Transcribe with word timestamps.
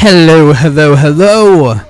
Hello, 0.00 0.52
hello, 0.52 0.94
hello. 0.94 1.80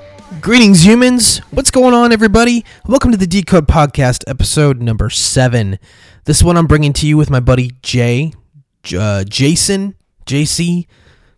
Greetings, 0.40 0.82
humans. 0.82 1.40
What's 1.50 1.70
going 1.70 1.92
on, 1.92 2.10
everybody? 2.10 2.64
Welcome 2.86 3.10
to 3.10 3.18
the 3.18 3.26
Decode 3.26 3.68
Podcast, 3.68 4.24
episode 4.26 4.80
number 4.80 5.10
seven. 5.10 5.78
This 6.24 6.42
one 6.42 6.56
I'm 6.56 6.66
bringing 6.66 6.94
to 6.94 7.06
you 7.06 7.18
with 7.18 7.28
my 7.28 7.40
buddy 7.40 7.72
Jay, 7.82 8.32
uh, 8.98 9.24
Jason, 9.24 9.94
JC. 10.24 10.86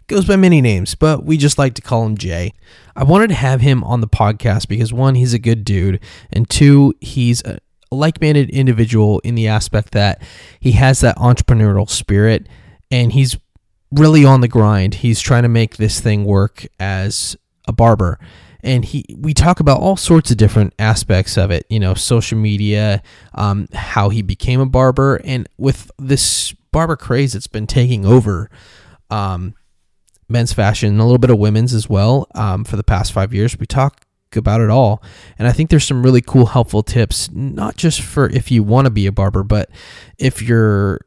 Goes 0.07 0.25
by 0.27 0.37
many 0.37 0.61
names, 0.61 0.95
but 0.95 1.25
we 1.25 1.37
just 1.37 1.59
like 1.59 1.75
to 1.75 1.83
call 1.83 2.07
him 2.07 2.17
Jay. 2.17 2.53
I 2.95 3.03
wanted 3.03 3.31
to 3.31 3.35
have 3.35 3.61
him 3.61 3.83
on 3.83 4.01
the 4.01 4.07
podcast 4.07 4.69
because 4.69 4.93
one, 4.93 5.17
he's 5.17 5.35
a 5.35 5.41
good 5.41 5.65
dude, 5.65 5.99
and 6.33 6.49
two, 6.49 6.95
he's 7.01 7.43
a 7.45 7.59
like-minded 7.91 8.49
individual 8.49 9.19
in 9.25 9.35
the 9.35 9.49
aspect 9.49 9.91
that 9.91 10.23
he 10.61 10.71
has 10.73 11.01
that 11.01 11.17
entrepreneurial 11.17 11.91
spirit, 11.91 12.49
and 12.93 13.11
he's 13.11 13.37
really 13.91 14.25
on 14.25 14.41
the 14.41 14.49
grind. 14.49 14.95
He's 14.95 15.21
trying 15.21 15.43
to 15.43 15.49
make 15.49 15.77
this 15.77 16.01
thing 16.01 16.25
work 16.25 16.67
as 16.79 17.37
a 17.67 17.73
barber. 17.73 18.19
And 18.63 18.85
he, 18.85 19.05
we 19.19 19.33
talk 19.33 19.61
about 19.61 19.81
all 19.81 19.97
sorts 19.97 20.31
of 20.31 20.37
different 20.37 20.75
aspects 20.79 21.39
of 21.39 21.51
it, 21.51 21.65
you 21.71 21.81
know, 21.81 21.95
social 21.95 22.39
media, 22.39 23.03
um, 23.35 23.69
how 23.73 24.11
he 24.11 24.23
became 24.23 24.61
a 24.61 24.67
barber, 24.67 25.21
and 25.25 25.49
with 25.57 25.91
this 25.99 26.53
barber 26.73 26.97
craze 26.97 27.33
that's 27.33 27.47
been 27.47 27.67
taking 27.67 28.05
over 28.05 28.51
um, 29.11 29.55
men's 30.29 30.53
fashion 30.53 30.91
and 30.91 31.01
a 31.01 31.05
little 31.05 31.19
bit 31.19 31.31
of 31.31 31.39
women's 31.39 31.73
as 31.73 31.89
well 31.89 32.27
um, 32.35 32.65
for 32.65 32.77
the 32.77 32.85
past 32.85 33.13
five 33.13 33.33
years. 33.33 33.59
We 33.59 33.67
talk 33.67 34.05
about 34.37 34.61
it 34.61 34.69
all, 34.69 35.03
and 35.39 35.49
I 35.49 35.53
think 35.53 35.71
there's 35.71 35.87
some 35.87 36.03
really 36.03 36.21
cool, 36.21 36.47
helpful 36.47 36.83
tips, 36.83 37.31
not 37.33 37.77
just 37.77 38.03
for 38.03 38.29
if 38.29 38.51
you 38.51 38.63
want 38.63 38.85
to 38.85 38.91
be 38.91 39.07
a 39.07 39.13
barber, 39.13 39.43
but 39.43 39.71
if 40.19 40.43
you're 40.43 41.01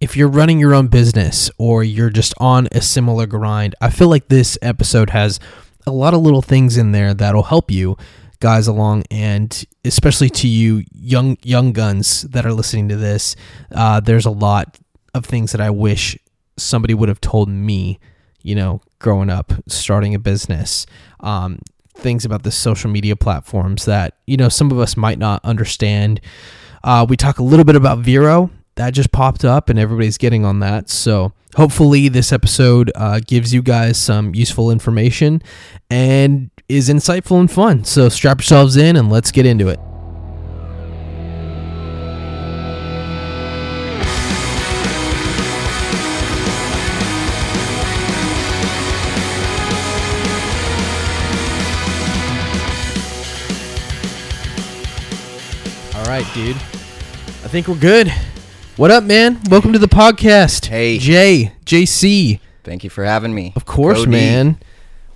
if 0.00 0.16
you're 0.16 0.28
running 0.28 0.60
your 0.60 0.74
own 0.74 0.88
business 0.88 1.50
or 1.58 1.82
you're 1.82 2.10
just 2.10 2.34
on 2.38 2.68
a 2.72 2.80
similar 2.80 3.26
grind, 3.26 3.74
I 3.80 3.90
feel 3.90 4.08
like 4.08 4.28
this 4.28 4.58
episode 4.62 5.10
has 5.10 5.40
a 5.86 5.92
lot 5.92 6.14
of 6.14 6.20
little 6.20 6.42
things 6.42 6.76
in 6.76 6.92
there 6.92 7.14
that'll 7.14 7.44
help 7.44 7.70
you 7.70 7.96
guys 8.40 8.66
along 8.66 9.02
and 9.10 9.64
especially 9.84 10.28
to 10.28 10.46
you 10.46 10.84
young 10.92 11.38
young 11.42 11.72
guns 11.72 12.22
that 12.22 12.44
are 12.44 12.52
listening 12.52 12.88
to 12.90 12.96
this. 12.96 13.34
Uh, 13.72 14.00
there's 14.00 14.26
a 14.26 14.30
lot 14.30 14.78
of 15.14 15.24
things 15.24 15.52
that 15.52 15.62
i 15.62 15.70
wish 15.70 16.18
somebody 16.58 16.92
would 16.92 17.08
have 17.08 17.20
told 17.22 17.48
me 17.48 17.98
you 18.42 18.54
know 18.54 18.82
growing 18.98 19.30
up 19.30 19.50
starting 19.66 20.14
a 20.14 20.18
business 20.18 20.84
um, 21.20 21.58
things 21.96 22.24
about 22.24 22.42
the 22.42 22.50
social 22.50 22.90
media 22.90 23.16
platforms 23.16 23.86
that 23.86 24.14
you 24.26 24.36
know 24.36 24.48
some 24.48 24.70
of 24.70 24.78
us 24.78 24.96
might 24.96 25.18
not 25.18 25.44
understand. 25.44 26.20
Uh, 26.84 27.04
we 27.08 27.16
talk 27.16 27.38
a 27.38 27.42
little 27.42 27.64
bit 27.64 27.74
about 27.74 27.98
vero 27.98 28.50
that 28.76 28.90
just 28.90 29.10
popped 29.10 29.44
up 29.44 29.68
and 29.68 29.78
everybody's 29.78 30.18
getting 30.18 30.44
on 30.44 30.60
that. 30.60 30.88
So 30.88 31.32
hopefully 31.56 32.08
this 32.08 32.32
episode 32.32 32.92
uh, 32.94 33.20
gives 33.26 33.52
you 33.52 33.62
guys 33.62 33.98
some 33.98 34.34
useful 34.34 34.70
information 34.70 35.42
and 35.90 36.50
is 36.68 36.88
insightful 36.88 37.40
and 37.40 37.50
fun. 37.50 37.84
So 37.84 38.08
strap 38.08 38.38
yourselves 38.38 38.76
in 38.76 38.96
and 38.96 39.10
let's 39.10 39.32
get 39.32 39.46
into 39.46 39.68
it. 39.68 39.80
All 55.94 56.04
right, 56.04 56.26
dude. 56.34 56.56
I 56.56 57.48
think 57.48 57.68
we're 57.68 57.76
good. 57.76 58.12
What 58.76 58.90
up, 58.90 59.04
man? 59.04 59.40
Welcome 59.48 59.72
to 59.72 59.78
the 59.78 59.88
podcast. 59.88 60.66
Hey. 60.66 60.98
Jay, 60.98 61.52
JC. 61.64 62.40
Thank 62.62 62.84
you 62.84 62.90
for 62.90 63.04
having 63.04 63.34
me. 63.34 63.54
Of 63.56 63.64
course, 63.64 64.00
Cody. 64.00 64.10
man. 64.10 64.58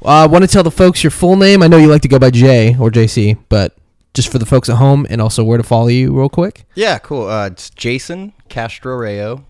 Uh, 0.03 0.09
I 0.09 0.26
want 0.28 0.44
to 0.44 0.48
tell 0.48 0.62
the 0.62 0.71
folks 0.71 1.04
your 1.04 1.10
full 1.10 1.37
name. 1.37 1.62
I 1.62 1.69
know 1.69 1.76
you 1.76 1.88
like 1.88 2.00
to 2.03 2.09
go 2.09 2.19
by 2.19 2.31
Jay 2.31 2.75
or 2.81 2.91
JC, 2.91 3.37
but 3.50 3.76
just 4.15 4.32
for 4.32 4.38
the 4.38 4.47
folks 4.47 4.71
at 4.71 4.76
home 4.76 5.06
and 5.10 5.21
also 5.21 5.44
where 5.44 5.59
to 5.59 5.62
follow 5.62 5.88
you, 5.88 6.16
real 6.19 6.31
quick. 6.31 6.65
Yeah, 6.75 6.97
cool. 7.00 7.28
Uh, 7.28 7.48
it's 7.48 7.69
Jason 7.69 8.32
Castro 8.48 8.97
Rayo. 8.97 9.44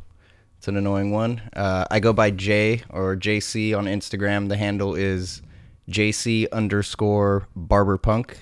It's 0.58 0.66
an 0.66 0.76
annoying 0.76 1.12
one. 1.12 1.40
Uh, 1.54 1.84
I 1.88 2.00
go 2.00 2.12
by 2.12 2.32
J 2.32 2.82
or 2.90 3.14
JC 3.14 3.78
on 3.78 3.84
Instagram. 3.84 4.48
The 4.48 4.56
handle 4.56 4.96
is 4.96 5.40
JC 5.88 6.50
underscore 6.50 7.46
barberpunk. 7.56 8.34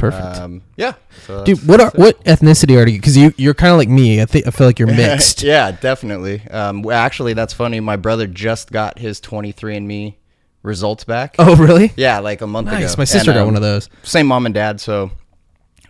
Perfect. 0.00 0.38
Um, 0.38 0.62
yeah. 0.76 0.94
So 1.26 1.44
Dude, 1.44 1.66
what 1.68 1.80
are 1.80 1.90
what 1.94 2.22
ethnicity 2.24 2.76
are 2.82 2.88
you? 2.88 2.98
Because 2.98 3.16
you 3.16 3.32
you're 3.36 3.54
kind 3.54 3.72
of 3.72 3.78
like 3.78 3.88
me. 3.88 4.20
I 4.20 4.24
think 4.24 4.46
I 4.46 4.50
feel 4.50 4.66
like 4.66 4.78
you're 4.78 4.88
mixed. 4.94 5.42
yeah, 5.44 5.70
definitely. 5.72 6.40
Um, 6.48 6.82
well, 6.82 6.96
actually, 6.98 7.34
that's 7.34 7.52
funny. 7.52 7.80
My 7.80 7.96
brother 7.96 8.26
just 8.26 8.72
got 8.72 8.98
his 8.98 9.20
23andMe 9.20 10.14
results 10.62 11.04
back. 11.04 11.36
Oh, 11.38 11.54
really? 11.56 11.92
Yeah, 11.96 12.18
like 12.20 12.40
a 12.40 12.46
month 12.46 12.68
ago. 12.68 12.86
My 12.98 13.04
sister 13.04 13.30
And, 13.30 13.36
got 13.36 13.42
um, 13.42 13.46
one 13.48 13.56
of 13.56 13.62
those. 13.62 13.88
Same 14.02 14.26
mom 14.26 14.46
and 14.46 14.54
dad, 14.54 14.80
so 14.80 15.10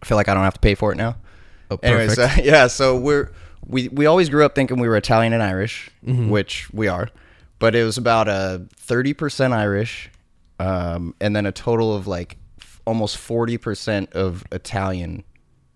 I 0.02 0.06
feel 0.06 0.16
like 0.16 0.28
I 0.28 0.34
don't 0.34 0.44
have 0.44 0.54
to 0.54 0.60
pay 0.60 0.74
for 0.74 0.92
it 0.92 0.96
now. 0.96 1.16
Oh, 1.70 1.78
Anyways, 1.82 2.18
uh, 2.18 2.30
yeah, 2.42 2.66
so 2.66 2.96
we're 2.98 3.30
we 3.66 3.88
we 3.88 4.06
always 4.06 4.28
grew 4.28 4.44
up 4.44 4.54
thinking 4.56 4.80
we 4.80 4.88
were 4.88 4.96
Italian 4.96 5.32
and 5.32 5.42
Irish, 5.42 5.90
Mm-hmm. 6.04 6.30
which 6.30 6.68
we 6.72 6.88
are, 6.88 7.08
but 7.60 7.74
it 7.76 7.84
was 7.84 7.96
about 7.96 8.26
a 8.26 8.66
thirty 8.76 9.12
percent 9.12 9.52
Irish, 9.54 10.10
um, 10.58 11.14
and 11.20 11.36
then 11.36 11.46
a 11.46 11.52
total 11.52 11.94
of 11.94 12.06
like 12.08 12.36
almost 12.90 13.16
forty 13.16 13.56
percent 13.56 14.12
of 14.12 14.44
Italian 14.52 15.22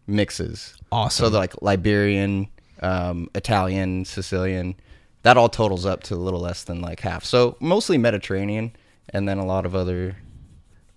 mixes. 0.07 0.75
Awesome. 0.93 1.33
So 1.33 1.39
like 1.39 1.55
Iberian, 1.65 2.49
um, 2.83 3.29
Italian, 3.35 4.05
Sicilian, 4.05 4.75
that 5.23 5.37
all 5.37 5.49
totals 5.49 5.87
up 5.87 6.03
to 6.05 6.15
a 6.15 6.17
little 6.17 6.41
less 6.41 6.65
than 6.65 6.81
like 6.83 7.01
half. 7.01 7.25
So 7.25 7.57
mostly 7.61 7.99
Mediterranean, 7.99 8.73
and 9.11 9.29
then 9.29 9.39
a 9.39 9.47
lot 9.47 9.65
of 9.65 9.75
other. 9.75 10.17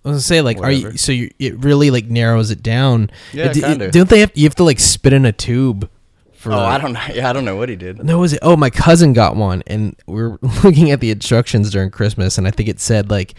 I 0.04 0.08
was 0.08 0.14
gonna 0.16 0.20
say, 0.20 0.40
like, 0.42 0.58
are 0.58 0.70
you? 0.70 0.96
So 0.96 1.12
you, 1.12 1.30
it 1.38 1.58
really 1.64 1.90
like 1.90 2.06
narrows 2.06 2.50
it 2.50 2.62
down. 2.62 3.10
Yeah, 3.32 3.52
D- 3.52 3.60
kinda. 3.60 3.90
Don't 3.90 4.08
they 4.08 4.20
have? 4.20 4.32
You 4.34 4.44
have 4.44 4.54
to 4.56 4.64
like 4.64 4.78
spit 4.80 5.12
in 5.12 5.24
a 5.24 5.32
tube. 5.32 5.88
For, 6.34 6.52
Oh, 6.52 6.58
I 6.58 6.78
don't 6.78 6.92
know. 6.92 7.00
Yeah, 7.14 7.28
I 7.28 7.32
don't 7.32 7.44
know 7.44 7.56
what 7.56 7.68
he 7.68 7.74
did. 7.76 8.04
No, 8.04 8.18
was 8.20 8.32
it? 8.32 8.38
Oh, 8.42 8.56
my 8.56 8.70
cousin 8.70 9.12
got 9.12 9.34
one, 9.36 9.62
and 9.66 9.96
we 10.06 10.20
are 10.22 10.38
looking 10.64 10.90
at 10.90 11.00
the 11.00 11.10
instructions 11.10 11.70
during 11.70 11.90
Christmas, 11.90 12.38
and 12.38 12.46
I 12.46 12.50
think 12.52 12.68
it 12.68 12.80
said 12.80 13.10
like 13.10 13.34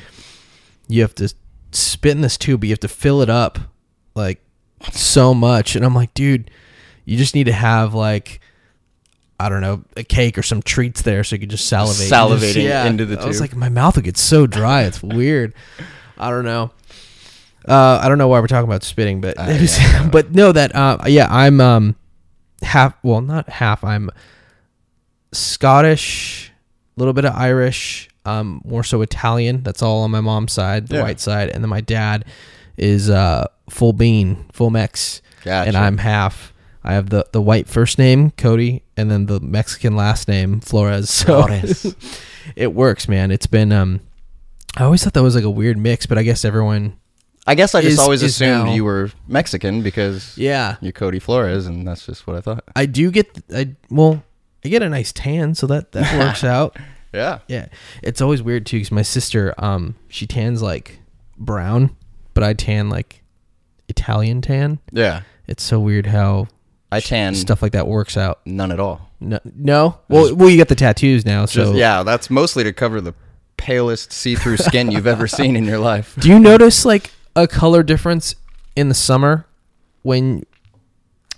you 0.87 1.01
have 1.01 1.15
to 1.15 1.33
spit 1.71 2.11
in 2.11 2.21
this 2.21 2.37
tube, 2.37 2.61
but 2.61 2.67
you 2.67 2.73
have 2.73 2.79
to 2.81 2.87
fill 2.87 3.21
it 3.21 3.29
up 3.29 3.59
like 4.15 4.41
so 4.91 5.33
much, 5.33 5.75
and 5.75 5.85
I'm 5.85 5.95
like, 5.95 6.13
dude, 6.13 6.51
you 7.05 7.17
just 7.17 7.35
need 7.35 7.45
to 7.45 7.51
have 7.53 7.93
like 7.93 8.39
I 9.39 9.49
don't 9.49 9.61
know 9.61 9.83
a 9.95 10.03
cake 10.03 10.37
or 10.37 10.43
some 10.43 10.61
treats 10.61 11.01
there, 11.01 11.23
so 11.23 11.35
you 11.35 11.39
could 11.41 11.49
just 11.49 11.67
salivate, 11.67 12.11
Salivating 12.11 12.85
into 12.85 13.05
the 13.05 13.15
tube. 13.15 13.25
I 13.25 13.27
was 13.27 13.39
like, 13.41 13.55
my 13.55 13.69
mouth 13.69 13.95
would 13.95 14.05
get 14.05 14.17
so 14.17 14.47
dry, 14.47 14.83
it's 14.83 15.01
weird. 15.01 15.53
I 16.17 16.29
don't 16.29 16.45
know. 16.45 16.71
Uh, 17.67 17.99
I 18.01 18.09
don't 18.09 18.17
know 18.17 18.27
why 18.27 18.39
we're 18.39 18.47
talking 18.47 18.67
about 18.67 18.83
spitting, 18.83 19.21
but 19.21 19.37
Uh, 19.37 19.45
yeah, 19.79 20.07
but 20.11 20.31
no, 20.33 20.51
that 20.51 20.75
uh, 20.75 20.97
yeah, 21.07 21.27
I'm 21.29 21.61
um 21.61 21.95
half 22.61 22.93
well 23.03 23.21
not 23.21 23.47
half 23.47 23.85
i'm 23.85 24.09
scottish 25.31 26.51
a 26.97 26.99
little 26.99 27.13
bit 27.13 27.23
of 27.25 27.33
irish 27.33 28.08
um 28.25 28.61
more 28.65 28.83
so 28.83 29.01
italian. 29.01 29.63
That's 29.63 29.81
all 29.81 30.03
on 30.03 30.11
my 30.11 30.21
mom's 30.21 30.53
side 30.53 30.87
the 30.87 30.95
Yeah. 30.97 31.03
white 31.03 31.19
side. 31.19 31.49
And 31.49 31.63
then 31.63 31.69
my 31.69 31.81
dad 31.81 32.25
is 32.77 33.09
uh 33.09 33.45
full 33.69 33.93
bean 33.93 34.45
full 34.51 34.69
mex. 34.69 35.21
Gotcha. 35.43 35.67
and 35.69 35.77
i'm 35.77 35.97
half. 35.97 36.53
I 36.83 36.93
have 36.93 37.09
the 37.09 37.25
the 37.31 37.41
white 37.41 37.67
first 37.67 37.97
name 37.99 38.31
cody 38.31 38.83
and 38.97 39.09
then 39.11 39.25
the 39.27 39.39
mexican 39.39 39.95
last 39.95 40.27
name 40.27 40.59
flores. 40.59 41.09
So 41.25 41.43
Flores. 41.43 41.95
it 42.55 42.73
works 42.73 43.07
man. 43.07 43.31
It's 43.31 43.47
been 43.47 43.71
um 43.71 44.01
i 44.77 44.83
always 44.83 45.03
thought 45.03 45.13
that 45.13 45.23
was 45.23 45.33
like 45.35 45.43
a 45.43 45.49
weird 45.49 45.77
mix 45.77 46.05
but 46.05 46.17
i 46.19 46.23
guess 46.23 46.45
everyone 46.45 46.95
I 47.47 47.55
guess 47.55 47.73
I 47.73 47.81
just 47.81 47.93
is- 47.93 47.99
always 47.99 48.21
is 48.21 48.35
assumed 48.35 48.65
now- 48.65 48.73
you 48.75 48.83
were 48.83 49.09
Mexican 49.27 49.81
because 49.81 50.37
yeah. 50.37 50.75
you're 50.81 50.91
Cody 50.91 51.17
Flores, 51.17 51.65
and 51.65 51.87
that's 51.87 52.05
just 52.05 52.27
what 52.27 52.35
I 52.35 52.41
thought. 52.41 52.63
i 52.75 52.85
do 52.85 53.09
get 53.09 53.27
i 53.51 53.73
well 53.89 54.21
i 54.63 54.69
get 54.69 54.83
a 54.83 54.89
nice 54.89 55.11
tan 55.11 55.55
so 55.55 55.65
that 55.67 55.91
that 55.93 56.19
works 56.19 56.43
out 56.43 56.77
Yeah. 57.13 57.39
Yeah, 57.47 57.67
it's 58.03 58.21
always 58.21 58.41
weird 58.43 58.65
too 58.65 58.77
because 58.77 58.91
my 58.91 59.01
sister, 59.01 59.53
um, 59.57 59.95
she 60.09 60.27
tans 60.27 60.61
like 60.61 60.99
brown, 61.37 61.95
but 62.33 62.43
I 62.43 62.53
tan 62.53 62.89
like 62.89 63.23
Italian 63.87 64.41
tan. 64.41 64.79
Yeah. 64.91 65.21
It's 65.47 65.63
so 65.63 65.79
weird 65.79 66.05
how 66.05 66.47
I 66.91 66.99
tan 66.99 67.33
stuff 67.35 67.61
like 67.61 67.71
that 67.71 67.87
works 67.87 68.17
out. 68.17 68.39
none 68.45 68.71
at 68.71 68.79
all. 68.79 69.09
No, 69.19 69.39
no. 69.43 69.99
Well, 70.07 70.33
well, 70.35 70.49
you 70.49 70.57
got 70.57 70.67
the 70.69 70.75
tattoos 70.75 71.25
now, 71.25 71.45
so 71.45 71.63
Just, 71.65 71.75
yeah, 71.75 72.03
that's 72.03 72.29
mostly 72.29 72.63
to 72.63 72.71
cover 72.71 73.01
the 73.01 73.13
palest 73.57 74.13
see-through 74.13 74.57
skin 74.69 74.91
you've 74.91 75.07
ever 75.07 75.27
seen 75.27 75.55
in 75.55 75.65
your 75.65 75.79
life. 75.79 76.15
Do 76.19 76.29
you 76.29 76.39
notice 76.39 76.85
like 76.85 77.11
a 77.35 77.47
color 77.47 77.83
difference 77.83 78.35
in 78.75 78.87
the 78.87 78.95
summer 78.95 79.45
when? 80.03 80.43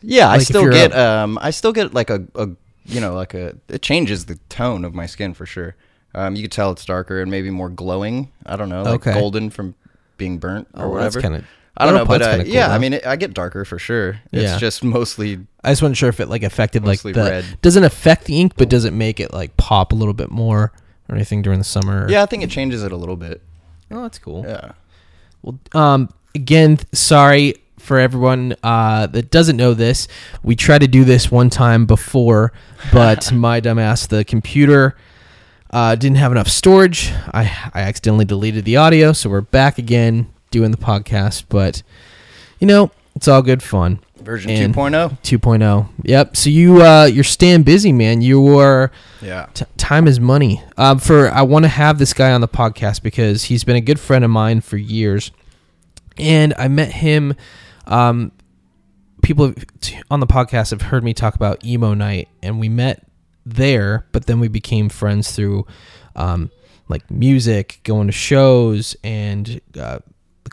Yeah, 0.03 0.27
I 0.27 0.33
Like, 0.33 0.41
if 0.41 0.47
still 0.47 0.69
get 0.69 0.91
a- 0.91 0.99
um 0.99 1.37
I 1.41 1.51
still 1.51 1.71
get 1.73 1.93
like 1.93 2.09
a, 2.09 2.23
a 2.35 2.49
you 2.85 2.99
know 3.01 3.13
like 3.13 3.33
a 3.33 3.55
it 3.69 3.81
changes 3.81 4.25
the 4.25 4.35
tone 4.49 4.83
of 4.85 4.93
my 4.93 5.05
skin 5.05 5.33
for 5.33 5.45
sure. 5.45 5.75
Um, 6.13 6.35
you 6.35 6.41
could 6.41 6.51
tell 6.51 6.71
it's 6.71 6.83
darker 6.83 7.21
and 7.21 7.31
maybe 7.31 7.49
more 7.49 7.69
glowing. 7.69 8.31
I 8.45 8.55
don't 8.57 8.69
know, 8.69 8.83
like 8.83 8.93
Okay. 9.07 9.13
golden 9.13 9.49
from 9.49 9.75
being 10.17 10.37
burnt 10.39 10.67
or 10.73 10.85
Oh, 10.85 10.95
that's 11.01 11.15
whatever. 11.15 11.21
kinda- 11.21 11.47
I 11.77 11.85
don't 11.85 11.95
know, 11.95 12.03
but 12.05 12.21
uh, 12.21 12.29
kinda 12.31 12.43
cool, 12.45 12.53
yeah, 12.53 12.67
though. 12.67 12.73
I 12.73 12.77
mean, 12.79 12.93
it, 12.93 13.05
I 13.07 13.15
get 13.15 13.33
darker 13.33 13.63
for 13.63 13.79
sure. 13.79 14.19
It's 14.33 14.43
Yeah. 14.51 14.57
just 14.57 14.83
mostly 14.83 15.39
I 15.63 15.71
just 15.71 15.81
wasn't 15.81 15.95
sure 15.97 16.09
if 16.09 16.19
it 16.19 16.27
like 16.27 16.43
affected 16.43 16.83
like 16.83 16.97
Mostly 16.99 17.13
the 17.13 17.23
red. 17.23 17.45
doesn't 17.61 17.83
affect 17.85 18.25
the 18.25 18.39
ink, 18.39 18.53
but 18.57 18.67
does 18.67 18.83
it 18.83 18.91
make 18.93 19.19
it 19.21 19.33
like 19.33 19.55
pop 19.57 19.93
a 19.93 19.95
little 19.95 20.13
bit 20.13 20.29
more 20.31 20.73
or 21.07 21.15
anything 21.15 21.41
during 21.41 21.59
the 21.59 21.65
summer? 21.65 22.07
Yeah, 22.09 22.23
I 22.23 22.25
think 22.25 22.43
it 22.43 22.49
changes 22.49 22.83
it 22.83 22.91
a 22.91 22.97
little 22.97 23.15
bit. 23.15 23.41
Oh, 23.89 24.01
that's 24.01 24.19
cool. 24.19 24.43
Yeah. 24.45 24.73
Well, 25.43 25.57
um, 25.73 26.09
again, 26.35 26.75
th- 26.77 26.87
sorry 26.93 27.55
for 27.81 27.99
everyone 27.99 28.55
uh, 28.63 29.07
that 29.07 29.31
doesn't 29.31 29.57
know 29.57 29.73
this. 29.73 30.07
We 30.43 30.55
tried 30.55 30.79
to 30.81 30.87
do 30.87 31.03
this 31.03 31.31
one 31.31 31.49
time 31.49 31.85
before, 31.85 32.53
but 32.93 33.31
my 33.33 33.59
dumbass, 33.61 34.07
the 34.07 34.23
computer 34.23 34.95
uh, 35.71 35.95
didn't 35.95 36.17
have 36.17 36.31
enough 36.31 36.47
storage. 36.47 37.11
I 37.33 37.43
I 37.73 37.81
accidentally 37.81 38.25
deleted 38.25 38.65
the 38.65 38.77
audio, 38.77 39.13
so 39.13 39.29
we're 39.29 39.41
back 39.41 39.77
again 39.77 40.27
doing 40.51 40.71
the 40.71 40.77
podcast. 40.77 41.45
But 41.49 41.81
you 42.59 42.67
know, 42.67 42.91
it's 43.15 43.27
all 43.27 43.41
good 43.41 43.63
fun. 43.63 43.99
Version 44.21 44.51
And- 44.51 44.75
2.0. 44.75 45.17
2.0. 45.23 45.89
Yep. 46.03 46.37
So 46.37 46.49
you 46.51 46.83
uh, 46.83 47.05
you're 47.05 47.23
staying 47.23 47.63
busy, 47.63 47.91
man. 47.91 48.21
You 48.21 48.59
are 48.59 48.91
Yeah. 49.19 49.47
T- 49.55 49.65
time 49.77 50.07
is 50.07 50.19
money. 50.19 50.61
Um, 50.77 50.99
for 50.99 51.29
I 51.31 51.41
want 51.41 51.63
to 51.65 51.69
have 51.69 51.97
this 51.97 52.13
guy 52.13 52.31
on 52.31 52.39
the 52.41 52.47
podcast 52.47 53.01
because 53.01 53.45
he's 53.45 53.63
been 53.63 53.75
a 53.75 53.81
good 53.81 53.99
friend 53.99 54.23
of 54.23 54.29
mine 54.29 54.61
for 54.61 54.77
years, 54.77 55.31
and 56.17 56.53
I 56.59 56.67
met 56.67 56.91
him. 56.91 57.33
Um, 57.91 58.31
people 59.21 59.53
on 60.09 60.19
the 60.19 60.27
podcast 60.27 60.71
have 60.71 60.81
heard 60.81 61.03
me 61.03 61.13
talk 61.13 61.35
about 61.35 61.63
emo 61.65 61.93
night, 61.93 62.29
and 62.41 62.59
we 62.59 62.69
met 62.69 63.05
there, 63.45 64.07
but 64.11 64.25
then 64.25 64.39
we 64.39 64.47
became 64.47 64.89
friends 64.89 65.31
through, 65.31 65.65
um, 66.15 66.51
like 66.87 67.09
music, 67.11 67.81
going 67.83 68.07
to 68.07 68.13
shows, 68.13 68.95
and 69.03 69.61
uh, 69.79 69.99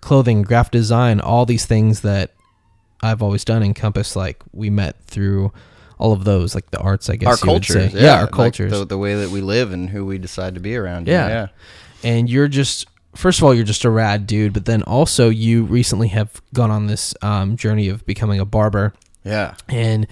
clothing, 0.00 0.42
graphic 0.42 0.72
design, 0.72 1.20
all 1.20 1.46
these 1.46 1.66
things 1.66 2.00
that 2.00 2.32
I've 3.00 3.22
always 3.22 3.44
done 3.44 3.62
encompass. 3.62 4.16
Like 4.16 4.42
we 4.52 4.70
met 4.70 5.02
through 5.04 5.52
all 5.98 6.12
of 6.12 6.24
those, 6.24 6.54
like 6.54 6.70
the 6.70 6.78
arts, 6.78 7.10
I 7.10 7.16
guess. 7.16 7.28
Our 7.28 7.36
cultures. 7.36 7.92
say. 7.92 8.00
Yeah. 8.00 8.16
our 8.16 8.22
like 8.22 8.32
cultures. 8.32 8.72
the, 8.72 8.84
the 8.84 8.98
way 8.98 9.14
that 9.16 9.30
we 9.30 9.40
live 9.40 9.72
and 9.72 9.90
who 9.90 10.04
we 10.04 10.18
decide 10.18 10.54
to 10.54 10.60
be 10.60 10.76
around. 10.76 11.08
Yeah. 11.08 11.28
Yeah. 11.28 11.48
and 12.04 12.28
you're 12.30 12.48
just 12.48 12.86
first 13.14 13.38
of 13.38 13.44
all 13.44 13.54
you're 13.54 13.64
just 13.64 13.84
a 13.84 13.90
rad 13.90 14.26
dude 14.26 14.52
but 14.52 14.64
then 14.64 14.82
also 14.82 15.28
you 15.28 15.64
recently 15.64 16.08
have 16.08 16.40
gone 16.54 16.70
on 16.70 16.86
this 16.86 17.14
um, 17.22 17.56
journey 17.56 17.88
of 17.88 18.04
becoming 18.06 18.38
a 18.40 18.44
barber. 18.44 18.92
Yeah. 19.24 19.54
and 19.68 20.06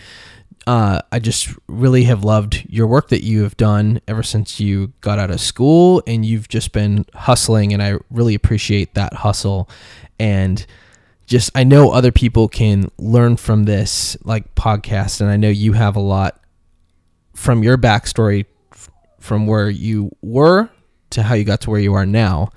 uh, 0.66 1.00
i 1.12 1.18
just 1.20 1.48
really 1.68 2.04
have 2.04 2.24
loved 2.24 2.66
your 2.68 2.86
work 2.88 3.08
that 3.10 3.22
you 3.22 3.44
have 3.44 3.56
done 3.56 4.00
ever 4.08 4.22
since 4.22 4.58
you 4.60 4.92
got 5.00 5.18
out 5.18 5.30
of 5.30 5.40
school 5.40 6.02
and 6.06 6.26
you've 6.26 6.48
just 6.48 6.72
been 6.72 7.06
hustling 7.14 7.72
and 7.72 7.82
i 7.82 7.96
really 8.10 8.34
appreciate 8.34 8.94
that 8.94 9.12
hustle. 9.14 9.68
And 10.18 10.66
just 11.26 11.50
i 11.54 11.62
know 11.64 11.90
other 11.92 12.10
people 12.12 12.48
can 12.48 12.90
learn 12.98 13.36
from 13.36 13.64
this 13.64 14.16
like 14.24 14.54
podcast 14.54 15.20
and 15.20 15.30
i 15.30 15.36
know 15.36 15.48
you 15.48 15.72
have 15.72 15.94
a 15.96 16.00
lot 16.00 16.40
from 17.34 17.62
your 17.62 17.76
backstory 17.76 18.46
f- 18.72 18.90
from 19.20 19.46
where 19.46 19.68
you 19.68 20.10
were 20.22 20.68
to 21.10 21.22
how 21.22 21.34
you 21.34 21.44
got 21.44 21.60
to 21.62 21.70
where 21.70 21.80
you 21.80 21.94
are 21.94 22.06
now 22.06 22.48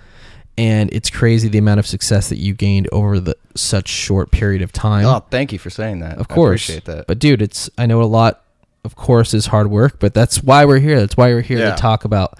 and 0.59 0.89
it's 0.93 1.09
crazy 1.09 1.47
the 1.47 1.57
amount 1.57 1.79
of 1.79 1.87
success 1.87 2.29
that 2.29 2.37
you 2.37 2.53
gained 2.53 2.87
over 2.91 3.19
the 3.19 3.35
such 3.55 3.87
short 3.87 4.31
period 4.31 4.61
of 4.61 4.71
time 4.71 5.05
Oh, 5.05 5.25
thank 5.31 5.51
you 5.53 5.59
for 5.59 5.69
saying 5.69 5.99
that. 5.99 6.17
of 6.17 6.27
I 6.29 6.33
course 6.35 6.63
appreciate 6.69 6.85
that. 6.85 7.07
but 7.07 7.17
dude 7.19 7.41
it's 7.41 7.69
i 7.77 7.85
know 7.85 8.01
a 8.01 8.11
lot 8.19 8.43
of 8.83 8.95
course 8.95 9.33
is 9.33 9.47
hard 9.47 9.69
work 9.69 9.99
but 9.99 10.13
that's 10.13 10.43
why 10.43 10.65
we're 10.65 10.79
here 10.79 10.99
that's 10.99 11.17
why 11.17 11.29
we're 11.33 11.41
here 11.41 11.59
Yeah. 11.59 11.71
to 11.75 11.81
talk 11.81 12.05
about 12.05 12.37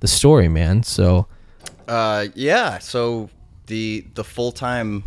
the 0.00 0.08
story 0.08 0.48
man 0.48 0.82
so 0.82 1.26
Uh, 1.88 2.26
yeah. 2.34 2.78
So 2.78 3.30
the 3.66 4.04
the 4.14 4.22
full 4.24 4.52
time 4.52 5.02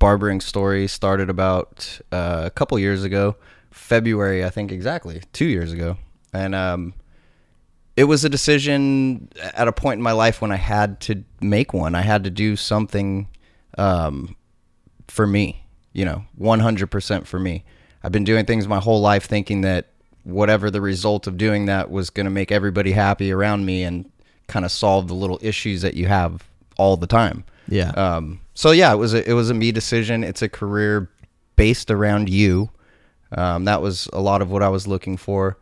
barbering 0.00 0.40
story 0.40 0.88
started 0.88 1.30
about 1.30 2.00
uh, 2.10 2.42
a 2.44 2.50
couple 2.50 2.76
years 2.78 3.04
ago, 3.04 3.36
February, 3.70 4.44
I 4.44 4.50
think 4.50 4.72
exactly 4.72 5.22
two 5.32 5.44
years 5.46 5.72
ago, 5.72 5.96
and 6.32 6.54
um, 6.54 6.92
it 7.96 8.04
was 8.04 8.24
a 8.24 8.28
decision 8.28 9.28
at 9.40 9.68
a 9.68 9.72
point 9.72 9.98
in 9.98 10.02
my 10.02 10.12
life 10.12 10.40
when 10.40 10.50
I 10.50 10.56
had 10.56 11.00
to 11.00 11.24
make 11.40 11.72
one. 11.72 11.94
I 11.94 12.02
had 12.02 12.24
to 12.24 12.30
do 12.30 12.56
something 12.56 13.28
um, 13.78 14.36
for 15.08 15.26
me, 15.26 15.64
you 15.92 16.04
know, 16.04 16.24
one 16.36 16.60
hundred 16.60 16.90
percent 16.90 17.26
for 17.26 17.38
me. 17.38 17.64
I've 18.02 18.12
been 18.12 18.24
doing 18.24 18.44
things 18.46 18.68
my 18.68 18.80
whole 18.80 19.00
life 19.00 19.26
thinking 19.26 19.62
that 19.62 19.90
whatever 20.24 20.70
the 20.70 20.80
result 20.80 21.26
of 21.26 21.36
doing 21.36 21.66
that 21.66 21.90
was 21.90 22.10
going 22.10 22.24
to 22.24 22.30
make 22.30 22.50
everybody 22.50 22.92
happy 22.92 23.30
around 23.30 23.64
me 23.64 23.82
and 23.82 24.10
kind 24.46 24.64
of 24.64 24.72
solve 24.72 25.08
the 25.08 25.14
little 25.14 25.38
issues 25.42 25.82
that 25.82 25.94
you 25.94 26.06
have 26.06 26.44
all 26.76 26.96
the 26.96 27.06
time. 27.06 27.44
yeah 27.68 27.90
Um, 27.90 28.40
so 28.54 28.70
yeah, 28.72 28.92
it 28.92 28.96
was 28.96 29.14
a, 29.14 29.28
it 29.28 29.34
was 29.34 29.50
a 29.50 29.54
me 29.54 29.72
decision. 29.72 30.24
It's 30.24 30.42
a 30.42 30.48
career 30.48 31.10
based 31.56 31.90
around 31.90 32.28
you. 32.28 32.70
Um, 33.32 33.64
that 33.64 33.80
was 33.80 34.08
a 34.12 34.20
lot 34.20 34.42
of 34.42 34.50
what 34.50 34.62
I 34.62 34.68
was 34.68 34.86
looking 34.86 35.16
for. 35.16 35.58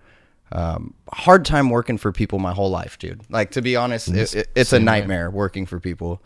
Um, 0.51 0.95
hard 1.13 1.45
time 1.45 1.71
working 1.71 1.99
for 1.99 2.13
people 2.13 2.39
my 2.39 2.53
whole 2.53 2.71
life, 2.71 2.99
dude. 2.99 3.21
Like 3.31 3.51
to 3.53 3.63
be 3.63 3.77
honest, 3.77 4.09
it, 4.09 4.35
it, 4.35 4.49
it's 4.55 4.73
a 4.73 4.81
nightmare 4.81 5.31
working 5.31 5.67
for 5.67 5.79
people. 5.81 6.23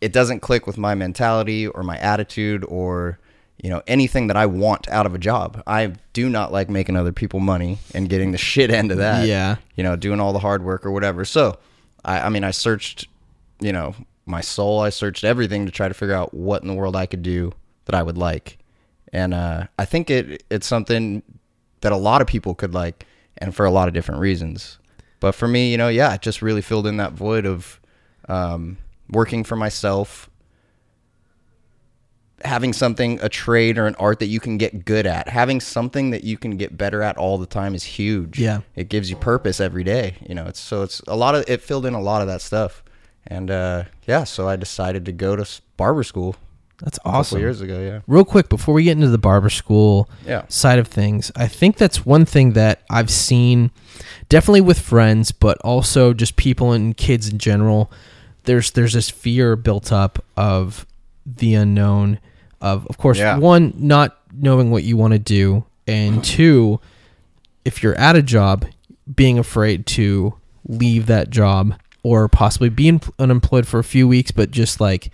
It 0.00 0.12
doesn't 0.12 0.40
click 0.40 0.66
with 0.66 0.76
my 0.78 0.94
mentality 0.94 1.66
or 1.66 1.82
my 1.82 1.96
attitude 1.98 2.64
or 2.68 3.18
you 3.62 3.70
know 3.70 3.82
anything 3.86 4.26
that 4.26 4.36
I 4.36 4.44
want 4.46 4.88
out 4.88 5.06
of 5.06 5.14
a 5.14 5.18
job. 5.18 5.62
I 5.66 5.94
do 6.12 6.28
not 6.28 6.52
like 6.52 6.68
making 6.68 6.96
other 6.96 7.12
people 7.12 7.40
money 7.40 7.78
and 7.94 8.08
getting 8.08 8.32
the 8.32 8.38
shit 8.38 8.70
end 8.70 8.92
of 8.92 8.98
that 8.98 9.26
Yeah. 9.26 9.56
you 9.74 9.82
know, 9.82 9.96
doing 9.96 10.20
all 10.20 10.32
the 10.34 10.38
hard 10.38 10.62
work 10.62 10.84
or 10.84 10.90
whatever. 10.90 11.24
So, 11.24 11.58
I, 12.04 12.20
I 12.20 12.28
mean, 12.28 12.44
I 12.44 12.50
searched, 12.50 13.08
you 13.60 13.72
know, 13.72 13.94
my 14.26 14.42
soul. 14.42 14.80
I 14.80 14.90
searched 14.90 15.24
everything 15.24 15.64
to 15.66 15.72
try 15.72 15.88
to 15.88 15.94
figure 15.94 16.14
out 16.14 16.34
what 16.34 16.60
in 16.62 16.68
the 16.68 16.74
world 16.74 16.94
I 16.96 17.06
could 17.06 17.22
do 17.22 17.52
that 17.86 17.94
I 17.94 18.02
would 18.02 18.18
like, 18.18 18.58
and 19.12 19.32
uh, 19.32 19.68
I 19.78 19.84
think 19.86 20.10
it 20.10 20.42
it's 20.50 20.66
something 20.66 21.22
that 21.80 21.92
a 21.92 21.96
lot 21.96 22.20
of 22.20 22.26
people 22.26 22.54
could 22.54 22.74
like, 22.74 23.06
and 23.38 23.54
for 23.54 23.64
a 23.66 23.70
lot 23.70 23.88
of 23.88 23.94
different 23.94 24.20
reasons. 24.20 24.78
But 25.20 25.32
for 25.34 25.48
me, 25.48 25.70
you 25.70 25.78
know, 25.78 25.88
yeah, 25.88 26.14
it 26.14 26.22
just 26.22 26.42
really 26.42 26.62
filled 26.62 26.86
in 26.86 26.98
that 26.98 27.12
void 27.12 27.46
of 27.46 27.80
um, 28.28 28.78
working 29.10 29.44
for 29.44 29.56
myself, 29.56 30.28
having 32.44 32.72
something, 32.72 33.18
a 33.22 33.28
trade 33.28 33.78
or 33.78 33.86
an 33.86 33.94
art 33.96 34.18
that 34.18 34.26
you 34.26 34.40
can 34.40 34.58
get 34.58 34.84
good 34.84 35.06
at, 35.06 35.28
having 35.28 35.60
something 35.60 36.10
that 36.10 36.24
you 36.24 36.36
can 36.36 36.56
get 36.56 36.76
better 36.76 37.02
at 37.02 37.16
all 37.16 37.38
the 37.38 37.46
time 37.46 37.74
is 37.74 37.84
huge. 37.84 38.38
Yeah. 38.38 38.60
It 38.74 38.88
gives 38.88 39.08
you 39.10 39.16
purpose 39.16 39.60
every 39.60 39.84
day. 39.84 40.16
You 40.28 40.34
know, 40.34 40.46
it's 40.46 40.60
so 40.60 40.82
it's 40.82 41.00
a 41.06 41.16
lot 41.16 41.34
of 41.34 41.44
it 41.48 41.62
filled 41.62 41.86
in 41.86 41.94
a 41.94 42.00
lot 42.00 42.20
of 42.20 42.28
that 42.28 42.42
stuff. 42.42 42.82
And 43.26 43.50
uh, 43.50 43.84
yeah, 44.06 44.24
so 44.24 44.48
I 44.48 44.56
decided 44.56 45.04
to 45.06 45.12
go 45.12 45.34
to 45.34 45.48
barber 45.76 46.04
school 46.04 46.36
that's 46.82 46.98
a 46.98 47.00
couple 47.00 47.18
awesome 47.20 47.38
years 47.40 47.60
ago. 47.60 47.80
Yeah. 47.80 48.00
real 48.06 48.24
quick 48.24 48.48
before 48.48 48.74
we 48.74 48.84
get 48.84 48.92
into 48.92 49.08
the 49.08 49.18
barber 49.18 49.50
school 49.50 50.08
Yeah. 50.26 50.42
side 50.48 50.78
of 50.78 50.88
things 50.88 51.32
i 51.36 51.46
think 51.46 51.76
that's 51.76 52.04
one 52.04 52.24
thing 52.24 52.52
that 52.52 52.82
i've 52.90 53.10
seen 53.10 53.70
definitely 54.28 54.60
with 54.60 54.78
friends 54.78 55.32
but 55.32 55.56
also 55.62 56.12
just 56.12 56.36
people 56.36 56.72
and 56.72 56.96
kids 56.96 57.28
in 57.28 57.38
general 57.38 57.90
there's 58.44 58.70
there's 58.72 58.92
this 58.92 59.08
fear 59.10 59.56
built 59.56 59.90
up 59.92 60.24
of 60.36 60.86
the 61.24 61.54
unknown 61.54 62.18
of 62.60 62.86
of 62.88 62.98
course 62.98 63.18
Yeah. 63.18 63.38
one 63.38 63.72
not 63.76 64.18
knowing 64.32 64.70
what 64.70 64.84
you 64.84 64.96
want 64.96 65.12
to 65.12 65.18
do 65.18 65.64
and 65.86 66.22
two 66.36 66.80
if 67.64 67.82
you're 67.82 67.94
at 67.98 68.16
a 68.16 68.22
job 68.22 68.66
being 69.14 69.38
afraid 69.38 69.86
to 69.86 70.34
leave 70.68 71.06
that 71.06 71.30
job 71.30 71.74
or 72.02 72.28
possibly 72.28 72.68
be 72.68 72.88
un- 72.88 73.00
unemployed 73.18 73.66
for 73.66 73.78
a 73.80 73.84
few 73.84 74.06
weeks 74.06 74.30
but 74.30 74.50
just 74.50 74.80
like 74.80 75.10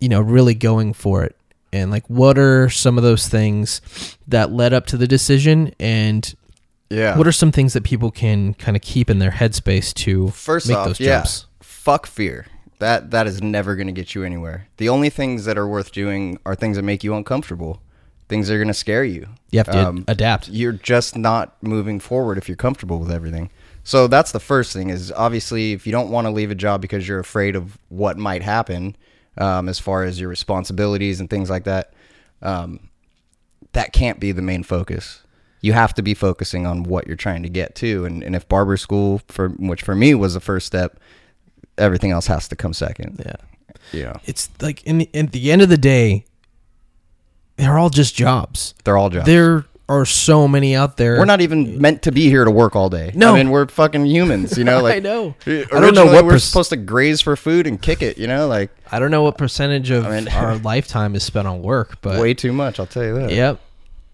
you 0.00 0.08
know 0.08 0.20
really 0.20 0.54
going 0.54 0.92
for 0.92 1.22
it 1.24 1.36
and 1.72 1.90
like 1.90 2.04
what 2.08 2.38
are 2.38 2.68
some 2.68 2.96
of 2.98 3.04
those 3.04 3.28
things 3.28 3.80
that 4.26 4.50
led 4.50 4.72
up 4.72 4.86
to 4.86 4.96
the 4.96 5.06
decision 5.06 5.72
and 5.78 6.34
Yeah. 6.90 7.16
what 7.16 7.26
are 7.26 7.32
some 7.32 7.52
things 7.52 7.72
that 7.74 7.84
people 7.84 8.10
can 8.10 8.54
kind 8.54 8.76
of 8.76 8.82
keep 8.82 9.08
in 9.10 9.18
their 9.20 9.30
headspace 9.30 9.92
to 9.94 10.28
First 10.30 10.68
make 10.68 10.76
off, 10.76 10.86
those 10.88 11.00
yeah, 11.00 11.18
jumps 11.18 11.46
fuck 11.60 12.06
fear. 12.06 12.46
That 12.80 13.10
that 13.10 13.26
is 13.26 13.42
never 13.42 13.76
going 13.76 13.86
to 13.88 13.92
get 13.92 14.14
you 14.14 14.24
anywhere. 14.24 14.66
The 14.78 14.88
only 14.88 15.10
things 15.10 15.44
that 15.44 15.56
are 15.58 15.68
worth 15.68 15.92
doing 15.92 16.38
are 16.46 16.54
things 16.54 16.76
that 16.76 16.82
make 16.82 17.04
you 17.04 17.14
uncomfortable. 17.14 17.80
Things 18.28 18.48
that 18.48 18.54
are 18.54 18.58
going 18.58 18.68
to 18.68 18.74
scare 18.74 19.04
you. 19.04 19.26
you 19.50 19.58
have 19.58 19.66
to 19.70 19.88
Um, 19.88 20.04
adapt 20.08 20.48
You're 20.48 20.72
just 20.72 21.16
not 21.16 21.56
moving 21.62 21.98
forward 22.00 22.38
if 22.38 22.48
you're 22.48 22.56
comfortable 22.56 22.98
with 23.00 23.10
everything. 23.10 23.50
So 23.84 24.06
that's 24.06 24.30
the 24.32 24.40
first 24.40 24.72
thing 24.72 24.88
is 24.88 25.12
obviously 25.12 25.72
if 25.72 25.84
you 25.86 25.92
don't 25.92 26.10
want 26.10 26.26
to 26.26 26.30
leave 26.30 26.50
a 26.50 26.54
job 26.54 26.80
because 26.80 27.06
you're 27.08 27.18
afraid 27.18 27.54
of 27.56 27.76
what 27.88 28.16
might 28.18 28.42
happen 28.42 28.94
um, 29.40 29.68
as 29.68 29.78
far 29.78 30.04
as 30.04 30.20
your 30.20 30.28
responsibilities 30.28 31.18
and 31.20 31.28
things 31.30 31.48
like 31.50 31.64
that, 31.64 31.92
um, 32.42 32.88
that 33.72 33.92
can't 33.92 34.20
be 34.20 34.32
the 34.32 34.42
main 34.42 34.62
focus. 34.62 35.22
You 35.62 35.72
have 35.72 35.92
to 35.94 36.02
be 36.02 36.14
focusing 36.14 36.66
on 36.66 36.84
what 36.84 37.06
you're 37.06 37.16
trying 37.16 37.42
to 37.42 37.48
get 37.48 37.74
to. 37.76 38.04
And, 38.04 38.22
and 38.22 38.34
if 38.36 38.48
barber 38.48 38.76
school, 38.76 39.20
for 39.28 39.48
which 39.50 39.82
for 39.82 39.94
me 39.94 40.14
was 40.14 40.34
the 40.34 40.40
first 40.40 40.66
step, 40.66 40.98
everything 41.76 42.10
else 42.10 42.26
has 42.28 42.48
to 42.48 42.56
come 42.56 42.72
second. 42.72 43.22
yeah 43.24 43.36
Yeah. 43.92 44.16
it's 44.26 44.48
like 44.60 44.82
in 44.84 44.98
the, 44.98 45.10
at 45.14 45.32
the 45.32 45.50
end 45.50 45.62
of 45.62 45.68
the 45.68 45.78
day 45.78 46.24
they're 47.56 47.78
all 47.78 47.90
just 47.90 48.14
jobs 48.14 48.74
they're 48.84 48.96
all 48.96 49.10
jobs. 49.10 49.26
there 49.26 49.64
are 49.90 50.06
so 50.06 50.46
many 50.46 50.74
out 50.76 50.96
there 50.96 51.18
we're 51.18 51.24
not 51.24 51.40
even 51.40 51.80
meant 51.80 52.00
to 52.02 52.12
be 52.12 52.28
here 52.30 52.44
to 52.44 52.50
work 52.50 52.76
all 52.76 52.88
day. 52.88 53.10
No. 53.14 53.34
I 53.34 53.38
mean 53.38 53.50
we're 53.50 53.66
fucking 53.66 54.06
humans. 54.06 54.56
You 54.56 54.62
know, 54.64 54.80
like 54.82 54.96
I 54.96 54.98
know. 55.00 55.34
I 55.46 55.64
I 55.72 55.80
don't 55.80 55.94
know 55.94 56.06
what 56.06 56.24
we're 56.24 56.32
pers- 56.32 56.44
supposed 56.44 56.70
to 56.70 56.76
graze 56.76 57.20
for 57.20 57.34
food 57.36 57.66
and 57.66 57.82
kick 57.82 58.00
it. 58.00 58.16
You 58.16 58.26
know, 58.28 58.46
like 58.46 58.70
i 58.92 58.98
don't 58.98 59.10
know 59.10 59.22
what 59.22 59.36
percentage 59.36 59.90
of 59.90 60.06
I 60.06 60.20
mean- 60.20 60.28
our 60.28 60.56
lifetime 60.72 61.14
is 61.16 61.24
spent 61.24 61.46
on 61.48 61.60
work 61.60 62.00
but 62.02 62.20
way 62.20 62.34
too 62.34 62.52
much. 62.52 62.78
I'll 62.78 62.86
tell 62.86 63.04
you 63.04 63.14
that. 63.16 63.30
Yep. 63.32 63.60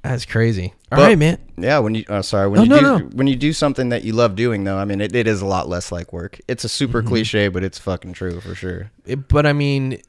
That's 0.03 0.25
crazy. 0.25 0.73
All 0.93 0.99
right, 0.99 1.11
But- 1.11 1.19
man. 1.19 1.39
Yeah, 1.59 1.79
when 1.81 1.95
you 1.95 2.05
uh, 2.09 2.23
sorry 2.23 2.49
when 2.49 2.61
Oh, 2.61 2.63
you 2.65 2.69
no, 2.71 2.77
do 2.79 2.83
no. 2.83 2.99
when 3.15 3.27
you 3.27 3.37
do 3.37 3.53
something 3.53 3.91
that 3.91 4.03
you 4.05 4.13
love 4.15 4.35
doing 4.35 4.65
though, 4.65 4.79
I 4.79 4.85
mean 4.87 5.01
it, 5.01 5.15
it 5.15 5.27
is 5.27 5.43
a 5.43 5.47
lot 5.47 5.69
less 5.69 5.93
like 5.93 6.13
work. 6.13 6.39
It's 6.49 6.65
a 6.65 6.69
super 6.69 7.01
Mm-hmm. 7.01 7.09
cliche, 7.09 7.49
but 7.49 7.63
it's 7.65 7.79
fucking 7.79 8.15
true 8.15 8.41
for 8.41 8.55
sure. 8.55 8.91
It- 9.05 9.29
but 9.29 9.45
I 9.47 9.53
mean, 9.53 10.01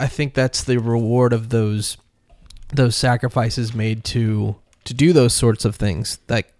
I 0.00 0.06
think 0.06 0.32
that's 0.34 0.64
the 0.64 0.78
reward 0.78 1.32
of 1.34 1.50
those 1.50 1.96
those 2.72 2.96
sacrifices 2.96 3.74
made 3.74 4.02
to 4.04 4.56
to 4.84 4.94
do 4.94 5.12
those 5.12 5.32
sorts 5.34 5.64
of 5.64 5.76
things. 5.76 6.18
Like 6.28 6.52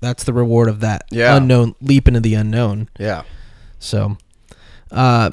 that's 0.00 0.24
the 0.24 0.32
reward 0.32 0.68
of 0.68 0.80
that 0.80 1.04
Yeah. 1.10 1.36
unknown 1.36 1.74
leap 1.80 2.06
into 2.08 2.20
the 2.20 2.34
unknown. 2.34 2.88
Yeah. 2.98 3.22
So, 3.78 4.16
uh, 4.90 5.30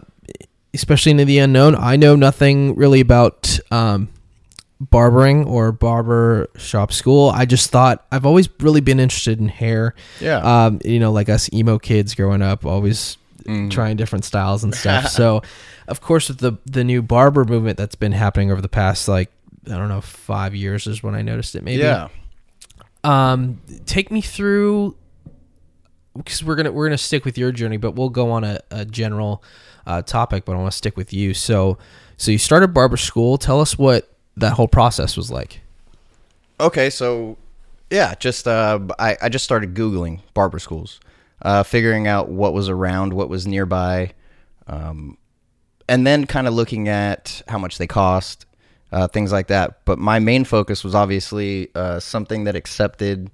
especially 0.73 1.11
into 1.11 1.25
the 1.25 1.39
unknown, 1.39 1.75
I 1.75 1.95
know 1.95 2.15
nothing 2.15 2.75
really 2.75 2.99
about 2.99 3.59
um, 3.71 4.09
barbering 4.79 5.45
or 5.45 5.71
barber 5.71 6.49
shop 6.57 6.91
school. 6.91 7.29
I 7.29 7.45
just 7.45 7.69
thought 7.69 8.05
I've 8.11 8.25
always 8.25 8.49
really 8.59 8.81
been 8.81 8.99
interested 8.99 9.39
in 9.39 9.47
hair. 9.47 9.95
Yeah. 10.19 10.37
Um, 10.65 10.79
you 10.83 10.99
know, 10.99 11.11
like 11.11 11.29
us 11.29 11.49
emo 11.53 11.79
kids 11.79 12.13
growing 12.15 12.41
up, 12.41 12.65
always 12.65 13.17
Mm. 13.45 13.69
trying 13.69 13.95
different 13.95 14.25
styles 14.25 14.63
and 14.63 14.73
stuff. 14.83 15.07
so, 15.07 15.43
of 15.87 16.01
course, 16.01 16.29
with 16.29 16.39
the 16.39 16.53
the 16.65 16.83
new 16.83 17.03
barber 17.03 17.45
movement 17.45 17.77
that's 17.77 17.93
been 17.93 18.11
happening 18.11 18.51
over 18.51 18.59
the 18.59 18.67
past 18.67 19.07
like 19.07 19.29
I 19.67 19.77
don't 19.77 19.89
know 19.89 20.01
five 20.01 20.55
years 20.55 20.87
is 20.87 21.01
when 21.03 21.15
I 21.15 21.21
noticed 21.21 21.55
it. 21.55 21.63
Maybe. 21.63 21.83
Yeah. 21.83 22.09
Um, 23.03 23.61
take 23.85 24.11
me 24.11 24.21
through 24.21 24.95
because 26.17 26.43
we're 26.43 26.55
gonna 26.55 26.71
we're 26.71 26.87
gonna 26.87 26.97
stick 26.97 27.25
with 27.25 27.37
your 27.37 27.51
journey, 27.51 27.77
but 27.77 27.91
we'll 27.91 28.09
go 28.09 28.31
on 28.31 28.43
a, 28.43 28.59
a 28.71 28.85
general 28.85 29.43
uh, 29.85 30.01
topic. 30.01 30.45
But 30.45 30.53
I 30.53 30.55
want 30.57 30.71
to 30.71 30.77
stick 30.77 30.97
with 30.97 31.13
you. 31.13 31.33
So, 31.33 31.77
so 32.17 32.31
you 32.31 32.37
started 32.37 32.73
barber 32.73 32.97
school. 32.97 33.37
Tell 33.37 33.61
us 33.61 33.77
what 33.77 34.11
that 34.37 34.53
whole 34.53 34.67
process 34.67 35.17
was 35.17 35.29
like. 35.29 35.61
Okay, 36.59 36.89
so 36.89 37.37
yeah, 37.89 38.15
just 38.15 38.47
uh, 38.47 38.79
I 38.97 39.17
I 39.21 39.29
just 39.29 39.45
started 39.45 39.73
googling 39.73 40.21
barber 40.33 40.59
schools, 40.59 40.99
uh, 41.41 41.63
figuring 41.63 42.07
out 42.07 42.29
what 42.29 42.53
was 42.53 42.69
around, 42.69 43.13
what 43.13 43.29
was 43.29 43.45
nearby, 43.45 44.13
um, 44.67 45.17
and 45.87 46.07
then 46.07 46.25
kind 46.25 46.47
of 46.47 46.53
looking 46.53 46.87
at 46.87 47.41
how 47.47 47.57
much 47.57 47.77
they 47.77 47.87
cost, 47.87 48.45
uh, 48.95 49.07
things 49.07 49.31
like 49.31 49.47
that. 49.47 49.79
But 49.85 49.99
my 49.99 50.17
main 50.19 50.43
focus 50.45 50.83
was 50.83 50.95
obviously 50.95 51.69
uh, 51.75 51.99
something 51.99 52.45
that 52.45 52.55
accepted 52.55 53.29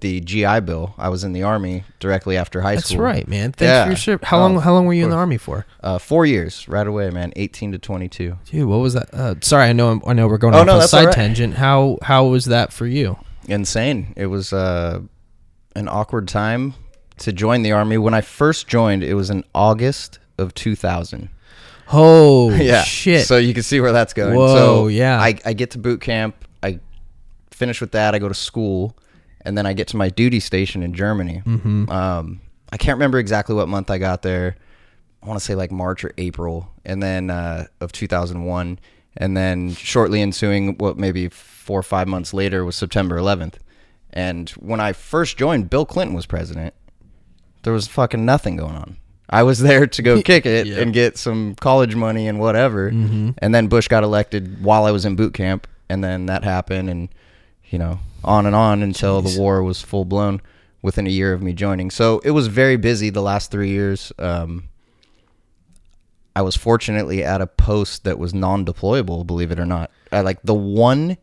the 0.00 0.20
GI 0.20 0.60
Bill. 0.60 0.94
I 0.98 1.10
was 1.10 1.22
in 1.22 1.32
the 1.32 1.44
army 1.44 1.84
directly 2.00 2.36
after 2.36 2.60
high 2.60 2.74
That's 2.74 2.88
school. 2.88 3.02
right, 3.02 3.28
man. 3.28 3.52
Thanks 3.52 3.68
Yeah. 3.70 3.84
for 3.84 3.90
your 3.90 3.96
ship. 3.96 4.24
How 4.24 4.38
Oh, 4.38 4.40
long? 4.40 4.60
How 4.60 4.72
long 4.72 4.86
were 4.86 4.94
you 4.94 5.04
in 5.04 5.10
the 5.10 5.16
army 5.16 5.36
for? 5.38 5.64
Uh, 5.80 5.98
four 5.98 6.26
years, 6.26 6.66
right 6.68 6.86
away, 6.86 7.10
man. 7.10 7.32
Eighteen 7.36 7.70
to 7.70 7.78
twenty-two. 7.78 8.36
Dude, 8.50 8.66
what 8.66 8.78
was 8.80 8.94
that? 8.94 9.14
Uh, 9.14 9.34
sorry, 9.42 9.66
I 9.68 9.72
know. 9.72 10.00
I 10.04 10.12
know 10.14 10.26
we're 10.26 10.38
going 10.38 10.54
Oh, 10.54 10.60
off 10.62 10.66
no, 10.66 10.72
on 10.72 10.78
a 10.78 10.80
that's 10.80 10.90
side 10.90 11.06
right. 11.06 11.14
tangent. 11.14 11.54
How 11.54 11.98
how 12.02 12.24
was 12.26 12.46
that 12.46 12.72
for 12.72 12.86
you? 12.86 13.16
insane. 13.48 14.12
It 14.16 14.26
was 14.26 14.52
uh, 14.52 15.00
an 15.76 15.88
awkward 15.88 16.26
time 16.28 16.74
to 17.18 17.32
join 17.32 17.62
the 17.62 17.70
army. 17.72 17.96
When 17.98 18.14
I 18.14 18.20
first 18.22 18.66
joined, 18.68 19.04
it 19.04 19.14
was 19.14 19.30
in 19.30 19.44
August 19.54 20.18
of 20.38 20.52
2000. 20.54 21.28
Oh 21.90 22.50
yeah, 22.54 22.82
shit! 22.82 23.26
So 23.26 23.38
you 23.38 23.54
can 23.54 23.62
see 23.62 23.80
where 23.80 23.92
that's 23.92 24.12
going. 24.12 24.34
Whoa, 24.34 24.54
so 24.54 24.88
yeah. 24.88 25.20
I, 25.20 25.38
I 25.44 25.52
get 25.52 25.72
to 25.72 25.78
boot 25.78 26.00
camp. 26.00 26.36
I 26.62 26.80
finish 27.50 27.80
with 27.80 27.92
that. 27.92 28.14
I 28.14 28.18
go 28.18 28.28
to 28.28 28.34
school, 28.34 28.96
and 29.42 29.56
then 29.56 29.66
I 29.66 29.72
get 29.72 29.88
to 29.88 29.96
my 29.96 30.08
duty 30.08 30.40
station 30.40 30.82
in 30.82 30.94
Germany. 30.94 31.42
Mm-hmm. 31.44 31.90
Um, 31.90 32.40
I 32.72 32.76
can't 32.76 32.96
remember 32.96 33.18
exactly 33.18 33.54
what 33.54 33.68
month 33.68 33.90
I 33.90 33.98
got 33.98 34.22
there. 34.22 34.56
I 35.22 35.26
want 35.26 35.38
to 35.38 35.44
say 35.44 35.54
like 35.54 35.70
March 35.70 36.04
or 36.04 36.12
April, 36.18 36.70
and 36.84 37.02
then 37.02 37.30
uh, 37.30 37.66
of 37.80 37.92
2001, 37.92 38.78
and 39.16 39.36
then 39.36 39.72
shortly 39.74 40.20
ensuing, 40.20 40.76
what 40.78 40.98
maybe 40.98 41.28
four 41.28 41.78
or 41.78 41.84
five 41.84 42.08
months 42.08 42.34
later 42.34 42.64
was 42.64 42.76
September 42.76 43.16
11th. 43.16 43.54
And 44.12 44.50
when 44.50 44.80
I 44.80 44.92
first 44.92 45.36
joined, 45.36 45.70
Bill 45.70 45.86
Clinton 45.86 46.14
was 46.14 46.26
president. 46.26 46.74
There 47.62 47.72
was 47.72 47.86
fucking 47.86 48.24
nothing 48.24 48.56
going 48.56 48.74
on. 48.74 48.96
I 49.32 49.42
was 49.42 49.60
there 49.60 49.86
to 49.86 50.02
go 50.02 50.20
kick 50.30 50.44
it 50.46 50.66
Yeah. 50.66 50.80
and 50.80 50.92
get 50.92 51.16
some 51.18 51.54
college 51.56 51.94
money 51.94 52.28
and 52.28 52.38
whatever. 52.38 52.88
And 52.88 53.34
then 53.54 53.66
Bush 53.68 53.88
got 53.88 54.04
elected 54.04 54.62
while 54.62 54.84
I 54.84 54.90
was 54.90 55.04
in 55.04 55.16
boot 55.16 55.34
camp, 55.34 55.66
and 55.88 56.04
then 56.04 56.26
that 56.26 56.44
happened, 56.44 56.90
and 56.90 57.08
you 57.70 57.78
know, 57.78 57.98
on 58.22 58.44
and 58.46 58.54
on 58.54 58.82
until 58.82 59.22
Jeez. 59.22 59.34
the 59.34 59.40
war 59.40 59.62
was 59.62 59.80
full 59.80 60.04
blown 60.04 60.40
within 60.82 61.06
a 61.06 61.10
year 61.10 61.32
of 61.32 61.42
me 61.42 61.52
joining. 61.52 61.90
So 61.90 62.20
it 62.24 62.32
was 62.32 62.46
very 62.48 62.76
busy 62.76 63.08
the 63.10 63.22
last 63.22 63.50
three 63.50 63.70
years. 63.70 64.12
Um, 64.18 64.68
I 66.34 66.42
was 66.42 66.56
fortunately 66.56 67.22
at 67.24 67.40
a 67.40 67.46
post 67.46 68.04
that 68.04 68.18
was 68.18 68.32
non-deployable, 68.34 69.26
believe 69.26 69.50
it 69.50 69.58
or 69.58 69.66
not. 69.66 69.90
I 70.10 70.20
like 70.22 70.40
the 70.42 70.54
one 70.54 71.16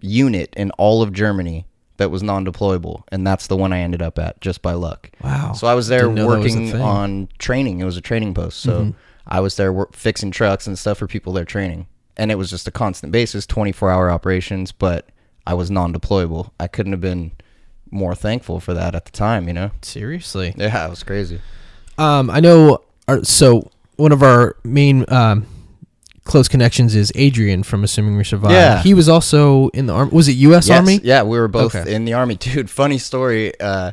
unit 0.00 0.52
in 0.56 0.70
all 0.72 1.02
of 1.02 1.12
Germany 1.12 1.66
that 1.98 2.10
was 2.10 2.22
non-deployable, 2.22 3.02
and 3.12 3.26
that's 3.26 3.46
the 3.46 3.56
one 3.56 3.72
I 3.72 3.80
ended 3.80 4.02
up 4.02 4.18
at 4.18 4.40
just 4.40 4.62
by 4.62 4.72
luck. 4.72 5.10
Wow. 5.22 5.52
So 5.52 5.66
I 5.66 5.74
was 5.74 5.88
there 5.88 6.02
Didn't 6.02 6.14
know 6.14 6.30
that 6.30 6.38
was 6.38 6.54
a 6.54 6.58
working 6.58 6.70
thing. 6.70 6.80
Mm-hmm. 6.80 6.82
on 6.82 7.28
training. 7.38 7.80
It 7.80 7.84
was 7.84 7.96
a 7.96 8.00
training 8.00 8.34
post, 8.34 8.60
so 8.60 8.94
I 9.26 9.40
was 9.40 9.56
there 9.56 9.72
wor- 9.72 9.90
fixing 9.92 10.30
trucks 10.30 10.66
and 10.66 10.78
stuff 10.78 10.98
for 10.98 11.06
people 11.06 11.32
there 11.32 11.44
training, 11.44 11.86
and 12.16 12.30
it 12.30 12.36
was 12.36 12.50
just 12.50 12.66
a 12.66 12.70
constant 12.70 13.12
basis, 13.12 13.46
twenty-four 13.46 13.90
hour 13.90 14.10
operations. 14.10 14.72
But 14.72 15.08
I 15.46 15.54
was 15.54 15.70
non-deployable. 15.70 16.50
I 16.58 16.66
couldn't 16.66 16.92
have 16.92 17.00
been 17.00 17.32
more 17.90 18.14
thankful 18.14 18.58
for 18.58 18.74
that 18.74 18.94
at 18.94 19.04
the 19.04 19.12
time. 19.12 19.46
You 19.48 19.54
know? 19.54 19.70
Seriously. 19.82 20.54
Yeah, 20.56 20.86
it 20.86 20.90
was 20.90 21.02
crazy. 21.02 21.40
Um, 21.98 22.30
I 22.30 22.40
know. 22.40 22.82
Our, 23.08 23.24
so 23.24 23.70
one 23.96 24.12
of 24.12 24.22
our 24.22 24.56
main 24.64 25.04
um, 25.08 25.46
close 26.24 26.48
connections 26.48 26.94
is 26.94 27.12
Adrian 27.14 27.62
from 27.62 27.84
Assuming 27.84 28.16
We 28.16 28.24
Survive. 28.24 28.52
Yeah. 28.52 28.82
he 28.82 28.94
was 28.94 29.08
also 29.08 29.68
in 29.68 29.86
the 29.86 29.92
army. 29.92 30.10
Was 30.12 30.28
it 30.28 30.32
U.S. 30.32 30.68
Yes, 30.68 30.78
Army? 30.78 31.00
Yeah, 31.02 31.22
we 31.22 31.38
were 31.38 31.48
both 31.48 31.74
Okay. 31.74 31.94
in 31.94 32.04
the 32.04 32.14
army, 32.14 32.34
dude. 32.38 32.70
Funny 32.70 32.98
story. 32.98 33.58
Uh, 33.60 33.92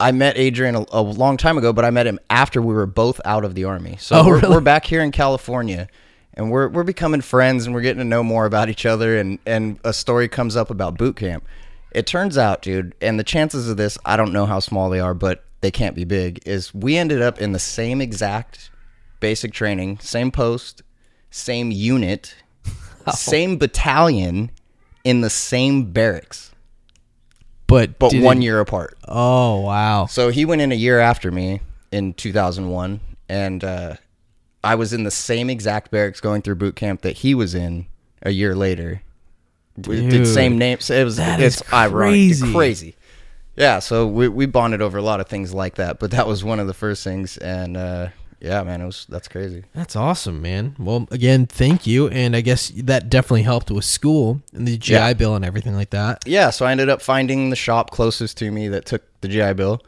I 0.00 0.10
met 0.12 0.36
Adrian 0.36 0.74
a, 0.74 0.84
a 0.90 1.00
long 1.02 1.36
time 1.36 1.58
ago, 1.58 1.72
but 1.72 1.84
I 1.84 1.90
met 1.90 2.06
him 2.06 2.18
after 2.28 2.60
we 2.60 2.74
were 2.74 2.86
both 2.86 3.20
out 3.24 3.44
of 3.44 3.54
the 3.54 3.64
army. 3.64 3.96
So 4.00 4.16
Oh, 4.20 4.26
we're, 4.26 4.40
really? 4.40 4.54
we're 4.54 4.60
back 4.60 4.84
here 4.84 5.00
in 5.02 5.12
California, 5.12 5.88
and 6.34 6.50
we're 6.50 6.68
we're 6.68 6.82
becoming 6.82 7.20
friends, 7.20 7.66
and 7.66 7.74
we're 7.74 7.82
getting 7.82 7.98
to 8.00 8.04
know 8.04 8.24
more 8.24 8.44
about 8.46 8.68
each 8.68 8.84
other. 8.84 9.16
And 9.16 9.38
and 9.46 9.78
a 9.84 9.92
story 9.92 10.28
comes 10.28 10.56
up 10.56 10.70
about 10.70 10.98
boot 10.98 11.16
camp. 11.16 11.44
It 11.92 12.06
turns 12.06 12.36
out, 12.38 12.62
dude, 12.62 12.94
and 13.02 13.18
the 13.20 13.24
chances 13.24 13.68
of 13.68 13.76
this, 13.76 13.98
I 14.04 14.16
don't 14.16 14.32
know 14.32 14.46
how 14.46 14.60
small 14.60 14.88
they 14.90 14.98
are, 14.98 15.12
but 15.14 15.44
they 15.60 15.70
can't 15.70 15.94
be 15.94 16.04
big. 16.04 16.40
Is 16.46 16.74
we 16.74 16.96
ended 16.96 17.20
up 17.22 17.38
in 17.40 17.52
the 17.52 17.58
same 17.60 18.00
exact 18.00 18.70
basic 19.20 19.52
training, 19.52 19.98
same 20.00 20.30
post, 20.32 20.82
same 21.32 21.72
unit, 21.72 22.36
same 23.12 23.58
battalion, 23.58 24.52
in 25.02 25.20
the 25.22 25.30
same 25.30 25.90
barracks 25.90 26.52
but 27.72 27.98
but 27.98 28.14
one 28.14 28.38
it- 28.38 28.44
year 28.44 28.60
apart. 28.60 28.98
Oh 29.08 29.60
wow. 29.60 30.06
So 30.06 30.28
he 30.28 30.44
went 30.44 30.60
in 30.60 30.72
a 30.72 30.76
year 30.76 31.00
after 31.00 31.30
me 31.30 31.60
in 31.90 32.12
2001, 32.14 33.00
and 33.28 33.64
uh, 33.64 33.94
I 34.62 34.74
was 34.74 34.92
in 34.92 35.04
the 35.04 35.10
same 35.10 35.48
exact 35.48 35.90
barracks 35.90 36.20
going 36.20 36.42
through 36.42 36.56
boot 36.56 36.76
camp 36.76 37.00
that 37.02 37.18
he 37.18 37.34
was 37.34 37.54
in 37.54 37.86
a 38.22 38.30
year 38.30 38.54
later. 38.54 39.02
Dude, 39.80 40.10
did 40.10 40.26
same 40.26 40.58
names. 40.58 40.90
It 40.90 41.02
was 41.02 41.18
it's 41.18 41.62
is 41.62 41.72
ironic, 41.72 42.12
crazy. 42.12 42.52
crazy. 42.52 42.96
Yeah, 43.56 43.78
so 43.78 44.06
we 44.06 44.28
we 44.28 44.44
bonded 44.44 44.82
over 44.82 44.98
a 44.98 45.02
lot 45.02 45.20
of 45.20 45.28
things 45.28 45.54
like 45.54 45.76
that, 45.76 45.98
but 45.98 46.10
that 46.10 46.26
was 46.26 46.44
one 46.44 46.60
of 46.60 46.66
the 46.66 46.74
first 46.74 47.02
things, 47.02 47.38
and 47.38 47.76
uh, 47.78 48.08
yeah, 48.42 48.62
man, 48.64 48.80
it 48.80 48.86
was 48.86 49.06
that's 49.08 49.28
crazy. 49.28 49.64
That's 49.74 49.94
awesome, 49.96 50.42
man. 50.42 50.74
Well, 50.78 51.06
again, 51.10 51.46
thank 51.46 51.86
you, 51.86 52.08
and 52.08 52.34
I 52.34 52.40
guess 52.40 52.68
that 52.76 53.08
definitely 53.08 53.42
helped 53.44 53.70
with 53.70 53.84
school 53.84 54.42
and 54.52 54.66
the 54.66 54.76
GI 54.76 54.92
Yeah. 54.94 55.12
Bill 55.14 55.34
and 55.36 55.44
everything 55.44 55.74
like 55.74 55.90
that. 55.90 56.22
yeah, 56.26 56.50
so 56.50 56.66
I 56.66 56.72
ended 56.72 56.88
up 56.88 57.00
finding 57.00 57.50
the 57.50 57.56
shop 57.56 57.90
closest 57.90 58.36
to 58.38 58.50
me 58.50 58.68
that 58.68 58.84
took 58.84 59.02
the 59.20 59.28
GI 59.28 59.52
Bill. 59.54 59.80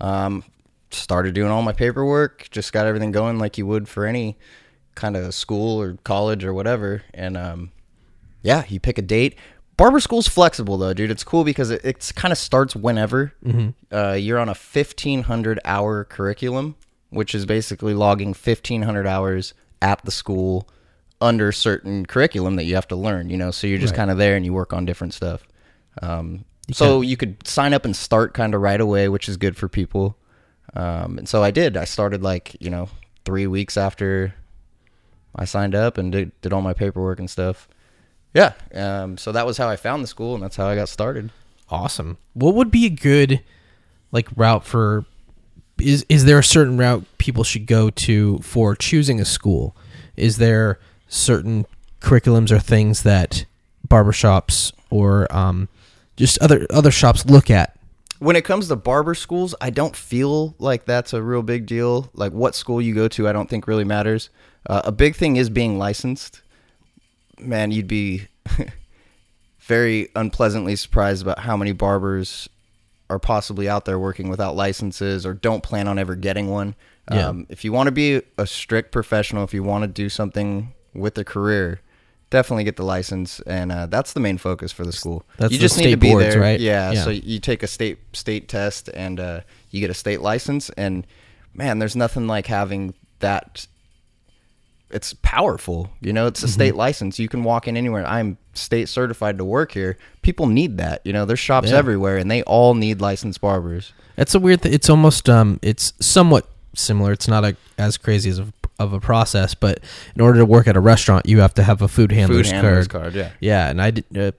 Um, 0.00 0.44
started 0.90 1.34
doing 1.34 1.50
all 1.50 1.60
my 1.62 1.72
paperwork, 1.72 2.48
just 2.50 2.72
got 2.72 2.86
everything 2.86 3.12
going 3.12 3.38
like 3.38 3.58
you 3.58 3.66
would 3.66 3.88
for 3.88 4.06
any 4.06 4.38
kind 4.94 5.16
of 5.16 5.34
school 5.34 5.80
or 5.80 5.98
college 6.04 6.44
or 6.44 6.54
whatever. 6.54 7.02
And 7.12 7.36
um, 7.36 7.72
yeah, 8.42 8.64
you 8.68 8.80
pick 8.80 8.96
a 8.98 9.02
date. 9.02 9.36
Barber 9.76 10.00
school's 10.00 10.26
flexible 10.28 10.78
though, 10.78 10.94
dude. 10.94 11.10
It's 11.10 11.22
cool 11.24 11.44
because 11.44 11.70
it 11.70 11.80
it's 11.84 12.10
kind 12.10 12.32
of 12.32 12.38
starts 12.38 12.74
whenever. 12.74 13.32
Uh, 13.92 14.12
you're 14.12 14.38
on 14.38 14.48
a 14.48 14.54
1500 14.54 15.60
hour 15.64 16.04
curriculum, 16.04 16.74
which 17.10 17.34
is 17.34 17.46
basically 17.46 17.94
logging 17.94 18.28
1500 18.28 19.06
hours 19.06 19.54
at 19.80 20.04
the 20.04 20.10
school 20.10 20.68
under 21.20 21.50
certain 21.52 22.06
curriculum 22.06 22.56
that 22.56 22.64
you 22.64 22.74
have 22.74 22.88
to 22.88 22.96
learn. 22.96 23.30
You 23.30 23.36
know, 23.36 23.50
so 23.50 23.66
you're 23.66 23.78
just 23.78 23.94
kind 23.94 24.10
of 24.10 24.18
there 24.18 24.36
and 24.36 24.44
you 24.44 24.52
work 24.52 24.72
on 24.72 24.84
different 24.84 25.14
stuff. 25.14 25.46
Um, 26.02 26.44
so 26.70 27.00
you 27.00 27.16
could 27.16 27.46
sign 27.46 27.72
up 27.72 27.84
and 27.84 27.96
start 27.96 28.34
kind 28.34 28.54
of 28.54 28.60
right 28.60 28.80
away, 28.80 29.08
which 29.08 29.28
is 29.28 29.36
good 29.36 29.56
for 29.56 29.68
people. 29.68 30.16
Um, 30.74 31.18
and 31.18 31.28
so 31.28 31.42
I 31.42 31.50
did. 31.50 31.76
I 31.76 31.84
started 31.84 32.22
like 32.22 32.56
you 32.60 32.70
know 32.70 32.88
three 33.24 33.46
weeks 33.46 33.76
after 33.76 34.34
I 35.34 35.44
signed 35.44 35.74
up 35.74 35.98
and 35.98 36.12
did, 36.12 36.40
did 36.40 36.52
all 36.52 36.62
my 36.62 36.74
paperwork 36.74 37.18
and 37.18 37.30
stuff. 37.30 37.68
Yeah. 38.34 38.52
Um, 38.74 39.16
so 39.16 39.32
that 39.32 39.46
was 39.46 39.56
how 39.56 39.68
I 39.68 39.76
found 39.76 40.02
the 40.02 40.08
school, 40.08 40.34
and 40.34 40.42
that's 40.42 40.56
how 40.56 40.66
I 40.66 40.74
got 40.74 40.88
started. 40.88 41.30
Awesome. 41.70 42.18
What 42.34 42.54
would 42.54 42.70
be 42.70 42.86
a 42.86 42.90
good 42.90 43.42
like 44.12 44.28
route 44.36 44.64
for 44.64 45.04
is 45.80 46.04
is 46.08 46.24
there 46.24 46.38
a 46.38 46.44
certain 46.44 46.76
route 46.76 47.04
people 47.18 47.44
should 47.44 47.66
go 47.66 47.90
to 47.90 48.38
for 48.38 48.74
choosing 48.74 49.20
a 49.20 49.24
school? 49.24 49.76
Is 50.16 50.38
there 50.38 50.78
certain 51.08 51.66
curriculums 52.00 52.50
or 52.50 52.58
things 52.58 53.02
that 53.02 53.44
barbershops 53.86 54.72
or 54.90 55.32
um, 55.34 55.68
just 56.16 56.38
other 56.38 56.66
other 56.70 56.90
shops 56.90 57.26
look 57.26 57.50
at? 57.50 57.76
When 58.18 58.34
it 58.34 58.44
comes 58.44 58.66
to 58.68 58.76
barber 58.76 59.14
schools, 59.14 59.54
I 59.60 59.70
don't 59.70 59.94
feel 59.94 60.54
like 60.58 60.86
that's 60.86 61.12
a 61.12 61.22
real 61.22 61.42
big 61.42 61.66
deal. 61.66 62.10
Like 62.14 62.32
what 62.32 62.56
school 62.56 62.82
you 62.82 62.94
go 62.94 63.06
to, 63.08 63.28
I 63.28 63.32
don't 63.32 63.48
think 63.48 63.68
really 63.68 63.84
matters. 63.84 64.28
Uh, 64.66 64.82
a 64.84 64.92
big 64.92 65.14
thing 65.14 65.36
is 65.36 65.48
being 65.48 65.78
licensed. 65.78 66.42
Man, 67.38 67.70
you'd 67.70 67.86
be 67.86 68.26
very 69.60 70.08
unpleasantly 70.16 70.74
surprised 70.74 71.22
about 71.22 71.38
how 71.38 71.56
many 71.56 71.70
barbers 71.70 72.48
are 73.10 73.18
possibly 73.18 73.68
out 73.68 73.84
there 73.84 73.98
working 73.98 74.28
without 74.28 74.54
licenses 74.54 75.24
or 75.24 75.34
don't 75.34 75.62
plan 75.62 75.88
on 75.88 75.98
ever 75.98 76.14
getting 76.14 76.48
one. 76.48 76.74
Yeah. 77.10 77.28
Um, 77.28 77.46
if 77.48 77.64
you 77.64 77.72
want 77.72 77.86
to 77.86 77.92
be 77.92 78.22
a 78.36 78.46
strict 78.46 78.92
professional, 78.92 79.44
if 79.44 79.54
you 79.54 79.62
want 79.62 79.82
to 79.82 79.88
do 79.88 80.08
something 80.08 80.74
with 80.92 81.16
a 81.16 81.24
career, 81.24 81.80
definitely 82.30 82.64
get 82.64 82.76
the 82.76 82.84
license, 82.84 83.40
and 83.40 83.72
uh, 83.72 83.86
that's 83.86 84.12
the 84.12 84.20
main 84.20 84.38
focus 84.38 84.72
for 84.72 84.84
the 84.84 84.92
school. 84.92 85.24
That's 85.38 85.52
you 85.52 85.58
just 85.58 85.78
need 85.78 85.90
to 85.90 85.96
be 85.96 86.10
boards, 86.10 86.34
there, 86.34 86.40
right? 86.40 86.60
Yeah, 86.60 86.92
Yeah. 86.92 87.04
So 87.04 87.10
you 87.10 87.38
take 87.38 87.62
a 87.62 87.66
state 87.66 87.98
state 88.12 88.48
test, 88.48 88.88
and 88.92 89.18
uh, 89.18 89.40
you 89.70 89.80
get 89.80 89.90
a 89.90 89.94
state 89.94 90.20
license, 90.20 90.70
and 90.70 91.06
man, 91.54 91.78
there's 91.78 91.96
nothing 91.96 92.26
like 92.26 92.46
having 92.46 92.94
that. 93.20 93.66
It's 94.90 95.14
powerful, 95.22 95.90
you 96.00 96.12
know. 96.12 96.22
Mm-hmm. 96.22 96.28
It's 96.28 96.42
a 96.42 96.48
state 96.48 96.74
license. 96.74 97.18
You 97.18 97.28
can 97.28 97.44
walk 97.44 97.68
in 97.68 97.76
anywhere. 97.76 98.06
I'm 98.06 98.38
state 98.54 98.88
certified 98.88 99.36
to 99.38 99.44
work 99.44 99.72
here. 99.72 99.98
People 100.22 100.46
need 100.46 100.78
that, 100.78 101.02
you 101.04 101.12
know. 101.12 101.24
There's 101.26 101.38
shops 101.38 101.70
Yeah. 101.70 101.76
everywhere, 101.76 102.16
and 102.16 102.30
they 102.30 102.42
all 102.44 102.74
need 102.74 103.00
licensed 103.00 103.40
barbers. 103.40 103.92
It's 104.16 104.34
a 104.34 104.38
weird. 104.40 104.62
Th- 104.62 104.74
it's 104.74 104.88
almost 104.88 105.28
um. 105.28 105.58
It's 105.62 105.92
somewhat 106.00 106.48
similar. 106.74 107.12
It's 107.12 107.28
not 107.28 107.44
a, 107.44 107.56
as 107.76 107.96
crazy 107.98 108.30
as 108.30 108.38
a, 108.38 108.46
of 108.78 108.92
a 108.94 109.00
process, 109.00 109.54
but 109.54 109.80
in 110.14 110.22
order 110.22 110.38
to 110.38 110.46
work 110.46 110.66
at 110.66 110.76
a 110.76 110.80
restaurant, 110.80 111.26
you 111.26 111.40
have 111.40 111.52
to 111.54 111.62
have 111.62 111.82
a 111.82 111.88
food 111.88 112.10
handler's, 112.12 112.46
Food 112.46 112.54
handler's 112.54 112.88
card. 112.88 113.02
card, 113.12 113.14
yeah. 113.14 113.30
Yeah, 113.40 113.68
and 113.68 113.82
I 113.82 113.90
did. 113.90 114.04
Uh, 114.16 114.32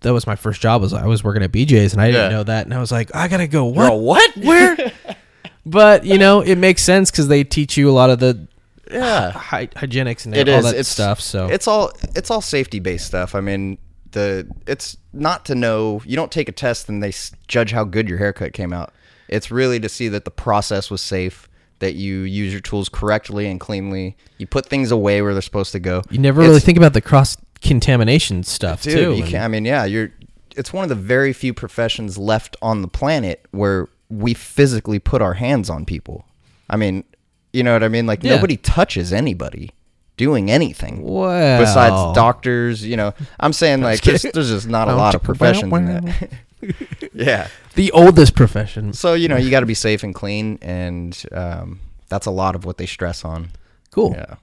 that 0.00 0.12
was 0.12 0.26
my 0.26 0.34
first 0.34 0.60
job. 0.60 0.80
Was 0.80 0.92
I 0.92 1.06
was 1.06 1.22
working 1.22 1.42
at 1.42 1.52
BJ's, 1.52 1.92
and 1.92 2.00
I 2.00 2.06
didn't 2.10 2.30
Yeah. 2.30 2.36
know 2.38 2.42
that, 2.44 2.64
and 2.64 2.72
I 2.74 2.80
was 2.80 2.90
like, 2.90 3.14
I 3.14 3.28
gotta 3.28 3.46
go. 3.46 3.66
What? 3.66 3.98
what? 4.00 4.36
Where? 4.38 4.92
but 5.66 6.04
you 6.04 6.18
know, 6.18 6.40
it 6.40 6.56
makes 6.56 6.82
sense 6.82 7.10
because 7.10 7.28
they 7.28 7.44
teach 7.44 7.76
you 7.76 7.88
a 7.90 7.92
lot 7.92 8.10
of 8.10 8.18
the 8.18 8.48
yeah. 8.90 9.30
hy- 9.32 9.66
hygienics 9.68 10.24
and 10.26 10.36
it 10.36 10.48
all 10.48 10.58
is 10.58 10.64
that 10.64 10.74
it's 10.76 10.88
stuff. 10.88 11.20
So 11.20 11.48
it's 11.48 11.66
all 11.68 11.92
it's 12.16 12.30
all 12.30 12.40
safety 12.40 12.78
based 12.80 13.06
stuff 13.06 13.34
i 13.34 13.40
mean 13.40 13.78
the 14.12 14.48
it's 14.66 14.96
not 15.12 15.44
to 15.46 15.54
know 15.54 16.02
you 16.04 16.16
don't 16.16 16.32
take 16.32 16.48
a 16.48 16.52
test 16.52 16.88
and 16.88 17.02
they 17.02 17.08
s- 17.08 17.32
judge 17.48 17.70
how 17.72 17.84
good 17.84 18.08
your 18.08 18.18
haircut 18.18 18.52
came 18.52 18.72
out 18.72 18.92
it's 19.28 19.50
really 19.50 19.78
to 19.80 19.88
see 19.88 20.08
that 20.08 20.24
the 20.24 20.30
process 20.30 20.90
was 20.90 21.00
safe 21.00 21.48
that 21.78 21.94
you 21.94 22.20
use 22.22 22.52
your 22.52 22.60
tools 22.60 22.88
correctly 22.88 23.46
and 23.46 23.60
cleanly 23.60 24.16
you 24.38 24.46
put 24.46 24.66
things 24.66 24.90
away 24.90 25.22
where 25.22 25.32
they're 25.32 25.40
supposed 25.42 25.72
to 25.72 25.78
go 25.80 26.02
you 26.10 26.18
never 26.18 26.40
really 26.40 26.56
It's- 26.56 26.64
think 26.64 26.76
about 26.78 26.92
the 26.92 27.00
cross 27.00 27.36
contamination 27.62 28.42
stuff 28.42 28.82
dude 28.82 28.92
too. 28.94 29.00
you 29.14 29.22
and- 29.22 29.30
can 29.30 29.42
i 29.42 29.48
mean 29.48 29.64
yeah 29.64 29.84
you're 29.84 30.10
it's 30.56 30.72
one 30.72 30.82
of 30.82 30.88
the 30.88 30.96
very 30.96 31.32
few 31.32 31.54
professions 31.54 32.18
left 32.18 32.56
on 32.60 32.82
the 32.82 32.88
planet 32.88 33.46
where 33.52 33.88
we 34.08 34.34
physically 34.34 34.98
put 34.98 35.22
our 35.22 35.34
hands 35.34 35.70
on 35.70 35.84
people 35.84 36.24
i 36.68 36.76
mean 36.76 37.04
you 37.52 37.62
know 37.62 37.72
what 37.72 37.82
i 37.82 37.88
mean 37.88 38.06
like 38.06 38.22
Yeah. 38.22 38.34
nobody 38.36 38.56
touches 38.56 39.12
anybody 39.12 39.70
doing 40.16 40.50
anything 40.50 41.02
Well. 41.02 41.58
besides 41.60 42.14
doctors 42.14 42.84
you 42.84 42.96
know 42.96 43.14
i'm 43.38 43.52
saying 43.52 43.80
like 43.82 44.02
there's, 44.02 44.22
there's 44.22 44.50
just 44.50 44.68
not 44.68 44.88
a 44.88 44.94
lot 44.94 45.14
of 45.14 45.22
professions 45.22 45.72
in 45.72 45.86
that 45.86 46.30
yeah 47.14 47.48
the 47.74 47.90
oldest 47.92 48.34
profession. 48.34 48.92
so 48.92 49.14
you 49.14 49.28
know 49.28 49.36
you 49.36 49.50
got 49.50 49.60
to 49.60 49.66
be 49.66 49.74
safe 49.74 50.02
and 50.02 50.14
clean 50.14 50.58
and 50.60 51.24
um, 51.32 51.80
that's 52.08 52.26
a 52.26 52.30
lot 52.30 52.54
of 52.54 52.64
what 52.64 52.76
they 52.78 52.86
stress 52.86 53.24
on 53.24 53.48
Cool. 53.90 54.12
yeah 54.16 54.34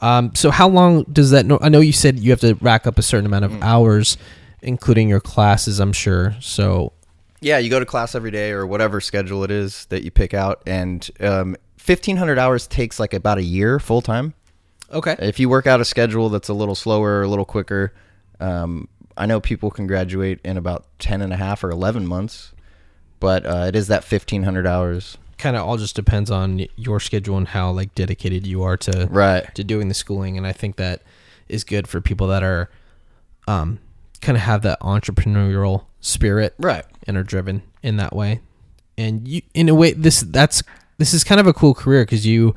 Um, 0.00 0.34
so 0.34 0.50
how 0.50 0.66
long 0.68 1.04
does 1.12 1.30
that? 1.30 1.44
No, 1.46 1.58
I 1.60 1.68
know 1.68 1.80
you 1.80 1.92
said 1.92 2.18
you 2.18 2.30
have 2.30 2.40
to 2.40 2.54
rack 2.62 2.86
up 2.86 2.98
a 2.98 3.02
certain 3.02 3.26
amount 3.26 3.44
Mm. 3.44 3.56
of 3.56 3.62
hours, 3.62 4.16
including 4.62 5.08
your 5.10 5.20
classes. 5.20 5.78
I'm 5.78 5.92
sure. 5.92 6.34
So 6.40 6.92
Yeah, 7.42 7.58
you 7.58 7.68
go 7.70 7.78
to 7.80 7.84
class 7.86 8.14
every 8.14 8.30
day 8.30 8.50
or 8.50 8.66
whatever 8.66 9.00
schedule 9.02 9.44
it 9.44 9.50
is 9.50 9.84
that 9.90 10.02
you 10.02 10.10
pick 10.10 10.32
out, 10.34 10.62
and 10.66 11.08
um, 11.20 11.54
fifteen 11.80 12.16
hundred 12.18 12.38
hours 12.38 12.66
takes 12.66 13.00
like 13.00 13.14
about 13.14 13.38
a 13.38 13.42
year 13.42 13.78
full 13.78 14.02
time. 14.02 14.34
okay. 14.92 15.16
If 15.18 15.40
you 15.40 15.48
work 15.48 15.66
out 15.66 15.80
a 15.80 15.84
schedule 15.84 16.28
that's 16.28 16.48
a 16.48 16.54
little 16.54 16.74
slower, 16.74 17.18
or 17.18 17.22
a 17.22 17.28
little 17.28 17.44
quicker, 17.44 17.92
um, 18.40 18.88
I 19.16 19.26
know 19.26 19.40
people 19.40 19.70
can 19.70 19.86
graduate 19.86 20.40
in 20.44 20.56
about 20.56 20.84
10 20.98 21.20
and 21.22 21.32
a 21.32 21.36
half 21.36 21.62
or 21.64 21.70
eleven 21.70 22.06
months, 22.06 22.52
but 23.18 23.44
uh, 23.46 23.64
it 23.68 23.76
is 23.76 23.88
that 23.88 24.04
fifteen 24.04 24.42
hundred 24.44 24.66
hours. 24.66 25.16
Kind 25.38 25.56
of 25.56 25.66
all 25.66 25.78
just 25.78 25.96
depends 25.96 26.30
on 26.30 26.66
your 26.76 27.00
schedule 27.00 27.38
and 27.38 27.48
how 27.48 27.70
like 27.70 27.94
dedicated 27.94 28.46
you 28.46 28.62
are 28.62 28.76
to 28.78 29.08
Right. 29.10 29.52
to 29.54 29.64
doing 29.64 29.88
the 29.88 29.94
schooling, 29.94 30.36
and 30.36 30.46
I 30.46 30.52
think 30.52 30.76
that 30.76 31.02
is 31.48 31.64
good 31.64 31.88
for 31.88 32.00
people 32.00 32.26
that 32.28 32.42
are, 32.42 32.68
um, 33.48 33.78
kind 34.20 34.36
of 34.36 34.42
have 34.42 34.60
that 34.62 34.78
entrepreneurial 34.80 35.84
spirit, 36.00 36.54
Right. 36.58 36.84
and 37.06 37.16
are 37.16 37.22
driven 37.24 37.62
in 37.82 37.96
that 37.96 38.14
way. 38.14 38.40
And 38.98 39.26
you, 39.26 39.40
in 39.54 39.68
a 39.70 39.74
way, 39.74 39.92
this 39.94 40.20
that's 40.20 40.62
this 41.00 41.14
is 41.14 41.24
kind 41.24 41.40
of 41.40 41.46
a 41.46 41.52
cool 41.52 41.74
career 41.74 42.02
because 42.04 42.26
you, 42.26 42.54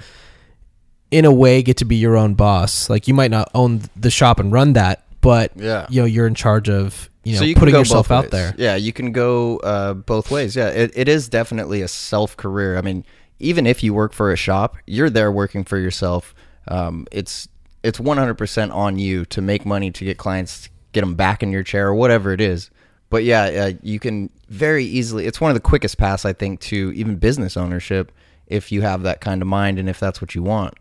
in 1.11 1.25
a 1.25 1.31
way, 1.31 1.63
get 1.63 1.77
to 1.77 1.85
be 1.85 1.95
your 1.95 2.17
own 2.17 2.33
boss. 2.35 2.89
Like 2.89 3.07
you 3.07 3.13
might 3.13 3.31
not 3.31 3.49
own 3.55 3.81
the 3.95 4.11
shop 4.11 4.39
and 4.39 4.51
run 4.51 4.73
that, 4.73 5.05
but 5.21 5.51
Yeah. 5.55 5.87
you 5.89 6.01
know 6.01 6.05
you're 6.05 6.27
in 6.27 6.35
charge 6.35 6.69
of 6.69 7.09
you 7.23 7.33
know 7.33 7.39
so 7.39 7.45
you 7.45 7.55
putting 7.55 7.73
yourself 7.75 8.11
out 8.11 8.31
there. 8.31 8.53
Yeah, 8.57 8.75
you 8.75 8.91
can 8.91 9.11
go 9.13 9.57
uh, 9.57 9.93
both 9.93 10.29
ways. 10.29 10.55
Yeah, 10.55 10.67
it, 10.69 10.91
it 10.93 11.07
is 11.07 11.29
definitely 11.29 11.81
a 11.81 11.87
self 11.87 12.35
career. 12.35 12.77
I 12.77 12.81
mean, 12.81 13.05
even 13.39 13.65
if 13.65 13.81
you 13.81 13.93
work 13.93 14.11
for 14.13 14.31
a 14.31 14.35
shop, 14.35 14.77
you're 14.85 15.09
there 15.09 15.31
working 15.31 15.63
for 15.63 15.77
yourself. 15.77 16.35
Um, 16.67 17.07
it's 17.11 17.47
it's 17.81 17.99
100% 17.99 18.73
on 18.73 18.99
you 18.99 19.25
to 19.25 19.41
make 19.41 19.65
money 19.65 19.91
to 19.91 20.05
get 20.05 20.17
clients, 20.17 20.69
get 20.93 21.01
them 21.01 21.15
back 21.15 21.43
in 21.43 21.51
your 21.51 21.63
chair 21.63 21.87
or 21.87 21.95
whatever 21.95 22.31
it 22.31 22.39
is. 22.41 22.69
But 23.09 23.23
yeah, 23.25 23.43
uh, 23.43 23.71
you 23.83 23.99
can 23.99 24.29
very 24.49 24.83
easily. 24.85 25.25
It's 25.27 25.39
one 25.39 25.51
of 25.51 25.55
the 25.55 25.61
quickest 25.61 25.97
paths 25.97 26.25
I 26.25 26.33
think 26.33 26.59
to 26.61 26.91
even 26.95 27.17
business 27.17 27.55
ownership 27.57 28.11
if 28.47 28.71
you 28.71 28.81
have 28.81 29.03
that 29.03 29.21
kind 29.21 29.41
of 29.41 29.47
mind 29.47 29.79
and 29.79 29.89
if 29.89 29.99
that's 29.99 30.21
what 30.21 30.35
you 30.35 30.43
want. 30.43 30.75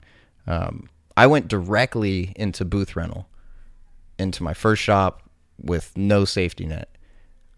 Um, 0.47 0.89
I 1.17 1.27
went 1.27 1.49
directly 1.49 2.33
into 2.37 2.65
booth 2.65 2.97
rental 2.97 3.29
into 4.19 4.43
my 4.43 4.55
first 4.55 4.83
shop 4.83 5.23
with 5.61 5.93
no 5.97 6.25
safety 6.25 6.67
net. 6.67 6.89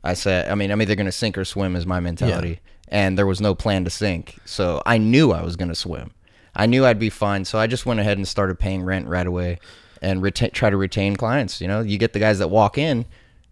I 0.03 0.15
said, 0.15 0.51
I 0.51 0.55
mean, 0.55 0.71
I'm 0.71 0.83
either 0.83 0.95
going 0.95 1.07
to 1.07 1.13
sink 1.13 1.39
or 1.39 1.45
swim 1.45 1.77
is 1.77 1.87
my 1.87 2.01
mentality. 2.01 2.61
And 2.89 3.17
there 3.19 3.27
was 3.27 3.41
no 3.41 3.55
plan 3.55 3.85
to 3.85 3.91
sink. 3.91 4.39
So 4.45 4.83
I 4.85 4.99
knew 4.99 5.33
I 5.33 5.43
was 5.43 5.57
going 5.57 5.69
to 5.69 5.75
swim. 5.75 6.13
I 6.55 6.67
knew 6.67 6.85
I'd 6.85 6.99
be 6.99 7.11
fine. 7.11 7.45
So 7.45 7.59
I 7.59 7.67
just 7.67 7.87
went 7.87 8.01
ahead 8.01 8.19
and 8.19 8.29
started 8.29 8.59
paying 8.59 8.83
rent 8.83 9.09
right 9.09 9.27
away 9.27 9.59
and 10.03 10.23
reta- 10.23 10.53
try 10.53 10.71
to 10.71 10.77
retain 10.77 11.17
clients. 11.17 11.61
You 11.61 11.69
know, 11.69 11.81
you 11.81 11.97
get 11.99 12.13
the 12.13 12.19
guys 12.19 12.39
that 12.39 12.49
walk 12.49 12.77
in. 12.77 13.07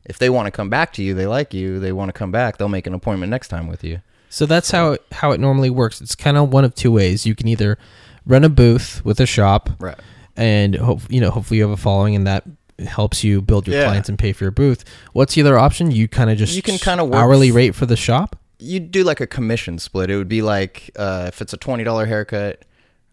If 0.05 0.19
they 0.19 0.29
want 0.29 0.47
to 0.47 0.51
come 0.51 0.69
back 0.69 0.93
to 0.95 1.03
you, 1.03 1.15
they 1.15 1.27
like 1.27 1.55
you, 1.55 1.81
they 1.81 1.93
want 1.93 2.11
to 2.11 2.13
come 2.13 2.31
back, 2.33 2.59
they'll 2.59 2.69
make 2.69 2.87
an 2.87 2.95
appointment 2.95 3.31
next 3.31 3.49
time 3.49 3.69
with 3.69 3.83
you. 3.85 4.01
So 4.33 4.47
that's 4.47 4.71
how 4.71 4.93
it, 4.93 5.05
how 5.13 5.33
it 5.33 5.41
normally 5.41 5.69
works. 5.71 6.01
It's 6.01 6.15
kind 6.15 6.37
of 6.39 6.51
one 6.53 6.65
of 6.65 6.75
two 6.75 6.91
ways. 6.91 7.27
You 7.27 7.35
can 7.35 7.49
either 7.49 7.77
run 8.25 8.45
a 8.45 8.49
booth 8.49 9.05
with 9.05 9.21
a 9.21 9.27
shop, 9.27 9.69
Right. 9.79 9.99
and 10.37 10.75
hope 10.75 11.01
you 11.11 11.21
know 11.21 11.31
hopefully 11.31 11.59
you 11.59 11.65
have 11.65 11.73
a 11.73 11.77
following, 11.77 12.17
and 12.17 12.27
that 12.27 12.45
helps 12.87 13.23
you 13.23 13.43
build 13.43 13.67
your 13.69 13.77
Yeah. 13.77 13.85
clients 13.85 14.09
and 14.09 14.19
pay 14.19 14.33
for 14.33 14.45
your 14.45 14.51
booth. 14.51 14.85
What's 15.13 15.35
the 15.35 15.43
other 15.43 15.59
option? 15.59 15.91
You 15.91 16.09
kind 16.09 16.31
of 16.31 16.39
just 16.39 16.57
You 16.57 16.63
can 16.63 16.79
kinda 16.79 17.05
work 17.05 17.15
hourly 17.15 17.51
f- 17.51 17.55
rate 17.55 17.75
for 17.75 17.85
the 17.87 17.97
shop. 17.97 18.37
you'd 18.59 18.91
do 18.91 19.05
like 19.05 19.21
a 19.21 19.27
commission 19.27 19.79
split. 19.79 20.09
It 20.11 20.17
would 20.17 20.29
be 20.29 20.41
like 20.41 20.91
uh, 20.97 21.27
if 21.29 21.43
it's 21.43 21.53
a 21.53 21.57
twenty 21.59 21.85
dollar 21.85 22.07
haircut, 22.07 22.65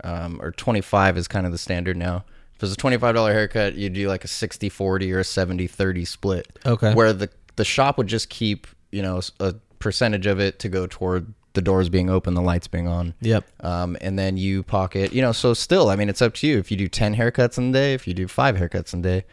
um, 0.03 0.39
or 0.41 0.51
twenty 0.51 0.81
five 0.81 1.17
is 1.17 1.27
kind 1.27 1.45
of 1.45 1.51
the 1.51 1.57
standard 1.57 1.97
now. 1.97 2.23
If 2.55 2.63
it's 2.63 2.73
a 2.73 2.77
twenty 2.77 2.97
five 2.97 3.13
dollar 3.13 3.33
haircut, 3.33 3.75
you'd 3.75 3.93
do 3.93 4.07
like 4.07 4.23
a 4.23 4.27
60-40 4.27 5.11
or 5.13 5.19
a 5.19 5.23
70-30 5.23 6.05
split. 6.07 6.47
Okay. 6.65 6.93
Where 6.93 7.11
the 7.13 7.29
the 7.57 7.65
shop 7.65 7.97
would 7.97 8.07
just 8.07 8.29
keep 8.29 8.67
you 8.91 9.01
know 9.01 9.17
s- 9.17 9.31
a 9.41 9.55
percentage 9.79 10.25
of 10.25 10.39
it 10.39 10.59
to 10.59 10.69
go 10.69 10.85
toward 10.87 11.33
the 11.53 11.61
doors 11.61 11.89
being 11.89 12.09
open, 12.09 12.35
the 12.35 12.41
lights 12.41 12.67
being 12.67 12.87
on. 12.87 13.15
Yep. 13.21 13.45
Um, 13.61 13.97
and 14.01 14.19
then 14.19 14.37
you 14.37 14.61
pocket, 14.63 15.13
you 15.13 15.21
know. 15.21 15.31
So 15.31 15.53
still, 15.53 15.89
I 15.89 15.95
mean, 15.95 16.09
it's 16.09 16.21
up 16.21 16.33
to 16.35 16.47
you. 16.47 16.57
If 16.59 16.69
you 16.71 16.77
do 16.77 16.87
ten 16.87 17.15
haircuts 17.15 17.57
in 17.57 17.69
a 17.69 17.73
day, 17.73 17.93
if 17.93 18.07
you 18.07 18.13
do 18.13 18.27
five 18.27 18.55
haircuts 18.55 18.93
in 18.93 18.99
a 18.99 19.03
day, 19.03 19.25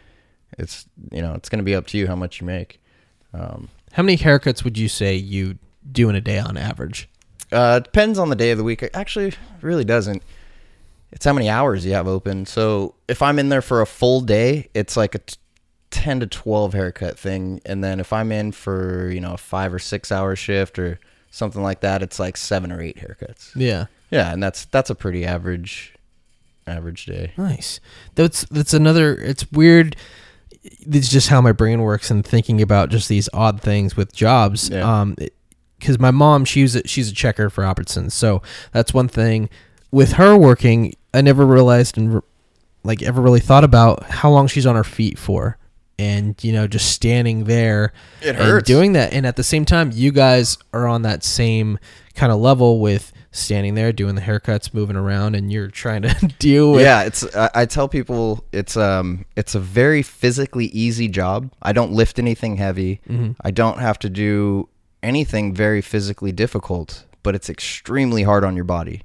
it's 0.59 0.87
you 1.11 1.21
know 1.21 1.35
it's 1.35 1.49
going 1.49 1.59
to 1.59 1.65
be 1.65 1.75
up 1.75 1.87
to 1.89 1.99
you 1.99 2.07
how 2.07 2.17
much 2.17 2.41
you 2.41 2.47
make. 2.47 2.81
Um, 3.35 3.69
How 3.93 4.03
many 4.03 4.17
haircuts 4.17 4.65
would 4.65 4.79
you 4.79 4.89
say 4.89 5.15
you 5.15 5.59
do 5.93 6.09
in 6.09 6.17
a 6.17 6.21
day 6.21 6.39
on 6.39 6.57
average? 6.57 7.09
Uh, 7.53 7.81
it 7.81 7.85
depends 7.85 8.19
on 8.19 8.31
the 8.31 8.37
day 8.37 8.51
of 8.51 8.59
the 8.59 8.65
week. 8.65 8.83
It 8.83 8.91
Actually, 8.95 9.35
really 9.61 9.85
doesn't. 9.85 10.23
It's 11.13 11.25
how 11.25 11.33
many 11.33 11.49
hours 11.49 11.85
you 11.87 11.93
have 11.93 12.09
open. 12.09 12.47
So 12.47 12.95
if 13.09 13.23
I'm 13.23 13.39
in 13.39 13.49
there 13.51 13.63
for 13.63 13.81
a 13.83 13.87
full 13.87 14.21
day, 14.21 14.69
it's 14.75 14.97
like 14.97 15.15
a 15.15 15.19
t- 15.19 15.37
ten 15.97 16.21
to 16.21 16.27
twelve 16.27 16.75
haircut 16.75 17.19
thing, 17.19 17.61
and 17.65 17.83
then 17.83 18.01
if 18.01 18.13
I'm 18.13 18.31
in 18.31 18.53
for 18.53 19.09
you 19.11 19.21
know 19.21 19.35
a 19.35 19.39
five 19.39 19.73
or 19.73 19.79
six 19.79 20.13
hour 20.13 20.37
shift 20.37 20.79
or 20.79 21.01
something 21.31 21.63
like 21.63 21.81
that, 21.81 22.03
it's 22.03 22.19
like 22.19 22.37
seven 22.37 22.71
or 22.71 22.81
eight 22.81 22.99
haircuts. 22.99 23.53
Yeah. 23.57 23.87
Yeah, 24.11 24.33
and 24.33 24.43
that's 24.43 24.67
that's 24.67 24.91
a 24.91 24.95
pretty 24.95 25.25
average 25.25 25.95
average 26.67 27.07
day. 27.07 27.33
Nice. 27.37 27.81
That's 28.15 28.45
that's 28.45 28.75
another. 28.75 29.15
It's 29.15 29.51
weird. 29.51 29.97
It's 30.63 31.09
just 31.09 31.29
how 31.29 31.41
my 31.41 31.53
brain 31.53 31.81
works 31.81 32.11
and 32.11 32.25
thinking 32.25 32.61
about 32.61 32.91
just 32.91 33.09
these 33.09 33.29
odd 33.33 33.61
things 33.61 33.97
with 33.97 34.13
jobs. 34.15 34.69
Yeah. 34.69 35.01
Um, 35.01 35.17
because 35.79 35.99
my 35.99 36.11
mom, 36.11 36.45
she's 36.45 36.75
a, 36.75 36.87
she's 36.89 37.11
a 37.11 37.15
checker 37.15 37.51
for 37.51 37.63
Albertsons, 37.63 38.13
so 38.13 38.41
that's 38.73 38.95
one 38.95 39.09
thing. 39.09 39.51
With 39.91 40.13
her 40.13 40.37
working, 40.37 40.95
I 41.13 41.21
never 41.21 41.45
realized 41.45 41.99
and 41.99 42.15
re- 42.15 42.21
like 42.83 43.03
ever 43.03 43.21
really 43.21 43.41
thought 43.41 43.63
about 43.65 44.03
how 44.05 44.31
long 44.31 44.47
she's 44.47 44.67
on 44.67 44.75
her 44.77 44.85
feet 44.85 45.19
for. 45.19 45.59
And 45.99 46.43
you 46.45 46.53
know 46.53 46.67
just 46.67 46.93
standing 46.93 47.45
there 47.45 47.93
It 48.21 48.37
and 48.37 48.65
doing 48.65 48.93
that 48.93 49.13
and 49.13 49.27
at 49.27 49.37
the 49.37 49.43
same 49.43 49.65
time 49.65 49.91
you 49.95 50.13
guys 50.13 50.59
are 50.73 50.87
on 50.87 51.03
that 51.03 51.25
same 51.25 51.79
kind 52.15 52.33
of 52.33 52.39
level 52.39 52.81
with 52.81 53.13
standing 53.37 53.75
there 53.75 53.93
doing 53.93 54.15
the 54.15 54.21
haircuts 54.21 54.73
moving 54.73 54.97
around 54.97 55.35
and 55.35 55.53
you're 55.53 55.69
trying 55.69 56.03
to 56.03 56.15
deal 56.39 56.73
with 56.73 56.83
yeah, 56.83 57.03
it's. 57.03 57.25
I, 57.37 57.51
I 57.55 57.67
tell 57.67 57.89
people 57.89 58.45
it's 58.53 58.77
um 58.77 59.25
it's 59.37 59.55
a 59.55 59.61
very 59.61 60.03
physically 60.03 60.67
easy 60.67 61.09
job. 61.09 61.53
I 61.63 61.73
don't 61.73 61.93
lift 61.93 62.19
anything 62.19 62.57
heavy. 62.57 63.01
Mm-hmm. 63.09 63.33
I 63.43 63.51
don't 63.51 63.79
have 63.79 63.99
to 64.01 64.11
do 64.11 64.69
anything 65.03 65.55
very 65.55 65.83
physically 65.83 66.33
difficult, 66.33 67.05
but 67.23 67.35
it's 67.35 67.51
extremely 67.51 68.23
hard 68.23 68.45
on 68.45 68.57
your 68.57 68.65
body. 68.65 69.03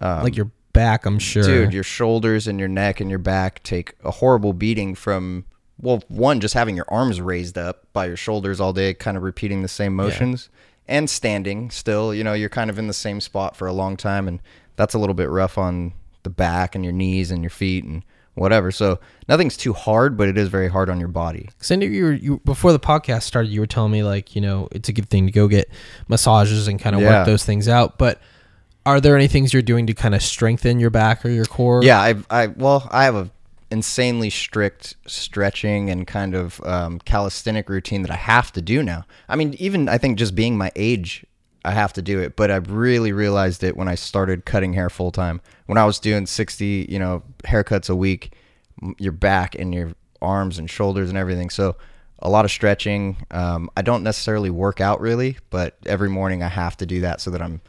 Um, 0.00 0.22
like 0.22 0.36
your 0.36 0.50
back 0.72 1.04
i'm 1.04 1.18
sure 1.18 1.42
dude, 1.42 1.74
your 1.74 1.82
shoulders 1.82 2.46
and 2.46 2.58
your 2.58 2.68
neck 2.68 2.98
and 2.98 3.10
your 3.10 3.18
back 3.18 3.62
take 3.62 3.92
a 4.04 4.10
horrible 4.10 4.54
beating 4.54 4.94
from 4.94 5.44
well, 5.80 6.02
one 6.08 6.40
just 6.40 6.54
having 6.54 6.76
your 6.76 6.86
arms 6.88 7.20
raised 7.20 7.58
up 7.58 7.86
by 7.92 8.06
your 8.06 8.16
shoulders 8.16 8.60
all 8.60 8.72
day, 8.72 8.94
kind 8.94 9.16
of 9.16 9.22
repeating 9.22 9.62
the 9.62 9.68
same 9.68 9.94
motions, 9.96 10.48
and 10.86 11.08
standing 11.10 11.70
still. 11.70 12.14
You 12.14 12.24
know, 12.24 12.32
you're 12.34 12.48
kind 12.48 12.70
of 12.70 12.78
in 12.78 12.86
the 12.86 12.92
same 12.94 13.20
spot 13.20 13.56
for 13.56 13.66
a 13.66 13.72
long 13.72 13.96
time, 13.96 14.28
and 14.28 14.40
that's 14.76 14.94
a 14.94 14.98
little 14.98 15.14
bit 15.14 15.28
rough 15.28 15.58
on 15.58 15.92
the 16.22 16.30
back 16.30 16.74
and 16.74 16.84
your 16.84 16.92
knees 16.92 17.30
and 17.30 17.42
your 17.42 17.50
feet 17.50 17.84
and 17.84 18.04
whatever. 18.34 18.70
So 18.70 19.00
nothing's 19.28 19.56
too 19.56 19.72
hard, 19.72 20.16
but 20.16 20.28
it 20.28 20.38
is 20.38 20.48
very 20.48 20.68
hard 20.68 20.88
on 20.88 20.98
your 21.00 21.08
body. 21.08 21.48
Knew 21.68 21.86
you 21.86 22.04
were 22.04 22.12
you 22.12 22.40
before 22.44 22.72
the 22.72 22.78
podcast 22.80 23.22
started. 23.22 23.50
You 23.50 23.60
were 23.60 23.66
telling 23.66 23.90
me 23.92 24.02
like 24.04 24.34
you 24.36 24.40
know 24.40 24.68
it's 24.72 24.88
a 24.88 24.92
good 24.92 25.08
thing 25.10 25.26
to 25.26 25.32
go 25.32 25.48
get 25.48 25.68
massages 26.08 26.68
and 26.68 26.78
kind 26.80 26.94
of 26.94 27.02
Yeah. 27.02 27.18
work 27.18 27.26
those 27.26 27.44
things 27.44 27.66
out. 27.68 27.98
But 27.98 28.20
are 28.86 29.00
there 29.00 29.16
any 29.16 29.28
things 29.28 29.52
you're 29.52 29.62
doing 29.62 29.86
to 29.86 29.94
kind 29.94 30.14
of 30.14 30.22
strengthen 30.22 30.80
your 30.80 30.90
back 30.90 31.24
or 31.24 31.28
your 31.28 31.44
core? 31.44 31.84
Yeah, 31.84 32.00
I, 32.00 32.14
I, 32.30 32.46
well, 32.48 32.88
I 32.90 33.04
have 33.04 33.14
a 33.14 33.30
insanely 33.72 34.30
strict 34.30 34.94
stretching 35.06 35.90
and 35.90 36.06
kind 36.06 36.34
of 36.34 36.60
um, 36.64 37.00
calisthenic 37.00 37.68
routine 37.68 38.02
that 38.02 38.10
I 38.10 38.16
have 38.16 38.52
to 38.52 38.62
do 38.62 38.82
now. 38.82 39.04
I 39.28 39.34
mean, 39.34 39.54
even 39.58 39.88
I 39.88 39.98
think 39.98 40.18
just 40.18 40.34
being 40.34 40.56
my 40.56 40.70
age, 40.76 41.24
I 41.64 41.72
have 41.72 41.92
to 41.94 42.02
do 42.02 42.20
it. 42.20 42.36
But 42.36 42.50
I 42.50 42.56
really 42.56 43.12
realized 43.12 43.64
it 43.64 43.76
when 43.76 43.88
I 43.88 43.94
started 43.94 44.44
cutting 44.44 44.74
hair 44.74 44.90
full 44.90 45.10
time. 45.10 45.40
When 45.66 45.78
I 45.78 45.86
was 45.86 45.98
doing 45.98 46.26
sixty, 46.26 46.86
you 46.88 46.98
know, 46.98 47.22
haircuts 47.44 47.88
a 47.88 47.96
week, 47.96 48.34
your 48.98 49.12
back 49.12 49.54
and 49.54 49.74
your 49.74 49.92
arms 50.20 50.58
and 50.58 50.70
shoulders 50.70 51.08
and 51.08 51.18
everything. 51.18 51.50
So 51.50 51.76
a 52.18 52.28
lot 52.28 52.44
of 52.44 52.50
stretching. 52.50 53.24
Um, 53.30 53.70
I 53.76 53.82
don't 53.82 54.02
necessarily 54.02 54.50
work 54.50 54.80
out 54.80 55.00
really, 55.00 55.38
but 55.50 55.76
every 55.86 56.10
morning 56.10 56.42
I 56.42 56.48
have 56.48 56.76
to 56.76 56.86
do 56.86 57.00
that 57.00 57.20
so 57.20 57.30
that 57.30 57.40
I'm 57.40 57.62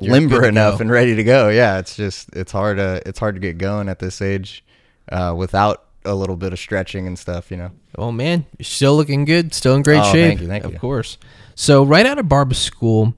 You're 0.00 0.12
limber 0.12 0.46
enough 0.46 0.80
and 0.80 0.90
ready 0.90 1.16
to 1.16 1.24
go. 1.24 1.48
Yeah, 1.48 1.78
it's 1.78 1.96
just 1.96 2.28
it's 2.34 2.52
hard 2.52 2.76
to 2.76 3.02
it's 3.06 3.18
hard 3.18 3.34
to 3.34 3.40
get 3.40 3.56
going 3.58 3.88
at 3.88 3.98
this 3.98 4.20
age 4.20 4.62
uh, 5.10 5.34
without 5.36 5.84
a 6.04 6.14
little 6.14 6.36
bit 6.36 6.52
of 6.52 6.58
stretching 6.58 7.06
and 7.06 7.18
stuff. 7.18 7.50
You 7.50 7.56
know. 7.56 7.70
Oh 7.98 8.12
man, 8.12 8.46
you're 8.58 8.64
still 8.64 8.96
looking 8.96 9.24
good. 9.24 9.54
Still 9.54 9.74
in 9.74 9.82
great 9.82 10.00
Oh, 10.00 10.12
shape. 10.12 10.28
thank 10.28 10.40
you, 10.40 10.48
thank 10.48 10.64
of 10.64 10.72
you. 10.72 10.78
course. 10.78 11.18
So 11.54 11.82
right 11.84 12.06
out 12.06 12.18
of 12.18 12.28
barber 12.28 12.54
school, 12.54 13.14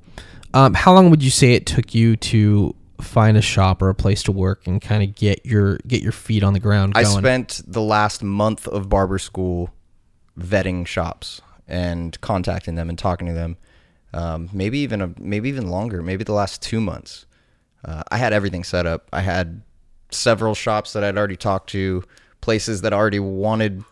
um, 0.53 0.75
how 0.75 0.93
long 0.95 1.11
would 1.11 1.23
you 1.23 1.31
say 1.31 1.53
it 1.53 1.67
took 1.67 1.95
you 1.95 2.17
to 2.17 2.75
find 3.01 3.37
a 3.37 3.43
shop 3.43 3.83
or 3.83 3.89
a 3.91 3.95
place 3.95 4.23
to 4.23 4.33
work 4.33 4.67
and 4.67 4.81
kind 4.81 5.03
of 5.03 5.15
get 5.15 5.45
your 5.45 5.79
get 5.87 6.03
your 6.03 6.13
feet 6.13 6.43
on 6.43 6.53
the 6.55 6.61
ground 6.61 6.93
I 6.97 7.03
spent 7.03 7.61
the 7.67 7.83
last 7.83 8.23
month 8.23 8.67
of 8.69 8.89
barber 8.89 9.19
school 9.19 9.71
vetting 10.39 10.87
shops 10.87 11.43
and 11.69 12.19
contacting 12.21 12.75
them 12.77 12.89
and 12.89 12.99
talking 12.99 13.27
to 13.27 13.33
them. 13.33 13.57
Um, 14.13 14.49
maybe 14.53 14.79
even 14.81 15.01
a 15.01 15.13
maybe 15.19 15.49
even 15.49 15.69
longer. 15.69 16.03
Maybe 16.03 16.25
the 16.25 16.33
last 16.33 16.63
two 16.63 16.81
months. 16.81 17.27
Uh, 17.85 18.03
I 18.11 18.17
had 18.17 18.33
everything 18.33 18.65
set 18.65 18.87
up. 18.87 19.09
I 19.13 19.21
had 19.21 19.63
several 20.15 20.55
shops 20.55 20.93
that 20.93 21.05
I'd 21.05 21.17
already 21.17 21.37
talked 21.37 21.71
to, 21.71 22.03
places 22.41 22.83
that 22.83 22.93
already 22.93 23.21
wanted, 23.21 23.85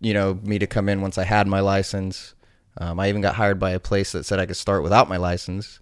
you 0.00 0.14
know, 0.14 0.38
me 0.42 0.58
to 0.58 0.66
come 0.66 0.88
in 0.88 1.00
once 1.00 1.18
I 1.18 1.24
had 1.24 1.46
my 1.46 1.60
license. 1.60 2.34
Um, 2.78 3.00
I 3.00 3.08
even 3.08 3.20
got 3.20 3.34
hired 3.34 3.58
by 3.58 3.70
a 3.70 3.80
place 3.80 4.12
that 4.12 4.24
said 4.24 4.38
I 4.38 4.46
could 4.46 4.56
start 4.56 4.82
without 4.82 5.08
my 5.08 5.16
license. 5.16 5.80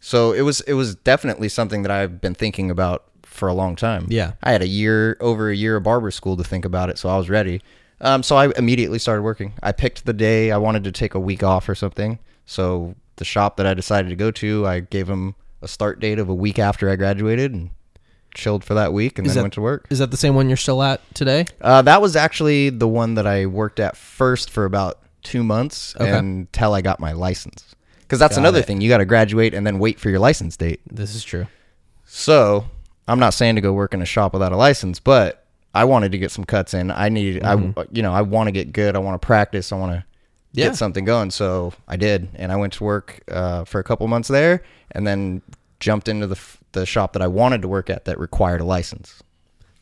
So 0.00 0.32
it 0.32 0.42
was 0.42 0.60
it 0.62 0.74
was 0.74 0.94
definitely 0.94 1.48
something 1.48 1.82
that 1.82 1.90
I've 1.90 2.20
been 2.20 2.34
thinking 2.34 2.70
about 2.70 3.04
for 3.22 3.48
a 3.48 3.54
long 3.54 3.76
time. 3.76 4.06
Yeah. 4.08 4.32
I 4.42 4.52
had 4.52 4.62
a 4.62 4.68
year 4.68 5.16
over 5.20 5.50
a 5.50 5.56
year 5.56 5.76
of 5.76 5.82
barber 5.82 6.10
school 6.10 6.36
to 6.36 6.44
think 6.44 6.64
about 6.64 6.90
it, 6.90 6.98
so 6.98 7.08
I 7.08 7.16
was 7.16 7.28
ready. 7.28 7.62
Um, 8.00 8.22
so 8.22 8.36
I 8.36 8.52
immediately 8.56 8.98
started 8.98 9.22
working. 9.22 9.54
I 9.62 9.72
picked 9.72 10.04
the 10.04 10.12
day 10.12 10.50
I 10.50 10.58
wanted 10.58 10.84
to 10.84 10.92
take 10.92 11.14
a 11.14 11.20
week 11.20 11.42
off 11.42 11.68
or 11.68 11.74
something. 11.74 12.18
So 12.44 12.94
the 13.16 13.24
shop 13.24 13.56
that 13.56 13.66
I 13.66 13.74
decided 13.74 14.10
to 14.10 14.16
go 14.16 14.30
to, 14.32 14.66
I 14.66 14.80
gave 14.80 15.06
them 15.06 15.34
a 15.62 15.68
start 15.68 16.00
date 16.00 16.18
of 16.18 16.28
a 16.28 16.34
week 16.34 16.58
after 16.58 16.90
I 16.90 16.96
graduated 16.96 17.52
and 17.52 17.70
chilled 18.36 18.62
for 18.62 18.74
that 18.74 18.92
week 18.92 19.18
and 19.18 19.26
Is 19.26 19.32
then 19.34 19.40
that- 19.40 19.44
went 19.44 19.54
to 19.54 19.60
work. 19.60 19.86
Is 19.90 19.98
that 19.98 20.10
the 20.12 20.16
same 20.16 20.34
one 20.36 20.48
you're 20.48 20.56
still 20.56 20.82
at 20.82 21.00
today? 21.14 21.46
Uh, 21.60 21.82
that 21.82 22.00
was 22.00 22.14
actually 22.14 22.70
the 22.70 22.86
one 22.88 23.14
that 23.14 23.26
I 23.26 23.46
worked 23.46 23.80
at 23.80 23.96
first 23.96 24.50
for 24.50 24.64
about 24.64 24.98
two 25.24 25.42
months 25.42 25.94
Okay. 25.98 26.10
until 26.16 26.72
I 26.74 26.80
got 26.82 27.00
my 27.00 27.12
license. 27.12 27.74
Because 28.02 28.20
that's 28.20 28.36
Got 28.36 28.42
another 28.42 28.60
it. 28.60 28.66
thing. 28.66 28.80
You 28.80 28.88
got 28.88 28.98
to 28.98 29.04
graduate 29.04 29.52
and 29.54 29.66
then 29.66 29.80
wait 29.80 29.98
for 29.98 30.10
your 30.10 30.20
license 30.20 30.56
date. 30.56 30.80
This 30.88 31.16
is 31.16 31.24
true. 31.24 31.48
So 32.04 32.66
I'm 33.08 33.18
not 33.18 33.34
saying 33.34 33.56
to 33.56 33.60
go 33.60 33.72
work 33.72 33.94
in 33.94 34.02
a 34.02 34.06
shop 34.06 34.32
without 34.32 34.52
a 34.52 34.56
license, 34.56 35.00
but 35.00 35.44
I 35.74 35.84
wanted 35.84 36.12
to 36.12 36.18
get 36.18 36.30
some 36.30 36.44
cuts 36.44 36.72
in. 36.74 36.90
I 36.90 37.08
needed, 37.08 37.42
I, 37.44 37.54
you 37.92 38.02
know, 38.02 38.12
I 38.12 38.22
want 38.22 38.46
to 38.46 38.52
get 38.52 38.72
good. 38.72 38.94
I 38.96 38.98
want 39.00 39.20
to 39.20 39.26
practice. 39.26 39.72
I 39.72 39.76
want 39.76 39.92
to 39.92 40.04
Yeah. 40.52 40.66
get 40.66 40.76
something 40.76 41.04
going. 41.04 41.30
So 41.32 41.72
I 41.88 41.96
did, 41.96 42.28
and 42.36 42.50
I 42.52 42.56
went 42.56 42.72
to 42.74 42.84
work 42.84 43.20
uh, 43.30 43.64
for 43.64 43.78
a 43.80 43.84
couple 43.84 44.06
months 44.08 44.28
there, 44.28 44.62
and 44.92 45.06
then 45.06 45.42
jumped 45.80 46.08
into 46.08 46.26
the 46.26 46.36
f- 46.36 46.58
the 46.76 46.86
shop 46.86 47.14
that 47.14 47.22
I 47.22 47.26
wanted 47.26 47.62
to 47.62 47.68
work 47.68 47.90
at 47.90 48.04
that 48.04 48.20
required 48.20 48.60
a 48.60 48.64
license. 48.64 49.22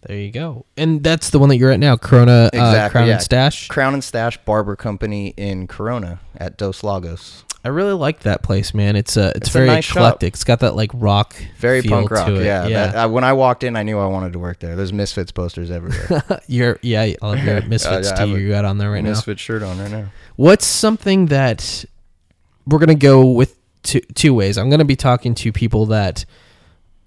There 0.07 0.17
you 0.17 0.31
go. 0.31 0.67
And 0.77 1.03
that's 1.03 1.31
the 1.31 1.39
one 1.39 1.49
that 1.49 1.57
you're 1.57 1.71
at 1.71 1.81
now, 1.81 1.97
Corona 1.97 2.51
uh, 2.53 2.89
Crown 2.91 3.07
yeah. 3.07 3.15
and 3.15 3.23
Stash. 3.23 3.69
Crown 3.69 3.95
and 3.95 4.05
Stash 4.05 4.37
Barber 4.45 4.77
Company 4.77 5.35
in 5.37 5.67
Corona 5.67 6.21
at 6.37 6.59
Dos 6.59 6.83
Lagos. 6.83 7.45
I 7.65 7.69
really 7.69 7.95
like 7.95 8.21
that 8.21 8.43
place, 8.43 8.75
man. 8.75 8.95
It's 8.95 9.17
uh, 9.17 9.33
it's, 9.35 9.47
It's 9.47 9.49
very 9.49 9.67
nice 9.67 9.87
shop. 9.87 9.97
eclectic. 9.97 10.35
It's 10.35 10.45
got 10.45 10.61
that 10.61 10.77
like 10.77 10.91
rock, 10.93 11.35
Very 11.57 11.81
punk 11.81 12.11
rock. 12.11 12.29
Yeah. 12.29 12.67
yeah. 12.67 12.69
That- 12.69 12.95
uh, 12.95 13.09
when 13.09 13.25
I 13.25 13.33
walked 13.33 13.65
in, 13.65 13.75
I 13.77 13.83
knew 13.83 13.99
I 13.99 14.07
wanted 14.07 14.35
to 14.35 14.39
work 14.39 14.59
there. 14.59 14.77
There's 14.77 14.93
Misfits 14.93 15.33
posters 15.33 15.71
everywhere. 15.71 16.43
You're 16.47 16.79
yeah, 16.83 17.01
I 17.03 17.17
love 17.23 17.43
your 17.43 17.63
Misfits 17.63 18.11
yeah, 18.11 18.25
tee 18.27 18.33
you 18.33 18.51
got 18.51 18.67
on 18.67 18.77
there 18.77 18.91
right 18.91 19.03
now. 19.03 19.11
Misfit 19.11 19.41
shirt 19.41 19.63
on 19.63 19.79
right 19.79 19.91
now. 19.91 20.09
What's 20.37 20.67
something 20.67 21.27
that 21.27 21.87
we're 22.67 22.79
gonna 22.79 22.95
go 22.95 23.31
with 23.31 23.57
two 23.83 24.01
two 24.15 24.35
ways? 24.35 24.59
I'm 24.59 24.69
gonna 24.69 24.85
be 24.85 24.97
talking 24.97 25.35
to 25.37 25.51
people 25.51 25.87
that 25.87 26.27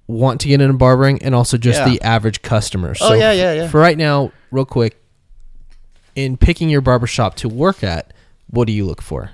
want 0.08 0.42
to 0.42 0.48
get 0.48 0.62
into 0.62 0.74
barbering 0.78 1.22
and 1.22 1.36
also 1.36 1.58
just 1.58 1.80
Yeah. 1.80 1.90
the 1.90 2.02
average 2.02 2.42
customer. 2.42 2.96
Oh, 3.02 3.14
yeah, 3.14 3.32
yeah, 3.34 3.54
yeah. 3.54 3.68
For 3.68 3.80
right 3.80 3.98
now, 3.98 4.32
real 4.52 4.66
quick, 4.66 5.02
in 6.16 6.38
picking 6.38 6.70
your 6.70 6.82
barbershop 6.82 7.36
to 7.36 7.50
work 7.50 7.84
at, 7.84 8.14
what 8.50 8.66
do 8.68 8.74
you 8.74 8.86
look 8.86 9.02
for? 9.02 9.32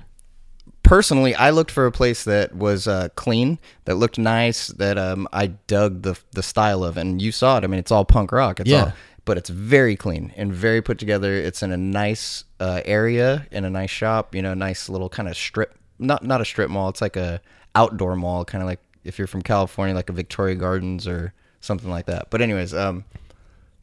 personally, 0.82 1.34
I 1.34 1.48
looked 1.48 1.70
for 1.70 1.86
a 1.86 1.90
place 1.92 2.24
that 2.24 2.54
was 2.54 2.86
uh, 2.86 3.08
clean, 3.14 3.58
that 3.86 3.94
looked 3.94 4.18
nice, 4.18 4.66
that 4.68 4.98
um, 4.98 5.26
I 5.32 5.46
dug 5.46 6.02
the 6.02 6.18
the 6.32 6.42
style 6.42 6.84
of, 6.84 6.98
and 6.98 7.22
you 7.22 7.32
saw 7.32 7.56
it. 7.56 7.64
I 7.64 7.68
mean, 7.68 7.80
it's 7.80 7.90
all 7.90 8.04
punk 8.04 8.32
rock. 8.32 8.60
It's 8.60 8.68
Yeah. 8.68 8.84
all, 8.84 8.92
but 9.24 9.38
it's 9.38 9.48
very 9.48 9.96
clean 9.96 10.34
and 10.36 10.52
very 10.52 10.82
put 10.82 10.98
together. 10.98 11.32
It's 11.32 11.62
in 11.62 11.72
a 11.72 11.78
nice 11.78 12.44
uh, 12.60 12.82
area, 12.84 13.46
in 13.50 13.64
a 13.64 13.70
nice 13.70 13.88
shop. 13.88 14.34
You 14.34 14.42
know, 14.42 14.52
nice 14.52 14.90
little 14.90 15.08
kind 15.08 15.26
of 15.26 15.36
strip. 15.38 15.74
Not 15.98 16.22
not 16.22 16.42
a 16.42 16.44
strip 16.44 16.68
mall. 16.68 16.90
It's 16.90 17.00
like 17.00 17.16
a 17.16 17.40
outdoor 17.74 18.14
mall, 18.14 18.44
kind 18.44 18.60
of 18.60 18.68
like 18.68 18.80
if 19.04 19.18
you're 19.18 19.26
from 19.26 19.42
California, 19.42 19.94
like 19.94 20.08
a 20.08 20.12
Victoria 20.12 20.54
Gardens 20.54 21.06
or 21.06 21.32
something 21.60 21.90
like 21.90 22.06
that. 22.06 22.30
But 22.30 22.40
anyways, 22.40 22.74
um, 22.74 23.04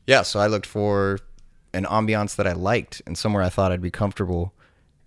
yeah. 0.08 0.24
So 0.24 0.40
I 0.40 0.48
looked 0.48 0.66
for 0.66 1.20
an 1.74 1.86
ambiance 1.86 2.36
that 2.36 2.48
I 2.48 2.54
liked 2.54 3.02
and 3.06 3.18
somewhere 3.18 3.44
I 3.44 3.50
thought 3.50 3.72
I'd 3.72 3.82
be 3.82 3.92
comfortable, 3.92 4.54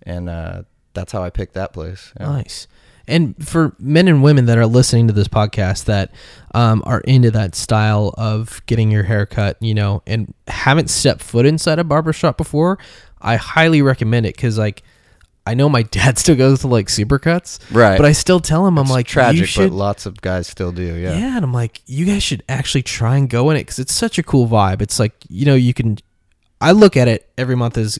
and 0.02 0.28
uh, 0.28 0.62
that's 0.94 1.12
how 1.12 1.22
I 1.22 1.30
picked 1.30 1.54
that 1.54 1.72
place. 1.72 2.12
Yeah. 2.18 2.26
Nice. 2.26 2.66
And 3.06 3.34
for 3.46 3.76
men 3.78 4.08
and 4.08 4.22
women 4.22 4.46
that 4.46 4.56
are 4.56 4.66
listening 4.66 5.08
to 5.08 5.12
this 5.12 5.28
podcast 5.28 5.84
that 5.84 6.10
um, 6.54 6.82
are 6.86 7.00
into 7.00 7.30
that 7.32 7.54
style 7.54 8.14
of 8.16 8.64
getting 8.64 8.90
your 8.90 9.02
hair 9.02 9.26
cut, 9.26 9.58
you 9.60 9.74
know, 9.74 10.02
and 10.06 10.32
haven't 10.48 10.88
stepped 10.88 11.22
foot 11.22 11.44
inside 11.44 11.78
a 11.78 11.84
barbershop 11.84 12.38
before, 12.38 12.78
I 13.20 13.36
highly 13.36 13.82
recommend 13.82 14.24
it 14.24 14.36
because, 14.36 14.56
like, 14.56 14.82
I 15.46 15.54
know 15.54 15.68
my 15.68 15.82
dad 15.98 16.18
still 16.18 16.36
goes 16.36 16.60
to 16.60 16.68
like 16.68 16.88
supercuts, 16.88 17.58
Right. 17.70 17.96
But 17.96 18.06
I 18.06 18.12
still 18.12 18.40
tell 18.40 18.66
him, 18.66 18.78
I'm 18.78 18.84
It's 18.84 18.92
like, 18.92 19.06
tragic, 19.06 19.40
you 19.40 19.46
should, 19.46 19.70
but 19.70 19.76
lots 19.76 20.06
of 20.06 20.20
guys 20.20 20.46
still 20.46 20.72
do. 20.72 20.94
Yeah. 20.94 21.16
yeah. 21.18 21.36
and 21.36 21.44
I'm 21.44 21.52
like, 21.52 21.82
you 21.86 22.06
guys 22.06 22.22
should 22.22 22.42
actually 22.48 22.82
try 22.82 23.16
and 23.16 23.28
go 23.28 23.50
in 23.50 23.56
it 23.56 23.60
because 23.60 23.78
it's 23.78 23.94
such 23.94 24.18
a 24.18 24.22
cool 24.22 24.48
vibe. 24.48 24.80
It's 24.82 24.98
like, 24.98 25.12
you 25.28 25.44
know, 25.46 25.54
you 25.54 25.74
can. 25.74 25.98
I 26.60 26.72
look 26.72 26.96
at 26.96 27.08
it 27.08 27.28
every 27.36 27.56
month 27.56 27.76
as 27.76 27.98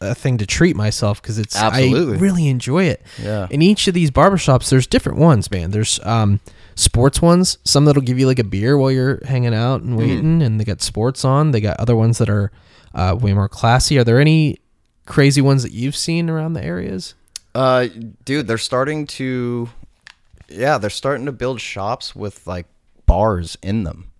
a 0.00 0.14
thing 0.14 0.38
to 0.38 0.46
treat 0.46 0.76
myself 0.76 1.20
because 1.22 1.38
it's 1.38 1.56
Absolutely. 1.56 2.16
I 2.16 2.20
really 2.20 2.48
enjoy 2.48 2.84
it. 2.84 3.02
Yeah. 3.20 3.46
In 3.50 3.62
each 3.62 3.88
of 3.88 3.94
these 3.94 4.10
barbershops, 4.10 4.68
there's 4.70 4.86
different 4.86 5.18
ones, 5.18 5.50
man. 5.50 5.70
There's 5.70 5.98
um, 6.04 6.40
sports 6.74 7.20
ones, 7.22 7.58
some 7.64 7.84
that'll 7.84 8.02
give 8.02 8.18
you 8.18 8.26
like 8.26 8.38
a 8.38 8.44
beer 8.44 8.76
while 8.76 8.90
you're 8.90 9.20
hanging 9.24 9.54
out 9.54 9.82
and 9.82 9.96
waiting, 9.96 10.42
and 10.42 10.60
they 10.60 10.64
got 10.64 10.82
sports 10.82 11.24
on. 11.24 11.50
They 11.50 11.60
got 11.60 11.78
other 11.80 11.96
ones 11.96 12.18
that 12.18 12.28
are 12.28 12.50
uh, 12.94 13.16
way 13.18 13.32
more 13.32 13.48
classy. 13.48 13.98
Are 13.98 14.04
there 14.04 14.20
any 14.20 14.58
crazy 15.12 15.40
ones 15.40 15.62
that 15.62 15.72
you've 15.72 15.96
seen 15.96 16.30
around 16.30 16.54
the 16.54 16.64
areas? 16.64 17.14
Uh, 17.54 17.88
dude, 18.24 18.46
they're 18.48 18.56
starting 18.58 19.06
to, 19.06 19.68
yeah, 20.48 20.78
they're 20.78 20.88
starting 20.90 21.26
to 21.26 21.32
build 21.32 21.60
shops 21.60 22.16
with 22.16 22.46
like 22.46 22.66
bars 23.06 23.56
in 23.62 23.84
them. 23.84 24.10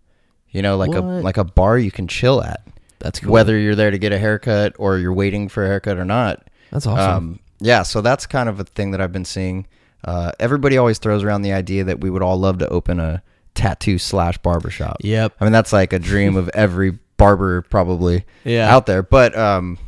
You 0.50 0.60
know, 0.60 0.76
like 0.76 0.94
a 0.94 1.00
What? 1.00 1.24
like 1.24 1.38
a 1.38 1.44
bar 1.44 1.78
you 1.78 1.90
can 1.90 2.06
chill 2.08 2.42
at. 2.42 2.60
That's 2.98 3.20
cool. 3.20 3.32
whether 3.32 3.58
you're 3.58 3.74
there 3.74 3.90
to 3.90 3.98
get 3.98 4.12
a 4.12 4.18
haircut 4.18 4.74
or 4.78 4.98
you're 4.98 5.14
waiting 5.14 5.48
for 5.48 5.64
a 5.64 5.66
haircut 5.66 5.96
or 5.96 6.04
not. 6.04 6.46
That's 6.70 6.86
awesome. 6.86 7.16
Um, 7.16 7.38
yeah, 7.58 7.82
so 7.84 8.00
that's 8.02 8.26
kind 8.26 8.48
of 8.48 8.60
a 8.60 8.64
thing 8.64 8.90
that 8.90 9.00
I've 9.00 9.12
been 9.12 9.24
seeing. 9.24 9.66
Uh, 10.04 10.32
everybody 10.38 10.76
always 10.76 10.98
throws 10.98 11.24
around 11.24 11.42
the 11.42 11.52
idea 11.52 11.84
that 11.84 12.00
we 12.00 12.10
would 12.10 12.22
all 12.22 12.36
love 12.38 12.58
to 12.58 12.68
open 12.68 13.00
a 13.00 13.22
tattoo 13.54 13.98
slash 13.98 14.36
barbershop. 14.38 14.96
Yep. 15.00 15.34
I 15.40 15.44
mean, 15.44 15.52
that's 15.52 15.72
like 15.72 15.92
a 15.92 15.98
dream 15.98 16.36
of 16.36 16.48
every 16.54 16.98
barber 17.16 17.62
probably 17.62 18.24
Yeah. 18.44 18.72
out 18.74 18.86
there, 18.86 19.02
but 19.02 19.36
um, 19.38 19.78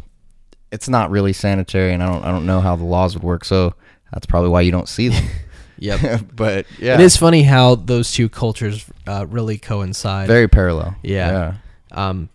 it's 0.74 0.88
not 0.88 1.10
really 1.10 1.32
sanitary, 1.32 1.92
and 1.94 2.02
I 2.02 2.06
don't 2.12 2.24
I 2.24 2.30
don't 2.30 2.46
know 2.46 2.60
how 2.60 2.76
the 2.76 2.84
laws 2.84 3.14
would 3.14 3.22
work. 3.24 3.44
So 3.44 3.74
that's 4.12 4.26
probably 4.26 4.50
why 4.50 4.60
you 4.62 4.70
don't 4.72 4.88
see 4.88 5.08
them. 5.08 5.24
Yep. 5.76 6.26
but 6.37 6.66
yeah, 6.78 6.94
It 6.94 7.00
is 7.00 7.16
funny 7.16 7.42
how 7.42 7.74
those 7.74 8.12
two 8.12 8.28
cultures 8.28 8.87
uh, 9.08 9.26
really 9.28 9.58
coincide. 9.58 10.28
very 10.28 10.46
parallel. 10.46 10.94
Yeah. 11.02 11.54
Um, 11.90 12.28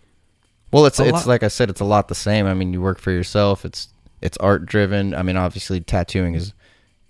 Well, 0.72 0.86
it's 0.86 1.00
it's 1.00 1.12
lot- 1.12 1.26
like 1.26 1.42
I 1.42 1.48
said, 1.48 1.70
it's 1.70 1.80
a 1.80 1.86
lot 1.86 2.10
the 2.10 2.16
same. 2.16 2.46
I 2.48 2.54
mean, 2.54 2.74
you 2.74 2.82
work 2.82 3.00
for 3.00 3.12
yourself. 3.12 3.64
It's 3.64 3.88
it's 4.22 4.38
art 4.38 4.66
driven. 4.66 5.16
I 5.16 5.24
mean, 5.24 5.38
obviously, 5.38 5.80
tattooing 5.80 6.36
is 6.36 6.54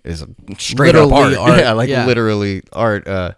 is 0.04 0.24
straight 0.56 0.94
up 0.94 1.10
art. 1.12 1.34
art, 1.46 1.58
Yeah, 1.58 1.72
like 1.72 1.88
yeah. 1.90 2.06
literally 2.06 2.62
art. 2.72 3.08
Uh, 3.08 3.32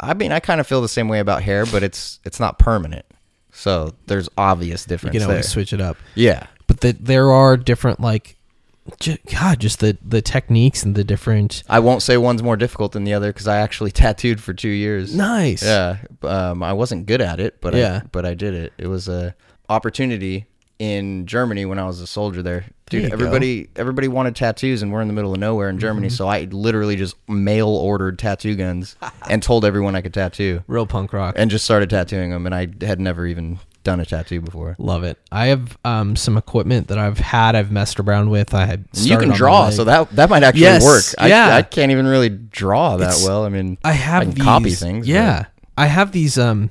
I 0.00 0.14
mean, 0.14 0.30
I 0.30 0.38
kind 0.38 0.60
of 0.60 0.66
feel 0.66 0.80
the 0.80 0.88
same 0.88 1.08
way 1.08 1.18
about 1.18 1.42
hair, 1.42 1.66
but 1.66 1.82
it's 1.82 2.20
it's 2.24 2.38
not 2.38 2.58
permanent. 2.60 3.04
So 3.50 3.94
there's 4.06 4.28
obvious 4.38 4.84
differences. 4.84 5.14
you 5.14 5.18
difference 5.18 5.24
can 5.24 5.28
there. 5.28 5.28
always 5.38 5.48
switch 5.48 5.72
it 5.72 5.80
up. 5.80 5.96
Yeah, 6.14 6.46
But 6.68 6.80
the, 6.80 6.92
there 6.92 7.32
are 7.32 7.56
different, 7.56 7.98
like, 7.98 8.36
God, 9.30 9.58
just 9.60 9.80
the, 9.80 9.98
the 10.02 10.22
techniques 10.22 10.82
and 10.82 10.94
the 10.94 11.04
different. 11.04 11.62
I 11.68 11.80
won't 11.80 12.02
say 12.02 12.16
one's 12.16 12.42
more 12.42 12.56
difficult 12.56 12.92
than 12.92 13.04
the 13.04 13.12
other 13.14 13.32
because 13.32 13.48
I 13.48 13.58
actually 13.58 13.90
tattooed 14.04 14.40
for 14.40 14.54
two 14.54 14.68
years. 14.68 15.14
Nice. 15.14 15.62
Yeah, 15.62 15.96
um, 16.22 16.62
I 16.62 16.72
wasn't 16.72 17.06
good 17.06 17.20
at 17.20 17.40
it, 17.40 17.60
but 17.60 17.74
Yeah. 17.74 18.02
I, 18.04 18.06
but 18.12 18.24
I 18.24 18.34
did 18.34 18.54
it. 18.54 18.72
It 18.78 18.86
was 18.86 19.08
a 19.08 19.34
opportunity 19.68 20.46
in 20.78 21.26
Germany 21.26 21.64
when 21.66 21.78
I 21.78 21.84
was 21.86 22.00
a 22.00 22.06
soldier 22.06 22.42
there. 22.42 22.64
Dude, 22.88 23.02
you 23.02 23.08
go. 23.08 23.12
everybody 23.12 23.68
everybody 23.76 24.08
wanted 24.08 24.34
tattoos, 24.36 24.80
and 24.80 24.90
we're 24.90 25.02
in 25.02 25.08
the 25.08 25.12
middle 25.14 25.34
of 25.34 25.38
nowhere 25.38 25.68
in 25.68 25.78
Germany. 25.78 26.06
Mm-hmm. 26.06 26.14
So 26.14 26.26
I 26.28 26.44
literally 26.44 26.96
just 26.96 27.16
mail 27.28 27.68
ordered 27.68 28.18
tattoo 28.18 28.54
guns 28.56 28.96
and 29.28 29.42
told 29.42 29.64
everyone 29.66 29.94
I 29.96 30.00
could 30.00 30.14
tattoo, 30.14 30.62
Real 30.66 30.86
punk 30.86 31.12
rock. 31.12 31.34
and 31.36 31.50
just 31.50 31.64
started 31.66 31.90
tattooing 31.90 32.30
them. 32.30 32.46
And 32.46 32.54
I 32.54 32.68
had 32.80 32.98
never 33.00 33.26
even 33.26 33.58
done 33.88 34.00
a 34.00 34.04
tattoo 34.06 34.40
before. 34.40 34.76
Love 34.78 35.02
it. 35.04 35.18
I 35.32 35.46
have 35.46 35.78
um, 35.84 36.14
some 36.16 36.36
equipment 36.36 36.88
that 36.88 36.98
I've 36.98 37.18
had, 37.18 37.54
I've 37.56 37.70
messed 37.72 37.98
around 38.00 38.30
with. 38.30 38.52
I 38.54 38.66
had. 38.66 38.84
You 38.92 39.16
can 39.18 39.30
draw, 39.30 39.70
so 39.70 39.84
that 39.84 40.10
that 40.12 40.28
might 40.30 40.42
actually 40.42 40.62
Yes, 40.62 40.84
work. 40.84 41.04
I, 41.18 41.28
yeah. 41.28 41.56
I 41.56 41.62
can't 41.62 41.90
even 41.92 42.06
really 42.06 42.28
draw 42.28 42.96
that 42.98 43.04
It's- 43.10 43.26
well. 43.26 43.44
I 43.44 43.48
mean, 43.48 43.78
I 43.84 43.92
have 43.92 44.22
can 44.24 44.32
these, 44.32 44.44
copy 44.44 44.70
things, 44.72 45.06
but- 45.06 45.12
Yeah, 45.12 45.44
I 45.76 45.86
have 45.86 46.12
these 46.12 46.36
um 46.38 46.70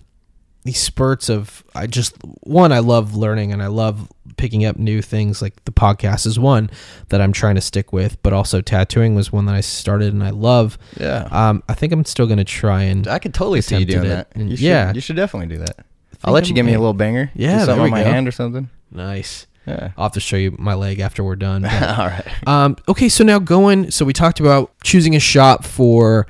these 0.63 0.79
spurts 0.79 1.29
of 1.29 1.63
I 1.73 1.87
just 1.87 2.15
one 2.43 2.71
I 2.73 2.79
love 2.79 3.15
learning 3.15 3.53
and 3.53 3.63
I 3.63 3.67
love 3.67 4.11
picking 4.35 4.65
up 4.65 4.75
new 4.77 5.01
things. 5.01 5.41
Like 5.41 5.63
the 5.63 5.71
podcast 5.71 6.27
is 6.27 6.37
one 6.37 6.69
that 7.09 7.21
I'm 7.21 7.31
trying 7.31 7.55
to 7.55 7.61
stick 7.61 7.93
with, 7.93 8.21
but 8.21 8.33
also 8.33 8.59
tattooing 8.61 9.15
was 9.15 9.31
one 9.31 9.45
that 9.45 9.55
I 9.55 9.61
started 9.61 10.13
and 10.13 10.21
I 10.23 10.31
love. 10.31 10.77
yeah. 10.99 11.27
Um, 11.31 11.63
I 11.69 11.73
think 11.73 11.93
I'm 11.93 12.03
still 12.05 12.27
gonna 12.27 12.43
try 12.43 12.83
and 12.83 13.07
I 13.07 13.17
could 13.19 13.33
totally 13.33 13.61
see 13.61 13.77
you 13.77 13.85
doing 13.85 14.05
it, 14.05 14.09
that. 14.09 14.27
and 14.35 14.49
You 14.49 14.57
should, 14.57 14.63
yeah. 14.65 14.93
you 14.93 14.99
should 15.01 15.15
definitely 15.15 15.55
do 15.55 15.59
that. 15.63 15.85
I'll 16.23 16.33
let 16.33 16.47
you 16.49 16.55
give 16.55 16.65
me 16.65 16.73
a 16.73 16.79
little 16.79 16.93
banger. 16.93 17.31
Yeah, 17.35 17.65
something 17.65 17.85
on 17.85 17.89
my 17.91 18.03
go. 18.03 18.09
hand 18.11 18.27
or 18.27 18.31
something. 18.31 18.69
nice. 18.91 19.47
Yeah. 19.65 19.91
I'll 19.97 20.05
have 20.05 20.13
to 20.13 20.21
show 20.21 20.37
you 20.37 20.55
my 20.57 20.75
leg 20.75 20.99
after 21.01 21.23
we're 21.25 21.35
done. 21.35 21.63
but- 21.63 21.73
All 21.99 22.05
right. 22.07 22.25
Um, 22.47 22.77
okay, 22.87 23.09
so 23.09 23.25
now 23.25 23.37
going. 23.37 23.91
So 23.91 24.05
we 24.05 24.13
talked 24.13 24.39
about 24.39 24.71
choosing 24.81 25.13
a 25.13 25.19
shop 25.19 25.65
for 25.65 26.25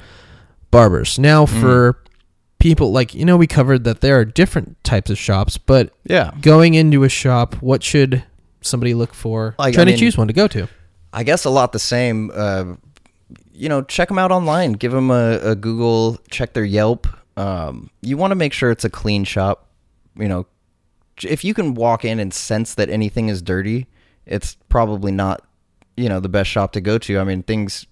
barbers. 0.71 1.19
Now 1.19 1.45
Mm-hmm. 1.45 1.62
for 1.62 2.00
people 2.60 2.91
like 2.91 3.13
you 3.13 3.23
know 3.23 3.38
we 3.38 3.45
covered 3.45 3.84
that 3.84 4.02
there 4.02 4.17
are 4.19 4.26
different 4.26 4.84
types 4.84 5.12
of 5.12 5.17
shops, 5.19 5.58
but 5.60 5.91
Yeah. 6.06 6.32
going 6.41 6.73
into 6.73 7.04
a 7.04 7.10
shop, 7.10 7.54
what 7.62 7.84
should 7.84 8.23
somebody 8.62 8.95
look 8.95 9.13
for? 9.13 9.54
Like, 9.60 9.69
I 9.69 9.76
trying 9.76 9.86
mean- 9.88 9.95
to 9.97 10.00
choose 10.00 10.17
one 10.17 10.28
to 10.28 10.34
go 10.34 10.47
to. 10.47 10.67
I 11.13 11.21
guess 11.23 11.45
a 11.45 11.50
lot 11.52 11.71
the 11.73 11.80
same. 11.80 12.32
Uh, 12.34 12.73
you 13.54 13.69
know, 13.69 13.82
check 13.84 14.08
them 14.08 14.17
out 14.17 14.32
online. 14.32 14.73
Give 14.73 14.91
them 14.91 15.10
a, 15.12 15.39
a 15.43 15.56
Google. 15.56 16.17
Check 16.32 16.54
their 16.54 16.65
Yelp. 16.65 17.08
Um, 17.38 17.91
you 18.02 18.17
want 18.17 18.32
to 18.32 18.36
make 18.36 18.52
sure 18.52 18.71
it's 18.71 18.84
a 18.84 18.89
clean 18.89 19.23
shop. 19.23 19.66
You 20.17 20.27
know, 20.27 20.47
if 21.23 21.43
you 21.43 21.53
can 21.53 21.73
walk 21.73 22.06
in 22.06 22.19
and 22.19 22.34
sense 22.34 22.75
that 22.75 22.89
anything 22.89 23.30
is 23.30 23.41
dirty, 23.41 23.88
it's 24.25 24.56
probably 24.69 25.12
not. 25.12 25.43
You 25.95 26.10
know, 26.10 26.19
the 26.19 26.30
best 26.30 26.51
shop 26.51 26.73
to 26.73 26.82
go 26.82 26.99
to. 26.99 27.19
I 27.19 27.23
mean, 27.23 27.41
things 27.41 27.88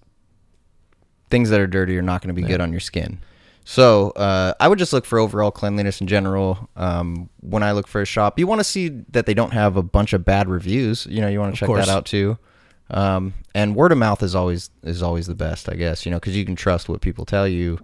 things 1.28 1.50
that 1.50 1.60
are 1.60 1.66
dirty 1.66 1.98
are 1.98 2.02
not 2.02 2.22
going 2.22 2.34
to 2.34 2.40
be 2.40 2.46
good 2.46 2.60
on 2.60 2.70
your 2.70 2.80
skin. 2.80 3.18
So 3.64 4.10
uh, 4.10 4.54
I 4.60 4.68
would 4.68 4.78
just 4.78 4.92
look 4.92 5.04
for 5.04 5.18
overall 5.18 5.50
cleanliness 5.50 6.00
in 6.00 6.06
general. 6.06 6.70
Um, 6.76 7.28
when 7.40 7.64
I 7.64 7.72
look 7.72 7.88
for 7.88 8.00
a 8.00 8.04
shop, 8.04 8.38
you 8.38 8.46
want 8.46 8.60
to 8.60 8.64
see 8.64 8.90
that 9.10 9.26
they 9.26 9.34
don't 9.34 9.52
have 9.52 9.76
a 9.76 9.82
bunch 9.82 10.12
of 10.12 10.24
bad 10.24 10.48
reviews. 10.48 11.04
You 11.10 11.20
know, 11.20 11.26
you 11.26 11.40
want 11.40 11.52
to 11.52 11.58
check 11.58 11.66
course. 11.66 11.84
that 11.84 11.92
out 11.92 12.06
too. 12.06 12.38
Um, 12.90 13.34
and 13.56 13.74
word 13.74 13.90
of 13.90 13.98
mouth 13.98 14.22
is 14.22 14.36
always 14.36 14.70
is 14.84 15.02
always 15.02 15.26
the 15.26 15.34
best, 15.34 15.68
I 15.68 15.74
guess. 15.74 16.06
You 16.06 16.12
know, 16.12 16.18
because 16.18 16.36
you 16.36 16.44
can 16.44 16.54
trust 16.54 16.88
what 16.88 17.00
people 17.00 17.24
tell 17.24 17.48
you 17.48 17.80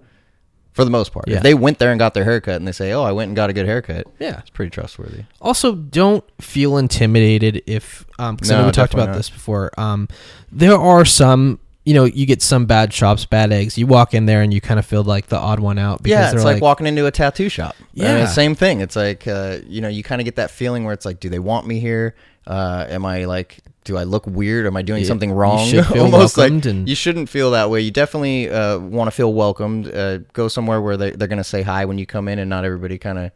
for 0.72 0.84
the 0.84 0.90
most 0.90 1.12
part. 1.12 1.28
Yeah. 1.28 1.36
If 1.38 1.42
they 1.42 1.54
went 1.54 1.78
there 1.78 1.90
and 1.90 1.98
got 1.98 2.14
their 2.14 2.24
haircut 2.24 2.56
and 2.56 2.66
they 2.66 2.72
say, 2.72 2.92
"Oh, 2.92 3.02
I 3.02 3.12
went 3.12 3.28
and 3.28 3.36
got 3.36 3.50
a 3.50 3.52
good 3.52 3.66
haircut," 3.66 4.06
Yeah. 4.18 4.38
it's 4.38 4.50
pretty 4.50 4.70
trustworthy. 4.70 5.24
Also, 5.40 5.74
don't 5.74 6.24
feel 6.40 6.76
intimidated 6.78 7.62
if 7.66 8.04
um 8.18 8.36
because 8.36 8.50
I 8.50 8.54
know 8.56 8.60
No, 8.62 8.66
we 8.68 8.72
talked 8.72 8.94
about 8.94 9.08
not. 9.08 9.16
this 9.16 9.30
before. 9.30 9.70
Um, 9.78 10.08
there 10.50 10.76
are 10.78 11.04
some. 11.04 11.58
You 11.84 11.94
know, 11.94 12.04
you 12.04 12.26
get 12.26 12.40
some 12.42 12.66
bad 12.66 12.92
shops, 12.92 13.24
bad 13.24 13.50
eggs. 13.50 13.76
You 13.76 13.88
walk 13.88 14.14
in 14.14 14.26
there 14.26 14.40
and 14.40 14.54
you 14.54 14.60
kind 14.60 14.78
of 14.78 14.86
feel 14.86 15.02
like 15.02 15.26
the 15.26 15.36
odd 15.36 15.58
one 15.58 15.78
out 15.78 16.00
because 16.00 16.16
yeah, 16.16 16.32
it's 16.32 16.44
like, 16.44 16.62
walking 16.62 16.86
into 16.86 17.06
a 17.06 17.10
tattoo 17.10 17.48
shop. 17.48 17.74
I 17.80 17.84
mean, 18.02 18.18
Yeah. 18.18 18.26
same 18.26 18.54
thing. 18.54 18.80
It's 18.80 18.94
like 18.94 19.26
uh, 19.26 19.56
you 19.66 19.80
know, 19.80 19.88
you 19.88 20.04
kind 20.04 20.20
of 20.20 20.24
get 20.24 20.36
that 20.36 20.52
feeling 20.52 20.84
where 20.84 20.94
it's 20.94 21.04
like, 21.04 21.18
do 21.18 21.28
they 21.28 21.40
want 21.40 21.66
me 21.66 21.80
here? 21.80 22.14
Uh, 22.46 22.86
am 22.88 23.04
I 23.04 23.24
like, 23.24 23.58
do 23.84 23.96
I 23.96 24.04
look 24.04 24.26
weird? 24.26 24.66
Am 24.66 24.76
I 24.76 24.82
doing 24.82 25.00
You- 25.00 25.06
something 25.06 25.30
you 25.30 25.34
wrong? 25.34 25.68
feel 25.68 25.84
Almost 26.04 26.38
like 26.38 26.52
and- 26.66 26.88
you 26.88 26.94
shouldn't 26.94 27.28
feel 27.28 27.50
that 27.52 27.68
way. 27.70 27.80
You 27.80 27.90
definitely 27.90 28.48
uh, 28.50 28.78
want 28.78 29.08
to 29.08 29.12
feel 29.12 29.32
welcomed. 29.34 29.92
Uh, 29.92 30.18
go 30.32 30.48
somewhere 30.48 30.80
where 30.80 30.96
they, 30.96 31.10
they're 31.10 31.28
gonna 31.28 31.42
say 31.44 31.62
hi 31.62 31.84
when 31.84 31.98
you 31.98 32.06
come 32.06 32.28
in, 32.28 32.38
and 32.38 32.48
not 32.48 32.64
everybody 32.64 32.98
kind 32.98 33.18
of 33.18 33.30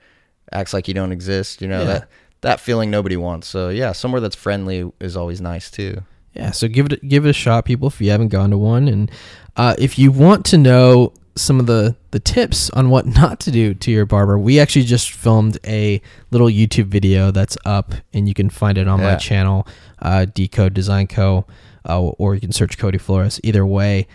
acts 0.52 0.72
like 0.72 0.86
you 0.88 0.94
don't 0.94 1.12
exist. 1.12 1.60
You 1.62 1.68
know 1.68 1.80
Yeah. 1.80 1.84
that 1.84 2.08
that 2.42 2.60
feeling 2.60 2.90
nobody 2.90 3.16
wants. 3.16 3.48
So 3.48 3.70
yeah, 3.70 3.92
somewhere 3.92 4.20
that's 4.20 4.36
friendly 4.36 4.90
is 5.00 5.16
always 5.16 5.40
nice 5.40 5.70
too. 5.70 6.02
Yeah, 6.34 6.50
so 6.50 6.68
give 6.68 6.86
it 6.92 7.06
give 7.08 7.24
it 7.26 7.30
a 7.30 7.32
shot, 7.32 7.64
people, 7.64 7.88
if 7.88 8.00
you 8.00 8.10
haven't 8.10 8.28
gone 8.28 8.50
to 8.50 8.58
one, 8.58 8.88
and 8.88 9.10
uh, 9.56 9.74
if 9.78 9.98
you 9.98 10.12
want 10.12 10.44
to 10.46 10.58
know 10.58 11.12
some 11.36 11.60
of 11.60 11.66
the 11.66 11.94
the 12.10 12.18
tips 12.20 12.70
on 12.70 12.90
what 12.90 13.06
not 13.20 13.40
to 13.40 13.50
do 13.50 13.74
to 13.74 13.90
your 13.90 14.06
barber, 14.06 14.38
we 14.38 14.58
actually 14.58 14.84
just 14.84 15.10
filmed 15.12 15.58
a 15.66 16.00
little 16.30 16.48
YouTube 16.48 16.86
video 16.86 17.30
that's 17.30 17.56
up, 17.64 17.92
and 18.12 18.26
you 18.28 18.34
can 18.34 18.50
find 18.50 18.78
it 18.78 18.88
on 18.88 19.00
my 19.02 19.16
channel, 19.16 19.66
uh, 20.00 20.24
Decode 20.26 20.74
Design 20.74 21.06
Co, 21.06 21.44
uh, 21.88 22.00
or 22.02 22.34
you 22.34 22.40
can 22.40 22.52
search 22.52 22.78
Cody 22.78 22.98
Flores. 22.98 23.38
Either 23.44 23.64
way, 23.66 24.06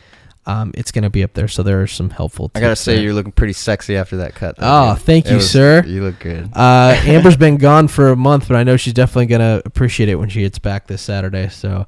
um, 0.48 0.72
it's 0.76 0.92
going 0.92 1.04
to 1.04 1.10
be 1.12 1.24
up 1.24 1.34
there. 1.34 1.48
So 1.48 1.62
there 1.62 1.82
are 1.84 1.88
some 1.88 2.10
helpful. 2.10 2.50
Tips 2.50 2.58
I 2.58 2.62
gotta 2.62 2.76
say, 2.76 2.96
there. 2.96 3.04
you're 3.04 3.14
looking 3.14 3.32
pretty 3.32 3.54
sexy 3.54 3.96
after 3.96 4.18
that 4.18 4.34
cut. 4.34 4.58
though, 4.58 4.92
Oh, 4.92 4.96
thank 4.96 5.26
It 5.28 5.30
you, 5.30 5.36
was- 5.38 5.50
sir. 5.52 5.84
You 5.86 6.04
look 6.04 6.20
good. 6.20 6.50
Uh, 6.54 6.96
Amber's 7.06 7.38
been 7.38 7.58
gone 7.58 7.88
for 7.88 8.10
a 8.10 8.16
month, 8.16 8.48
but 8.48 8.58
I 8.58 8.64
know 8.64 8.76
she's 8.78 8.94
definitely 8.94 9.28
gonna 9.28 9.62
appreciate 9.66 10.10
it 10.10 10.16
when 10.16 10.30
she 10.30 10.42
gets 10.42 10.58
back 10.58 10.88
this 10.88 11.02
Saturday. 11.04 11.50
So 11.50 11.86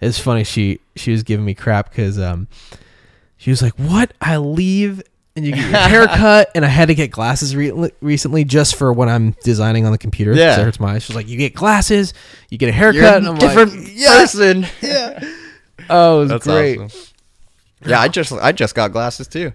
it's 0.00 0.18
funny 0.20 0.44
she 0.44 0.78
she 0.94 1.10
was 1.10 1.24
giving 1.24 1.44
me 1.44 1.54
crap 1.54 1.90
because 1.90 2.18
um 2.20 2.46
she 3.36 3.50
was 3.50 3.62
like, 3.62 3.74
"What? 3.74 4.12
I 4.20 4.36
leave 4.38 5.02
and 5.34 5.44
you 5.44 5.52
get 5.52 5.70
your 5.70 5.78
haircut, 6.06 6.50
and 6.54 6.64
I 6.64 6.68
had 6.68 6.88
to 6.88 6.94
get 6.94 7.10
glasses 7.10 7.54
re- 7.54 7.90
recently 8.00 8.44
just 8.44 8.76
for 8.76 8.92
when 8.92 9.08
I'm 9.08 9.36
designing 9.44 9.84
on 9.84 9.92
the 9.92 9.98
computer. 9.98 10.32
Yeah. 10.34 10.58
it 10.58 10.64
hurts 10.64 10.80
my 10.80 10.94
eyes. 10.94 11.04
She's 11.04 11.14
like, 11.16 11.28
"You 11.28 11.36
get 11.36 11.54
glasses, 11.54 12.14
you 12.50 12.58
get 12.58 12.68
a 12.68 12.72
haircut, 12.72 13.22
You're 13.22 13.34
a 13.34 13.38
different 13.38 13.74
like, 13.76 13.90
yeah, 13.94 14.18
person. 14.18 14.66
yeah. 14.82 15.32
Oh, 15.88 16.16
it 16.16 16.20
was 16.22 16.28
That's 16.30 16.46
great. 16.46 16.80
awesome. 16.80 17.00
Yeah, 17.86 18.00
I 18.00 18.08
just 18.08 18.32
I 18.32 18.50
just 18.50 18.74
got 18.74 18.90
glasses 18.90 19.28
too. 19.28 19.52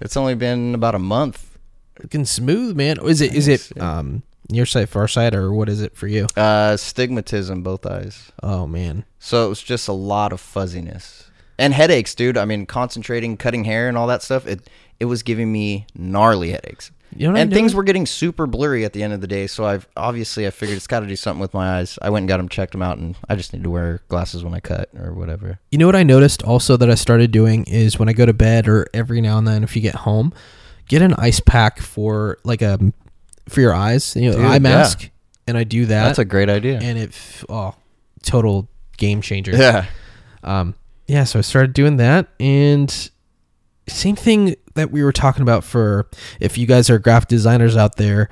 It's 0.00 0.16
only 0.16 0.34
been 0.34 0.74
about 0.74 0.94
a 0.94 0.98
month. 0.98 1.58
Looking 2.00 2.24
smooth, 2.24 2.74
man. 2.76 2.96
Is 3.04 3.20
it 3.20 3.34
is 3.34 3.48
it 3.48 3.78
um 3.78 4.22
near 4.48 4.64
sight, 4.64 4.88
far 4.88 5.08
sight, 5.08 5.34
or 5.34 5.52
what 5.52 5.68
is 5.68 5.82
it 5.82 5.94
for 5.94 6.06
you? 6.06 6.24
Uh, 6.36 6.72
stigmatism, 6.78 7.62
both 7.62 7.84
eyes. 7.84 8.32
Oh 8.42 8.66
man, 8.66 9.04
So 9.18 9.44
it 9.44 9.48
was 9.50 9.60
just 9.62 9.88
a 9.88 9.92
lot 9.92 10.32
of 10.32 10.40
fuzziness 10.40 11.27
and 11.58 11.74
headaches, 11.74 12.14
dude. 12.14 12.36
I 12.36 12.44
mean, 12.44 12.66
concentrating, 12.66 13.36
cutting 13.36 13.64
hair, 13.64 13.88
and 13.88 13.96
all 13.98 14.06
that 14.08 14.22
stuff. 14.22 14.46
It 14.46 14.68
it 15.00 15.04
was 15.06 15.22
giving 15.22 15.52
me 15.52 15.86
gnarly 15.94 16.50
headaches. 16.50 16.90
you 17.16 17.30
know 17.30 17.36
and 17.38 17.52
things 17.52 17.72
were 17.74 17.84
getting 17.84 18.04
super 18.04 18.46
blurry 18.46 18.84
at 18.84 18.92
the 18.92 19.02
end 19.02 19.12
of 19.12 19.20
the 19.20 19.26
day. 19.26 19.46
So 19.46 19.64
I've 19.64 19.86
obviously 19.96 20.46
I 20.46 20.50
figured 20.50 20.76
it's 20.76 20.86
got 20.88 21.00
to 21.00 21.06
do 21.06 21.16
something 21.16 21.40
with 21.40 21.54
my 21.54 21.78
eyes. 21.78 21.98
I 22.02 22.10
went 22.10 22.22
and 22.24 22.28
got 22.28 22.36
them 22.38 22.48
checked 22.48 22.72
them 22.72 22.82
out, 22.82 22.98
and 22.98 23.16
I 23.28 23.36
just 23.36 23.52
need 23.52 23.62
to 23.64 23.70
wear 23.70 24.00
glasses 24.08 24.42
when 24.44 24.54
I 24.54 24.60
cut 24.60 24.88
or 24.98 25.12
whatever. 25.14 25.58
You 25.70 25.78
know 25.78 25.86
what 25.86 25.96
I 25.96 26.02
noticed 26.02 26.42
also 26.42 26.76
that 26.76 26.90
I 26.90 26.94
started 26.94 27.30
doing 27.30 27.64
is 27.66 27.98
when 27.98 28.08
I 28.08 28.12
go 28.12 28.26
to 28.26 28.32
bed 28.34 28.68
or 28.68 28.86
every 28.92 29.20
now 29.20 29.38
and 29.38 29.46
then 29.46 29.62
if 29.62 29.74
you 29.76 29.82
get 29.82 29.94
home, 29.94 30.32
get 30.88 31.00
an 31.02 31.14
ice 31.14 31.40
pack 31.40 31.80
for 31.80 32.38
like 32.44 32.60
a 32.62 32.78
for 33.48 33.60
your 33.62 33.72
eyes, 33.74 34.14
you 34.16 34.30
know, 34.30 34.36
Dude, 34.36 34.44
eye 34.44 34.52
yeah. 34.54 34.58
mask, 34.58 35.10
and 35.46 35.56
I 35.56 35.64
do 35.64 35.86
that, 35.86 36.04
That's 36.06 36.18
a 36.18 36.24
great 36.24 36.50
idea. 36.50 36.78
and 36.82 36.98
it 36.98 37.12
oh 37.48 37.74
total 38.22 38.68
game 38.98 39.22
changer. 39.22 39.52
yeah. 39.56 39.86
Um, 40.42 40.74
yeah, 41.08 41.24
so 41.24 41.38
I 41.38 41.42
started 41.42 41.72
doing 41.72 41.96
that, 41.96 42.28
and 42.38 43.10
same 43.88 44.14
thing 44.14 44.54
that 44.74 44.90
we 44.90 45.02
were 45.02 45.12
talking 45.12 45.42
about 45.42 45.64
for 45.64 46.08
if 46.38 46.58
you 46.58 46.66
guys 46.66 46.90
are 46.90 46.98
graphic 46.98 47.28
designers 47.28 47.76
out 47.76 47.96
there, 47.96 48.28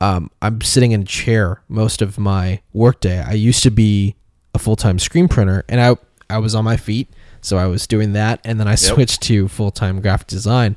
um, 0.00 0.30
I'm 0.40 0.60
sitting 0.60 0.92
in 0.92 1.02
a 1.02 1.04
chair 1.04 1.62
most 1.68 2.00
of 2.00 2.18
my 2.18 2.62
workday. 2.72 3.20
I 3.20 3.32
used 3.32 3.64
to 3.64 3.70
be 3.70 4.14
a 4.54 4.58
full 4.58 4.76
time 4.76 4.98
screen 4.98 5.28
printer, 5.28 5.64
and 5.68 5.80
I 5.80 5.96
I 6.30 6.38
was 6.38 6.54
on 6.54 6.64
my 6.64 6.76
feet, 6.76 7.08
so 7.40 7.58
I 7.58 7.66
was 7.66 7.86
doing 7.86 8.12
that, 8.12 8.40
and 8.44 8.58
then 8.60 8.68
I 8.68 8.76
switched 8.76 9.22
to 9.22 9.48
full 9.48 9.72
time 9.72 10.00
graphic 10.00 10.28
design. 10.28 10.76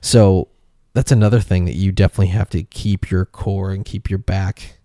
So 0.00 0.48
that's 0.94 1.10
another 1.10 1.40
thing 1.40 1.64
that 1.64 1.74
you 1.74 1.90
definitely 1.90 2.28
have 2.28 2.48
to 2.50 2.62
keep 2.62 3.10
your 3.10 3.24
core 3.24 3.72
and 3.72 3.84
keep 3.84 4.08
your 4.08 4.18
back 4.18 4.78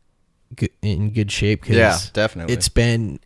in 0.81 1.11
good 1.11 1.31
shape. 1.31 1.63
Cause 1.63 1.75
Yeah, 1.75 1.97
definitely. 2.13 2.53
It's 2.53 2.69
been 2.69 3.19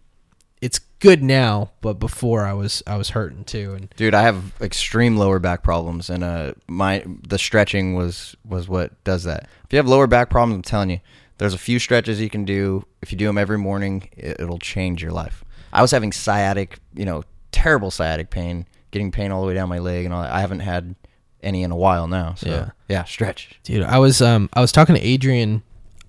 good 1.01 1.21
now, 1.21 1.71
but 1.81 1.95
before 1.95 2.45
I 2.45 2.53
was 2.53 2.81
I 2.87 2.95
was 2.95 3.09
hurting 3.09 3.43
too, 3.43 3.73
and 3.73 3.89
Dude, 3.97 4.13
I 4.13 4.21
have 4.21 4.53
extreme 4.61 5.17
lower 5.17 5.39
back 5.39 5.63
problems, 5.63 6.09
and 6.09 6.23
uh, 6.23 6.53
my 6.69 7.03
the 7.27 7.37
stretching 7.37 7.95
was 7.95 8.37
was 8.45 8.69
what 8.69 9.03
does 9.03 9.25
that. 9.25 9.49
If 9.65 9.73
you 9.73 9.77
have 9.77 9.87
lower 9.87 10.07
back 10.07 10.29
problems, 10.29 10.55
I'm 10.55 10.61
telling 10.61 10.89
you, 10.91 10.99
there's 11.39 11.53
a 11.53 11.57
few 11.59 11.79
stretches 11.79 12.21
you 12.21 12.29
can 12.29 12.45
do. 12.45 12.85
If 13.01 13.11
you 13.11 13.17
do 13.17 13.25
them 13.25 13.37
every 13.37 13.57
morning, 13.57 14.07
it, 14.15 14.39
it'll 14.39 14.59
change 14.59 15.01
your 15.03 15.11
life. 15.11 15.43
I 15.73 15.81
was 15.81 15.91
having 15.91 16.11
sciatic, 16.13 16.79
you 16.93 17.05
know, 17.05 17.23
terrible 17.51 17.91
sciatic 17.91 18.29
pain, 18.29 18.67
getting 18.91 19.11
pain 19.11 19.31
all 19.31 19.41
the 19.41 19.47
way 19.47 19.53
down 19.53 19.67
my 19.69 19.79
leg, 19.79 20.05
and 20.05 20.13
all 20.13 20.21
that. 20.21 20.31
I 20.31 20.39
haven't 20.41 20.59
had 20.61 20.95
any 21.43 21.63
in 21.63 21.71
a 21.71 21.75
while 21.75 22.07
now. 22.07 22.35
So 22.35 22.49
Yeah. 22.49 22.69
yeah, 22.87 23.03
stretch. 23.05 23.59
Dude, 23.63 23.83
I 23.83 23.97
was 23.97 24.21
um 24.21 24.49
I 24.53 24.61
was 24.61 24.71
talking 24.71 24.95
to 24.95 25.01
Adrian 25.01 25.63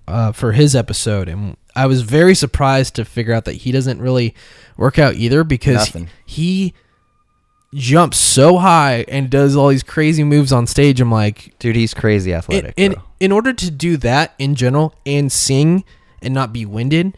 uh, 0.07 0.31
for 0.33 0.51
his 0.51 0.75
episode, 0.75 1.27
and 1.29 1.57
I 1.75 1.85
was 1.87 2.01
very 2.03 2.35
surprised 2.35 2.95
to 2.95 3.05
figure 3.05 3.33
out 3.33 3.45
that 3.45 3.53
he 3.55 3.71
doesn't 3.71 4.01
really 4.01 4.35
work 4.77 4.99
out 4.99 5.15
either 5.15 5.43
because 5.43 5.75
Nothing. 5.75 6.09
he 6.25 6.73
jumps 7.73 8.17
so 8.17 8.57
high 8.59 9.03
and 9.07 9.29
does 9.29 9.55
all 9.55 9.69
these 9.69 9.83
crazy 9.83 10.23
moves 10.23 10.51
on 10.51 10.67
stage. 10.67 11.01
I'm 11.01 11.11
like, 11.11 11.55
Dude, 11.59 11.75
he's 11.75 11.93
crazy 11.93 12.33
athletic. 12.33 12.73
in 12.77 12.93
bro. 12.93 13.01
in 13.19 13.31
order 13.31 13.51
to 13.53 13.71
do 13.71 13.97
that 13.97 14.33
in 14.37 14.55
general 14.55 14.93
and 15.05 15.31
sing 15.31 15.83
and 16.21 16.33
not 16.33 16.53
be 16.53 16.65
winded, 16.65 17.17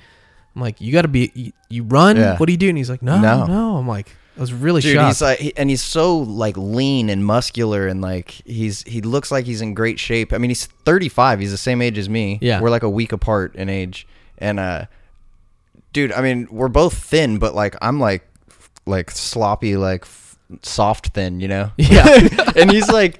I'm 0.56 0.62
like, 0.62 0.80
you 0.80 0.94
got 0.94 1.02
to 1.02 1.08
be 1.10 1.32
you, 1.36 1.52
you 1.70 1.84
run. 1.84 2.16
Yeah. 2.16 2.38
What 2.38 2.46
do 2.46 2.54
you 2.54 2.58
do? 2.58 2.70
And 2.70 2.78
he's 2.78 2.90
like, 2.90 3.02
no, 3.02 3.20
no, 3.20 3.46
No. 3.46 3.76
I'm 3.78 3.88
like, 3.88 4.16
I 4.38 4.40
was 4.42 4.54
really 4.54 4.82
Dude, 4.82 4.94
shocked. 4.96 5.08
he's 5.08 5.22
like, 5.22 5.40
he- 5.40 5.58
and 5.58 5.70
he's 5.70 5.82
so 5.82 6.18
like 6.18 6.56
lean 6.58 7.10
and 7.10 7.26
muscular, 7.26 7.88
and 7.88 8.02
like 8.02 8.32
he's 8.46 8.84
he 8.84 9.02
looks 9.02 9.32
like 9.32 9.46
he's 9.46 9.62
in 9.62 9.74
great 9.74 10.00
shape. 10.00 10.32
I 10.34 10.38
mean, 10.38 10.50
he's 10.50 10.66
35. 10.66 11.40
He's 11.42 11.52
the 11.52 11.58
same 11.58 11.82
age 11.82 11.98
as 11.98 12.08
me. 12.10 12.40
Yeah. 12.42 12.62
we're 12.62 12.70
like 12.70 12.84
a 12.84 12.90
week 12.90 13.12
apart 13.14 13.56
in 13.56 13.68
age, 13.70 14.06
and 14.38 14.60
uh, 14.60 14.86
dude, 15.94 16.12
I 16.12 16.22
mean, 16.22 16.48
we're 16.52 16.68
both 16.68 16.94
thin, 16.98 17.40
but 17.40 17.56
like 17.56 17.76
I'm 17.82 18.00
like 18.00 18.28
like 18.86 19.12
sloppy, 19.12 19.78
like 19.78 20.04
f- 20.04 20.38
soft 20.62 21.08
thin, 21.10 21.40
you 21.40 21.48
know? 21.48 21.72
Yeah. 21.78 22.28
and 22.56 22.72
he's 22.72 22.90
like. 22.90 23.20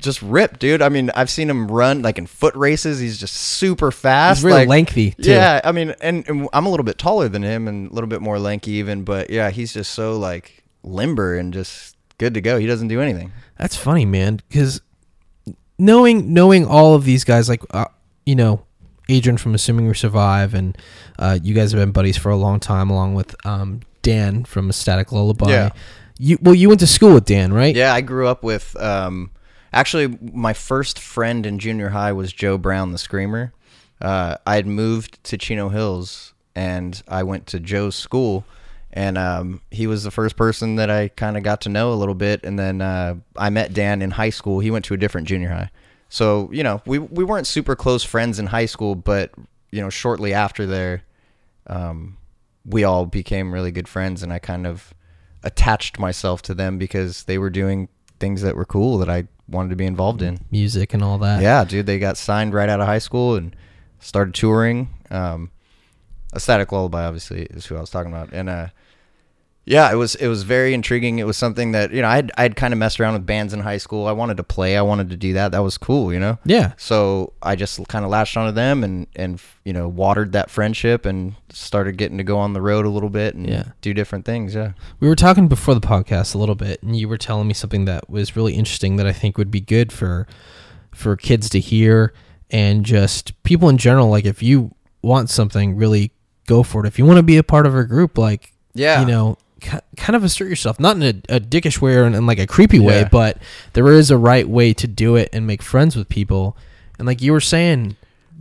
Just 0.00 0.20
ripped, 0.20 0.60
dude. 0.60 0.82
I 0.82 0.90
mean, 0.90 1.10
I've 1.14 1.30
seen 1.30 1.48
him 1.48 1.70
run 1.70 2.02
like 2.02 2.18
in 2.18 2.26
foot 2.26 2.54
races. 2.56 3.00
He's 3.00 3.16
just 3.16 3.32
super 3.32 3.90
fast. 3.90 4.40
He's 4.40 4.44
real 4.44 4.56
like, 4.56 4.68
lengthy, 4.68 5.12
too. 5.12 5.30
Yeah, 5.30 5.62
I 5.64 5.72
mean, 5.72 5.94
and, 5.98 6.28
and 6.28 6.46
I'm 6.52 6.66
a 6.66 6.68
little 6.68 6.84
bit 6.84 6.98
taller 6.98 7.26
than 7.26 7.42
him 7.42 7.66
and 7.66 7.90
a 7.90 7.94
little 7.94 8.08
bit 8.08 8.20
more 8.20 8.38
lanky 8.38 8.72
even, 8.72 9.04
but 9.04 9.30
yeah, 9.30 9.48
he's 9.48 9.72
just 9.72 9.92
so 9.92 10.18
like 10.18 10.62
limber 10.82 11.38
and 11.38 11.54
just 11.54 11.96
good 12.18 12.34
to 12.34 12.42
go. 12.42 12.58
He 12.58 12.66
doesn't 12.66 12.88
do 12.88 13.00
anything. 13.00 13.32
That's 13.58 13.76
funny, 13.76 14.04
man. 14.04 14.40
Because 14.46 14.82
knowing 15.78 16.34
knowing 16.34 16.66
all 16.66 16.94
of 16.94 17.04
these 17.04 17.24
guys, 17.24 17.48
like 17.48 17.62
uh, 17.70 17.86
you 18.26 18.34
know, 18.34 18.66
Adrian 19.08 19.36
from 19.36 19.54
Assuming 19.54 19.86
We 19.86 19.94
Survive, 19.94 20.54
and 20.54 20.76
uh, 21.18 21.38
you 21.42 21.54
guys 21.54 21.72
have 21.72 21.80
been 21.80 21.92
buddies 21.92 22.16
for 22.16 22.30
a 22.30 22.36
long 22.36 22.60
time, 22.60 22.90
along 22.90 23.14
with 23.14 23.34
um, 23.46 23.80
Dan 24.02 24.44
from 24.44 24.70
Static 24.72 25.12
Lullaby. 25.12 25.50
Yeah. 25.50 25.70
You 26.18 26.38
well, 26.40 26.54
you 26.54 26.68
went 26.68 26.80
to 26.80 26.86
school 26.86 27.14
with 27.14 27.24
Dan, 27.24 27.52
right? 27.52 27.74
Yeah, 27.74 27.92
I 27.92 28.00
grew 28.00 28.28
up 28.28 28.44
with. 28.44 28.76
Um, 28.80 29.30
actually, 29.72 30.16
my 30.20 30.52
first 30.52 30.98
friend 30.98 31.44
in 31.44 31.58
junior 31.58 31.88
high 31.88 32.12
was 32.12 32.32
Joe 32.32 32.56
Brown, 32.56 32.92
the 32.92 32.98
screamer. 32.98 33.52
Uh, 34.00 34.36
I 34.46 34.54
had 34.54 34.66
moved 34.66 35.22
to 35.24 35.38
Chino 35.38 35.70
Hills, 35.70 36.32
and 36.54 37.02
I 37.08 37.24
went 37.24 37.46
to 37.48 37.60
Joe's 37.60 37.96
school, 37.96 38.44
and 38.92 39.18
um, 39.18 39.60
he 39.70 39.86
was 39.86 40.04
the 40.04 40.10
first 40.10 40.36
person 40.36 40.76
that 40.76 40.88
I 40.90 41.08
kind 41.08 41.36
of 41.36 41.42
got 41.42 41.62
to 41.62 41.68
know 41.68 41.92
a 41.92 41.96
little 41.96 42.14
bit. 42.14 42.44
And 42.44 42.58
then 42.58 42.80
uh, 42.80 43.16
I 43.36 43.50
met 43.50 43.74
Dan 43.74 44.00
in 44.00 44.12
high 44.12 44.30
school. 44.30 44.60
He 44.60 44.70
went 44.70 44.84
to 44.86 44.94
a 44.94 44.96
different 44.96 45.26
junior 45.26 45.48
high, 45.48 45.70
so 46.14 46.48
you 46.52 46.62
know 46.62 46.80
we 46.86 47.00
we 47.00 47.24
weren't 47.24 47.48
super 47.48 47.74
close 47.74 48.04
friends 48.04 48.38
in 48.38 48.46
high 48.46 48.66
school, 48.66 48.94
but 48.94 49.32
you 49.72 49.80
know 49.80 49.90
shortly 49.90 50.32
after 50.32 50.64
there, 50.64 51.02
um, 51.66 52.18
we 52.64 52.84
all 52.84 53.04
became 53.04 53.52
really 53.52 53.72
good 53.72 53.88
friends, 53.88 54.22
and 54.22 54.32
I 54.32 54.38
kind 54.38 54.64
of 54.64 54.94
attached 55.42 55.98
myself 55.98 56.40
to 56.42 56.54
them 56.54 56.78
because 56.78 57.24
they 57.24 57.36
were 57.36 57.50
doing 57.50 57.88
things 58.20 58.42
that 58.42 58.54
were 58.54 58.64
cool 58.64 58.96
that 58.98 59.10
I 59.10 59.24
wanted 59.48 59.70
to 59.70 59.76
be 59.76 59.86
involved 59.86 60.22
in. 60.22 60.38
Music 60.52 60.94
and 60.94 61.02
all 61.02 61.18
that. 61.18 61.42
Yeah, 61.42 61.64
dude, 61.64 61.86
they 61.86 61.98
got 61.98 62.16
signed 62.16 62.54
right 62.54 62.68
out 62.68 62.78
of 62.78 62.86
high 62.86 63.00
school 63.00 63.34
and 63.34 63.56
started 63.98 64.34
touring. 64.34 64.90
Um, 65.10 65.50
a 66.32 66.38
Static 66.38 66.70
Lullaby, 66.70 67.02
obviously, 67.02 67.42
is 67.46 67.66
who 67.66 67.76
I 67.76 67.80
was 67.80 67.90
talking 67.90 68.12
about, 68.12 68.32
and 68.32 68.48
uh, 68.48 68.68
yeah, 69.66 69.90
it 69.90 69.94
was 69.96 70.14
it 70.16 70.28
was 70.28 70.42
very 70.42 70.74
intriguing. 70.74 71.18
It 71.18 71.26
was 71.26 71.36
something 71.36 71.72
that 71.72 71.90
you 71.92 72.02
know 72.02 72.08
I'd 72.08 72.30
I'd 72.36 72.54
kind 72.56 72.74
of 72.74 72.78
messed 72.78 73.00
around 73.00 73.14
with 73.14 73.24
bands 73.24 73.54
in 73.54 73.60
high 73.60 73.78
school. 73.78 74.06
I 74.06 74.12
wanted 74.12 74.36
to 74.36 74.42
play. 74.44 74.76
I 74.76 74.82
wanted 74.82 75.08
to 75.10 75.16
do 75.16 75.32
that. 75.34 75.52
That 75.52 75.60
was 75.62 75.78
cool, 75.78 76.12
you 76.12 76.20
know. 76.20 76.38
Yeah. 76.44 76.72
So 76.76 77.32
I 77.42 77.56
just 77.56 77.86
kind 77.88 78.04
of 78.04 78.10
latched 78.10 78.36
onto 78.36 78.52
them 78.52 78.84
and 78.84 79.06
and 79.16 79.40
you 79.64 79.72
know 79.72 79.88
watered 79.88 80.32
that 80.32 80.50
friendship 80.50 81.06
and 81.06 81.34
started 81.50 81.96
getting 81.96 82.18
to 82.18 82.24
go 82.24 82.38
on 82.38 82.52
the 82.52 82.60
road 82.60 82.84
a 82.84 82.90
little 82.90 83.08
bit 83.10 83.34
and 83.34 83.48
Yeah. 83.48 83.64
do 83.80 83.94
different 83.94 84.24
things. 84.26 84.54
Yeah. 84.54 84.72
We 85.00 85.08
were 85.08 85.16
talking 85.16 85.48
before 85.48 85.74
the 85.74 85.80
podcast 85.80 86.34
a 86.34 86.38
little 86.38 86.54
bit, 86.56 86.82
and 86.82 86.94
you 86.94 87.08
were 87.08 87.18
telling 87.18 87.48
me 87.48 87.54
something 87.54 87.86
that 87.86 88.10
was 88.10 88.36
really 88.36 88.54
interesting 88.54 88.96
that 88.96 89.06
I 89.06 89.12
think 89.12 89.38
would 89.38 89.50
be 89.50 89.60
good 89.60 89.92
for 89.92 90.26
for 90.92 91.16
kids 91.16 91.48
to 91.50 91.58
hear 91.60 92.12
and 92.50 92.84
just 92.84 93.40
people 93.44 93.68
in 93.68 93.78
general. 93.78 94.08
Like 94.10 94.26
if 94.26 94.42
you 94.42 94.74
want 95.02 95.30
something, 95.30 95.74
really 95.76 96.12
go 96.46 96.62
for 96.62 96.84
it. 96.84 96.88
If 96.88 96.98
you 96.98 97.06
want 97.06 97.16
to 97.16 97.22
be 97.22 97.36
a 97.38 97.42
part 97.42 97.66
of 97.66 97.74
a 97.74 97.84
group, 97.84 98.18
like 98.18 98.52
Yeah. 98.74 99.00
you 99.00 99.06
know, 99.06 99.38
kind 99.64 100.16
of 100.16 100.24
assert 100.24 100.48
yourself, 100.48 100.78
not 100.78 100.96
in 100.96 101.02
a, 101.02 101.36
a 101.36 101.40
dickish 101.40 101.80
way 101.80 101.94
or 101.96 102.04
in, 102.04 102.14
in 102.14 102.26
like 102.26 102.38
a 102.38 102.46
creepy 102.46 102.78
way, 102.78 103.00
Yeah. 103.00 103.08
but 103.08 103.38
there 103.72 103.88
is 103.92 104.10
a 104.10 104.18
right 104.18 104.48
way 104.48 104.72
to 104.74 104.86
do 104.86 105.16
it 105.16 105.28
and 105.32 105.46
make 105.46 105.62
friends 105.62 105.96
with 105.96 106.08
people. 106.08 106.56
And 106.98 107.06
like 107.06 107.22
you 107.22 107.32
were 107.32 107.40
saying, 107.40 107.96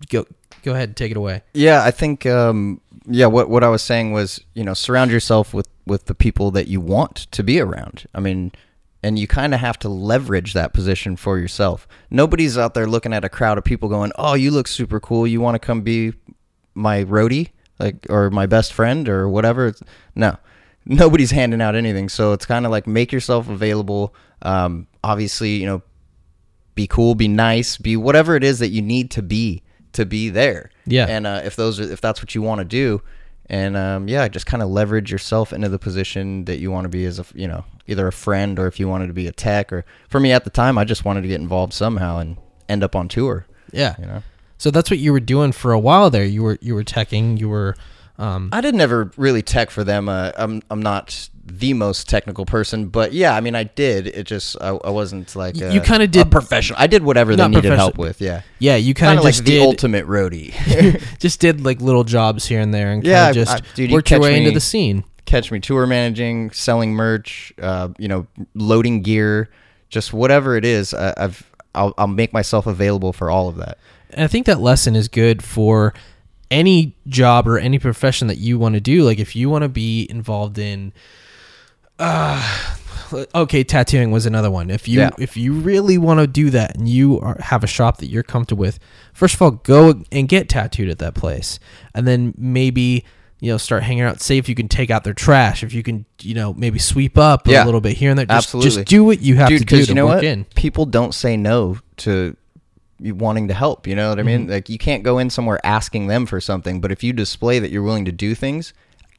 go 0.10 0.26
go 0.64 0.74
ahead, 0.74 0.96
take 0.96 1.12
it 1.12 1.18
away. 1.18 1.42
Yeah, 1.54 1.84
I 1.84 1.92
think 1.92 2.26
um, 2.26 2.82
yeah, 3.08 3.26
what 3.28 3.50
what 3.50 3.64
I 3.64 3.70
was 3.70 3.82
saying 3.82 4.12
was, 4.14 4.40
you 4.54 4.64
know, 4.64 4.74
surround 4.74 5.12
yourself 5.12 5.54
with 5.54 5.68
with 5.86 6.06
the 6.06 6.16
people 6.16 6.52
that 6.52 6.68
you 6.68 6.80
want 6.80 7.16
to 7.32 7.44
be 7.44 7.60
around. 7.60 8.06
I 8.14 8.20
mean, 8.20 8.52
and 9.02 9.18
you 9.20 9.28
kind 9.28 9.54
of 9.54 9.60
have 9.60 9.78
to 9.80 9.90
leverage 9.90 10.54
that 10.54 10.74
position 10.74 11.16
for 11.18 11.38
yourself. 11.38 11.88
Nobody's 12.10 12.58
out 12.58 12.74
there 12.74 12.88
looking 12.88 13.14
at 13.14 13.26
a 13.26 13.30
crowd 13.30 13.58
of 13.58 13.64
people 13.64 13.90
going, 13.90 14.12
"Oh, 14.18 14.34
you 14.36 14.52
look 14.52 14.68
super 14.68 15.00
cool. 15.00 15.26
You 15.28 15.42
want 15.42 15.56
to 15.56 15.60
come 15.60 15.82
be 15.82 16.14
my 16.74 17.04
roadie?" 17.04 17.50
Like 17.80 18.06
or 18.10 18.30
my 18.30 18.46
best 18.46 18.72
friend 18.72 19.10
or 19.10 19.28
whatever. 19.28 19.74
No. 20.16 20.38
Nobody's 20.86 21.32
handing 21.32 21.62
out 21.62 21.76
anything. 21.76 22.10
So 22.10 22.34
it's 22.34 22.46
kind 22.46 22.66
of 22.66 22.72
like 22.72 22.88
make 22.88 23.12
yourself 23.12 23.50
available. 23.50 24.14
Um, 24.42 24.88
obviously, 25.04 25.56
you 25.56 25.66
know, 25.66 25.82
be 26.76 26.88
cool, 26.88 27.16
be 27.16 27.28
nice, 27.28 27.78
be 27.78 27.96
whatever 27.96 28.36
it 28.36 28.44
is 28.44 28.60
that 28.60 28.70
you 28.70 28.82
need 28.82 29.12
to 29.12 29.22
be 29.22 29.64
to 29.94 30.06
be 30.06 30.30
there. 30.30 30.72
Yeah. 30.86 31.06
And 31.08 31.26
uh, 31.26 31.42
if 31.44 31.56
those 31.56 31.80
are, 31.80 31.84
if 31.84 32.02
that's 32.02 32.22
what 32.22 32.36
you 32.36 32.42
want 32.42 32.60
to 32.60 32.66
do, 32.66 33.02
and 33.48 33.78
um, 33.78 34.08
yeah, 34.08 34.28
just 34.28 34.46
kind 34.46 34.64
of 34.64 34.70
leverage 34.70 35.12
yourself 35.12 35.54
into 35.54 35.70
the 35.70 35.80
position 35.80 36.46
that 36.46 36.60
you 36.60 36.72
want 36.72 36.86
to 36.86 36.90
be 36.90 37.06
as 37.06 37.20
a 37.20 37.26
you 37.34 37.48
know 37.48 37.66
either 37.88 38.08
a 38.08 38.12
friend 38.12 38.58
or 38.58 38.68
if 38.68 38.80
you 38.80 38.88
wanted 38.88 39.08
to 39.08 39.14
be 39.14 39.28
a 39.28 39.32
tech 39.32 39.72
or 39.72 39.86
for 40.10 40.20
me 40.20 40.32
at 40.32 40.46
the 40.46 40.50
time 40.50 40.78
I 40.78 40.86
just 40.86 41.04
wanted 41.04 41.22
to 41.22 41.28
get 41.28 41.42
involved 41.42 41.74
somehow 41.74 42.20
and 42.20 42.38
end 42.70 42.84
up 42.84 42.96
on 42.96 43.08
tour. 43.08 43.46
Yeah. 43.72 43.96
You 44.00 44.06
know. 44.06 44.24
So 44.58 44.72
that's 44.72 44.90
what 44.90 45.00
you 45.00 45.12
were 45.12 45.20
doing 45.20 45.52
for 45.52 45.74
a 45.74 45.80
while 45.80 46.10
there. 46.10 46.24
You 46.24 46.44
were 46.44 46.58
you 46.62 46.74
were 46.74 46.84
teching. 46.84 47.40
You 47.40 47.50
were. 47.50 47.76
Um, 48.24 48.50
I 48.52 48.62
didn't 48.62 48.82
ever 48.82 49.12
really 49.18 49.42
tech 49.42 49.70
for 49.70 49.84
them. 49.84 50.08
Uh, 50.10 50.32
I'm 50.36 50.62
I'm 50.70 50.82
not 50.82 51.30
the 51.46 51.74
most 51.74 52.08
technical 52.08 52.46
person, 52.46 52.88
but 52.88 53.12
yeah, 53.12 53.36
I 53.36 53.42
mean 53.42 53.54
I 53.56 53.66
did. 53.66 54.08
It 54.08 54.24
just 54.26 54.56
I, 54.62 54.70
I 54.70 54.90
wasn't 54.92 55.36
like 55.36 55.60
a, 55.60 55.74
you 55.74 55.82
kinda 55.82 56.04
a 56.06 56.08
did- 56.08 56.32
professional. 56.32 56.80
I 56.80 56.88
did 56.88 57.04
whatever 57.04 57.36
they 57.36 57.48
needed 57.48 57.74
help 57.74 57.98
with. 57.98 58.22
Yeah, 58.22 58.42
yeah, 58.60 58.76
you 58.78 58.94
kind 58.94 59.08
kind 59.08 59.20
of 59.20 59.20
of 59.20 59.26
like 59.26 59.34
just 59.34 59.46
the 59.46 59.60
ultimate 59.60 60.08
roadie. 60.08 60.54
just 61.20 61.40
did 61.42 61.66
like 61.66 61.82
little 61.82 62.04
jobs 62.06 62.46
here 62.46 62.62
and 62.62 62.74
there, 62.74 62.92
and 62.92 63.04
Yeah, 63.04 63.26
kind 63.26 63.38
of 63.38 63.48
I- 63.50 63.58
just 63.60 63.76
dude, 63.76 63.90
you 63.90 63.96
worked 63.98 64.10
your 64.10 64.20
catch 64.20 64.24
way 64.24 64.38
into 64.38 64.52
the 64.52 64.62
scene. 64.62 65.04
catch 65.26 65.52
me 65.52 65.60
tour 65.60 65.86
managing, 65.86 66.52
selling 66.52 66.94
merch, 66.94 67.52
uh, 67.62 67.90
you 67.98 68.08
know, 68.08 68.26
loading 68.54 69.02
gear, 69.02 69.50
just 69.90 70.14
whatever 70.14 70.56
it 70.56 70.64
is. 70.64 70.94
I, 70.94 71.14
I've 71.18 71.50
I'll, 71.76 71.94
I'll 71.98 72.08
make 72.08 72.32
myself 72.32 72.68
available 72.68 73.12
for 73.12 73.30
all 73.30 73.50
of 73.50 73.58
that. 73.58 73.78
And 74.12 74.24
I 74.24 74.28
think 74.28 74.46
that 74.46 74.60
lesson 74.62 74.96
is 74.96 75.08
good 75.08 75.44
for 75.44 75.94
any 76.54 76.96
job 77.08 77.48
or 77.48 77.58
any 77.58 77.80
profession 77.80 78.28
that 78.28 78.38
you 78.38 78.60
want 78.60 78.76
to 78.76 78.82
do. 78.82 79.04
Like 79.04 79.20
if 79.20 79.36
you 79.36 79.50
want 79.50 79.64
to 79.64 79.70
be 79.70 80.08
involved 80.10 80.58
in, 80.58 80.94
uh, 82.00 82.42
okay, 83.36 83.64
tattooing 83.64 84.12
was 84.12 84.26
another 84.26 84.50
one. 84.52 84.70
If 84.70 84.88
you 84.88 85.00
Yeah. 85.00 85.10
if 85.20 85.36
you 85.38 85.54
really 85.54 85.98
want 85.98 86.20
to 86.20 86.28
do 86.28 86.50
that 86.52 86.76
and 86.78 86.88
you 86.88 87.20
are, 87.20 87.38
have 87.40 87.64
a 87.64 87.68
shop 87.68 87.98
that 87.98 88.08
you're 88.08 88.24
comfortable 88.24 88.62
with, 88.62 88.80
first 89.14 89.36
of 89.36 89.42
all, 89.42 89.52
go 89.52 90.04
and 90.12 90.28
get 90.28 90.50
tattooed 90.50 90.90
at 90.90 91.00
that 91.00 91.16
place, 91.16 91.60
and 91.94 92.08
then 92.08 92.34
maybe. 92.38 93.04
You 93.40 93.52
know, 93.52 93.58
start 93.58 93.84
hanging 93.84 94.04
out. 94.04 94.22
Say 94.22 94.38
if 94.38 94.48
you 94.48 94.56
can 94.56 94.70
take 94.70 94.90
out 94.90 95.04
their 95.04 95.14
trash, 95.14 95.64
if 95.66 95.74
you 95.74 95.84
can, 95.84 96.06
you 96.22 96.34
know, 96.34 96.54
maybe 96.54 96.80
sweep 96.80 97.18
up 97.18 97.46
a 97.46 97.66
little 97.66 97.82
bit 97.82 97.98
here 97.98 98.10
and 98.10 98.18
there. 98.18 98.26
Just, 98.26 98.56
Absolutely. 98.56 98.70
just 98.72 98.88
do 98.88 99.04
what 99.04 99.20
you 99.22 99.36
have 99.36 99.50
Dude, 99.50 99.60
to 99.60 99.66
do 99.66 99.76
because 99.76 99.88
to 99.88 99.92
you 99.92 99.96
know 99.96 100.06
work 100.06 100.16
what? 100.16 100.24
in. 100.24 100.46
People 100.56 100.86
don't 100.86 101.14
say 101.14 101.36
no 101.36 101.78
to 101.98 102.38
wanting 103.12 103.48
to 103.50 103.54
help. 103.54 103.86
You 103.88 103.96
know 103.96 104.10
what 104.10 104.20
I 104.20 104.24
mean? 104.24 104.44
Mm-hmm. 104.44 104.52
Like 104.52 104.70
you 104.70 104.78
can't 104.78 105.04
go 105.04 105.18
in 105.20 105.30
somewhere 105.30 105.60
asking 105.66 106.08
them 106.08 106.26
for 106.26 106.40
something, 106.40 106.82
but 106.82 106.92
if 106.92 107.04
you 107.04 107.14
display 107.14 107.60
that 107.60 107.72
you're 107.72 107.84
willing 107.84 108.06
to 108.06 108.12
do 108.12 108.34
things, 108.36 108.74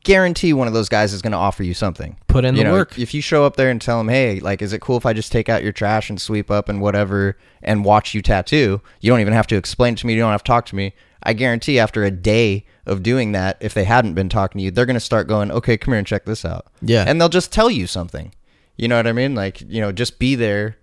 guarantee 0.05 0.53
one 0.53 0.66
of 0.68 0.74
those 0.74 0.89
guys 0.89 1.12
is 1.12 1.22
going 1.22 1.32
to 1.32 1.39
offer 1.39 1.62
you 1.62 1.74
something. 1.74 2.16
Put 2.28 2.45
in 2.45 2.55
You 2.57 2.62
the 2.62 2.68
know, 2.70 2.74
work. 2.74 2.99
If 2.99 3.14
you 3.14 3.20
show 3.22 3.45
up 3.45 3.57
there 3.57 3.70
and 3.70 3.80
tell 3.80 3.99
them, 3.99 4.09
"Hey, 4.09 4.41
like, 4.41 4.62
is 4.62 4.72
it 4.72 4.80
cool 4.80 4.97
if 4.97 5.07
I 5.07 5.12
just 5.12 5.32
take 5.32 5.49
out 5.49 5.62
your 5.62 5.72
trash 5.72 6.11
and 6.11 6.20
sweep 6.20 6.51
up 6.51 6.68
and 6.68 6.80
whatever 6.80 7.37
and 7.62 7.85
watch 7.85 8.14
you 8.14 8.22
tattoo?" 8.22 8.80
You 9.01 9.11
don't 9.11 9.20
even 9.20 9.32
have 9.35 9.47
to 9.49 9.57
explain 9.57 9.95
it 9.95 9.99
to 9.99 10.07
me. 10.07 10.14
You 10.14 10.20
don't 10.20 10.32
have 10.32 10.45
to 10.45 10.49
talk 10.49 10.66
to 10.66 10.76
me. 10.76 10.95
I 11.22 11.32
guarantee 11.32 11.78
after 11.78 12.05
a 12.05 12.11
day 12.11 12.66
of 12.85 13.03
doing 13.03 13.32
that, 13.32 13.57
if 13.61 13.72
they 13.72 13.85
hadn't 13.85 14.12
been 14.12 14.28
talking 14.28 14.59
to 14.59 14.64
you, 14.64 14.70
they're 14.70 14.85
going 14.85 14.95
to 14.95 15.01
start 15.01 15.26
going, 15.26 15.51
"Okay, 15.51 15.76
come 15.78 15.93
here 15.93 15.99
and 15.99 16.07
check 16.07 16.26
this 16.26 16.45
out." 16.45 16.66
Yeah. 16.82 17.05
and 17.07 17.18
they'll 17.20 17.28
just 17.30 17.51
tell 17.53 17.70
you 17.70 17.87
something. 17.87 18.32
You 18.76 18.89
know 18.89 18.97
what 18.97 19.07
I 19.07 19.12
mean? 19.12 19.35
Like, 19.35 19.62
you 19.62 19.80
know, 19.80 19.91
just 19.93 20.18
be 20.18 20.35
there, 20.35 20.76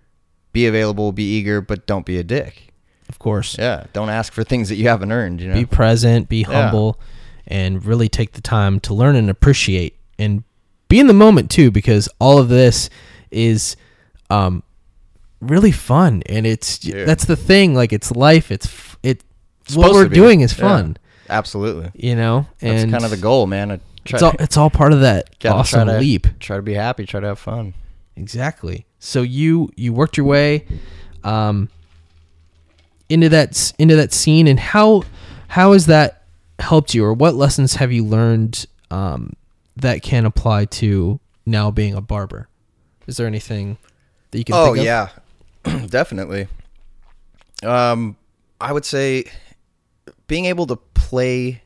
be 0.52 0.66
available, 0.66 1.12
be 1.12 1.22
eager, 1.36 1.60
but 1.60 1.86
don't 1.86 2.06
be 2.06 2.18
a 2.18 2.24
dick. 2.24 2.71
Of 3.12 3.18
course. 3.18 3.56
Yeah, 3.58 3.84
don't 3.92 4.08
ask 4.08 4.32
for 4.32 4.42
things 4.42 4.70
that 4.70 4.76
you 4.76 4.88
haven't 4.88 5.12
earned. 5.12 5.40
You 5.42 5.48
know, 5.48 5.54
Be 5.54 5.66
present, 5.66 6.28
be 6.30 6.42
humble, 6.44 6.98
and 7.46 7.84
really 7.84 8.08
take 8.08 8.32
the 8.32 8.40
time 8.40 8.80
to 8.80 8.94
learn 8.94 9.16
and 9.16 9.28
appreciate 9.28 9.98
and 10.18 10.44
be 10.88 10.98
in 10.98 11.08
the 11.08 11.12
moment 11.12 11.50
too, 11.50 11.70
because 11.70 12.08
all 12.18 12.38
of 12.38 12.48
this 12.48 12.88
is 13.30 13.76
um, 14.30 14.62
really 15.40 15.72
fun. 15.72 16.22
And 16.24 16.46
it's 16.46 16.82
Yeah. 16.84 17.04
that's 17.04 17.26
the 17.26 17.36
thing. 17.36 17.74
Like 17.74 17.92
it's 17.92 18.10
life. 18.12 18.50
It's 18.50 18.66
f- 18.66 18.98
it. 19.02 19.22
It's 19.66 19.76
what 19.76 19.92
we're 19.92 20.08
doing 20.08 20.40
is 20.40 20.56
Yeah, 20.58 20.68
fun. 20.68 20.96
absolutely. 21.28 21.90
You 21.94 22.16
know, 22.16 22.46
That's 22.60 22.82
and 22.84 22.90
kind 22.92 23.04
of 23.04 23.10
the 23.10 23.16
goal, 23.18 23.46
man. 23.46 23.72
I 23.72 23.80
try, 24.06 24.16
It's 24.16 24.22
all 24.22 24.34
it's 24.40 24.56
all 24.56 24.70
part 24.70 24.92
of 24.94 25.00
that 25.02 25.28
awesome 25.44 25.84
try 25.86 25.94
to, 25.94 26.00
leap. 26.00 26.26
Try 26.40 26.56
to 26.56 26.62
be 26.62 26.74
happy. 26.74 27.04
Try 27.06 27.20
to 27.20 27.26
have 27.28 27.38
fun. 27.38 27.74
Exactly. 28.16 28.86
So 28.98 29.20
you 29.22 29.70
you 29.76 29.92
worked 29.92 30.16
your 30.16 30.26
way 30.26 30.64
um, 31.24 31.68
into 33.12 33.28
that 33.28 33.72
into 33.78 33.96
that 33.96 34.12
scene, 34.12 34.46
and 34.46 34.58
how 34.58 35.02
how 35.48 35.72
has 35.72 35.86
that 35.86 36.24
helped 36.58 36.94
you, 36.94 37.04
or 37.04 37.12
what 37.12 37.34
lessons 37.34 37.74
have 37.74 37.92
you 37.92 38.04
learned 38.04 38.66
um, 38.90 39.34
that 39.76 40.02
can 40.02 40.24
apply 40.24 40.64
to 40.66 41.20
now 41.44 41.70
being 41.70 41.94
a 41.94 42.00
barber? 42.00 42.48
Is 43.06 43.16
there 43.16 43.26
anything 43.26 43.78
that 44.30 44.38
you 44.38 44.44
can? 44.44 44.54
Oh 44.54 44.74
think 44.74 44.78
of? 44.78 44.84
yeah, 44.84 45.08
definitely. 45.86 46.48
Um, 47.62 48.16
I 48.60 48.72
would 48.72 48.84
say 48.84 49.24
being 50.26 50.46
able 50.46 50.66
to 50.66 50.76
play 50.76 51.62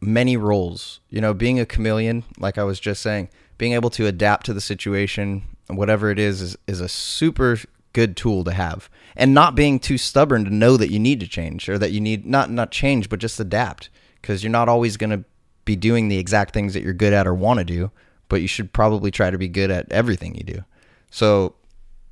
many 0.00 0.36
roles. 0.36 1.00
You 1.10 1.20
know, 1.20 1.34
being 1.34 1.60
a 1.60 1.66
chameleon, 1.66 2.24
like 2.38 2.58
I 2.58 2.64
was 2.64 2.80
just 2.80 3.02
saying, 3.02 3.28
being 3.56 3.72
able 3.72 3.90
to 3.90 4.06
adapt 4.06 4.46
to 4.46 4.54
the 4.54 4.60
situation, 4.60 5.42
whatever 5.68 6.10
it 6.10 6.18
is, 6.18 6.40
is 6.40 6.56
is 6.66 6.80
a 6.80 6.88
super 6.88 7.58
good 7.92 8.16
tool 8.16 8.44
to 8.44 8.52
have, 8.52 8.88
and 9.16 9.34
not 9.34 9.54
being 9.54 9.78
too 9.78 9.98
stubborn 9.98 10.44
to 10.44 10.54
know 10.54 10.76
that 10.76 10.90
you 10.90 10.98
need 10.98 11.20
to 11.20 11.26
change 11.26 11.68
or 11.68 11.78
that 11.78 11.92
you 11.92 12.00
need 12.00 12.26
not 12.26 12.50
not 12.50 12.70
change, 12.70 13.08
but 13.08 13.18
just 13.18 13.40
adapt 13.40 13.90
because 14.20 14.42
you're 14.42 14.50
not 14.50 14.68
always 14.68 14.96
going 14.96 15.10
to 15.10 15.24
be 15.64 15.76
doing 15.76 16.08
the 16.08 16.18
exact 16.18 16.54
things 16.54 16.74
that 16.74 16.82
you're 16.82 16.92
good 16.92 17.12
at 17.12 17.26
or 17.26 17.34
want 17.34 17.58
to 17.58 17.64
do, 17.64 17.90
but 18.28 18.40
you 18.40 18.48
should 18.48 18.72
probably 18.72 19.10
try 19.10 19.30
to 19.30 19.38
be 19.38 19.48
good 19.48 19.70
at 19.70 19.90
everything 19.92 20.34
you 20.34 20.44
do. 20.44 20.64
So 21.10 21.54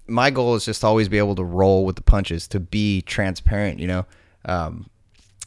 my 0.06 0.30
goal 0.30 0.54
is 0.54 0.64
just 0.64 0.84
always 0.84 1.08
be 1.08 1.18
able 1.18 1.34
to 1.36 1.44
roll 1.44 1.84
with 1.84 1.96
the 1.96 2.02
punches, 2.02 2.46
to 2.48 2.60
be 2.60 3.02
transparent, 3.02 3.80
you 3.80 3.86
know, 3.86 4.06
um, 4.44 4.88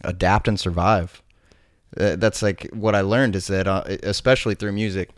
adapt 0.04 0.48
and 0.48 0.60
survive. 0.60 1.22
That's 1.94 2.42
like 2.42 2.70
what 2.72 2.96
I 2.96 3.02
learned 3.02 3.36
is 3.36 3.48
that, 3.48 3.68
uh, 3.68 3.84
especially 4.04 4.56
through 4.56 4.74
music, 4.74 5.10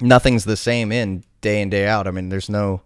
nothing's 0.00 0.44
the 0.44 0.56
same 0.56 0.92
in 0.92 1.24
day 1.40 1.60
in 1.60 1.70
day 1.70 1.86
out. 1.86 2.06
I 2.06 2.10
mean, 2.10 2.28
there's 2.28 2.48
no 2.48 2.82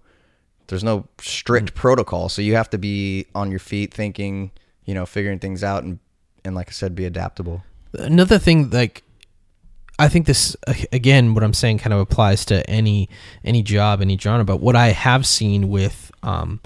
there's 0.71 0.85
no 0.85 1.07
strict 1.21 1.75
protocol, 1.75 2.29
so 2.29 2.41
you 2.41 2.55
have 2.55 2.71
to 2.71 2.79
be 2.79 3.27
on 3.35 3.51
your 3.51 3.59
feet, 3.59 3.93
thinking, 3.93 4.53
you 4.85 4.95
know, 4.95 5.05
figuring 5.05 5.41
things 5.41 5.62
out, 5.62 5.83
and 5.83 5.99
and 6.45 6.55
like 6.55 6.68
I 6.68 6.73
said, 6.73 6.95
be 6.95 7.05
adaptable. 7.05 7.62
Another 7.93 8.39
thing, 8.39 8.71
like 8.71 9.03
I 9.99 10.09
think 10.09 10.27
this 10.27 10.57
again, 10.93 11.35
what 11.35 11.45
I'm 11.45 11.53
saying 11.53 11.79
kind 11.79 11.93
of 11.93 11.99
applies 11.99 12.45
to 12.47 12.68
any 12.71 13.09
any 13.45 13.62
job, 13.62 14.01
any 14.01 14.16
genre. 14.16 14.45
But 14.45 14.61
what 14.61 14.77
I 14.77 14.89
have 14.89 15.27
seen 15.27 15.68
with 15.68 16.11
um, 16.23 16.61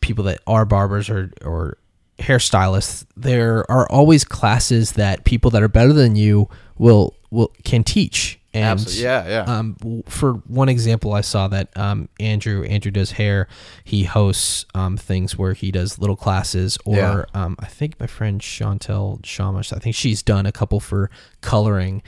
people 0.00 0.24
that 0.24 0.40
are 0.46 0.64
barbers 0.64 1.10
or 1.10 1.32
or 1.44 1.78
hairstylists, 2.20 3.06
there 3.16 3.70
are 3.70 3.90
always 3.90 4.24
classes 4.24 4.92
that 4.92 5.24
people 5.24 5.50
that 5.50 5.62
are 5.62 5.68
better 5.68 5.92
than 5.92 6.16
you 6.16 6.48
will 6.78 7.14
will 7.30 7.52
can 7.64 7.82
teach. 7.82 8.40
And 8.56 8.64
Absolutely. 8.64 9.02
Yeah, 9.04 9.28
yeah. 9.28 9.58
um, 9.58 9.76
for 10.08 10.32
one 10.46 10.70
example, 10.70 11.12
I 11.12 11.20
saw 11.20 11.46
that 11.48 11.76
um, 11.76 12.08
Andrew 12.18 12.64
Andrew 12.64 12.90
does 12.90 13.10
hair. 13.12 13.48
He 13.84 14.04
hosts 14.04 14.64
um, 14.74 14.96
things 14.96 15.36
where 15.36 15.52
he 15.52 15.70
does 15.70 15.98
little 15.98 16.16
classes, 16.16 16.78
or 16.86 16.96
Yeah. 16.96 17.24
um, 17.34 17.56
I 17.58 17.66
think 17.66 18.00
my 18.00 18.06
friend 18.06 18.40
Chantel 18.40 19.24
Shamash, 19.26 19.72
I 19.74 19.78
think 19.78 19.94
she's 19.94 20.22
done 20.22 20.46
a 20.46 20.52
couple 20.52 20.80
for 20.80 21.10
coloring, 21.42 22.02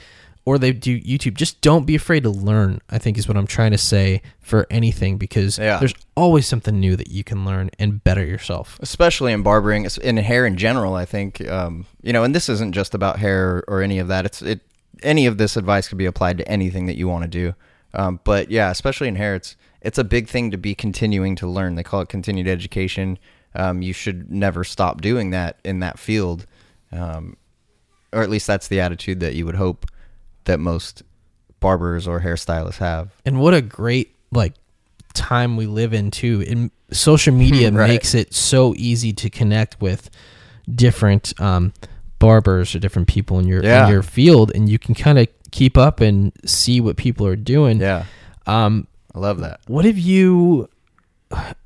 or 0.45 0.57
they 0.57 0.71
do 0.71 0.99
YouTube. 1.01 1.35
Just 1.35 1.61
don't 1.61 1.85
be 1.85 1.93
afraid 1.93 2.23
to 2.23 2.31
learn. 2.31 2.79
I 2.89 2.97
think 2.97 3.17
is 3.19 3.27
what 3.27 3.37
I'm 3.37 3.45
trying 3.47 3.71
to 3.71 3.77
say 3.77 4.21
for 4.39 4.65
anything 4.71 5.17
because 5.17 5.59
Yeah. 5.59 5.77
there's 5.77 5.93
always 6.15 6.47
something 6.47 6.79
new 6.79 6.95
that 6.95 7.11
you 7.11 7.23
can 7.23 7.45
learn 7.45 7.69
and 7.77 8.03
better 8.03 8.25
yourself. 8.25 8.79
especially 8.81 9.33
in 9.33 9.43
barbering 9.43 9.87
in 10.01 10.17
hair 10.17 10.45
in 10.47 10.57
general 10.57 10.95
i 10.95 11.05
think 11.05 11.47
um, 11.47 11.85
you 12.01 12.11
know 12.11 12.23
and 12.23 12.33
this 12.33 12.49
isn't 12.49 12.73
just 12.73 12.95
about 12.95 13.19
hair 13.19 13.63
or 13.67 13.81
any 13.83 13.99
of 13.99 14.07
that 14.07 14.25
it's 14.25 14.41
it 14.41 14.59
any 15.03 15.25
of 15.25 15.37
this 15.37 15.57
advice 15.57 15.87
could 15.87 15.97
be 15.97 16.05
applied 16.05 16.37
to 16.37 16.47
anything 16.47 16.85
that 16.87 16.95
you 16.97 17.07
want 17.07 17.23
to 17.23 17.29
do. 17.29 17.55
Um, 17.93 18.19
but 18.23 18.51
yeah 18.51 18.69
especially 18.69 19.07
in 19.07 19.15
hair 19.15 19.33
it's 19.35 19.55
it's 19.81 19.97
a 19.97 20.03
big 20.03 20.27
thing 20.27 20.51
to 20.51 20.57
be 20.57 20.75
continuing 20.75 21.35
to 21.37 21.47
learn. 21.47 21.75
They 21.75 21.83
call 21.83 22.01
it 22.01 22.09
continued 22.09 22.47
education. 22.47 23.17
Um, 23.55 23.81
you 23.81 23.93
should 23.93 24.29
never 24.29 24.63
stop 24.63 25.01
doing 25.01 25.29
that 25.31 25.57
in 25.63 25.79
that 25.79 25.97
field. 25.97 26.45
Um, 26.91 27.37
or 28.11 28.21
at 28.21 28.29
least 28.29 28.45
that's 28.45 28.67
the 28.67 28.79
attitude 28.81 29.21
that 29.21 29.35
you 29.35 29.45
would 29.45 29.55
hope 29.55 29.85
that 30.45 30.59
most 30.59 31.03
barbers 31.61 32.07
or 32.07 32.19
hairstylists 32.19 32.77
have. 32.79 33.13
And 33.25 33.39
what 33.39 33.53
a 33.53 33.61
great 33.61 34.15
like 34.31 34.53
time 35.13 35.55
we 35.55 35.65
live 35.65 35.93
in 35.93 36.11
too. 36.11 36.43
And 36.47 36.71
social 36.91 37.33
media 37.33 37.71
Right. 37.71 37.87
makes 37.87 38.13
it 38.13 38.33
so 38.33 38.73
easy 38.75 39.13
to 39.13 39.29
connect 39.29 39.79
with 39.79 40.09
different 40.73 41.39
um, 41.39 41.73
barbers 42.19 42.75
or 42.75 42.79
different 42.79 43.07
people 43.07 43.39
in 43.39 43.47
your 43.47 43.63
Yeah. 43.63 43.85
in 43.85 43.91
your 43.91 44.03
field, 44.03 44.51
and 44.53 44.69
you 44.69 44.77
can 44.77 44.93
kind 44.95 45.17
of 45.17 45.27
keep 45.51 45.77
up 45.77 45.99
and 46.01 46.31
see 46.45 46.79
what 46.79 46.95
people 46.97 47.25
are 47.25 47.35
doing. 47.35 47.79
yeah 47.79 48.03
Um, 48.45 48.87
i 49.15 49.19
love 49.19 49.39
that 49.39 49.59
what 49.67 49.85
have 49.85 49.97
you? 49.97 50.69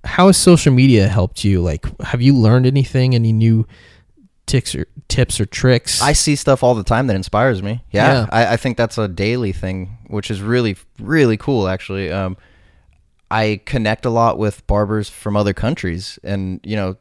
How 0.03 0.27
has 0.27 0.37
social 0.37 0.73
media 0.73 1.07
helped 1.07 1.43
you? 1.45 1.61
Like, 1.61 1.85
have 2.01 2.21
you 2.21 2.35
learned 2.35 2.65
anything? 2.65 3.15
Any 3.15 3.31
new 3.31 3.65
tips 4.45 4.75
or 4.75 4.85
tips 5.07 5.39
or 5.39 5.45
tricks? 5.45 6.01
I 6.01 6.11
see 6.13 6.35
stuff 6.35 6.63
all 6.63 6.75
the 6.75 6.83
time 6.83 7.07
that 7.07 7.15
inspires 7.15 7.63
me. 7.63 7.81
Yeah, 7.91 8.11
Yeah. 8.13 8.25
I, 8.29 8.53
I 8.53 8.57
think 8.57 8.75
that's 8.77 8.97
a 8.97 9.07
daily 9.07 9.53
thing, 9.53 9.97
which 10.07 10.29
is 10.29 10.41
really, 10.41 10.75
really 10.99 11.37
cool. 11.37 11.69
Actually, 11.69 12.11
um, 12.11 12.35
I 13.31 13.61
connect 13.65 14.05
a 14.05 14.09
lot 14.09 14.37
with 14.37 14.67
barbers 14.67 15.09
from 15.09 15.37
other 15.37 15.53
countries, 15.53 16.19
and 16.23 16.59
you 16.63 16.75
know, 16.75 16.97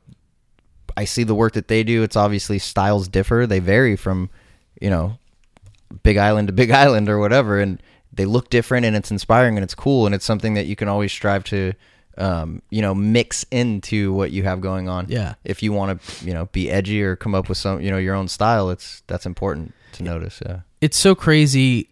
I 0.96 1.04
see 1.04 1.24
the 1.24 1.34
work 1.34 1.52
that 1.54 1.68
they 1.68 1.82
do. 1.82 2.02
It's 2.02 2.16
obviously 2.16 2.58
styles 2.58 3.08
differ; 3.08 3.46
they 3.46 3.58
vary 3.58 3.96
from, 3.96 4.30
you 4.80 4.90
know, 4.90 5.18
Big 6.02 6.16
Island 6.16 6.48
to 6.48 6.52
Big 6.52 6.70
Island 6.84 7.08
or 7.08 7.18
whatever, 7.18 7.60
and 7.60 7.82
they 8.12 8.24
look 8.26 8.50
different, 8.50 8.84
and 8.86 8.94
it's 8.96 9.10
inspiring 9.10 9.56
and 9.56 9.64
it's 9.64 9.74
cool, 9.74 10.06
and 10.06 10.14
it's 10.14 10.24
something 10.24 10.54
that 10.54 10.66
you 10.66 10.76
can 10.76 10.88
always 10.88 11.12
strive 11.12 11.44
to. 11.44 11.72
Um, 12.18 12.60
you 12.68 12.82
know, 12.82 12.94
mix 12.94 13.42
into 13.50 14.12
what 14.12 14.32
you 14.32 14.42
have 14.42 14.60
going 14.60 14.86
on 14.86 15.06
Yeah. 15.08 15.32
if 15.46 15.62
you 15.62 15.72
want 15.72 15.98
to 16.02 16.26
you 16.26 16.34
know 16.34 16.44
be 16.52 16.70
edgy 16.70 17.02
or 17.02 17.16
come 17.16 17.34
up 17.34 17.48
with 17.48 17.56
some 17.56 17.80
you 17.80 17.90
know 17.90 17.96
your 17.96 18.14
own 18.14 18.28
style 18.28 18.68
it's 18.68 19.02
that's 19.06 19.24
important 19.24 19.72
to 19.92 20.02
notice 20.04 20.42
yeah 20.44 20.60
it's 20.82 20.98
so 20.98 21.14
crazy 21.14 21.88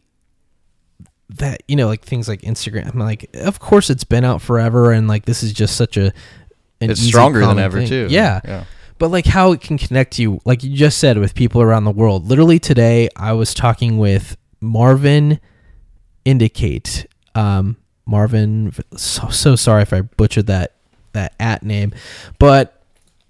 that 1.30 1.62
you 1.68 1.74
know 1.74 1.86
like 1.86 2.02
things 2.02 2.28
like 2.28 2.42
instagram 2.42 2.92
I'm 2.92 2.98
like 3.00 3.30
of 3.34 3.60
course 3.60 3.88
it's 3.88 4.04
been 4.04 4.24
out 4.24 4.42
forever 4.42 4.92
and 4.92 5.08
like 5.08 5.24
this 5.24 5.42
is 5.42 5.54
just 5.54 5.74
such 5.76 5.96
a 5.96 6.12
it's 6.82 7.00
stronger 7.00 7.40
than 7.40 7.58
ever 7.58 7.78
thing. 7.78 7.88
too 7.88 8.06
yeah 8.10 8.40
yeah 8.44 8.64
but 9.00 9.10
like 9.10 9.24
how 9.24 9.50
it 9.50 9.62
can 9.62 9.78
connect 9.78 10.18
you 10.18 10.40
like 10.44 10.62
you 10.62 10.76
just 10.76 10.98
said 10.98 11.18
with 11.18 11.34
people 11.34 11.60
around 11.60 11.84
the 11.84 11.90
world. 11.90 12.28
Literally 12.28 12.60
today 12.60 13.08
i 13.16 13.32
was 13.32 13.52
talking 13.52 13.98
with 13.98 14.36
marvin 14.60 15.40
indicate. 16.24 17.06
Um 17.34 17.78
marvin 18.06 18.72
so, 18.96 19.28
so 19.28 19.56
sorry 19.56 19.82
if 19.82 19.92
i 19.92 20.02
butchered 20.02 20.46
that 20.46 20.74
that 21.12 21.34
at 21.38 21.62
name 21.62 21.92
but 22.38 22.82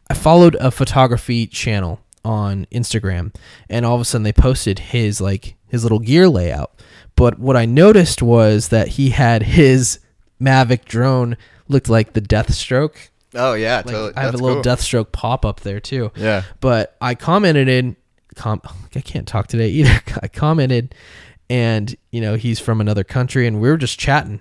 i 0.08 0.14
followed 0.14 0.54
a 0.56 0.70
photography 0.70 1.46
channel 1.46 2.00
on 2.24 2.66
instagram 2.72 3.34
and 3.68 3.84
all 3.84 3.94
of 3.94 4.00
a 4.00 4.04
sudden 4.04 4.22
they 4.22 4.32
posted 4.32 4.78
his 4.78 5.20
like 5.20 5.54
his 5.68 5.82
little 5.82 5.98
gear 6.00 6.28
layout. 6.28 6.72
But 7.14 7.38
what 7.38 7.56
i 7.56 7.64
noticed 7.64 8.22
was 8.22 8.68
that 8.68 8.88
he 8.88 9.10
had 9.10 9.42
his 9.44 10.00
mavic 10.40 10.84
drone 10.84 11.36
looked 11.68 11.88
like 11.88 12.14
the 12.14 12.20
deathstroke 12.20 13.10
oh 13.34 13.54
yeah 13.54 13.76
like 13.76 13.86
totally. 13.86 14.12
I 14.16 14.22
have 14.22 14.34
a 14.34 14.38
little 14.38 14.62
cool. 14.62 14.72
Deathstroke 14.72 15.12
pop 15.12 15.44
up 15.44 15.60
there 15.60 15.80
too. 15.80 16.10
yeah 16.16 16.42
But 16.60 16.96
I 17.00 17.14
commented 17.14 17.68
in 17.68 17.96
com 18.36 18.60
I 18.94 19.00
can't 19.00 19.26
talk 19.28 19.46
today 19.46 19.68
either. 19.68 20.00
I 20.22 20.28
commented 20.28 20.94
and 21.48 21.94
you 22.10 22.20
know, 22.20 22.34
he's 22.36 22.60
from 22.60 22.80
another 22.80 23.04
country 23.04 23.46
and 23.46 23.60
we 23.60 23.68
were 23.68 23.76
just 23.76 23.98
chatting 23.98 24.40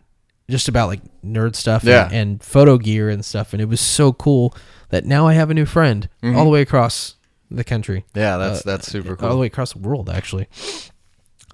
just 0.50 0.68
about 0.68 0.88
like 0.88 1.02
nerd 1.24 1.56
stuff 1.56 1.84
Yeah. 1.84 2.06
and, 2.06 2.14
and 2.14 2.44
photo 2.44 2.78
gear 2.78 3.10
and 3.10 3.24
stuff. 3.24 3.54
And 3.54 3.62
it 3.62 3.66
was 3.66 3.80
so 3.82 4.12
cool 4.14 4.56
that 4.90 5.06
now 5.06 5.28
I 5.28 5.34
have 5.34 5.50
a 5.52 5.54
new 5.54 5.66
friend 5.66 6.10
all 6.24 6.44
the 6.44 6.50
way 6.50 6.62
across 6.62 7.16
the 7.52 7.64
country. 7.64 8.06
Yeah, 8.16 8.38
that's 8.38 8.60
Uh, 8.60 8.64
that's 8.72 8.88
super 8.92 9.16
cool. 9.16 9.28
all 9.28 9.34
the 9.36 9.40
way 9.42 9.48
across 9.48 9.74
the 9.74 9.80
world 9.80 10.10
actually. 10.10 10.48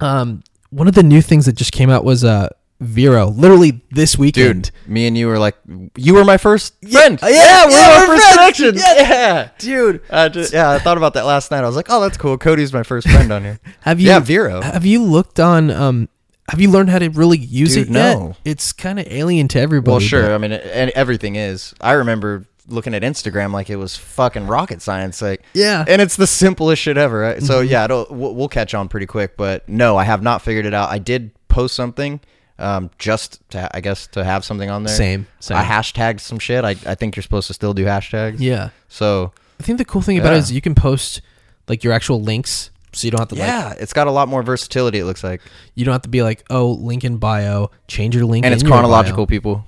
Um, 0.01 0.43
one 0.71 0.87
of 0.87 0.93
the 0.95 1.03
new 1.03 1.21
things 1.21 1.45
that 1.45 1.53
just 1.55 1.71
came 1.71 1.89
out 1.89 2.03
was 2.03 2.23
uh 2.23 2.49
Vero, 2.81 3.27
literally 3.27 3.81
this 3.91 4.17
weekend. 4.17 4.71
Dude, 4.85 4.89
me 4.91 5.07
and 5.07 5.17
you 5.17 5.27
were 5.27 5.39
like, 5.39 5.55
you 5.95 6.13
were 6.13 6.25
my 6.25 6.37
first 6.37 6.73
friend. 6.91 7.17
yeah, 7.23 7.29
yeah, 7.29 7.65
we're 7.65 7.71
yeah, 7.71 7.87
our 7.87 7.99
we're 8.01 8.05
first 8.17 8.23
friends. 8.33 8.35
connection. 8.57 8.75
Yes. 8.75 9.09
Yeah, 9.09 9.49
dude, 9.57 10.01
I 10.09 10.27
just, 10.29 10.51
yeah, 10.53 10.71
I 10.71 10.79
thought 10.79 10.97
about 10.97 11.13
that 11.13 11.25
last 11.25 11.51
night. 11.51 11.63
I 11.63 11.67
was 11.67 11.75
like, 11.77 11.87
oh, 11.89 12.01
that's 12.01 12.17
cool. 12.17 12.37
Cody's 12.37 12.73
my 12.73 12.83
first 12.83 13.07
friend 13.09 13.31
on 13.31 13.43
here. 13.43 13.59
have 13.81 13.99
you 14.01 14.07
Yeah, 14.07 14.19
Vero. 14.19 14.61
Have 14.61 14.85
you 14.85 15.01
looked 15.03 15.39
on 15.39 15.71
um? 15.71 16.09
Have 16.49 16.61
you 16.61 16.69
learned 16.69 16.89
how 16.91 16.99
to 16.99 17.09
really 17.09 17.39
use 17.39 17.73
Dude, 17.75 17.87
it 17.87 17.93
yet? 17.93 18.17
no. 18.19 18.35
It's 18.45 18.71
kind 18.73 18.99
of 18.99 19.07
alien 19.07 19.47
to 19.47 19.59
everybody. 19.59 19.91
Well, 19.91 19.99
sure. 19.99 20.21
but- 20.23 20.31
I 20.33 20.37
mean, 20.37 20.51
it, 20.51 20.63
and 20.71 20.91
everything 20.91 21.37
is. 21.37 21.73
I 21.81 21.93
remember 21.93 22.45
looking 22.67 22.93
at 22.93 23.01
Instagram 23.03 23.51
like 23.51 23.69
it 23.69 23.77
was 23.77 23.95
fucking 23.95 24.45
rocket 24.47 24.81
science. 24.81 25.21
Like, 25.23 25.41
Yeah. 25.53 25.85
and 25.87 26.01
it's 26.01 26.17
the 26.17 26.27
simplest 26.27 26.81
shit 26.83 26.97
ever. 26.97 27.19
Right? 27.19 27.41
So 27.41 27.61
Mm-hmm. 27.61 27.71
yeah, 27.71 27.85
it'll, 27.85 28.07
we'll, 28.11 28.35
we'll 28.35 28.47
catch 28.49 28.73
on 28.75 28.89
pretty 28.89 29.05
quick. 29.07 29.37
But 29.37 29.67
no, 29.69 29.97
I 29.97 30.03
have 30.03 30.21
not 30.21 30.41
figured 30.43 30.65
it 30.67 30.73
out. 30.75 30.89
I 30.91 30.99
did 30.99 31.31
post 31.47 31.73
something, 31.73 32.19
um, 32.57 32.89
just 32.97 33.47
to, 33.51 33.69
I 33.75 33.81
guess 33.81 34.07
to 34.07 34.23
have 34.23 34.45
something 34.45 34.69
on 34.69 34.83
there. 34.83 34.95
Same, 34.95 35.27
same. 35.39 35.57
I 35.57 35.63
hashtagged 35.63 36.19
some 36.21 36.39
shit. 36.39 36.63
I 36.63 36.71
I 36.85 36.95
think 36.95 37.15
you're 37.15 37.23
supposed 37.23 37.47
to 37.47 37.53
still 37.53 37.73
do 37.73 37.85
hashtags. 37.85 38.37
Yeah. 38.39 38.69
So 38.87 39.33
I 39.59 39.63
think 39.63 39.77
the 39.77 39.85
cool 39.85 40.01
thing 40.01 40.17
about 40.17 40.33
it 40.33 40.37
is 40.37 40.51
you 40.51 40.61
can 40.61 40.75
post 40.75 41.21
like 41.67 41.83
your 41.83 41.93
actual 41.93 42.21
links, 42.21 42.69
so 42.93 43.05
you 43.05 43.11
don't 43.11 43.19
have 43.19 43.29
to 43.29 43.35
like 43.35 43.47
yeah, 43.47 43.73
it's 43.77 43.93
got 43.93 44.07
a 44.07 44.11
lot 44.11 44.27
more 44.27 44.43
versatility. 44.43 44.99
It 44.99 45.05
looks 45.05 45.23
like, 45.23 45.41
you 45.73 45.83
don't 45.85 45.93
have 45.93 46.03
to 46.03 46.09
be 46.09 46.21
like 46.23 46.45
oh 46.49 46.71
link 46.71 47.03
in 47.03 47.17
bio, 47.17 47.71
change 47.87 48.15
your 48.15 48.25
link, 48.25 48.45
and 48.45 48.53
in 48.53 48.59
it's 48.59 48.67
chronological. 48.67 49.27
People. 49.27 49.65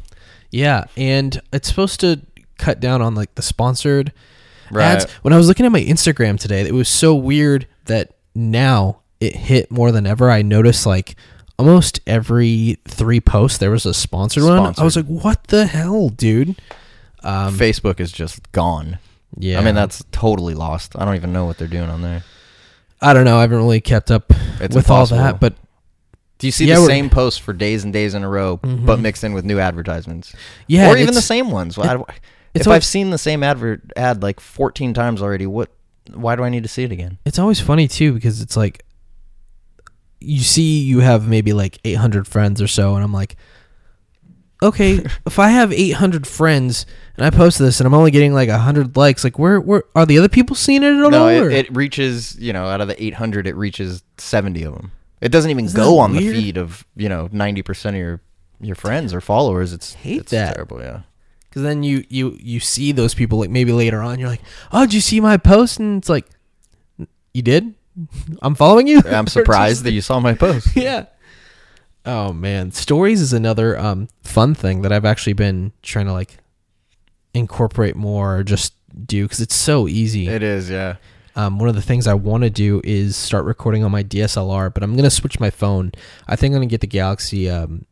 Yeah, 0.52 0.86
and 0.96 1.40
it's 1.52 1.68
supposed 1.68 2.00
to 2.02 2.22
cut 2.58 2.80
down 2.80 3.02
on 3.02 3.16
like 3.16 3.36
the 3.36 3.42
sponsored 3.42 4.14
Right. 4.72 4.84
ads. 4.86 5.06
When 5.22 5.34
I 5.34 5.38
was 5.38 5.48
looking 5.48 5.66
at 5.66 5.72
my 5.72 5.82
Instagram 5.82 6.38
today, 6.40 6.62
it 6.62 6.74
was 6.74 6.90
so 6.90 7.16
weird 7.16 7.68
that 7.86 8.14
now 8.36 9.00
it 9.20 9.34
hit 9.36 9.72
more 9.72 9.92
than 9.94 10.06
ever. 10.06 10.30
I 10.30 10.42
noticed 10.42 10.86
like 10.86 11.16
almost 11.60 12.00
every 12.08 12.78
three 12.88 13.20
posts 13.20 13.58
there 13.58 13.72
was 13.72 13.86
a 13.86 13.94
sponsored, 13.94 14.44
one. 14.44 14.74
I 14.78 14.84
was 14.84 14.96
like, 14.96 15.06
what 15.06 15.46
the 15.48 15.66
hell, 15.66 16.10
dude? 16.10 16.56
Um, 17.24 17.58
Facebook 17.58 18.00
is 18.00 18.12
just 18.12 18.52
gone. 18.52 19.00
yeah, 19.38 19.60
I 19.60 19.64
mean, 19.64 19.76
that's 19.76 20.04
totally 20.12 20.54
lost. 20.54 20.96
I 20.98 21.04
don't 21.06 21.16
even 21.16 21.34
know 21.34 21.46
what 21.46 21.58
they're 21.58 21.68
doing 21.68 21.90
on 21.90 22.02
there. 22.02 22.24
I 23.02 23.14
don't 23.14 23.26
know. 23.26 23.38
I 23.38 23.42
haven't 23.42 23.58
really 23.58 23.82
kept 23.82 24.10
up 24.12 24.26
It's 24.60 24.76
with 24.76 24.90
all 24.90 25.02
impossible. 25.02 25.18
that, 25.24 25.40
but 25.40 25.56
Do 26.40 26.48
you 26.48 26.52
see 26.52 26.66
Yeah, 26.66 26.76
the 26.76 26.82
we're- 26.82 26.94
same 26.94 27.10
posts 27.10 27.40
for 27.40 27.52
days 27.54 27.84
and 27.84 27.92
days 27.92 28.14
in 28.14 28.24
a 28.24 28.30
row, 28.30 28.58
but 28.58 29.00
mixed 29.00 29.24
in 29.24 29.34
with 29.34 29.44
new 29.46 29.60
advertisements? 29.60 30.34
yeah, 30.68 30.88
or 30.90 30.96
even 30.96 31.08
the 31.08 31.12
it's- 31.20 31.26
same 31.26 31.50
ones. 31.52 31.78
Why- 31.78 31.96
it's 32.54 32.62
if 32.64 32.68
al- 32.68 32.74
I've 32.74 32.86
seen 32.86 33.10
the 33.10 33.18
same 33.18 33.44
advert 33.44 33.92
ad 33.96 34.22
like 34.24 34.40
14 34.40 34.94
times 34.94 35.22
already, 35.22 35.46
what? 35.48 35.70
Why 36.14 36.36
do 36.36 36.44
I 36.44 36.50
need 36.50 36.64
to 36.64 36.70
see 36.70 36.84
it 36.84 36.92
again? 36.92 37.18
It's 37.26 37.38
always 37.38 37.60
funny 37.60 37.88
too 37.88 38.14
because 38.14 38.42
it's 38.42 38.56
like 38.56 38.84
you 40.20 40.40
see 40.42 40.80
you 40.82 41.00
have 41.00 41.28
maybe 41.28 41.54
like 41.54 41.78
800 41.86 42.28
friends 42.28 42.62
or 42.62 42.68
so 42.68 42.96
and 42.96 43.04
I'm 43.04 43.14
like 43.14 43.36
okay, 44.64 45.04
if 45.28 45.38
I 45.38 45.50
have 45.50 45.72
800 45.72 46.26
friends 46.26 46.86
and 47.16 47.26
I 47.26 47.30
post 47.30 47.60
this 47.60 47.80
and 47.80 47.86
I'm 47.88 47.94
only 47.94 48.10
getting 48.12 48.34
like 48.34 48.50
100 48.50 48.96
likes, 48.98 49.24
like 49.24 49.38
where 49.38 49.60
where 49.62 49.84
are 49.96 50.06
the 50.06 50.18
other 50.18 50.30
people 50.30 50.56
seeing 50.56 50.82
it 50.84 50.96
at 50.98 51.04
all? 51.04 51.12
No, 51.12 51.28
or- 51.28 51.50
it, 51.50 51.68
it 51.68 51.76
reaches 51.76 52.36
you 52.40 52.54
know 52.54 52.66
out 52.66 52.82
of 52.82 52.88
the 52.88 53.02
800, 53.04 53.46
it 53.48 53.56
reaches 53.56 54.04
70 54.18 54.64
of 54.64 54.74
them. 54.74 54.92
It 55.22 55.32
doesn't 55.32 55.50
even 55.52 55.66
Isn't 55.66 55.76
go 55.78 55.92
that 55.96 56.00
on 56.02 56.12
weird? 56.14 56.36
the 56.36 56.42
feed 56.42 56.58
of 56.58 56.86
you 56.96 57.10
know 57.10 57.30
90 57.32 57.62
percent 57.62 57.96
of 57.96 58.00
your 58.00 58.22
your 58.60 58.76
friends 58.76 59.14
or 59.14 59.22
followers. 59.22 59.74
It's 59.74 59.94
Hate 59.94 60.22
it's 60.22 60.32
that. 60.32 60.56
terrible. 60.56 60.80
Yeah. 60.82 61.02
Cuz 61.52 61.62
then 61.64 61.84
you 61.84 62.04
you 62.10 62.38
you 62.42 62.60
see 62.60 62.92
those 62.92 63.14
people 63.14 63.38
like 63.40 63.50
maybe 63.52 63.72
later 63.72 64.02
on 64.02 64.20
you're 64.20 64.30
like, 64.30 64.42
"Oh, 64.72 64.82
did 64.86 64.94
you 64.96 65.02
see 65.02 65.20
my 65.20 65.38
post?" 65.38 65.80
and 65.80 66.00
it's 66.00 66.10
like 66.10 66.26
you 67.34 67.42
did? 67.44 67.74
I'm 68.42 68.56
following 68.56 68.88
you. 68.88 69.02
I'm 69.06 69.28
surprised 69.38 69.84
that 69.84 69.92
you 69.92 70.02
saw 70.02 70.20
my 70.20 70.34
post. 70.34 70.70
yeah. 70.76 71.06
Oh 72.06 72.32
man, 72.32 72.72
stories 72.72 73.22
is 73.22 73.34
another 73.34 73.78
um, 73.78 74.08
fun 74.24 74.54
thing 74.56 74.82
that 74.84 74.92
I've 74.92 75.06
actually 75.06 75.34
been 75.34 75.74
trying 75.82 76.06
to 76.06 76.14
like 76.14 76.38
incorporate 77.34 77.96
more 77.96 78.38
or 78.38 78.44
just 78.44 78.74
do 79.06 79.26
because 79.26 79.42
it's 79.42 79.56
so 79.56 79.88
easy. 79.88 80.28
It 80.28 80.42
is, 80.44 80.70
yeah. 80.70 80.96
Um, 81.36 81.60
one 81.60 81.70
of 81.70 81.76
the 81.76 81.82
things 81.82 82.08
I 82.08 82.16
want 82.16 82.44
to 82.44 82.50
do 82.50 82.82
is 82.84 83.16
start 83.16 83.46
recording 83.46 83.84
on 83.84 83.92
my 83.92 84.04
DSLR, 84.04 84.74
but 84.74 84.84
I'm 84.84 84.96
gonna 84.96 85.10
switch 85.10 85.40
my 85.40 85.50
phone. 85.50 85.92
I 86.28 86.36
think 86.36 86.54
I'm 86.54 86.58
gonna 86.62 86.66
get 86.68 86.82
the 86.82 86.88
Galaxy 86.88 87.50
um, 87.50 87.86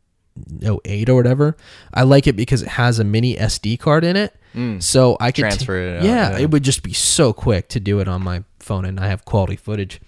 Note 0.50 0.80
8 0.84 1.08
or 1.10 1.14
whatever. 1.14 1.56
I 1.94 2.02
like 2.02 2.26
it 2.26 2.34
because 2.34 2.62
it 2.62 2.68
has 2.68 2.98
a 2.98 3.04
mini 3.04 3.36
SD 3.36 3.78
card 3.78 4.02
in 4.04 4.16
it, 4.16 4.34
Mm. 4.54 4.82
so 4.82 5.18
I 5.20 5.32
could 5.32 5.42
Transfer 5.42 5.76
it 5.78 5.98
out, 5.98 6.04
yeah, 6.04 6.30
yeah. 6.30 6.38
it 6.38 6.50
would 6.50 6.62
just 6.62 6.82
be 6.82 6.94
so 6.94 7.34
quick 7.34 7.68
to 7.68 7.78
do 7.80 8.00
it 8.00 8.08
on 8.08 8.22
my 8.24 8.42
phone, 8.66 8.84
and 8.84 9.00
I 9.00 9.06
have 9.08 9.24
quality 9.24 9.56
footage. 9.56 10.00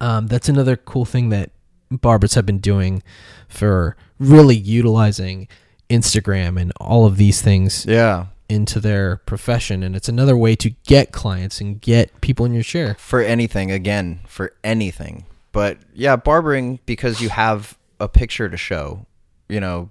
Um, 0.00 0.26
that's 0.28 0.48
another 0.48 0.76
cool 0.76 1.04
thing 1.04 1.28
that 1.30 1.50
barbers 1.90 2.34
have 2.34 2.46
been 2.46 2.58
doing 2.58 3.02
for 3.48 3.96
really 4.18 4.56
utilizing 4.56 5.48
Instagram 5.90 6.60
and 6.60 6.72
all 6.80 7.06
of 7.06 7.16
these 7.16 7.40
things 7.42 7.84
Yeah. 7.86 8.26
into 8.48 8.80
their 8.80 9.16
profession, 9.18 9.82
and 9.82 9.94
it's 9.96 10.08
another 10.08 10.36
way 10.36 10.54
to 10.56 10.70
get 10.86 11.12
clients 11.12 11.60
and 11.60 11.80
get 11.80 12.20
people 12.20 12.44
in 12.46 12.52
your 12.54 12.62
chair 12.62 12.94
for 12.98 13.20
anything 13.20 13.70
again 13.70 14.20
for 14.26 14.52
anything 14.62 15.24
but 15.52 15.78
yeah 15.94 16.16
barbering 16.16 16.80
because 16.84 17.20
you 17.20 17.28
have 17.28 17.78
a 18.00 18.08
picture 18.08 18.48
to 18.48 18.56
show 18.56 19.06
you 19.48 19.60
know 19.60 19.88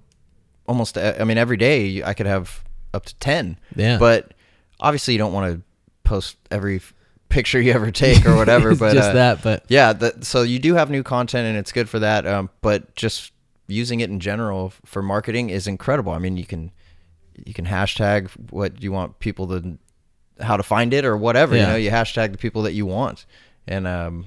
almost 0.68 0.98
I 0.98 1.24
mean 1.24 1.38
every 1.38 1.56
day 1.56 2.02
i 2.04 2.12
could 2.12 2.26
have 2.26 2.62
up 2.92 3.06
to 3.06 3.14
10 3.16 3.56
Yeah. 3.74 3.96
but 3.98 4.34
obviously 4.78 5.14
you 5.14 5.18
don't 5.18 5.32
want 5.32 5.54
to 5.54 5.62
post 6.04 6.36
every 6.50 6.80
picture 7.34 7.60
you 7.60 7.72
ever 7.72 7.90
take 7.90 8.24
or 8.26 8.36
whatever 8.36 8.70
It's 8.74 8.80
but 8.80 8.94
just 8.94 9.10
uh, 9.10 9.14
that, 9.14 9.42
but 9.42 9.64
yeah 9.68 9.92
that, 9.92 10.24
so 10.24 10.42
you 10.42 10.58
do 10.58 10.74
have 10.74 10.88
new 10.90 11.02
content 11.02 11.46
and 11.48 11.56
it's 11.58 11.72
good 11.72 11.88
for 11.88 11.98
that 11.98 12.26
um, 12.26 12.48
but 12.60 12.94
just 12.94 13.32
using 13.66 14.00
it 14.00 14.10
in 14.10 14.20
general 14.20 14.72
for 14.84 15.02
marketing 15.02 15.50
is 15.50 15.66
incredible. 15.66 16.12
I 16.12 16.18
mean 16.18 16.36
you 16.36 16.44
can 16.46 16.70
you 17.46 17.52
can 17.54 17.66
hashtag 17.66 18.28
what 18.50 18.82
you 18.82 18.92
want 18.92 19.18
people 19.18 19.48
to 19.48 19.78
how 20.40 20.56
to 20.56 20.62
find 20.62 20.92
it 20.94 21.04
or 21.04 21.16
whatever 21.16 21.54
you 21.56 21.62
know 21.62 21.76
you 21.76 21.90
hashtag 21.90 22.32
the 22.32 22.38
people 22.38 22.62
that 22.62 22.72
you 22.74 22.86
want. 22.86 23.26
And 23.66 23.86
um 23.86 24.26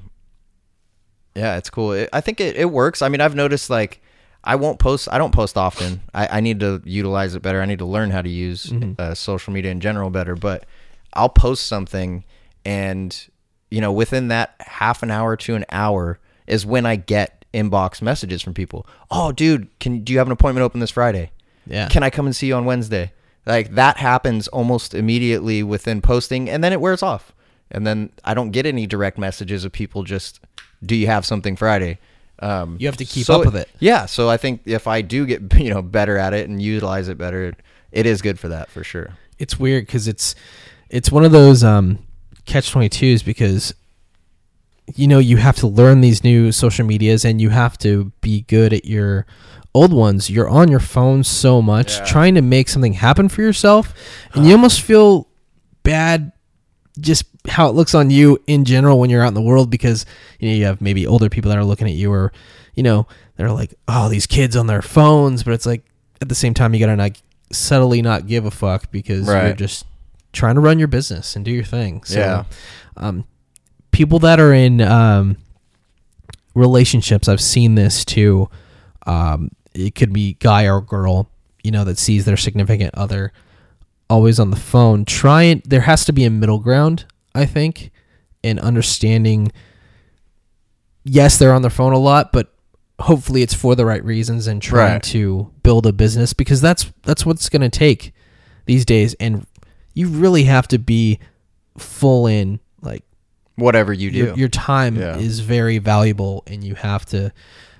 yeah 1.35 1.57
it's 1.57 1.69
cool. 1.69 1.91
It, 1.93 2.09
i 2.13 2.21
think 2.21 2.39
it, 2.39 2.55
it 2.55 2.69
works. 2.71 3.01
I 3.01 3.09
mean 3.09 3.21
i've 3.21 3.35
noticed 3.35 3.69
like 3.69 4.01
i 4.43 4.55
won't 4.55 4.79
post 4.79 5.07
i 5.11 5.17
don't 5.17 5.33
post 5.33 5.57
often. 5.57 6.01
I, 6.13 6.37
I 6.37 6.39
need 6.41 6.59
to 6.61 6.81
utilize 6.85 7.35
it 7.35 7.41
better. 7.41 7.61
I 7.61 7.65
need 7.65 7.79
to 7.79 7.85
learn 7.85 8.09
how 8.11 8.21
to 8.21 8.29
use 8.29 8.65
Mm-hmm. 8.67 8.93
uh, 8.99 9.13
social 9.13 9.53
media 9.53 9.71
in 9.71 9.79
general 9.79 10.09
better 10.09 10.35
but 10.35 10.65
i'll 11.13 11.29
post 11.29 11.65
something 11.67 12.23
and 12.67 13.27
you 13.71 13.81
know 13.81 13.91
within 13.91 14.27
that 14.27 14.55
half 14.59 15.03
an 15.03 15.11
hour 15.11 15.35
to 15.35 15.55
an 15.55 15.65
hour 15.69 16.19
is 16.45 16.65
when 16.65 16.85
i 16.85 16.95
get 16.95 17.45
inbox 17.53 18.01
messages 18.01 18.41
from 18.41 18.53
people 18.53 18.85
oh 19.09 19.31
dude 19.31 19.67
can 19.79 20.03
do 20.03 20.13
you 20.13 20.19
have 20.19 20.27
an 20.27 20.33
appointment 20.33 20.63
open 20.63 20.79
this 20.79 20.91
friday 20.91 21.31
yeah. 21.69 21.87
can 21.89 22.03
I 22.03 22.09
come 22.09 22.25
and 22.25 22.35
see 22.35 22.47
you 22.47 22.55
on 22.55 22.65
Wednesday? 22.65 23.11
Like 23.45 23.75
that 23.75 23.97
happens 23.97 24.47
almost 24.49 24.93
immediately 24.93 25.63
within 25.63 26.01
posting 26.01 26.49
and 26.49 26.63
then 26.63 26.73
it 26.73 26.81
wears 26.81 27.03
off. 27.03 27.33
And 27.71 27.85
then 27.85 28.11
I 28.23 28.33
don't 28.33 28.51
get 28.51 28.65
any 28.65 28.87
direct 28.87 29.17
messages 29.17 29.65
of 29.65 29.71
people 29.71 30.03
just 30.03 30.39
do 30.85 30.95
you 30.95 31.07
have 31.07 31.25
something 31.25 31.55
Friday? 31.55 31.99
Um, 32.39 32.77
You 32.79 32.87
have 32.87 32.97
to 32.97 33.05
keep 33.05 33.25
so 33.25 33.39
up 33.39 33.45
with 33.45 33.55
it. 33.55 33.69
Yeah, 33.79 34.05
so 34.05 34.29
I 34.29 34.37
think 34.37 34.61
if 34.65 34.87
I 34.87 35.01
do 35.01 35.25
get 35.25 35.53
you 35.59 35.73
know 35.73 35.81
better 35.81 36.17
at 36.17 36.33
it 36.33 36.49
and 36.49 36.61
utilize 36.61 37.07
it 37.07 37.17
better, 37.17 37.55
it 37.91 38.05
is 38.05 38.21
good 38.21 38.39
for 38.39 38.49
that 38.49 38.69
for 38.69 38.83
sure. 38.83 39.17
it's 39.39 39.59
weird 39.59 39.85
because 39.85 40.07
it's 40.07 40.35
it's 40.89 41.11
one 41.11 41.25
of 41.25 41.31
those 41.31 41.63
um, 41.63 41.99
catch 42.47 42.71
twenty 42.71 42.89
twos 42.89 43.21
because 43.23 43.73
you 44.95 45.07
know 45.07 45.19
you 45.19 45.37
have 45.37 45.57
to 45.57 45.67
learn 45.67 46.01
these 46.01 46.23
new 46.23 46.51
social 46.51 46.85
medias 46.85 47.25
and 47.25 47.41
you 47.41 47.49
have 47.49 47.77
to 47.79 48.11
be 48.21 48.41
good 48.41 48.73
at 48.73 48.85
your 48.85 49.25
old 49.73 49.93
ones. 49.93 50.29
You're 50.29 50.49
on 50.49 50.69
your 50.69 50.79
phone 50.79 51.23
so 51.23 51.61
much 51.61 51.97
Yeah. 51.97 52.05
trying 52.05 52.35
to 52.35 52.41
make 52.41 52.69
something 52.69 52.93
happen 52.93 53.29
for 53.29 53.41
yourself, 53.41 53.93
and 54.33 54.45
you 54.47 54.53
almost 54.53 54.81
feel 54.81 55.27
bad 55.83 56.31
just 56.99 57.25
how 57.47 57.67
it 57.69 57.73
looks 57.73 57.93
on 57.93 58.09
you 58.09 58.41
in 58.47 58.65
general 58.65 58.99
when 58.99 59.09
you're 59.09 59.23
out 59.23 59.27
in 59.27 59.33
the 59.35 59.41
world 59.41 59.69
because 59.69 60.05
you 60.39 60.49
know 60.49 60.55
you 60.55 60.65
have 60.65 60.81
maybe 60.81 61.05
older 61.05 61.29
people 61.29 61.49
that 61.49 61.57
are 61.57 61.63
looking 61.63 61.87
at 61.87 61.93
you 61.93 62.11
or 62.11 62.33
you 62.73 62.81
know 62.83 63.05
they're 63.35 63.51
like 63.51 63.73
oh 63.87 64.09
these 64.09 64.25
kids 64.25 64.55
on 64.55 64.65
their 64.67 64.81
phones 64.81 65.43
but 65.43 65.53
it's 65.53 65.65
like 65.65 65.83
at 66.21 66.27
the 66.27 66.35
same 66.35 66.53
time 66.55 66.73
you 66.73 66.79
gotta 66.79 66.95
not 66.95 67.11
subtly 67.51 68.01
not 68.01 68.25
give 68.27 68.45
a 68.45 68.51
fuck 68.51 68.89
because 68.91 69.27
you're 69.45 69.53
just 69.55 69.85
trying 70.37 70.55
to 70.55 70.61
run 70.61 70.79
your 70.79 70.87
business 70.87 71.35
and 71.35 71.43
do 71.43 71.51
your 71.51 71.63
thing 71.63 72.03
so 72.03 72.19
Yeah. 72.19 72.43
um 72.95 73.25
people 73.91 74.19
that 74.19 74.39
are 74.39 74.53
in 74.53 74.79
um 74.81 75.37
relationships 76.53 77.27
i've 77.27 77.41
seen 77.41 77.75
this 77.75 78.05
too 78.05 78.49
um 79.05 79.49
it 79.73 79.95
could 79.95 80.13
be 80.13 80.33
guy 80.39 80.67
or 80.67 80.81
girl 80.81 81.29
you 81.63 81.71
know 81.71 81.83
that 81.83 81.97
sees 81.97 82.25
their 82.25 82.37
significant 82.37 82.93
other 82.95 83.31
always 84.09 84.39
on 84.39 84.49
the 84.51 84.55
phone 84.57 85.05
try 85.05 85.43
and 85.43 85.61
there 85.65 85.81
has 85.81 86.05
to 86.05 86.13
be 86.13 86.23
a 86.25 86.29
middle 86.29 86.59
ground 86.59 87.05
i 87.35 87.45
think 87.45 87.91
in 88.43 88.57
understanding 88.59 89.51
yes 91.03 91.37
they're 91.37 91.53
on 91.53 91.61
their 91.61 91.71
phone 91.71 91.93
a 91.93 91.97
lot 91.97 92.31
but 92.31 92.53
hopefully 92.99 93.41
it's 93.41 93.53
for 93.53 93.75
the 93.75 93.85
right 93.85 94.03
reasons 94.03 94.47
and 94.47 94.61
trying 94.61 94.93
Right. 94.93 95.03
to 95.03 95.51
build 95.63 95.85
a 95.85 95.93
business 95.93 96.33
because 96.33 96.61
that's 96.61 96.91
that's 97.03 97.25
what's 97.25 97.49
going 97.49 97.61
to 97.61 97.69
take 97.69 98.13
these 98.65 98.85
days 98.85 99.13
and 99.19 99.45
you 99.97 100.07
really 100.09 100.43
have 100.43 100.67
to 100.67 100.77
be 100.77 101.19
full 101.77 102.27
in 102.27 102.59
like 102.81 103.03
Whatever 103.55 103.91
you 103.91 104.11
do. 104.11 104.17
your, 104.17 104.35
your 104.37 104.49
time 104.49 104.95
Yeah. 104.95 105.17
is 105.17 105.39
very 105.39 105.79
valuable 105.79 106.43
and 106.45 106.63
you 106.63 106.75
have 106.75 107.05
to 107.07 107.31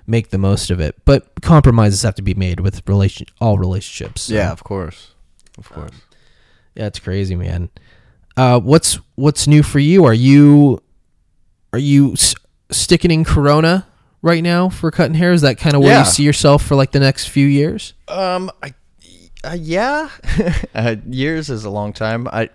make 0.08 0.30
the 0.30 0.38
most 0.38 0.72
of 0.72 0.80
it 0.80 0.96
but 1.06 1.30
compromises 1.42 2.02
have 2.04 2.16
to 2.16 2.22
be 2.22 2.34
made 2.34 2.60
with 2.62 2.82
relation 2.88 3.28
all 3.40 3.58
relationships 3.58 4.24
so- 4.24 4.34
yeah, 4.34 4.52
of 4.52 4.64
course. 4.64 5.12
Of 5.58 5.70
course. 5.70 5.92
yeah 6.76 6.86
it's 6.88 7.00
crazy 7.00 7.36
man 7.36 7.70
uh 8.38 8.60
what's 8.60 9.00
what's 9.16 9.48
new 9.48 9.64
for 9.64 9.80
you 9.80 10.06
are 10.06 10.14
you 10.14 10.82
are 11.74 11.80
you 11.80 12.14
s- 12.14 12.36
sticking 12.72 13.12
in 13.12 13.24
corona 13.26 13.86
right 14.22 14.44
now 14.44 14.70
for 14.70 14.90
cutting 14.92 15.16
hair 15.16 15.32
is 15.34 15.42
that 15.42 15.58
kind 15.58 15.76
of 15.76 15.82
where 15.82 15.92
Yeah. 15.92 16.00
you 16.00 16.06
see 16.06 16.24
yourself 16.24 16.64
for 16.64 16.76
like 16.76 16.92
the 16.92 17.00
next 17.00 17.28
few 17.30 17.46
years 17.48 17.94
Um, 18.08 18.50
I, 18.64 18.74
uh, 19.52 19.56
yeah, 19.60 20.10
uh, 20.76 20.96
years 21.10 21.50
is 21.50 21.64
a 21.66 21.70
long 21.70 21.94
time. 21.94 22.28
I, 22.28 22.50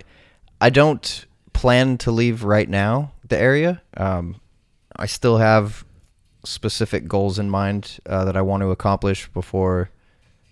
I 0.61 0.69
don't 0.69 1.25
plan 1.53 1.97
to 1.99 2.11
leave 2.11 2.43
right 2.43 2.69
now. 2.69 3.11
The 3.27 3.37
area. 3.39 3.81
Um, 3.97 4.35
I 4.95 5.05
still 5.07 5.37
have 5.37 5.85
specific 6.45 7.07
goals 7.07 7.39
in 7.39 7.49
mind 7.49 7.99
uh, 8.05 8.25
that 8.25 8.35
I 8.37 8.41
want 8.41 8.61
to 8.61 8.71
accomplish 8.71 9.27
before 9.29 9.89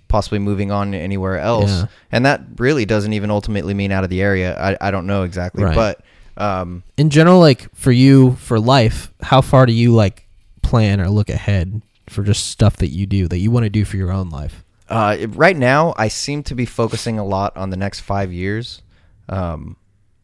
possibly 0.08 0.40
moving 0.40 0.72
on 0.72 0.94
anywhere 0.94 1.38
else. 1.38 1.70
Yeah. 1.70 1.86
And 2.12 2.26
that 2.26 2.42
really 2.58 2.86
doesn't 2.86 3.14
even 3.14 3.30
ultimately 3.32 3.74
mean 3.74 3.92
out 3.92 4.04
of 4.04 4.10
the 4.10 4.22
area. 4.22 4.58
I, 4.60 4.78
I 4.88 4.92
don't 4.92 5.06
know 5.08 5.24
exactly, 5.24 5.64
Right. 5.64 5.76
but 5.76 6.02
um, 6.38 6.84
in 6.98 7.10
general 7.10 7.40
like 7.40 7.74
for 7.76 7.92
you 7.92 8.36
for 8.36 8.58
life 8.60 9.12
how 9.22 9.42
far 9.42 9.66
do 9.66 9.74
you 9.74 9.94
like 9.94 10.28
plan 10.64 11.02
or 11.02 11.10
look 11.10 11.30
ahead 11.30 11.82
for 12.08 12.24
just 12.24 12.48
stuff 12.48 12.78
that 12.78 12.88
you 12.88 13.06
do 13.06 13.28
that 13.28 13.38
you 13.40 13.52
want 13.52 13.66
to 13.66 13.70
do 13.70 13.84
for 13.84 13.98
your 13.98 14.12
own 14.14 14.30
life 14.30 14.64
Uh, 14.92 15.16
it- 15.20 15.36
right 15.36 15.58
now, 15.58 15.94
I 15.98 16.08
seem 16.10 16.44
to 16.44 16.56
be 16.56 16.66
focusing 16.66 17.18
a 17.20 17.26
lot 17.26 17.56
on 17.58 17.70
the 17.70 17.78
next 17.78 18.02
five 18.02 18.32
years, 18.34 18.82
um, 19.30 19.76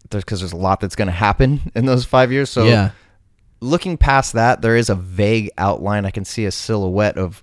because 0.10 0.40
there's 0.40 0.54
a 0.54 0.58
lot 0.58 0.80
that's 0.80 0.96
going 0.96 1.08
to 1.08 1.12
happen 1.14 1.72
in 1.76 1.86
those 1.86 2.06
five 2.06 2.32
years. 2.32 2.50
So, 2.50 2.66
yeah 2.66 2.92
looking 3.60 3.98
past 3.98 4.34
that, 4.34 4.62
there 4.62 4.76
is 4.76 4.88
a 4.88 4.94
vague 4.96 5.50
outline. 5.58 6.06
I 6.06 6.12
can 6.12 6.24
see 6.26 6.46
a 6.46 6.52
silhouette 6.52 7.18
of 7.18 7.42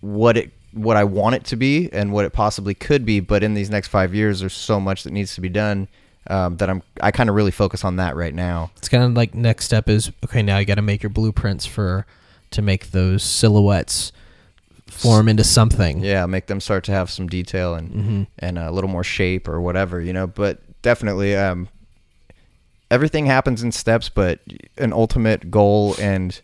what 0.00 0.38
it, 0.38 0.50
what 0.72 0.96
I 0.96 1.04
want 1.04 1.34
it 1.34 1.44
to 1.46 1.56
be, 1.56 1.90
and 1.92 2.10
what 2.10 2.24
it 2.24 2.32
possibly 2.32 2.72
could 2.74 3.04
be. 3.04 3.20
But 3.20 3.42
in 3.42 3.52
these 3.52 3.68
next 3.68 3.88
five 3.88 4.14
years, 4.14 4.40
there's 4.40 4.54
so 4.54 4.80
much 4.80 5.02
that 5.04 5.12
needs 5.12 5.34
to 5.34 5.42
be 5.42 5.50
done 5.50 5.88
um, 6.28 6.56
that 6.56 6.70
I'm, 6.70 6.82
I 7.02 7.10
kind 7.10 7.28
of 7.28 7.36
really 7.36 7.50
focus 7.50 7.84
on 7.84 7.96
that 7.96 8.16
right 8.16 8.34
now. 8.34 8.70
it's 8.78 8.88
kind 8.88 9.04
of 9.04 9.12
like 9.12 9.34
next 9.34 9.66
step 9.66 9.88
is 9.90 10.10
okay 10.24 10.42
now 10.42 10.56
you 10.58 10.64
got 10.64 10.74
to 10.76 10.82
make 10.82 11.02
your 11.02 11.10
blueprints 11.10 11.66
for 11.66 12.06
to 12.52 12.62
make 12.62 12.90
those 12.92 13.22
silhouettes 13.22 14.12
form 14.96 15.28
into 15.28 15.44
something 15.44 16.00
Yeah, 16.02 16.26
make 16.26 16.46
them 16.46 16.60
start 16.60 16.84
to 16.84 16.92
have 16.92 17.10
some 17.10 17.26
detail 17.28 17.74
and 17.74 17.90
hmm 17.90 18.22
and 18.38 18.58
a 18.58 18.70
little 18.70 18.90
more 18.90 19.04
shape 19.04 19.48
or 19.48 19.60
whatever, 19.60 20.00
you 20.00 20.12
know. 20.12 20.26
But 20.26 20.60
definitely, 20.82 21.36
um, 21.36 21.68
everything 22.90 23.26
happens 23.26 23.62
in 23.62 23.72
steps, 23.72 24.08
but 24.08 24.40
an 24.78 24.92
ultimate 24.92 25.50
goal 25.50 25.94
and 26.00 26.40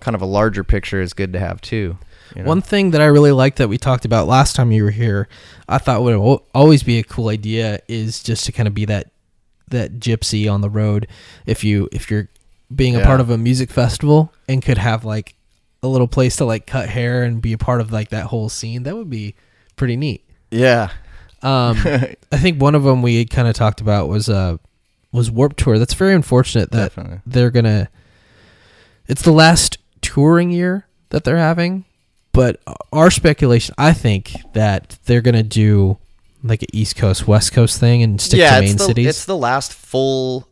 kind 0.00 0.14
of 0.14 0.22
a 0.22 0.26
larger 0.26 0.64
picture 0.64 1.00
is 1.00 1.12
good 1.12 1.32
to 1.32 1.38
have 1.38 1.60
too. 1.60 1.96
you 2.34 2.42
know? 2.42 2.48
One 2.48 2.60
thing 2.60 2.90
that 2.90 3.00
I 3.00 3.06
really 3.06 3.32
liked 3.32 3.58
that 3.58 3.68
we 3.68 3.78
talked 3.78 4.04
about 4.04 4.26
last 4.26 4.54
time 4.56 4.70
you 4.72 4.84
were 4.84 4.90
here, 4.90 5.28
I 5.68 5.78
thought 5.78 6.02
would 6.02 6.40
always 6.54 6.82
be 6.82 6.98
a 6.98 7.04
cool 7.04 7.28
idea 7.28 7.80
is 7.88 8.22
just 8.22 8.44
to 8.46 8.52
kind 8.52 8.66
of 8.66 8.74
be 8.74 8.84
that 8.86 9.10
that 9.68 9.98
gypsy 9.98 10.50
on 10.50 10.60
the 10.60 10.68
road. 10.70 11.06
If 11.46 11.64
you 11.64 11.88
if 11.90 12.10
you're 12.10 12.28
being 12.74 12.96
a 12.96 13.00
part 13.04 13.20
of 13.20 13.30
a 13.30 13.38
music 13.38 13.70
festival 13.70 14.32
and 14.48 14.62
could 14.62 14.78
have 14.78 15.04
like 15.04 15.34
a 15.84 15.88
little 15.88 16.08
place 16.08 16.36
to 16.36 16.44
like 16.44 16.66
cut 16.66 16.88
hair 16.88 17.22
and 17.22 17.40
be 17.42 17.52
a 17.52 17.58
part 17.58 17.80
of 17.80 17.92
like 17.92 18.08
that 18.10 18.26
whole 18.26 18.48
scene, 18.48 18.84
that 18.84 18.96
would 18.96 19.10
be 19.10 19.34
pretty 19.76 19.96
neat. 19.96 20.24
yeah, 20.50 20.90
Um, 21.42 21.76
I 22.32 22.38
think 22.38 22.60
one 22.60 22.74
of 22.74 22.82
them 22.84 23.02
we 23.02 23.24
kind 23.26 23.46
of 23.48 23.54
talked 23.54 23.80
about 23.80 24.08
was 24.08 24.28
uh 24.28 24.56
was 25.12 25.30
Warped 25.30 25.58
Tour. 25.58 25.78
That's 25.78 25.94
very 25.94 26.14
unfortunate 26.14 26.70
that 26.72 26.94
definitely. 26.94 27.20
they're 27.26 27.50
gonna. 27.50 27.88
It's 29.06 29.22
the 29.22 29.32
last 29.32 29.78
touring 30.00 30.50
year 30.50 30.86
that 31.10 31.24
they're 31.24 31.36
having, 31.36 31.84
but 32.32 32.60
our 32.92 33.10
speculation, 33.10 33.74
I 33.78 33.92
think 33.92 34.32
that 34.54 34.98
they're 35.04 35.20
gonna 35.20 35.42
do 35.42 35.98
like 36.42 36.62
an 36.62 36.68
East 36.72 36.96
Coast 36.96 37.28
West 37.28 37.52
Coast 37.52 37.78
thing 37.78 38.02
and 38.02 38.20
stick 38.20 38.40
yeah, 38.40 38.56
to 38.58 38.64
main 38.66 38.76
the, 38.76 38.84
cities. 38.84 39.06
it's 39.06 39.24
the 39.24 39.36
last 39.36 39.72
full 39.72 40.48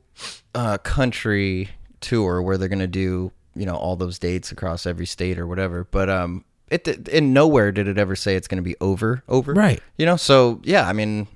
uh, 0.54 0.78
country 0.78 1.70
tour 2.00 2.42
where 2.42 2.56
they're 2.58 2.68
gonna 2.68 2.86
do 2.86 3.32
you 3.54 3.66
know 3.66 3.76
all 3.76 3.96
those 3.96 4.18
dates 4.18 4.52
across 4.52 4.86
every 4.86 5.06
state 5.06 5.38
or 5.38 5.46
whatever. 5.46 5.86
But 5.90 6.08
um, 6.10 6.44
it 6.68 6.86
in 7.08 7.32
nowhere 7.32 7.72
did 7.72 7.88
it 7.88 7.98
ever 7.98 8.16
say 8.16 8.36
it's 8.36 8.48
gonna 8.48 8.62
be 8.62 8.76
over 8.80 9.22
over. 9.28 9.52
right. 9.52 9.80
You 9.98 10.06
know, 10.06 10.16
so 10.16 10.60
yeah, 10.64 10.88
I 10.88 10.92
mean, 10.92 11.26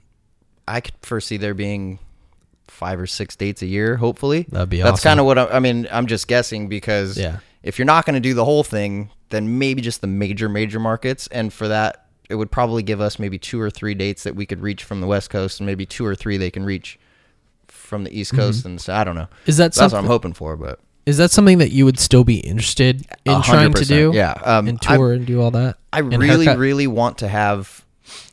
I 0.68 0.80
could 0.80 0.94
foresee 1.02 1.36
there 1.36 1.54
being 1.54 1.98
five 2.68 2.98
or 3.00 3.06
six 3.06 3.36
dates 3.36 3.62
a 3.62 3.66
year. 3.66 3.96
Hopefully, 3.96 4.46
That'd 4.50 4.68
be 4.70 4.78
That's 4.82 4.94
awesome. 4.94 5.08
kind 5.08 5.20
of 5.20 5.26
what 5.26 5.38
I, 5.38 5.46
I 5.46 5.58
mean. 5.60 5.86
I'm 5.90 6.06
just 6.06 6.26
guessing 6.28 6.68
because 6.68 7.16
Yeah. 7.16 7.38
if 7.62 7.78
you're 7.78 7.86
not 7.86 8.04
going 8.06 8.14
to 8.14 8.20
do 8.20 8.34
the 8.34 8.44
whole 8.44 8.64
thing, 8.64 9.10
then 9.30 9.58
maybe 9.58 9.80
just 9.82 10.00
the 10.00 10.06
major 10.06 10.48
major 10.48 10.78
markets, 10.80 11.26
and 11.28 11.52
for 11.52 11.68
that, 11.68 12.06
it 12.28 12.34
would 12.34 12.50
probably 12.50 12.82
give 12.82 13.00
us 13.00 13.18
maybe 13.18 13.38
two 13.38 13.60
or 13.60 13.70
three 13.70 13.94
dates 13.94 14.24
that 14.24 14.34
we 14.34 14.46
could 14.46 14.60
reach 14.60 14.82
from 14.84 15.00
the 15.00 15.06
West 15.06 15.30
Coast, 15.30 15.60
and 15.60 15.66
maybe 15.66 15.86
two 15.86 16.04
or 16.04 16.14
three 16.14 16.36
they 16.36 16.50
can 16.50 16.64
reach 16.64 16.98
from 17.68 18.04
the 18.04 18.18
East 18.18 18.34
Coast. 18.34 18.64
And 18.64 18.80
so 18.80 18.92
I 18.94 19.04
don't 19.04 19.14
know. 19.14 19.28
Is 19.46 19.58
that 19.58 19.72
That's 19.74 19.92
what 19.92 19.98
I'm 19.98 20.06
hoping 20.06 20.32
for, 20.32 20.56
but 20.56 20.80
Is 21.06 21.18
that 21.18 21.30
something 21.30 21.58
that 21.58 21.70
you 21.70 21.84
would 21.84 22.00
still 22.00 22.24
be 22.24 22.38
interested 22.40 23.06
in 23.24 23.40
trying 23.42 23.72
to 23.72 23.84
do? 23.84 24.10
yeah. 24.12 24.32
Um, 24.44 24.66
and 24.68 24.78
I'm- 24.86 24.98
tour 24.98 25.12
and 25.12 25.24
do 25.24 25.40
all 25.40 25.52
that. 25.52 25.78
I 25.92 26.00
really, 26.00 26.48
really 26.48 26.86
want 26.86 27.18
to 27.18 27.28
have 27.28 27.84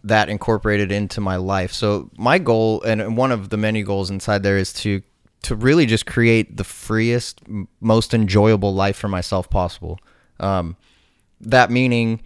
that 0.04 0.28
incorporated 0.28 0.92
into 0.92 1.22
my 1.22 1.36
life. 1.38 1.72
So 1.72 2.10
my 2.18 2.40
goal, 2.40 2.82
and 2.82 3.16
one 3.16 3.32
of 3.32 3.50
the 3.50 3.58
many 3.58 3.84
goals 3.84 4.10
inside 4.10 4.44
there, 4.44 4.58
is 4.58 4.74
to 4.74 5.02
to 5.44 5.56
really 5.56 5.86
just 5.86 6.06
create 6.06 6.56
the 6.56 6.64
freest, 6.64 7.42
most 7.82 8.14
enjoyable 8.14 8.74
life 8.74 8.96
for 8.96 9.10
myself 9.10 9.50
possible. 9.50 10.00
Um, 10.40 10.78
that 11.42 11.70
meaning, 11.70 12.22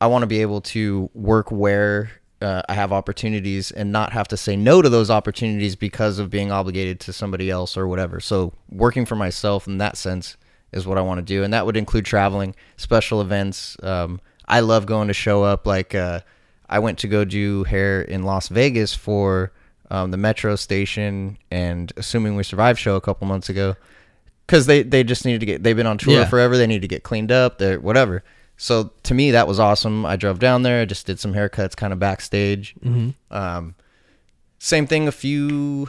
I 0.00 0.06
want 0.06 0.22
to 0.22 0.28
be 0.28 0.42
able 0.42 0.60
to 0.60 1.10
work 1.12 1.50
where 1.50 2.10
uh, 2.42 2.62
I 2.68 2.74
have 2.74 2.92
opportunities 2.92 3.70
and 3.70 3.92
not 3.92 4.12
have 4.12 4.28
to 4.28 4.36
say 4.36 4.56
no 4.56 4.82
to 4.82 4.88
those 4.88 5.10
opportunities 5.10 5.76
because 5.76 6.18
of 6.18 6.28
being 6.28 6.50
obligated 6.50 7.00
to 7.00 7.12
somebody 7.12 7.48
else 7.50 7.76
or 7.76 7.86
whatever. 7.86 8.20
So 8.20 8.52
working 8.70 9.06
for 9.06 9.16
myself 9.16 9.66
in 9.66 9.78
that 9.78 9.96
sense 9.96 10.36
is 10.72 10.86
what 10.86 10.98
I 10.98 11.02
want 11.02 11.18
to 11.18 11.22
do, 11.22 11.42
and 11.44 11.52
that 11.54 11.64
would 11.66 11.76
include 11.76 12.04
traveling, 12.04 12.54
special 12.76 13.20
events. 13.20 13.76
Um, 13.82 14.20
I 14.48 14.60
love 14.60 14.86
going 14.86 15.08
to 15.08 15.14
show 15.14 15.42
up. 15.44 15.66
Like 15.66 15.94
uh, 15.94 16.20
I 16.68 16.78
went 16.80 16.98
to 17.00 17.08
go 17.08 17.24
do 17.24 17.64
hair 17.64 18.02
in 18.02 18.24
Las 18.24 18.48
Vegas 18.48 18.94
for 18.94 19.52
um, 19.90 20.10
the 20.10 20.16
Metro 20.16 20.56
station 20.56 21.36
and 21.50 21.92
Assuming 21.96 22.34
We 22.36 22.42
Survive 22.42 22.78
show 22.78 22.96
a 22.96 23.00
couple 23.00 23.26
months 23.26 23.48
ago 23.50 23.76
because 24.46 24.66
they 24.66 24.82
they 24.82 25.04
just 25.04 25.24
needed 25.24 25.40
to 25.40 25.46
get 25.46 25.62
they've 25.62 25.76
been 25.76 25.86
on 25.86 25.98
tour 25.98 26.14
Yeah. 26.20 26.24
forever. 26.24 26.56
They 26.56 26.66
need 26.66 26.82
to 26.82 26.88
get 26.88 27.02
cleaned 27.02 27.30
up. 27.30 27.58
They're 27.58 27.78
whatever. 27.78 28.24
So 28.56 28.92
to 29.04 29.14
me 29.14 29.32
that 29.32 29.48
was 29.48 29.58
awesome. 29.58 30.06
I 30.06 30.16
drove 30.16 30.38
down 30.38 30.62
there, 30.62 30.86
just 30.86 31.06
did 31.06 31.18
some 31.18 31.34
haircuts, 31.34 31.76
kind 31.76 31.92
of 31.92 31.98
backstage. 31.98 32.74
Mm-hmm. 32.84 33.10
Um, 33.34 33.74
same 34.58 34.86
thing 34.86 35.08
a 35.08 35.12
few 35.12 35.88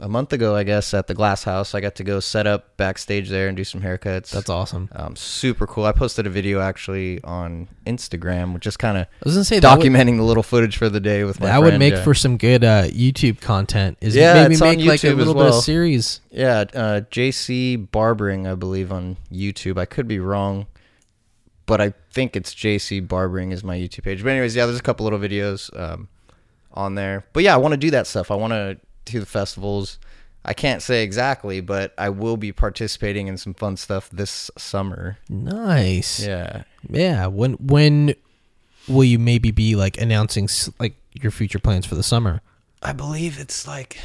a 0.00 0.08
month 0.08 0.32
ago, 0.32 0.56
I 0.56 0.64
guess, 0.64 0.92
at 0.94 1.06
the 1.06 1.14
Glass 1.14 1.44
House. 1.44 1.74
I 1.74 1.80
got 1.80 1.94
to 1.96 2.04
go 2.04 2.20
set 2.20 2.46
up 2.46 2.76
backstage 2.76 3.28
there 3.28 3.48
and 3.48 3.56
do 3.56 3.64
some 3.64 3.82
haircuts. 3.82 4.30
That's 4.30 4.48
awesome. 4.48 4.88
um, 4.92 5.14
super 5.14 5.66
cool. 5.66 5.84
I 5.84 5.92
posted 5.92 6.26
a 6.26 6.30
video 6.30 6.60
actually 6.60 7.22
on 7.22 7.68
Instagram, 7.86 8.54
which 8.54 8.64
just 8.64 8.78
kind 8.78 8.96
of 8.96 9.04
I 9.06 9.08
was 9.24 9.34
gonna 9.34 9.44
say 9.44 9.60
that 9.60 9.78
would, 9.78 9.86
documenting 9.86 10.16
the 10.16 10.22
little 10.22 10.42
footage 10.42 10.76
for 10.76 10.88
the 10.88 11.00
day 11.00 11.24
with 11.24 11.40
my 11.40 11.46
that 11.46 11.62
would 11.62 11.78
make 11.78 11.94
yeah. 11.94 12.02
for 12.02 12.14
some 12.14 12.38
good 12.38 12.64
uh, 12.64 12.84
YouTube 12.84 13.40
content. 13.40 13.98
Is 14.00 14.16
Yeah, 14.16 14.34
maybe 14.34 14.54
it's 14.54 14.62
on 14.62 14.76
make 14.78 14.86
like 14.86 15.04
a 15.04 15.12
little 15.12 15.34
bit 15.34 15.40
well. 15.40 15.58
of 15.58 15.64
series. 15.64 16.20
Yeah, 16.30 16.64
uh, 16.74 17.02
JC 17.10 17.90
Barbering, 17.90 18.46
I 18.46 18.54
believe, 18.54 18.90
on 18.90 19.18
YouTube. 19.30 19.78
I 19.78 19.84
could 19.84 20.08
be 20.08 20.18
wrong, 20.18 20.66
but 21.70 21.80
I 21.80 21.94
think 22.10 22.34
it's 22.34 22.52
JC 22.52 23.06
Barbering 23.06 23.52
is 23.52 23.62
my 23.62 23.78
YouTube 23.78 24.02
page. 24.02 24.24
But 24.24 24.30
anyways, 24.30 24.56
yeah, 24.56 24.66
there's 24.66 24.80
a 24.80 24.82
couple 24.82 25.04
little 25.04 25.20
videos 25.20 25.70
um, 25.78 26.08
on 26.72 26.96
there. 26.96 27.24
But 27.32 27.44
yeah, 27.44 27.54
I 27.54 27.58
want 27.58 27.74
to 27.74 27.78
do 27.78 27.92
that 27.92 28.08
stuff. 28.08 28.32
I 28.32 28.34
want 28.34 28.52
to 28.52 28.76
do 29.04 29.20
the 29.20 29.26
festivals. 29.26 30.00
I 30.44 30.52
can't 30.52 30.82
say 30.82 31.04
exactly, 31.04 31.60
but 31.60 31.94
I 31.96 32.08
will 32.08 32.36
be 32.36 32.50
participating 32.50 33.28
in 33.28 33.36
some 33.36 33.54
fun 33.54 33.76
stuff 33.76 34.10
this 34.10 34.50
summer. 34.58 35.18
Nice. 35.28 36.26
Yeah. 36.26 36.64
Yeah. 36.88 37.28
When 37.28 37.52
when 37.52 38.16
will 38.88 39.04
you 39.04 39.20
maybe 39.20 39.52
be 39.52 39.76
like 39.76 39.96
announcing 40.00 40.48
like 40.80 40.96
your 41.12 41.30
future 41.30 41.60
plans 41.60 41.86
for 41.86 41.94
the 41.94 42.02
summer? 42.02 42.40
I 42.82 42.92
believe 42.92 43.38
it's 43.38 43.68
like 43.68 43.96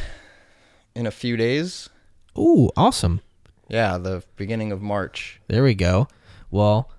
in 0.93 1.07
a 1.07 1.11
few 1.11 1.35
days. 1.35 1.89
Ooh, 2.37 2.69
awesome. 2.77 3.21
Yeah, 3.69 3.97
the 3.97 4.23
beginning 4.35 4.71
of 4.71 4.83
March. 4.83 5.41
There 5.47 5.63
we 5.63 5.73
go. 5.73 6.07
Well, 6.51 6.91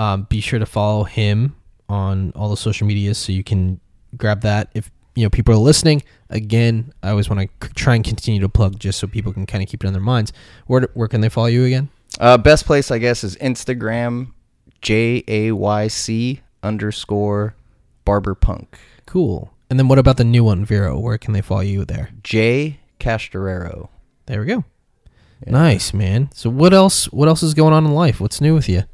um, 0.00 0.26
be 0.30 0.40
sure 0.40 0.58
to 0.58 0.66
follow 0.66 1.04
him 1.04 1.54
on 1.88 2.32
all 2.34 2.48
the 2.48 2.56
social 2.56 2.86
medias 2.86 3.18
so 3.18 3.32
you 3.32 3.44
can 3.44 3.80
grab 4.16 4.40
that. 4.40 4.70
If 4.74 4.90
you 5.14 5.24
know 5.24 5.30
people 5.30 5.52
are 5.54 5.58
listening, 5.58 6.02
again, 6.30 6.92
I 7.02 7.10
always 7.10 7.28
want 7.28 7.40
to 7.42 7.66
c- 7.66 7.72
try 7.74 7.94
and 7.96 8.04
continue 8.04 8.40
to 8.40 8.48
plug 8.48 8.78
just 8.78 8.98
so 8.98 9.06
people 9.06 9.32
can 9.32 9.44
kind 9.44 9.62
of 9.62 9.68
keep 9.68 9.84
it 9.84 9.86
in 9.86 9.92
their 9.92 10.02
minds. 10.02 10.32
Where 10.66 10.88
where 10.94 11.08
can 11.08 11.20
they 11.20 11.28
follow 11.28 11.48
you 11.48 11.64
again? 11.64 11.90
Uh, 12.18 12.38
best 12.38 12.64
place, 12.64 12.90
I 12.90 12.98
guess, 12.98 13.22
is 13.22 13.36
Instagram, 13.36 14.32
J 14.80 15.22
A 15.28 15.52
Y 15.52 15.88
C 15.88 16.40
underscore 16.62 17.54
barber 18.04 18.34
punk. 18.34 18.78
Cool. 19.06 19.52
And 19.68 19.78
then 19.78 19.86
what 19.86 19.98
about 19.98 20.16
the 20.16 20.24
new 20.24 20.44
one, 20.44 20.64
Vero? 20.64 20.98
Where 20.98 21.18
can 21.18 21.34
they 21.34 21.42
follow 21.42 21.60
you 21.60 21.84
there? 21.84 22.10
J 22.22 22.80
Castorero. 22.98 23.88
There 24.26 24.40
we 24.40 24.46
go. 24.46 24.64
Nice, 25.46 25.92
man. 25.92 26.30
So 26.34 26.48
what 26.48 26.72
else 26.72 27.06
what 27.12 27.28
else 27.28 27.42
is 27.42 27.54
going 27.54 27.74
on 27.74 27.84
in 27.84 27.92
life? 27.92 28.20
What's 28.20 28.40
new 28.40 28.54
with 28.54 28.68
you? 28.68 28.84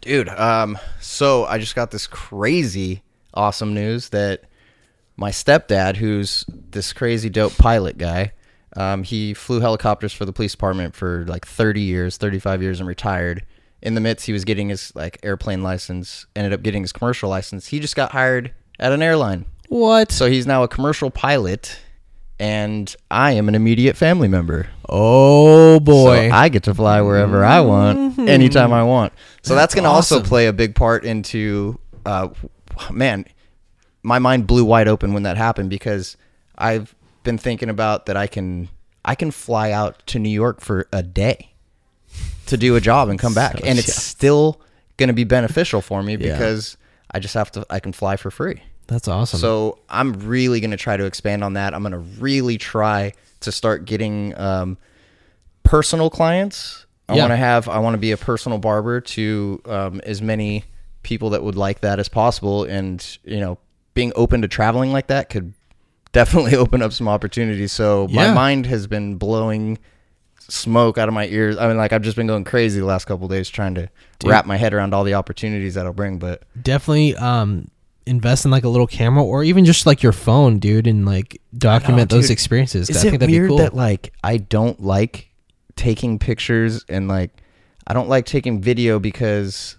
Dude, 0.00 0.28
um, 0.28 0.78
so 1.00 1.44
I 1.44 1.58
just 1.58 1.74
got 1.74 1.90
this 1.90 2.06
crazy 2.06 3.02
awesome 3.34 3.74
news 3.74 4.08
that 4.10 4.42
my 5.16 5.30
stepdad, 5.30 5.96
who's 5.96 6.44
this 6.48 6.92
crazy 6.92 7.28
dope 7.28 7.56
pilot 7.58 7.98
guy, 7.98 8.32
um, 8.76 9.02
he 9.02 9.34
flew 9.34 9.60
helicopters 9.60 10.12
for 10.12 10.24
the 10.24 10.32
police 10.32 10.52
department 10.52 10.94
for 10.94 11.24
like 11.26 11.46
30 11.46 11.80
years, 11.80 12.16
35 12.16 12.62
years, 12.62 12.78
and 12.80 12.88
retired. 12.88 13.44
In 13.82 13.94
the 13.94 14.00
midst, 14.00 14.26
he 14.26 14.32
was 14.32 14.44
getting 14.44 14.68
his 14.68 14.92
like 14.94 15.18
airplane 15.22 15.62
license, 15.62 16.26
ended 16.36 16.52
up 16.52 16.62
getting 16.62 16.82
his 16.82 16.92
commercial 16.92 17.28
license. 17.28 17.66
He 17.66 17.80
just 17.80 17.96
got 17.96 18.12
hired 18.12 18.52
at 18.78 18.92
an 18.92 19.02
airline, 19.02 19.46
What? 19.68 20.12
so 20.12 20.28
he's 20.30 20.46
now 20.46 20.62
a 20.62 20.68
commercial 20.68 21.10
pilot, 21.10 21.78
and 22.38 22.94
I 23.10 23.32
am 23.32 23.48
an 23.48 23.54
immediate 23.54 23.96
family 23.96 24.28
member. 24.28 24.68
oh 24.88 25.80
boy. 25.80 26.28
So 26.30 26.34
I 26.34 26.48
get 26.48 26.62
to 26.64 26.74
fly 26.74 27.00
wherever 27.02 27.44
I 27.44 27.60
want, 27.60 28.18
anytime 28.18 28.72
I 28.72 28.82
want. 28.84 29.12
So 29.42 29.54
that's, 29.54 29.74
going 29.74 29.84
to 29.84 29.90
also 29.90 30.22
play 30.22 30.46
a 30.46 30.52
big 30.52 30.74
part 30.74 31.04
into, 31.04 31.78
uh, 32.06 32.28
man, 32.90 33.24
my 34.02 34.18
mind 34.18 34.46
blew 34.46 34.64
wide 34.64 34.88
open 34.88 35.12
when 35.14 35.24
that 35.24 35.36
happened 35.36 35.70
because 35.70 36.16
I've 36.56 36.94
been 37.24 37.38
thinking 37.38 37.68
about 37.68 38.06
that 38.06 38.16
I 38.16 38.26
can 38.26 38.68
I 39.04 39.14
can 39.14 39.30
fly 39.30 39.70
out 39.72 40.06
to 40.08 40.18
New 40.18 40.28
York 40.30 40.60
for 40.60 40.86
a 40.92 41.02
day 41.02 41.52
to 42.46 42.56
do 42.56 42.76
a 42.76 42.80
job 42.80 43.08
and 43.08 43.18
come 43.18 43.34
back, 43.34 43.58
So 43.58 43.64
and 43.64 43.78
it's 43.78 43.88
jealous. 43.88 44.02
still 44.04 44.60
going 44.96 45.08
to 45.08 45.12
be 45.14 45.24
beneficial 45.24 45.80
for 45.80 46.02
me 46.02 46.12
Yeah. 46.16 46.32
because 46.32 46.76
I 47.10 47.18
just 47.20 47.34
have 47.34 47.50
to 47.52 47.66
I 47.70 47.80
can 47.80 47.92
fly 47.92 48.16
for 48.16 48.30
free. 48.30 48.62
That's 48.88 49.06
awesome. 49.06 49.38
So 49.38 49.78
I'm 49.88 50.12
really 50.14 50.60
going 50.60 50.72
to 50.72 50.76
try 50.76 50.96
to 50.96 51.04
expand 51.04 51.44
on 51.44 51.52
that. 51.52 51.74
I'm 51.74 51.82
going 51.82 51.92
to 51.92 51.98
really 52.20 52.58
try 52.58 53.12
to 53.40 53.52
start 53.52 53.84
getting 53.84 54.36
um, 54.38 54.76
personal 55.62 56.10
clients. 56.10 56.86
I 57.08 57.14
Yeah. 57.14 57.22
want 57.22 57.32
to 57.32 57.36
have. 57.36 57.68
I 57.68 57.78
want 57.78 57.94
to 57.94 57.98
be 57.98 58.10
a 58.12 58.16
personal 58.16 58.58
barber 58.58 59.00
to 59.00 59.62
um, 59.66 60.00
as 60.04 60.20
many 60.20 60.64
people 61.02 61.30
that 61.30 61.42
would 61.42 61.54
like 61.56 61.80
that 61.80 61.98
as 61.98 62.08
possible, 62.08 62.64
and 62.64 63.18
you 63.24 63.40
know, 63.40 63.58
being 63.94 64.12
open 64.16 64.42
to 64.42 64.48
traveling 64.48 64.92
like 64.92 65.06
that 65.06 65.30
could 65.30 65.52
definitely 66.12 66.56
open 66.64 66.82
up 66.82 66.92
some 66.92 67.08
opportunities. 67.08 67.72
So 67.72 68.08
my 68.10 68.32
mind 68.34 68.66
has 68.66 68.86
been 68.86 69.16
blowing 69.16 69.78
smoke 70.50 70.96
out 70.98 71.08
of 71.08 71.14
my 71.14 71.26
ears. 71.26 71.56
I 71.58 71.68
mean, 71.68 71.76
like 71.76 71.92
I've 71.92 72.02
just 72.02 72.16
been 72.16 72.26
going 72.26 72.44
crazy 72.44 72.80
the 72.80 72.86
last 72.86 73.04
couple 73.04 73.26
of 73.26 73.30
days 73.30 73.48
trying 73.50 73.74
to 73.76 73.88
wrap 74.30 74.46
my 74.46 74.56
head 74.56 74.72
around 74.72 74.94
all 74.94 75.04
the 75.04 75.14
opportunities 75.14 75.74
that'll 75.74 75.92
bring. 75.92 76.18
But 76.18 76.42
definitely 76.62 77.14
um 77.16 77.70
invest 78.08 78.44
in 78.44 78.50
like 78.50 78.64
a 78.64 78.68
little 78.68 78.86
camera 78.86 79.22
or 79.24 79.44
even 79.44 79.64
just 79.64 79.86
like 79.86 80.02
your 80.02 80.12
phone, 80.12 80.58
dude, 80.58 80.86
and 80.86 81.04
like 81.06 81.40
document 81.56 82.10
those 82.10 82.24
dude. 82.24 82.32
experiences. 82.32 82.90
Is 82.90 82.96
I 82.96 83.00
it 83.00 83.02
think 83.10 83.20
that'd 83.20 83.32
weird 83.32 83.44
be 83.46 83.48
cool. 83.50 83.58
that 83.58 83.74
like 83.74 84.12
I 84.24 84.38
don't 84.38 84.80
like 84.82 85.28
taking 85.76 86.18
pictures 86.18 86.84
and 86.88 87.06
like 87.08 87.30
I 87.86 87.94
don't 87.94 88.08
like 88.08 88.26
taking 88.26 88.60
video 88.60 88.98
because 88.98 89.76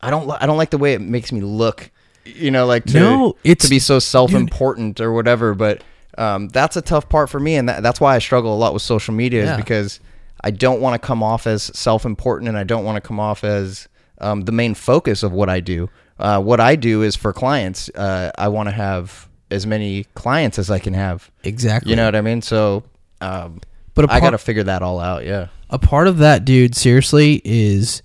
I 0.00 0.10
don't 0.10 0.30
I 0.30 0.46
don't 0.46 0.56
like 0.56 0.70
the 0.70 0.78
way 0.78 0.94
it 0.94 1.00
makes 1.00 1.32
me 1.32 1.40
look. 1.40 1.90
You 2.24 2.50
know, 2.50 2.66
like 2.66 2.84
to, 2.86 3.00
No, 3.00 3.36
it's- 3.42 3.64
to 3.66 3.70
be 3.70 3.78
so 3.78 3.98
self-important 3.98 5.00
or 5.00 5.12
whatever. 5.12 5.54
But 5.54 5.82
um, 6.18 6.48
that's 6.48 6.76
a 6.76 6.82
tough 6.82 7.08
part 7.08 7.30
for 7.30 7.40
me, 7.40 7.54
and 7.56 7.68
that, 7.68 7.82
that's 7.82 8.00
why 8.00 8.14
I 8.14 8.18
struggle 8.18 8.54
a 8.54 8.58
lot 8.58 8.74
with 8.74 8.82
social 8.82 9.14
media 9.14 9.44
Yeah. 9.44 9.52
is 9.52 9.56
because 9.56 10.00
I 10.42 10.50
don't 10.50 10.80
want 10.80 11.00
to 11.00 11.04
come 11.06 11.22
off 11.22 11.46
as 11.46 11.62
self-important, 11.74 12.48
and 12.48 12.58
I 12.58 12.64
don't 12.64 12.84
want 12.84 12.96
to 12.96 13.00
come 13.00 13.18
off 13.18 13.44
as 13.44 13.88
um, 14.20 14.42
the 14.42 14.52
main 14.52 14.74
focus 14.74 15.22
of 15.22 15.32
what 15.32 15.48
I 15.48 15.60
do. 15.60 15.88
Uh, 16.18 16.40
what 16.40 16.60
I 16.60 16.74
do 16.76 17.02
is 17.02 17.14
for 17.16 17.32
clients. 17.32 17.88
Uh, 17.90 18.30
I 18.36 18.48
want 18.48 18.68
to 18.68 18.74
have 18.74 19.28
as 19.50 19.66
many 19.66 20.04
clients 20.14 20.58
as 20.58 20.70
I 20.70 20.78
can 20.78 20.94
have. 20.94 21.30
exactly. 21.44 21.90
You 21.90 21.96
know 21.96 22.04
what 22.04 22.16
I 22.16 22.20
mean? 22.20 22.42
So, 22.42 22.82
um, 23.20 23.60
But 23.94 24.10
I 24.10 24.20
got 24.20 24.30
to 24.30 24.38
figure 24.38 24.64
that 24.64 24.82
all 24.82 24.98
out. 25.00 25.24
Yeah. 25.24 25.48
a 25.70 25.78
part 25.78 26.06
of 26.08 26.18
that, 26.18 26.44
dude, 26.44 26.74
seriously, 26.74 27.40
is 27.44 28.02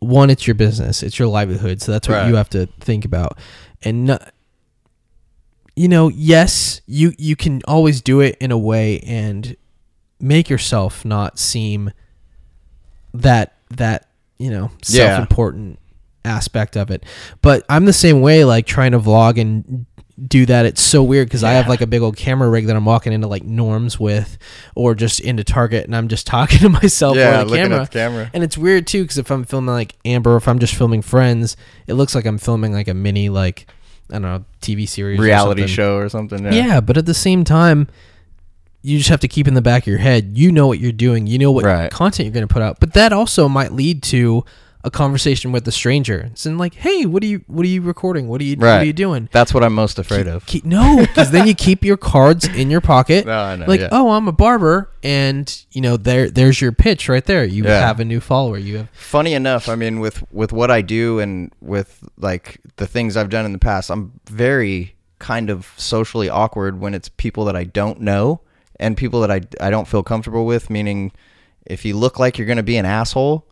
one, 0.00 0.30
it's 0.30 0.46
your 0.46 0.54
business, 0.54 1.02
it's 1.02 1.18
your 1.18 1.28
livelihood, 1.28 1.80
so 1.82 1.92
that's 1.92 2.08
what 2.08 2.16
Right. 2.16 2.28
you 2.28 2.36
have 2.36 2.48
to 2.50 2.66
think 2.80 3.04
about, 3.04 3.38
and 3.82 4.04
no, 4.06 4.18
you 5.76 5.88
know, 5.88 6.08
yes, 6.08 6.80
you 6.86 7.12
you 7.18 7.36
can 7.36 7.60
always 7.66 8.00
do 8.02 8.20
it 8.20 8.36
in 8.40 8.50
a 8.50 8.58
way 8.58 8.98
and 9.00 9.56
make 10.20 10.50
yourself 10.50 11.04
not 11.04 11.38
seem 11.38 11.90
that 13.14 13.54
that 13.70 14.08
you 14.40 14.50
know 14.50 14.70
self 14.82 15.20
important 15.20 15.78
aspect 16.24 16.76
of 16.76 16.90
it, 16.90 17.04
but 17.42 17.64
I'm 17.68 17.84
the 17.84 17.92
same 17.92 18.20
way, 18.20 18.44
like 18.44 18.66
trying 18.66 18.92
to 18.92 18.98
vlog 18.98 19.40
and 19.40 19.86
do 20.28 20.44
that 20.44 20.66
it's 20.66 20.82
so 20.82 21.02
weird 21.02 21.26
because 21.28 21.42
I 21.42 21.52
have 21.52 21.66
like 21.66 21.80
a 21.80 21.86
big 21.86 22.02
old 22.02 22.14
camera 22.14 22.46
rig 22.50 22.66
that 22.66 22.76
I'm 22.76 22.84
walking 22.84 23.14
into 23.14 23.26
like 23.26 23.42
norms 23.42 23.98
with 23.98 24.36
or 24.76 24.94
just 24.94 25.18
into 25.20 25.42
Target 25.44 25.86
and 25.86 25.96
I'm 25.96 26.08
just 26.08 26.26
talking 26.36 26.58
to 26.58 26.68
myself 26.68 27.16
Yeah, 27.16 27.40
on 27.40 27.46
the 27.46 27.56
camera. 27.56 27.78
the 27.84 27.86
camera. 27.86 28.30
And 28.34 28.44
it's 28.44 28.58
weird 28.58 28.86
too 28.86 29.02
because 29.02 29.16
if 29.16 29.30
I'm 29.30 29.44
filming 29.44 29.74
like 29.74 29.94
Amber, 30.04 30.34
or 30.34 30.36
if 30.36 30.46
I'm 30.46 30.58
just 30.58 30.74
filming 30.74 31.00
Friends, 31.00 31.56
it 31.86 31.94
looks 31.94 32.14
like 32.14 32.26
I'm 32.26 32.36
filming 32.36 32.70
like 32.74 32.86
a 32.88 32.92
mini 32.92 33.30
like 33.30 33.66
I 34.10 34.14
don't 34.14 34.22
know 34.22 34.44
TV 34.60 34.86
series, 34.86 35.18
Reality 35.18 35.62
something. 35.62 35.74
show 35.74 35.96
or 35.96 36.10
something. 36.10 36.44
Yeah. 36.44 36.50
Yeah. 36.52 36.80
but 36.82 36.98
at 36.98 37.06
the 37.06 37.14
same 37.14 37.42
time, 37.42 37.88
you 38.82 38.98
just 38.98 39.10
have 39.10 39.20
to 39.20 39.28
keep 39.28 39.46
in 39.48 39.54
the 39.54 39.62
back 39.62 39.82
of 39.82 39.86
your 39.88 39.98
head. 39.98 40.38
You 40.38 40.50
know 40.52 40.66
what 40.66 40.78
you're 40.78 40.92
doing. 40.92 41.26
You 41.26 41.38
know 41.38 41.52
what 41.52 41.64
Right. 41.64 41.90
content 41.90 42.26
you're 42.26 42.32
going 42.34 42.46
to 42.48 42.52
put 42.52 42.62
out. 42.62 42.80
But 42.80 42.94
that 42.94 43.12
also 43.12 43.48
might 43.48 43.72
lead 43.72 44.02
to 44.04 44.44
a 44.82 44.90
conversation 44.90 45.52
with 45.52 45.66
the 45.66 45.70
stranger. 45.72 46.30
It's 46.32 46.46
in 46.46 46.56
like, 46.56 46.72
hey, 46.72 47.04
what 47.04 47.22
are 47.22 47.26
you 47.26 47.44
what 47.48 47.64
are 47.66 47.68
you 47.68 47.82
recording? 47.82 48.28
What 48.28 48.40
are 48.40 48.44
you 48.44 48.56
what 48.56 48.64
Right. 48.64 48.76
are 48.80 48.84
you 48.84 48.94
doing? 48.94 49.28
That's 49.30 49.52
what 49.52 49.62
I'm 49.62 49.74
most 49.74 49.98
afraid 49.98 50.26
of. 50.26 50.46
Keep, 50.46 50.64
no, 50.64 50.96
because 51.00 51.30
then 51.32 51.46
you 51.46 51.54
keep 51.54 51.84
your 51.84 51.98
cards 51.98 52.48
in 52.48 52.70
your 52.70 52.80
pocket. 52.80 53.26
No, 53.30 53.38
I 53.38 53.56
know, 53.56 53.66
like, 53.66 53.80
yeah. 53.80 53.88
oh, 53.92 54.12
I'm 54.12 54.26
a 54.26 54.32
barber, 54.32 54.88
and 55.02 55.54
you 55.72 55.82
know, 55.82 55.98
there, 55.98 56.30
there's 56.30 56.62
your 56.62 56.72
pitch 56.72 57.10
right 57.10 57.22
there. 57.26 57.44
You 57.44 57.64
Yeah. 57.64 57.78
have 57.78 58.00
a 58.00 58.06
new 58.06 58.20
follower. 58.20 58.56
You 58.56 58.78
have 58.78 58.88
Funny 58.94 59.34
enough, 59.34 59.68
I 59.68 59.74
mean, 59.74 60.00
with 60.00 60.24
with 60.32 60.50
what 60.50 60.70
I 60.70 60.80
do 60.80 61.18
and 61.18 61.52
with 61.60 62.02
like 62.16 62.58
the 62.76 62.86
things 62.86 63.18
I've 63.18 63.28
done 63.28 63.44
in 63.44 63.52
the 63.52 63.58
past, 63.58 63.90
I'm 63.90 64.12
very 64.30 64.94
kind 65.18 65.50
of 65.50 65.68
socially 65.76 66.30
awkward 66.30 66.80
when 66.80 66.94
it's 66.94 67.10
people 67.10 67.44
that 67.44 67.54
I 67.54 67.64
don't 67.64 68.00
know 68.00 68.40
and 68.80 68.96
people 68.96 69.20
that 69.20 69.30
I 69.30 69.42
I 69.60 69.70
don't 69.70 69.86
feel 69.86 70.02
comfortable 70.02 70.44
with. 70.44 70.68
Meaning, 70.70 71.12
if 71.66 71.84
you 71.84 71.96
look 71.96 72.18
like 72.18 72.36
you're 72.38 72.46
going 72.48 72.56
to 72.56 72.64
be 72.64 72.76
an 72.76 72.86
asshole, 72.86 73.46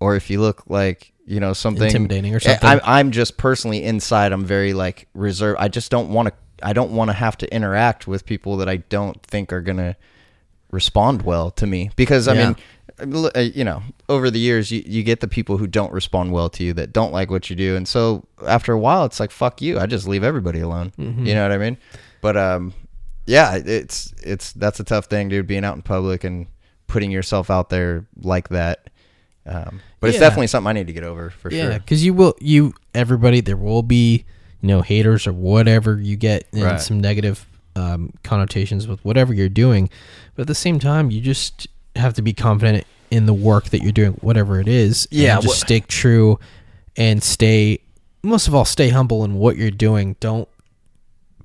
or 0.00 0.16
if 0.16 0.30
you 0.30 0.40
look 0.40 0.62
like 0.68 1.12
you 1.26 1.40
know 1.40 1.52
something 1.52 1.84
Intimidating 1.84 2.34
or 2.34 2.40
something. 2.40 2.66
I'm, 2.66 2.80
I'm 2.84 3.10
just 3.10 3.36
personally 3.36 3.84
inside. 3.84 4.32
I'm 4.32 4.46
very 4.46 4.72
like 4.72 5.08
reserved. 5.12 5.58
I 5.60 5.68
just 5.68 5.90
don't 5.90 6.08
want 6.08 6.28
to. 6.28 6.34
I 6.62 6.72
don't 6.72 6.92
want 6.92 7.10
to 7.10 7.12
have 7.12 7.36
to 7.38 7.54
interact 7.54 8.08
with 8.08 8.24
people 8.24 8.56
that 8.56 8.68
I 8.68 8.78
don't 8.78 9.22
think 9.24 9.52
are 9.52 9.60
gonna 9.60 9.96
respond 10.70 11.22
well 11.22 11.50
to 11.52 11.66
me 11.66 11.90
because 11.96 12.28
I 12.28 12.34
Yeah. 12.34 12.54
mean, 13.00 13.26
uh, 13.34 13.40
you 13.40 13.64
know, 13.64 13.82
over 14.08 14.30
the 14.30 14.40
years 14.40 14.70
you, 14.70 14.82
you 14.84 15.02
get 15.02 15.20
the 15.20 15.28
people 15.28 15.56
who 15.58 15.66
don't 15.66 15.92
respond 15.92 16.32
well 16.32 16.48
to 16.50 16.64
you 16.64 16.72
that 16.74 16.92
don't 16.92 17.12
like 17.12 17.30
what 17.30 17.48
you 17.48 17.56
do, 17.56 17.76
and 17.76 17.86
so 17.86 18.24
after 18.46 18.72
a 18.72 18.78
while 18.78 19.04
it's 19.04 19.20
like 19.20 19.30
fuck 19.30 19.60
you. 19.62 19.78
I 19.78 19.86
just 19.86 20.08
leave 20.08 20.24
everybody 20.24 20.60
alone. 20.60 20.92
Mm-hmm. 20.98 21.26
You 21.26 21.34
know 21.34 21.42
what 21.42 21.52
I 21.52 21.58
mean? 21.58 21.76
But 22.20 22.36
um, 22.36 22.74
yeah, 23.28 23.54
it's 23.56 24.12
it's 24.22 24.52
that's 24.52 24.80
a 24.80 24.84
tough 24.84 25.06
thing, 25.06 25.28
dude. 25.28 25.46
Being 25.46 25.64
out 25.64 25.76
in 25.76 25.82
public 25.82 26.24
and 26.24 26.46
putting 26.86 27.10
yourself 27.10 27.50
out 27.50 27.68
there 27.70 28.06
like 28.22 28.48
that. 28.48 28.88
Um, 29.46 29.80
but 30.00 30.10
it's 30.10 30.18
definitely 30.18 30.46
something 30.48 30.68
I 30.68 30.72
need 30.72 30.86
to 30.88 30.92
get 30.92 31.04
over 31.04 31.30
for 31.30 31.50
yeah, 31.52 31.62
sure. 31.70 31.78
because 31.78 32.04
you 32.04 32.12
will 32.14 32.34
you 32.40 32.74
everybody 32.94 33.40
there 33.40 33.56
will 33.56 33.82
be 33.82 34.24
you 34.60 34.68
know 34.68 34.82
haters 34.82 35.26
or 35.26 35.32
whatever 35.32 35.98
you 36.00 36.16
get 36.16 36.46
and 36.52 36.62
Right. 36.62 36.80
some 36.80 37.00
negative 37.00 37.46
um, 37.76 38.12
connotations 38.24 38.86
with 38.88 39.02
whatever 39.04 39.32
you're 39.32 39.48
doing, 39.48 39.88
but 40.34 40.42
at 40.42 40.48
the 40.48 40.54
same 40.54 40.78
time 40.78 41.10
you 41.10 41.20
just 41.20 41.66
have 41.96 42.12
to 42.14 42.22
be 42.22 42.32
confident 42.32 42.86
in 43.10 43.24
the 43.26 43.32
work 43.32 43.70
that 43.70 43.82
you're 43.82 43.92
doing, 43.92 44.12
whatever 44.20 44.60
it 44.60 44.68
is. 44.68 45.06
and 45.10 45.20
Yeah, 45.20 45.36
just 45.36 45.46
wha- 45.48 45.54
stick 45.54 45.86
true 45.86 46.38
and 46.96 47.22
stay. 47.22 47.78
Most 48.22 48.48
of 48.48 48.54
all, 48.54 48.64
stay 48.66 48.88
humble 48.90 49.24
in 49.24 49.34
what 49.34 49.56
you're 49.56 49.70
doing. 49.70 50.16
Don't 50.20 50.48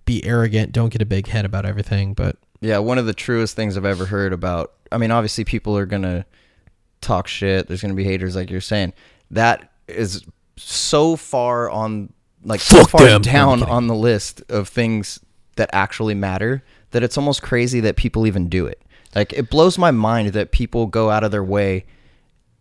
be 0.05 0.23
arrogant. 0.25 0.71
Don't 0.71 0.89
get 0.89 1.01
a 1.01 1.05
big 1.05 1.27
head 1.27 1.45
about 1.45 1.65
everything. 1.65 2.13
But 2.13 2.37
Yeah, 2.61 2.77
one 2.77 2.97
of 2.97 3.05
the 3.05 3.13
truest 3.13 3.55
things 3.55 3.77
I've 3.77 3.85
ever 3.85 4.05
heard 4.05 4.31
about. 4.31 4.73
I 4.91 4.97
mean, 4.97 5.11
obviously, 5.11 5.43
people 5.43 5.77
are 5.77 5.85
gonna 5.85 6.25
talk 7.01 7.27
shit. 7.27 7.67
There's 7.67 7.81
gonna 7.81 7.93
be 7.93 8.05
haters, 8.05 8.35
like 8.35 8.49
you're 8.49 8.61
saying. 8.61 8.93
That 9.31 9.71
is 9.87 10.23
so 10.55 11.15
far 11.15 11.69
on, 11.69 12.13
like, 12.43 12.61
so 12.61 12.83
far 12.85 13.05
them. 13.05 13.21
Down 13.21 13.63
on 13.63 13.87
the 13.87 13.95
list 13.95 14.43
of 14.49 14.69
things 14.69 15.19
that 15.55 15.69
actually 15.73 16.13
matter 16.13 16.63
that 16.91 17.03
it's 17.03 17.17
almost 17.17 17.41
crazy 17.41 17.79
that 17.81 17.95
people 17.97 18.25
even 18.27 18.47
do 18.47 18.65
it. 18.65 18.81
Like, 19.15 19.33
it 19.33 19.49
blows 19.49 19.77
my 19.77 19.91
mind 19.91 20.29
that 20.29 20.51
people 20.51 20.85
go 20.85 21.09
out 21.09 21.23
of 21.23 21.31
their 21.31 21.43
way 21.43 21.85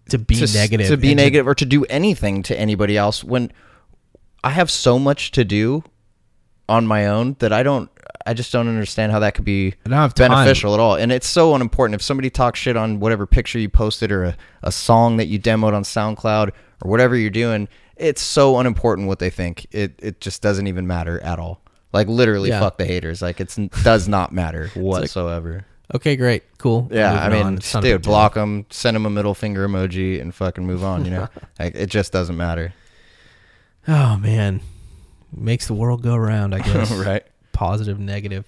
to 0.09 0.19
be 0.19 0.35
to, 0.35 0.53
negative, 0.53 0.89
to 0.89 0.97
be 0.97 1.15
negative, 1.15 1.47
or 1.47 1.55
to 1.55 1.65
do 1.65 1.85
anything 1.85 2.43
to 2.43 2.59
anybody 2.59 2.97
else 2.97 3.23
when 3.23 3.53
I 4.43 4.51
have 4.51 4.71
so 4.71 4.99
much 4.99 5.31
to 5.33 5.45
do 5.45 5.85
on 6.69 6.87
my 6.87 7.07
own 7.07 7.37
that 7.41 7.53
I 7.53 7.63
don't 7.63 7.91
I 8.25 8.35
just 8.35 8.53
don't 8.53 8.69
understand 8.69 9.11
how 9.13 9.19
that 9.19 9.35
could 9.35 9.45
be 9.45 9.75
beneficial 9.85 10.75
at 10.75 10.81
all. 10.81 10.95
And 10.95 11.11
it's 11.11 11.27
so 11.27 11.55
unimportant. 11.55 11.95
If 11.97 12.03
somebody 12.03 12.31
talks 12.31 12.61
shit 12.61 12.77
on 12.77 13.01
whatever 13.01 13.27
picture 13.27 13.59
you 13.59 13.69
posted 13.69 14.13
or 14.13 14.25
a, 14.25 14.37
a 14.63 14.71
song 14.71 15.17
that 15.17 15.27
you 15.27 15.41
demoed 15.41 15.73
on 15.75 15.83
SoundCloud 15.83 16.51
or 16.83 16.91
whatever 16.91 17.17
you're 17.17 17.31
doing, 17.31 17.69
it's 17.97 18.23
so 18.23 18.59
unimportant 18.59 19.09
what 19.09 19.19
they 19.19 19.31
think. 19.31 19.67
It 19.73 19.99
it 20.01 20.21
just 20.21 20.41
doesn't 20.41 20.67
even 20.69 20.87
matter 20.87 21.21
at 21.21 21.39
all. 21.41 21.61
Like 21.93 22.07
literally, 22.09 22.51
Yeah. 22.51 22.61
fuck 22.61 22.79
the 22.79 22.85
haters. 22.87 23.23
Like 23.23 23.41
it's 23.41 23.57
does 23.83 24.07
not 24.09 24.33
matter 24.33 24.69
whatsoever. 24.75 25.67
Okay, 25.95 26.17
great, 26.17 26.43
cool. 26.57 26.89
yeah, 26.91 27.13
I 27.13 27.29
mean, 27.29 27.43
on. 27.43 27.55
It's 27.57 27.75
not 27.75 27.81
a 27.81 27.83
big 27.83 27.93
dude, 27.97 28.03
block 28.03 28.33
them, 28.35 28.65
send 28.71 28.95
them 28.95 29.05
a 29.05 29.11
middle 29.11 29.35
finger 29.35 29.69
emoji, 29.69 30.21
and 30.23 30.35
fucking 30.35 30.65
move 30.67 30.83
on. 30.85 31.05
You 31.05 31.11
know, 31.11 31.29
like 31.59 31.75
it 31.75 31.91
just 31.91 32.13
doesn't 32.13 32.37
matter, 32.37 32.73
Oh 33.89 34.17
man, 34.17 34.61
makes 35.35 35.67
the 35.67 35.75
world 35.75 36.03
go 36.03 36.17
round. 36.17 36.55
I 36.55 36.59
guess. 36.63 36.91
right? 36.93 37.25
Positive, 37.53 37.99
negative. 37.99 38.45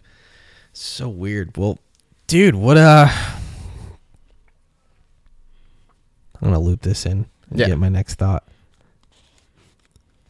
So 0.73 1.09
weird. 1.09 1.57
Well, 1.57 1.79
dude, 2.27 2.55
what 2.55 2.77
uh? 2.77 3.09
I'm 6.41 6.49
gonna 6.49 6.59
loop 6.59 6.83
this 6.83 7.07
in 7.07 7.27
and 7.51 7.59
Yeah. 7.61 7.67
get 7.69 7.79
my 7.79 7.89
next 7.89 8.15
thought. 8.17 8.45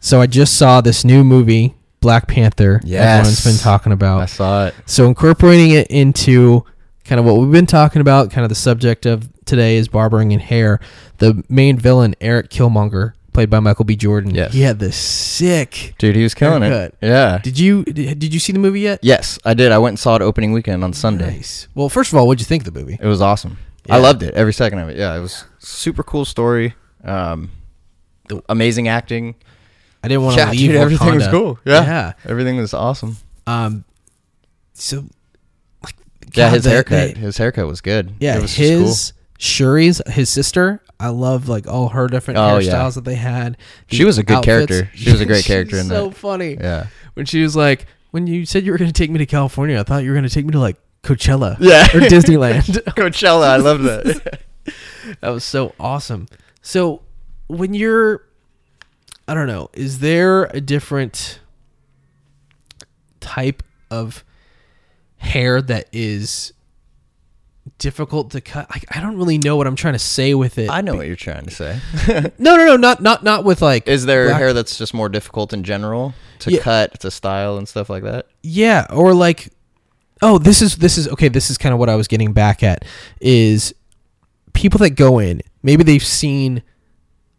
So 0.01 0.21
I 0.21 0.27
just 0.27 0.57
saw 0.57 0.81
this 0.81 1.05
new 1.05 1.25
movie, 1.25 1.75
Black 2.01 2.29
Panther. 2.29 2.77
Everyone's 2.85 2.91
Yes. 2.91 3.45
been 3.45 3.57
talking 3.57 3.93
about. 3.93 4.21
I 4.21 4.27
saw 4.27 4.67
it. 4.67 4.75
So 4.87 5.07
incorporating 5.09 5.71
it 5.71 5.87
into 5.89 6.65
kind 7.05 7.19
of 7.19 7.25
what 7.25 7.39
we've 7.39 7.51
been 7.51 7.67
talking 7.67 8.01
about, 8.01 8.31
kind 8.31 8.45
of 8.45 8.49
the 8.51 8.55
subject 8.55 9.07
of 9.07 9.29
today 9.47 9.77
is 9.77 9.89
barbering 9.89 10.33
and 10.33 10.43
hair. 10.43 10.79
The 11.19 11.43
main 11.49 11.79
villain, 11.79 12.15
Eric 12.21 12.51
Killmonger, 12.51 13.13
played 13.35 13.51
by 13.51 13.61
Michael 13.61 13.85
B. 13.85 13.97
Jordan. 13.97 14.35
Yes. 14.35 14.55
He 14.55 14.63
had 14.63 14.79
this 14.79 14.97
sick. 14.97 15.95
Dude, 15.99 16.17
he 16.17 16.23
was 16.23 16.33
killing 16.33 16.63
Haircut. 16.63 16.95
it. 17.03 17.07
Yeah. 17.07 17.39
Did 17.43 17.59
you 17.59 17.85
did, 17.85 18.19
did 18.19 18.33
you 18.33 18.41
see 18.41 18.53
the 18.53 18.59
movie 18.59 18.81
yet? 18.81 19.01
Yes, 19.03 19.39
I 19.45 19.53
did. 19.53 19.73
I 19.73 19.79
went 19.79 19.93
and 19.93 19.99
saw 19.99 20.17
it 20.17 20.23
opening 20.23 20.53
weekend 20.53 20.83
on 20.83 20.95
Sunday. 20.95 21.33
Nice. 21.37 21.69
Well, 21.75 21.91
first 21.91 22.13
of 22.13 22.19
all, 22.19 22.27
what'd 22.27 22.41
you 22.41 22.47
think 22.47 22.67
of 22.67 22.73
the 22.73 22.81
movie? 22.81 22.97
It 22.99 23.07
was 23.07 23.21
awesome. 23.21 23.59
Yeah. 23.87 23.97
I 23.97 23.99
loved 23.99 24.23
it 24.23 24.33
every 24.35 24.55
second 24.55 24.79
of 24.79 24.89
it. 24.89 24.97
Yeah, 24.97 25.15
it 25.15 25.21
was 25.21 25.45
super 25.59 26.03
cool 26.03 26.25
story. 26.25 26.75
Um, 27.03 27.51
the 28.29 28.43
amazing 28.49 28.89
acting. 28.89 29.35
I 30.03 30.09
didn't 30.09 30.25
want 30.25 30.37
to 30.37 30.43
Yeah, 30.45 30.51
leave. 30.51 30.61
dude, 30.71 30.77
everything 30.77 31.15
was 31.15 31.25
Wakanda. 31.25 31.31
cool. 31.31 31.59
Yeah. 31.67 31.85
Yeah. 31.85 32.13
Everything 32.27 32.57
was 32.57 32.73
awesome. 32.73 33.17
Um. 33.47 33.85
So. 34.73 35.05
Like, 35.83 35.95
Yeah, 36.35 36.47
God, 36.49 36.55
his 36.55 36.65
the- 36.65 36.71
haircut. 36.71 37.15
the- 37.15 37.21
his 37.21 37.37
haircut 37.37 37.67
was 37.67 37.81
good. 37.81 38.15
yeah, 38.21 38.37
it 38.39 38.43
was 38.43 38.55
just 38.55 38.59
his 38.59 39.13
Shuri's 39.39 40.01
his 40.07 40.31
sister. 40.31 40.81
I 41.01 41.09
love 41.09 41.49
like 41.49 41.67
all 41.67 41.89
her 41.91 42.07
different 42.07 42.39
Oh, 42.39 42.59
hairstyles 42.59 42.65
yeah. 42.67 42.89
that 42.91 43.05
they 43.05 43.15
had. 43.17 43.57
She 43.89 44.05
was 44.05 44.19
a 44.19 44.23
good 44.23 44.39
outfits. 44.39 44.67
character. 44.69 44.91
She 44.97 45.11
was 45.11 45.21
a 45.21 45.27
great 45.27 45.45
character 45.47 45.77
in 45.79 45.85
so 45.87 46.09
that. 46.09 46.17
funny. 46.17 46.57
Yeah. 46.61 46.87
when 47.15 47.27
she 47.27 47.43
was 47.43 47.55
like, 47.57 47.87
when 48.13 48.27
you 48.27 48.47
said 48.47 48.65
you 48.65 48.73
were 48.73 48.79
going 48.79 48.91
to 48.93 48.97
take 48.99 49.11
me 49.11 49.19
to 49.19 49.27
California, 49.27 49.79
I 49.79 49.83
thought 49.83 50.05
you 50.05 50.11
were 50.11 50.15
going 50.15 50.29
to 50.29 50.33
take 50.35 50.45
me 50.47 50.53
to 50.53 50.61
like 50.61 50.77
Coachella 51.03 51.57
Yeah. 51.61 51.85
or 51.87 52.01
Disneyland. 52.01 52.63
Coachella. 52.95 53.49
I 53.49 53.57
loved 53.57 53.83
that. 53.85 54.41
that 55.21 55.29
was 55.31 55.45
so 55.45 55.75
awesome. 55.81 56.29
So 56.63 57.03
when 57.49 57.75
you're, 57.75 58.23
I 59.27 59.35
don't 59.35 59.49
know, 59.49 59.69
is 59.75 59.99
there 59.99 60.45
a 60.45 60.61
different 60.61 61.41
type 63.21 63.63
of 63.91 64.25
hair 65.17 65.61
that 65.63 65.89
is 65.93 66.53
difficult 67.85 68.31
to 68.33 68.41
cut? 68.41 68.67
I, 68.71 68.81
I 68.97 69.01
don't 69.01 69.17
really 69.17 69.37
know 69.39 69.57
what 69.57 69.67
I'm 69.67 69.77
trying 69.77 69.93
to 69.93 69.99
say 69.99 70.35
with 70.35 70.57
it. 70.59 70.71
I 70.71 70.81
know 70.81 70.95
what 70.97 71.07
you're 71.07 71.17
trying 71.17 71.45
to 71.45 71.51
say. 71.51 71.81
no, 72.39 72.57
no, 72.57 72.65
no, 72.67 72.77
not 72.77 73.03
not 73.03 73.23
not 73.23 73.45
with 73.45 73.61
like. 73.63 73.87
Is 73.87 74.07
there 74.07 74.29
black- 74.29 74.39
hair 74.41 74.53
that's 74.55 74.79
just 74.79 74.95
more 74.95 75.09
difficult 75.09 75.53
in 75.53 75.63
general 75.63 76.15
to 76.41 76.51
Yeah. 76.51 76.61
cut, 76.61 76.99
to 77.01 77.11
style, 77.11 77.59
and 77.59 77.69
stuff 77.69 77.89
like 77.91 78.03
that? 78.05 78.27
Yeah, 78.43 78.87
or 78.91 79.13
like 79.15 79.51
oh, 80.23 80.39
this 80.39 80.63
is 80.63 80.77
this 80.77 80.97
is 80.97 81.07
okay, 81.09 81.29
this 81.29 81.51
is 81.51 81.59
kind 81.59 81.73
of 81.75 81.79
what 81.79 81.91
I 81.91 81.97
was 81.97 82.09
getting 82.09 82.33
back 82.33 82.63
at 82.63 82.85
is 83.21 83.75
people 84.55 84.79
that 84.79 84.91
go 84.91 85.19
in, 85.19 85.43
maybe 85.63 85.85
they've 85.85 86.03
seen 86.05 86.63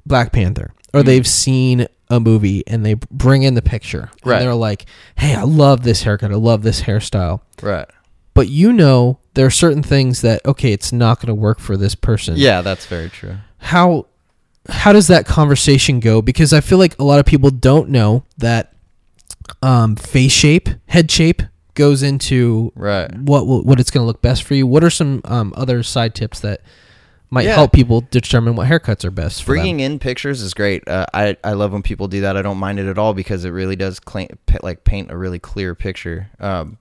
Black 0.06 0.32
Panther 0.32 0.72
or 0.94 1.02
Mhm. 1.02 1.06
they've 1.06 1.28
seen 1.28 1.88
a 2.12 2.20
movie 2.20 2.64
and 2.68 2.86
they 2.86 2.94
bring 3.10 3.42
in 3.42 3.56
the 3.56 3.62
picture 3.64 4.12
and 4.22 4.32
Right. 4.32 4.40
they're 4.40 4.54
like, 4.54 4.86
"Hey, 5.18 5.34
I 5.34 5.42
love 5.42 5.82
this 5.82 6.04
haircut. 6.04 6.32
I 6.32 6.36
love 6.36 6.62
this 6.62 6.82
hairstyle." 6.82 7.40
Right. 7.64 7.88
But 8.36 8.50
you 8.50 8.72
know, 8.72 9.18
there 9.34 9.48
are 9.48 9.50
certain 9.52 9.82
things 9.82 10.22
that 10.22 10.46
okay, 10.46 10.72
it's 10.72 10.92
not 10.94 11.20
going 11.20 11.28
to 11.28 11.34
work 11.34 11.60
for 11.60 11.76
this 11.76 11.96
person. 11.96 12.36
Yeah, 12.38 12.62
that's 12.62 12.86
very 12.86 13.10
true. 13.10 13.38
How 13.58 14.06
how 14.70 14.94
does 14.94 15.08
that 15.08 15.26
conversation 15.26 16.00
go? 16.00 16.22
Because 16.22 16.54
I 16.54 16.62
feel 16.62 16.78
like 16.78 16.98
a 17.00 17.04
lot 17.04 17.20
of 17.20 17.26
people 17.26 17.50
don't 17.50 17.90
know 17.90 18.24
that 18.38 18.74
um, 19.62 19.96
face 19.96 20.32
shape, 20.32 20.70
head 20.88 21.10
shape 21.10 21.42
goes 21.76 22.02
into 22.04 22.72
Right. 22.76 23.14
what 23.18 23.46
what 23.48 23.80
it's 23.80 23.92
going 23.92 24.04
to 24.04 24.08
look 24.08 24.22
best 24.22 24.44
for 24.44 24.54
you. 24.54 24.66
What 24.68 24.84
are 24.84 24.90
some 24.90 25.22
um, 25.26 25.54
other 25.58 25.84
side 25.84 26.16
tips 26.16 26.40
that 26.42 26.62
might 27.30 27.46
Yeah. 27.46 27.56
help 27.56 27.74
people 27.74 28.02
determine 28.12 28.56
what 28.56 28.68
haircuts 28.68 29.04
are 29.04 29.12
best 29.12 29.44
for 29.44 29.54
Bringing 29.54 29.80
in 29.82 30.00
pictures 30.00 30.42
is 30.42 30.54
great. 30.54 30.88
Uh, 30.88 31.06
I 31.14 31.36
I 31.44 31.54
love 31.54 31.72
when 31.74 31.84
people 31.84 32.08
do 32.08 32.22
that. 32.22 32.38
I 32.38 32.42
don't 32.42 32.58
mind 32.58 32.80
it 32.80 32.88
at 32.88 32.98
all 32.98 33.14
because 33.14 33.46
it 33.46 33.50
really 33.52 33.76
does 33.76 34.00
pa- 34.00 34.28
like 34.64 34.84
paint 34.84 35.12
a 35.12 35.18
really 35.18 35.40
clear 35.40 35.76
picture 35.76 36.30
um, 36.40 36.78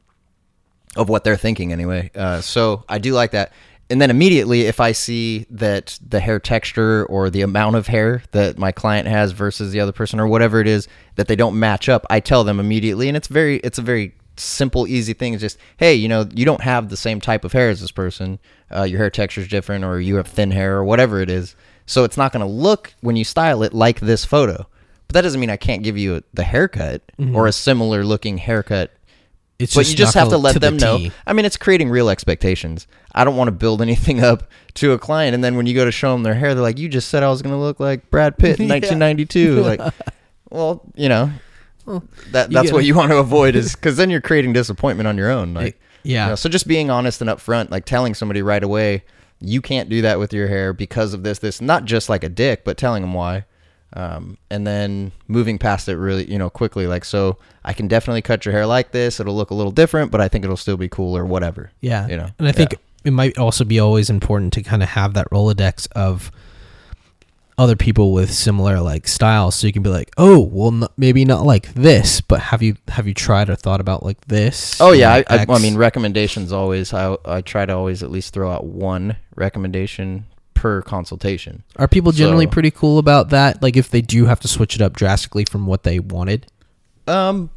of 0.97 1.09
what 1.09 1.25
they're 1.25 1.37
thinking 1.37 1.73
anyway. 1.73 2.11
Uh, 2.15 2.41
so 2.41 2.85
I 2.89 2.99
do 2.99 3.13
like 3.13 3.33
that. 3.33 3.53
And 3.91 4.01
then 4.01 4.11
immediately, 4.11 4.63
if 4.63 4.81
I 4.81 4.93
see 4.93 5.47
that 5.51 5.99
the 6.07 6.21
hair 6.21 6.41
texture 6.41 7.05
or 7.07 7.29
the 7.29 7.43
amount 7.43 7.77
of 7.77 7.87
hair 7.87 8.23
that 8.33 8.59
my 8.59 8.73
client 8.73 9.07
has 9.09 9.33
versus 9.33 9.73
the 9.73 9.81
other 9.81 9.93
person 9.93 10.19
or 10.19 10.27
whatever 10.27 10.61
it 10.61 10.67
is 10.67 10.89
that 11.17 11.29
they 11.29 11.37
don't 11.37 11.59
match 11.59 11.89
up, 11.89 12.07
I 12.09 12.21
tell 12.21 12.45
them 12.45 12.59
immediately. 12.59 13.09
And 13.09 13.17
it's 13.17 13.29
very 13.29 13.57
it's 13.59 13.79
a 13.79 13.83
very 13.83 14.15
simple, 14.37 14.89
easy 14.89 15.13
thing. 15.13 15.35
It's 15.35 15.43
just 15.43 15.59
hey, 15.77 15.95
you 15.95 16.09
know, 16.09 16.27
you 16.33 16.47
don't 16.47 16.63
have 16.63 16.89
the 16.89 16.97
same 16.97 17.21
type 17.21 17.45
of 17.45 17.53
hair 17.53 17.69
as 17.69 17.83
this 17.83 17.91
person. 17.91 18.39
Uh, 18.75 18.85
your 18.85 18.99
hair 18.99 19.11
texture 19.11 19.43
is 19.43 19.49
different, 19.49 19.85
or 19.85 20.01
you 20.01 20.17
have 20.17 20.29
thin 20.29 20.51
hair, 20.51 20.77
or 20.77 20.85
whatever 20.85 21.21
it 21.21 21.31
is. 21.31 21.55
So 21.87 22.05
it's 22.05 22.17
not 22.17 22.33
going 22.33 22.45
to 22.45 22.51
look 22.51 22.95
when 23.03 23.17
you 23.17 23.25
style 23.25 23.63
it 23.63 23.75
like 23.75 24.01
this 24.01 24.25
photo. 24.25 24.67
But 25.07 25.15
that 25.15 25.21
doesn't 25.21 25.41
mean 25.41 25.51
I 25.51 25.59
can't 25.59 25.83
give 25.83 25.99
you 25.99 26.23
the 26.33 26.43
haircut 26.45 27.03
or 27.37 27.47
a 27.47 27.53
similar 27.53 28.03
looking 28.03 28.39
haircut 28.39 28.93
It's 29.59 29.75
but 29.75 29.89
you 29.89 29.95
just 29.95 30.15
have 30.15 30.31
to 30.31 30.37
let 30.37 30.55
the 30.55 30.61
them 30.61 30.77
know. 30.77 30.99
T. 30.99 31.13
I 31.27 31.33
mean, 31.33 31.45
it's 31.45 31.57
creating 31.57 31.89
real 31.89 32.09
expectations. 32.09 32.89
I 33.15 33.25
don't 33.25 33.37
want 33.37 33.49
to 33.49 33.53
build 33.53 33.81
anything 33.81 34.23
up 34.25 34.51
to 34.75 34.93
a 34.93 34.99
client, 34.99 35.35
and 35.35 35.45
then 35.45 35.57
when 35.57 35.67
you 35.67 35.75
go 35.75 35.85
to 35.85 35.93
show 35.93 36.13
them 36.13 36.25
their 36.25 36.35
hair, 36.35 36.55
they're 36.55 36.63
like, 36.63 36.79
"You 36.79 36.89
just 36.89 37.09
said 37.09 37.23
I 37.23 37.31
was 37.31 37.41
going 37.41 37.55
to 37.55 37.61
look 37.61 37.79
like 37.79 38.11
Brad 38.11 38.37
Pitt 38.37 38.59
in 38.59 38.69
1992." 38.69 39.63
Like, 39.65 39.81
well, 40.51 40.83
you 40.95 41.09
know, 41.09 41.31
that 41.87 42.51
that's 42.51 42.67
get 42.67 42.73
what 42.73 42.85
you 42.85 42.95
want 42.95 43.11
to 43.11 43.19
avoid 43.19 43.55
is 43.57 43.75
because 43.75 43.97
then 43.97 44.11
you're 44.11 44.21
creating 44.21 44.53
disappointment 44.53 45.07
on 45.07 45.17
your 45.17 45.31
own. 45.31 45.55
Like, 45.55 45.81
yeah. 46.03 46.25
you 46.25 46.31
know, 46.31 46.35
so 46.37 46.49
just 46.49 46.67
being 46.67 46.91
honest 46.91 47.21
and 47.21 47.31
upfront, 47.31 47.71
like 47.71 47.85
telling 47.85 48.15
somebody 48.15 48.43
right 48.43 48.63
away, 48.63 49.05
you 49.41 49.61
can't 49.61 49.89
do 49.89 50.03
that 50.03 50.19
with 50.19 50.33
your 50.33 50.49
hair 50.49 50.73
because 50.73 51.15
of 51.15 51.23
this, 51.23 51.39
this, 51.39 51.61
not 51.61 51.85
just 51.85 52.09
like 52.09 52.25
a 52.25 52.29
dick, 52.29 52.65
but 52.65 52.77
telling 52.77 53.03
them 53.03 53.15
why. 53.15 53.45
Um, 53.95 54.39
and 54.51 54.67
then 54.67 55.13
moving 55.29 55.57
past 55.57 55.89
it 55.89 55.97
really, 55.97 56.31
you 56.31 56.37
know, 56.37 56.51
quickly. 56.51 56.87
Like, 56.87 57.05
so 57.05 57.39
I 57.65 57.73
can 57.73 57.87
definitely 57.87 58.23
cut 58.23 58.45
your 58.45 58.53
hair 58.53 58.67
like 58.67 58.91
this. 58.91 59.21
It'll 59.21 59.37
look 59.37 59.51
a 59.51 59.55
little 59.55 59.73
different, 59.73 60.11
but 60.11 60.21
I 60.21 60.29
think 60.29 60.45
it'll 60.45 60.57
still 60.57 60.77
be 60.77 60.89
cool 60.89 61.17
or 61.17 61.25
whatever. 61.25 61.71
Yeah. 61.81 62.09
You 62.09 62.17
know, 62.17 62.29
and 62.39 62.49
I 62.49 62.53
think 62.53 62.73
yeah. 62.73 62.79
it 63.05 63.13
might 63.13 63.39
also 63.39 63.65
be 63.65 63.79
always 63.79 64.11
important 64.11 64.53
to 64.55 64.63
kind 64.63 64.83
of 64.83 64.91
have 64.91 65.15
that 65.15 65.31
Rolodex 65.31 65.87
of 65.93 66.33
other 67.57 67.77
people 67.77 68.13
with 68.13 68.33
similar 68.33 68.81
like 68.81 69.07
styles 69.07 69.55
so 69.55 69.67
you 69.67 69.73
can 69.73 69.83
be 69.83 69.91
like 69.91 70.11
oh 70.17 70.41
well 70.41 70.83
n- 70.83 70.89
maybe 70.97 71.25
not 71.25 71.45
like 71.45 71.73
this 71.75 72.21
but 72.21 72.41
have 72.41 72.63
you 72.63 72.77
have 72.89 73.07
you 73.07 73.15
tried 73.15 73.49
or 73.49 73.55
thought 73.55 73.81
about 73.81 74.03
like 74.03 74.21
this 74.23 74.81
Oh 74.81 74.91
yeah, 74.91 75.13
I, 75.13 75.25
I? 75.29 75.47
I 75.49 75.59
mean 75.61 75.77
recommendations 75.77 76.53
always. 76.53 76.93
I 76.93 77.17
I 77.25 77.43
try 77.43 77.65
to 77.65 77.73
always 77.73 78.03
at 78.03 78.11
least 78.11 78.35
throw 78.35 78.51
out 78.51 78.65
one 78.65 79.17
recommendation 79.37 80.27
per 80.65 80.81
consultation. 80.81 81.63
are 81.77 81.87
people 81.87 82.11
generally 82.11 82.47
so- 82.47 82.51
pretty 82.51 82.71
cool 82.71 82.99
about 82.99 83.29
that 83.29 83.63
like 83.63 83.77
if 83.77 83.91
they 83.91 84.01
do 84.01 84.25
have 84.25 84.41
to 84.41 84.49
switch 84.49 84.75
it 84.75 84.81
up 84.81 84.95
drastically 84.95 85.45
from 85.45 85.67
what 85.67 85.83
they 85.83 85.99
wanted 85.99 86.47
Um, 87.07 87.51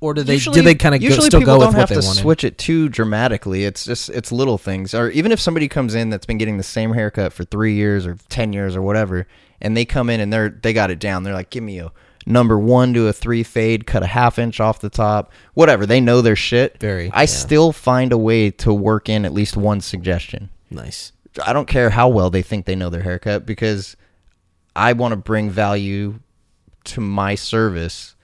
or 0.00 0.14
do 0.14 0.24
they 0.24 0.34
usually, 0.34 0.54
do 0.54 0.62
they 0.62 0.74
kind 0.74 0.96
of 0.96 1.00
go, 1.00 1.04
usually 1.06 1.28
still 1.28 1.40
people 1.40 1.54
go 1.54 1.60
don't 1.60 1.68
with 1.68 1.76
have 1.78 2.00
to 2.00 2.06
wanted 2.06 2.20
switch 2.22 2.42
it 2.42 2.58
too 2.58 2.88
dramatically. 2.88 3.64
It's 3.64 3.84
just 3.84 4.08
it's 4.10 4.32
little 4.32 4.58
things, 4.58 4.94
or 4.94 5.10
even 5.10 5.30
if 5.30 5.38
somebody 5.40 5.68
comes 5.68 5.94
in 5.94 6.10
that's 6.10 6.26
been 6.26 6.38
getting 6.38 6.56
the 6.56 6.62
same 6.64 6.92
haircut 6.92 7.32
for 7.32 7.44
three 7.44 7.74
years 7.74 8.04
or 8.06 8.16
ten 8.28 8.52
years 8.52 8.74
or 8.76 8.82
whatever, 8.82 9.26
and 9.60 9.76
they 9.76 9.84
come 9.84 10.10
in 10.10 10.20
and 10.20 10.32
they're 10.32 10.48
they 10.50 10.72
got 10.72 10.90
it 10.90 10.98
down. 10.98 11.22
They're 11.22 11.34
like, 11.34 11.50
give 11.50 11.64
me 11.64 11.78
a 11.80 11.90
number 12.26 12.58
one 12.58 12.94
to 12.94 13.06
a 13.08 13.12
three 13.12 13.42
fade, 13.42 13.86
cut 13.86 14.02
a 14.02 14.06
half 14.06 14.38
inch 14.38 14.60
off 14.60 14.80
the 14.80 14.90
top, 14.90 15.32
whatever. 15.54 15.84
They 15.86 16.00
know 16.00 16.20
their 16.20 16.36
shit. 16.36 16.78
Very, 16.78 17.10
I 17.12 17.22
yeah. 17.22 17.26
still 17.26 17.72
find 17.72 18.12
a 18.12 18.18
way 18.18 18.50
to 18.52 18.72
work 18.72 19.08
in 19.08 19.24
at 19.24 19.32
least 19.32 19.56
one 19.56 19.80
suggestion. 19.80 20.50
nice 20.70 21.12
I 21.44 21.52
don't 21.52 21.66
care 21.68 21.90
how 21.90 22.08
well 22.08 22.30
they 22.30 22.42
think 22.42 22.66
they 22.66 22.76
know 22.76 22.90
their 22.90 23.02
haircut 23.02 23.44
because 23.46 23.96
I 24.74 24.92
want 24.92 25.12
to 25.12 25.16
bring 25.16 25.50
value 25.50 26.20
to 26.84 27.00
my 27.00 27.34
service. 27.34 28.14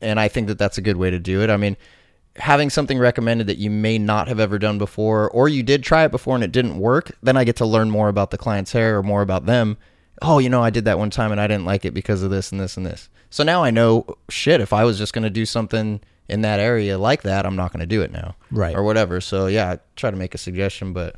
And 0.00 0.20
I 0.20 0.28
think 0.28 0.46
that 0.48 0.58
that's 0.58 0.78
a 0.78 0.82
good 0.82 0.96
way 0.96 1.10
to 1.10 1.18
do 1.18 1.42
it. 1.42 1.50
I 1.50 1.56
mean, 1.56 1.76
having 2.36 2.70
something 2.70 2.98
recommended 2.98 3.46
that 3.48 3.58
you 3.58 3.70
may 3.70 3.98
not 3.98 4.28
have 4.28 4.38
ever 4.38 4.58
done 4.58 4.78
before, 4.78 5.28
or 5.30 5.48
you 5.48 5.62
did 5.62 5.82
try 5.82 6.04
it 6.04 6.10
before 6.10 6.34
and 6.36 6.44
it 6.44 6.52
didn't 6.52 6.78
work, 6.78 7.10
then 7.22 7.36
I 7.36 7.44
get 7.44 7.56
to 7.56 7.66
learn 7.66 7.90
more 7.90 8.08
about 8.08 8.30
the 8.30 8.38
client's 8.38 8.72
hair 8.72 8.98
or 8.98 9.02
more 9.02 9.22
about 9.22 9.46
them. 9.46 9.76
Oh, 10.22 10.38
you 10.38 10.48
know, 10.48 10.62
I 10.62 10.70
did 10.70 10.84
that 10.84 10.98
one 10.98 11.10
time 11.10 11.32
and 11.32 11.40
I 11.40 11.46
didn't 11.46 11.64
like 11.64 11.84
it 11.84 11.94
because 11.94 12.22
of 12.22 12.30
this 12.30 12.52
and 12.52 12.60
this 12.60 12.76
and 12.76 12.84
this. 12.86 13.08
So 13.30 13.42
now 13.44 13.62
I 13.64 13.70
know, 13.70 14.16
shit, 14.28 14.60
if 14.60 14.72
I 14.72 14.84
was 14.84 14.98
just 14.98 15.12
going 15.12 15.24
to 15.24 15.30
do 15.30 15.46
something 15.46 16.00
in 16.28 16.42
that 16.42 16.60
area 16.60 16.96
like 16.98 17.22
that, 17.22 17.44
I'm 17.46 17.56
not 17.56 17.72
going 17.72 17.80
to 17.80 17.86
do 17.86 18.02
it 18.02 18.12
now, 18.12 18.36
Right. 18.50 18.74
or 18.74 18.82
whatever. 18.82 19.20
So 19.20 19.46
yeah, 19.46 19.72
I 19.72 19.78
try 19.96 20.10
to 20.10 20.16
make 20.16 20.34
a 20.34 20.38
suggestion, 20.38 20.92
but 20.92 21.16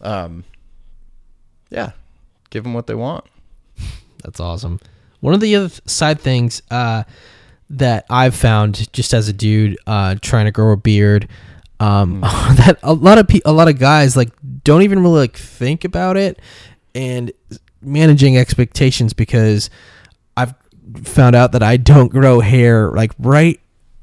um, 0.00 0.44
yeah, 1.70 1.92
give 2.50 2.64
them 2.64 2.74
what 2.74 2.86
they 2.86 2.94
want. 2.94 3.24
That's 4.22 4.40
awesome. 4.40 4.80
One 5.20 5.34
of 5.34 5.40
the 5.40 5.56
other 5.56 5.70
side 5.86 6.20
things 6.20 6.62
uh, 6.70 7.04
that 7.70 8.06
I've 8.08 8.34
found 8.34 8.92
just 8.92 9.12
as 9.14 9.28
a 9.28 9.32
dude 9.32 9.76
uh, 9.86 10.16
trying 10.20 10.46
to 10.46 10.52
grow 10.52 10.72
a 10.72 10.76
beard, 10.76 11.28
um, 11.80 12.20
that 12.22 12.78
a 12.82 12.92
lot 12.92 13.18
of 13.18 13.28
pe- 13.28 13.40
a 13.44 13.52
lot 13.52 13.68
of 13.68 13.78
guys 13.78 14.16
like 14.16 14.30
don't 14.64 14.82
even 14.82 15.00
really 15.00 15.20
like 15.20 15.36
think 15.36 15.84
about 15.84 16.16
it 16.16 16.40
and 16.94 17.32
managing 17.80 18.36
expectations 18.36 19.12
because 19.12 19.70
I've 20.36 20.54
found 21.04 21.36
out 21.36 21.52
that 21.52 21.62
I 21.62 21.76
don't 21.76 22.08
grow 22.08 22.40
hair 22.40 22.90
like 22.92 23.12
right. 23.18 23.60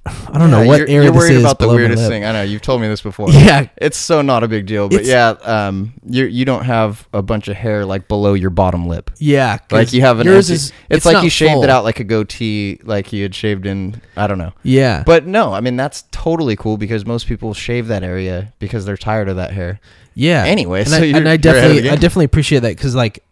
I 0.08 0.38
don't 0.38 0.52
know 0.52 0.64
what 0.66 0.78
you're, 0.78 0.88
area 0.88 1.04
you're 1.06 1.12
this 1.14 1.20
worried 1.20 1.36
is 1.38 1.42
about 1.44 1.58
the 1.58 1.68
weirdest 1.68 2.08
thing. 2.08 2.24
I 2.26 2.32
know 2.32 2.44
you've 2.44 2.62
told 2.62 2.80
me 2.80 2.88
this 2.88 3.02
before. 3.02 3.30
Yeah, 3.32 3.68
It's 3.78 3.98
so 3.98 4.22
not 4.22 4.44
a 4.44 4.48
big 4.48 4.68
deal, 4.68 4.88
but 4.88 5.02
It's- 5.02 5.10
yeah, 5.10 5.30
um, 5.68 5.94
you 6.06 6.26
you 6.26 6.46
don't 6.46 6.64
have 6.66 7.08
a 7.12 7.24
bunch 7.24 7.48
of 7.48 7.56
hair 7.56 7.86
like 7.86 8.08
below 8.08 8.36
your 8.36 8.52
bottom 8.52 8.88
lip. 8.88 9.10
Yeah, 9.18 9.58
Like 9.72 9.94
you 9.94 10.02
have 10.02 10.20
an 10.20 10.28
yours 10.28 10.52
empty- 10.52 10.56
is 10.58 10.74
it's, 10.90 11.06
like 11.06 11.24
you 11.24 11.30
shaved 11.32 11.54
full. 11.54 11.64
it 11.64 11.70
out 11.72 11.84
like 11.84 12.00
a 12.00 12.04
goatee, 12.04 12.80
like 12.84 13.12
you 13.14 13.24
had 13.24 13.34
shaved 13.34 13.66
in. 13.66 14.00
I 14.16 14.28
don't 14.28 14.38
know, 14.38 14.54
Yeah, 14.62 15.02
but 15.04 15.26
no, 15.26 15.54
I 15.54 15.62
mean 15.62 15.76
that's 15.76 16.04
totally 16.12 16.56
cool 16.56 16.78
because 16.78 17.06
most 17.06 17.26
people 17.28 17.54
shave 17.56 17.88
that 17.88 18.04
area 18.04 18.54
because 18.60 18.86
they're 18.86 18.98
tired 18.98 19.28
of 19.28 19.38
that 19.38 19.52
hair. 19.54 19.80
Yeah. 20.14 20.44
Anyway, 20.46 20.82
and 20.82 20.90
so 20.90 20.98
I, 20.98 21.06
and 21.06 21.16
I 21.16 21.20
you're 21.20 21.24
ahead 21.24 21.32
of 21.32 21.40
the 21.40 21.40
definitely, 21.40 21.90
I 21.90 21.96
definitely 21.96 22.26
appreciate 22.26 22.60
that 22.60 22.76
because 22.76 22.94
like, 22.96 23.24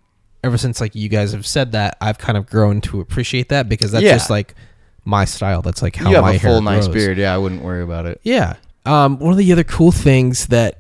ever 0.44 0.58
since 0.58 0.82
like 0.82 0.96
you 0.96 1.08
guys 1.08 1.34
have 1.34 1.46
said 1.46 1.72
that, 1.74 1.98
I've 2.02 2.18
kind 2.18 2.38
of 2.38 2.48
grown 2.48 2.82
to 2.82 3.00
appreciate 3.00 3.50
that 3.50 3.70
because 3.70 3.92
that's 3.92 4.04
Yeah. 4.04 4.14
just 4.14 4.30
like 4.32 4.56
my 5.06 5.26
style. 5.26 5.62
That's 5.62 5.82
like 5.82 5.96
how 5.96 6.10
you 6.10 6.16
have 6.16 6.24
my 6.24 6.34
a 6.34 6.40
full 6.40 6.54
hair 6.54 6.62
nice 6.62 6.86
grows. 6.88 6.94
beard. 6.96 7.18
Yeah, 7.18 7.34
I 7.34 7.38
wouldn't 7.38 7.62
worry 7.64 7.84
about 7.84 8.06
it. 8.06 8.20
Yeah. 8.24 8.56
Um, 8.86 9.18
one 9.20 9.32
of 9.32 9.38
the 9.38 9.52
other 9.52 9.64
cool 9.64 9.92
things 9.92 10.48
that 10.48 10.80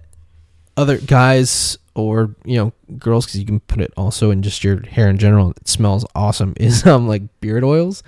other 0.76 0.97
guys 0.97 1.78
or 1.95 2.36
you 2.43 2.57
know 2.57 2.74
girls, 2.97 3.26
because 3.26 3.39
you 3.39 3.45
can 3.45 3.59
put 3.61 3.80
it 3.82 3.93
also 3.95 4.32
in 4.32 4.41
just 4.41 4.63
your 4.63 4.82
hair 4.88 5.09
in 5.09 5.17
general, 5.17 5.51
it 5.51 5.67
smells 5.67 6.05
awesome. 6.15 6.53
Is 6.59 6.86
um 6.86 7.07
like 7.07 7.21
beard 7.41 7.63
oils. 7.63 8.03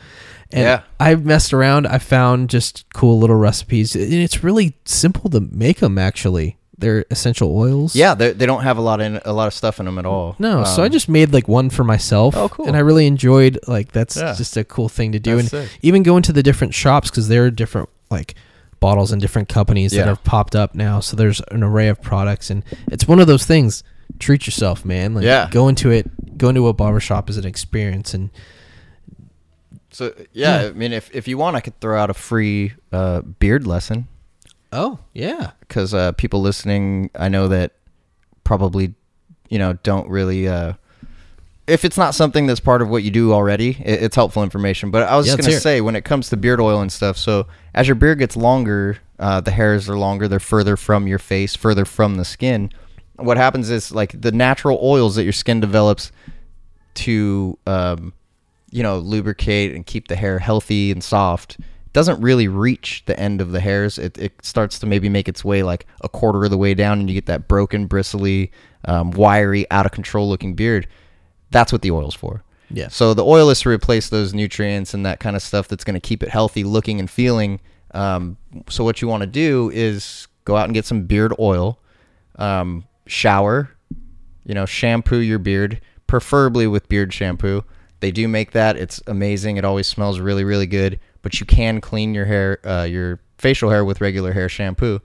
And 0.52 0.62
Yeah. 0.64 0.82
I've 1.00 1.26
messed 1.26 1.54
around. 1.54 1.88
I 1.88 1.98
found 1.98 2.50
just 2.50 2.86
cool 2.94 3.20
little 3.20 3.36
recipes, 3.36 3.96
and 3.96 4.14
it's 4.14 4.44
really 4.44 4.76
simple 4.86 5.30
to 5.32 5.40
make 5.40 5.80
them. 5.80 5.98
Actually, 5.98 6.58
they're 6.78 7.06
essential 7.10 7.56
oils. 7.58 7.96
Yeah, 7.96 8.16
they 8.16 8.34
they 8.34 8.46
don't 8.46 8.64
have 8.64 8.78
a 8.78 8.82
lot 8.82 9.00
in 9.02 9.20
a 9.26 9.32
lot 9.34 9.48
of 9.48 9.54
stuff 9.54 9.80
in 9.80 9.86
them 9.86 9.98
at 9.98 10.06
all. 10.06 10.36
No, 10.40 10.64
so 10.66 10.82
I 10.84 10.88
Um, 10.88 10.92
just 10.92 11.08
made 11.10 11.32
like 11.34 11.48
one 11.48 11.70
for 11.70 11.84
myself. 11.84 12.36
Oh, 12.36 12.50
cool. 12.50 12.68
And 12.68 12.76
I 12.76 12.80
really 12.80 13.08
enjoyed 13.08 13.58
like 13.68 13.92
that's 13.92 14.18
Yeah. 14.18 14.34
just 14.34 14.58
a 14.58 14.64
cool 14.64 14.90
thing 14.90 15.12
to 15.14 15.20
do, 15.20 15.38
That's 15.38 15.54
and 15.54 15.70
sick. 15.70 15.80
even 15.82 16.04
go 16.04 16.18
into 16.18 16.34
the 16.34 16.44
different 16.44 16.74
shops 16.74 17.10
because 17.10 17.28
there 17.30 17.46
are 17.46 17.52
different 17.52 17.90
like 18.12 18.36
bottles 18.82 19.12
and 19.12 19.22
different 19.22 19.48
companies 19.50 19.94
that 19.94 20.06
have 20.06 20.24
popped 20.24 20.56
up 20.56 20.76
now. 20.76 21.00
So 21.00 21.16
there's 21.16 21.42
an 21.52 21.64
array 21.64 21.88
of 21.88 22.02
products, 22.02 22.50
and 22.50 22.64
it's 22.92 23.08
one 23.08 23.20
of 23.20 23.28
those 23.28 23.46
things. 23.46 23.84
Treat 24.20 24.46
yourself, 24.46 24.86
man. 24.86 25.14
Like, 25.16 25.24
Yeah. 25.24 25.48
Go 25.50 25.68
into 25.68 25.90
it. 25.92 26.38
Go 26.38 26.50
into 26.50 26.68
a 26.68 26.74
barber 26.74 27.00
shop 27.00 27.30
as 27.30 27.38
an 27.38 27.46
experience, 27.46 28.14
and 28.14 28.30
So 29.92 30.14
yeah, 30.34 30.62
Yeah. 30.64 30.68
I 30.68 30.72
mean, 30.74 30.92
if 30.94 31.10
if 31.16 31.28
you 31.28 31.38
want, 31.38 31.56
I 31.56 31.62
could 31.62 31.80
throw 31.80 31.98
out 32.00 32.10
a 32.10 32.14
free 32.14 32.74
uh, 32.92 33.22
beard 33.22 33.66
lesson 33.66 34.08
oh 34.76 35.00
yeah, 35.14 35.52
because 35.62 35.94
uh, 35.94 36.12
people 36.14 36.42
listening, 36.42 37.10
I 37.16 37.30
know 37.30 37.48
that 37.48 37.74
probably, 38.44 38.94
you 39.50 39.58
know, 39.58 39.74
don't 39.84 40.08
really. 40.10 40.48
Uh, 40.48 40.74
if 41.68 41.84
it's 41.84 41.98
not 41.98 42.14
something 42.14 42.46
that's 42.46 42.60
part 42.60 42.84
of 42.84 42.90
what 42.90 43.02
you 43.02 43.10
do 43.10 43.34
already, 43.34 43.72
it, 43.84 44.04
it's 44.04 44.16
helpful 44.16 44.44
information. 44.44 44.92
But 44.92 45.04
I 45.10 45.16
was 45.16 45.26
Yeah, 45.26 45.36
just 45.36 45.48
gonna 45.48 45.60
say, 45.60 45.82
when 45.82 45.96
it 45.96 46.06
comes 46.06 46.30
to 46.30 46.38
beard 46.38 46.60
oil 46.60 46.82
and 46.82 46.92
stuff, 46.92 47.18
so 47.18 47.48
as 47.74 47.88
your 47.88 47.96
beard 47.96 48.20
gets 48.20 48.38
longer, 48.38 49.00
uh, 49.18 49.42
the 49.42 49.52
hairs 49.52 49.90
are 49.90 49.98
longer. 49.98 50.28
They're 50.28 50.40
further 50.40 50.78
from 50.78 51.08
your 51.08 51.20
face, 51.20 51.56
further 51.56 51.86
from 51.86 52.18
the 52.18 52.26
skin. 52.26 52.70
What 53.16 53.38
happens 53.38 53.70
is 53.70 53.92
like 53.92 54.20
the 54.22 54.32
natural 54.32 54.78
oils 54.82 55.16
that 55.16 55.24
your 55.24 55.34
skin 55.34 55.60
develops 55.60 56.12
to 56.96 57.58
um, 57.66 58.14
you 58.72 58.84
know 58.84 59.00
lubricate 59.00 59.74
and 59.74 59.86
keep 59.86 60.08
the 60.08 60.16
hair 60.16 60.40
healthy 60.40 60.92
and 60.92 61.04
soft 61.04 61.58
doesn't 61.96 62.22
really 62.22 62.48
reach 62.48 63.04
the 63.06 63.20
end 63.20 63.42
of 63.42 63.52
the 63.52 63.60
hairs 63.60 63.98
it, 63.98 64.18
it 64.18 64.34
starts 64.44 64.78
to 64.78 64.86
maybe 64.86 65.10
make 65.10 65.28
its 65.28 65.44
way 65.44 65.64
like 65.64 65.88
a 66.02 66.10
quarter 66.10 66.44
of 66.44 66.52
the 66.52 66.58
way 66.58 66.74
down 66.74 67.00
and 67.00 67.10
you 67.10 67.16
get 67.16 67.26
that 67.26 67.48
broken 67.48 67.88
bristly 67.88 68.52
um, 68.86 69.10
wiry 69.12 69.66
out 69.72 69.86
of 69.86 69.92
control 69.92 70.30
looking 70.30 70.54
beard 70.54 70.88
that's 71.52 71.72
what 71.72 71.82
the 71.82 71.90
oil's 71.92 72.14
for 72.14 72.44
Yeah. 72.70 72.90
so 72.90 73.14
the 73.14 73.26
oil 73.26 73.50
is 73.50 73.60
to 73.62 73.70
replace 73.70 74.10
those 74.10 74.34
nutrients 74.34 74.94
and 74.94 75.06
that 75.06 75.20
kind 75.20 75.36
of 75.36 75.42
stuff 75.42 75.68
that's 75.68 75.84
going 75.84 75.96
to 75.96 76.00
keep 76.00 76.22
it 76.22 76.30
healthy 76.30 76.64
looking 76.64 77.00
and 77.00 77.10
feeling 77.10 77.60
um, 77.94 78.38
so 78.70 78.84
what 78.84 79.02
you 79.02 79.08
want 79.08 79.22
to 79.22 79.28
do 79.28 79.72
is 79.74 80.28
go 80.44 80.56
out 80.58 80.66
and 80.66 80.74
get 80.74 80.86
some 80.86 81.06
beard 81.06 81.34
oil 81.40 81.80
um, 82.38 82.86
shower 83.08 83.72
you 84.48 84.54
know, 84.54 84.68
shampoo 84.68 85.18
your 85.18 85.40
beard, 85.40 85.82
preferably 86.06 86.68
with 86.68 86.88
beard 86.88 87.12
shampoo. 87.12 87.64
They 88.00 88.12
do 88.12 88.28
make 88.28 88.52
that. 88.52 88.78
It's 88.78 89.02
amazing. 89.08 89.58
It 89.58 89.66
always 89.66 89.88
smells 89.88 90.20
really, 90.20 90.44
really 90.44 90.68
good. 90.68 91.00
But 91.26 91.40
you 91.40 91.48
can 91.48 91.82
clean 91.82 92.14
your 92.14 92.26
hair, 92.26 92.60
uh, 92.64 92.84
your 92.84 93.20
facial 93.40 93.72
hair 93.72 93.84
with 93.84 94.00
regular 94.00 94.32
hair 94.32 94.48
shampoo. 94.48 95.02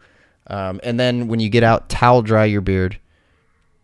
Um, 0.48 0.78
and 0.82 1.00
then 1.00 1.28
when 1.28 1.40
you 1.40 1.48
get 1.48 1.62
out, 1.62 1.88
towel 1.88 2.20
dry 2.20 2.44
your 2.44 2.60
beard. 2.60 2.98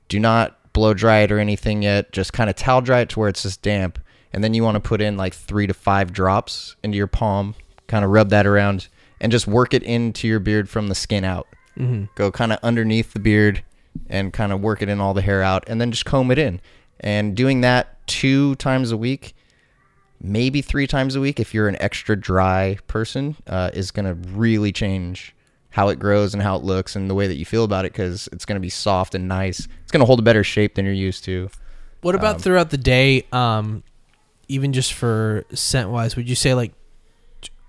Do 0.09 0.21
not 0.21 0.73
blow 0.75 0.93
dry 0.93 1.21
it 1.21 1.33
or 1.33 1.39
anything 1.39 1.81
yet. 1.81 2.13
Just 2.13 2.35
kind 2.35 2.51
of 2.51 2.57
towel 2.57 2.83
dry 2.83 3.01
it 3.01 3.09
to 3.09 3.21
where 3.21 3.31
it's 3.31 3.45
just 3.45 3.63
damp. 3.63 3.99
And 4.35 4.45
then 4.45 4.53
you 4.53 4.63
want 4.63 4.75
to 4.75 4.87
put 4.87 5.01
in 5.01 5.17
like 5.17 5.33
three 5.33 5.67
to 5.67 5.73
five 5.73 6.13
drops 6.13 6.77
into 6.83 6.99
your 6.99 7.07
palm, 7.07 7.55
kind 7.87 8.05
of 8.05 8.11
rub 8.11 8.29
that 8.29 8.47
around, 8.47 8.89
and 9.19 9.33
just 9.33 9.47
work 9.47 9.73
it 9.73 9.83
into 9.83 10.29
your 10.29 10.39
beard 10.39 10.69
from 10.69 10.89
the 10.89 10.95
skin 10.95 11.25
out 11.25 11.47
go 12.17 12.31
kind 12.31 12.53
of 12.53 12.59
underneath 12.63 13.15
the 13.15 13.19
beard 13.19 13.63
and 14.11 14.35
kind 14.35 14.53
of 14.53 14.61
work 14.61 14.83
it 14.83 14.91
in 14.91 15.01
all 15.01 15.15
the 15.15 15.23
hair 15.23 15.43
out 15.43 15.65
and 15.69 15.81
then 15.81 15.91
just 15.91 16.05
comb 16.05 16.31
it 16.31 16.39
in 16.39 16.61
and 17.01 17.35
doing 17.35 17.63
that 17.63 18.07
two 18.07 18.55
times 18.57 18.93
a 18.93 18.97
week 18.97 19.35
maybe 20.21 20.63
three 20.63 20.87
times 20.87 21.15
a 21.17 21.21
week 21.21 21.39
if 21.41 21.53
you're 21.55 21.69
an 21.69 21.77
extra 21.81 22.17
dry 22.17 22.79
person 22.87 23.37
uh, 23.47 23.71
is 23.75 23.91
going 23.91 24.07
to 24.07 24.15
really 24.31 24.73
change 24.73 25.35
how 25.71 25.89
it 25.89 25.99
grows 25.99 26.33
and 26.33 26.43
how 26.43 26.57
it 26.57 26.63
looks 26.63 26.97
and 26.97 27.11
the 27.11 27.15
way 27.15 27.27
that 27.27 27.37
you 27.37 27.45
feel 27.45 27.65
about 27.65 27.85
it 27.85 27.93
because 27.93 28.29
it's 28.33 28.45
going 28.45 28.57
to 28.57 28.61
be 28.61 28.71
soft 28.71 29.15
and 29.15 29.29
nice 29.29 29.69
it's 29.83 29.93
going 29.93 30.01
to 30.01 30.07
hold 30.07 30.19
a 30.19 30.23
better 30.23 30.43
shape 30.43 30.75
than 30.75 30.85
you're 30.85 30.95
used 30.95 31.23
to 31.25 31.51
What 32.01 32.15
about 32.15 32.41
throughout 32.41 32.71
the 32.71 32.79
day? 32.79 33.27
Um, 33.33 33.83
even 34.49 34.73
just 34.73 34.93
for 34.93 35.45
scent 35.53 35.91
wise, 35.91 36.17
would 36.17 36.29
you 36.29 36.37
say 36.37 36.55
like 36.55 36.73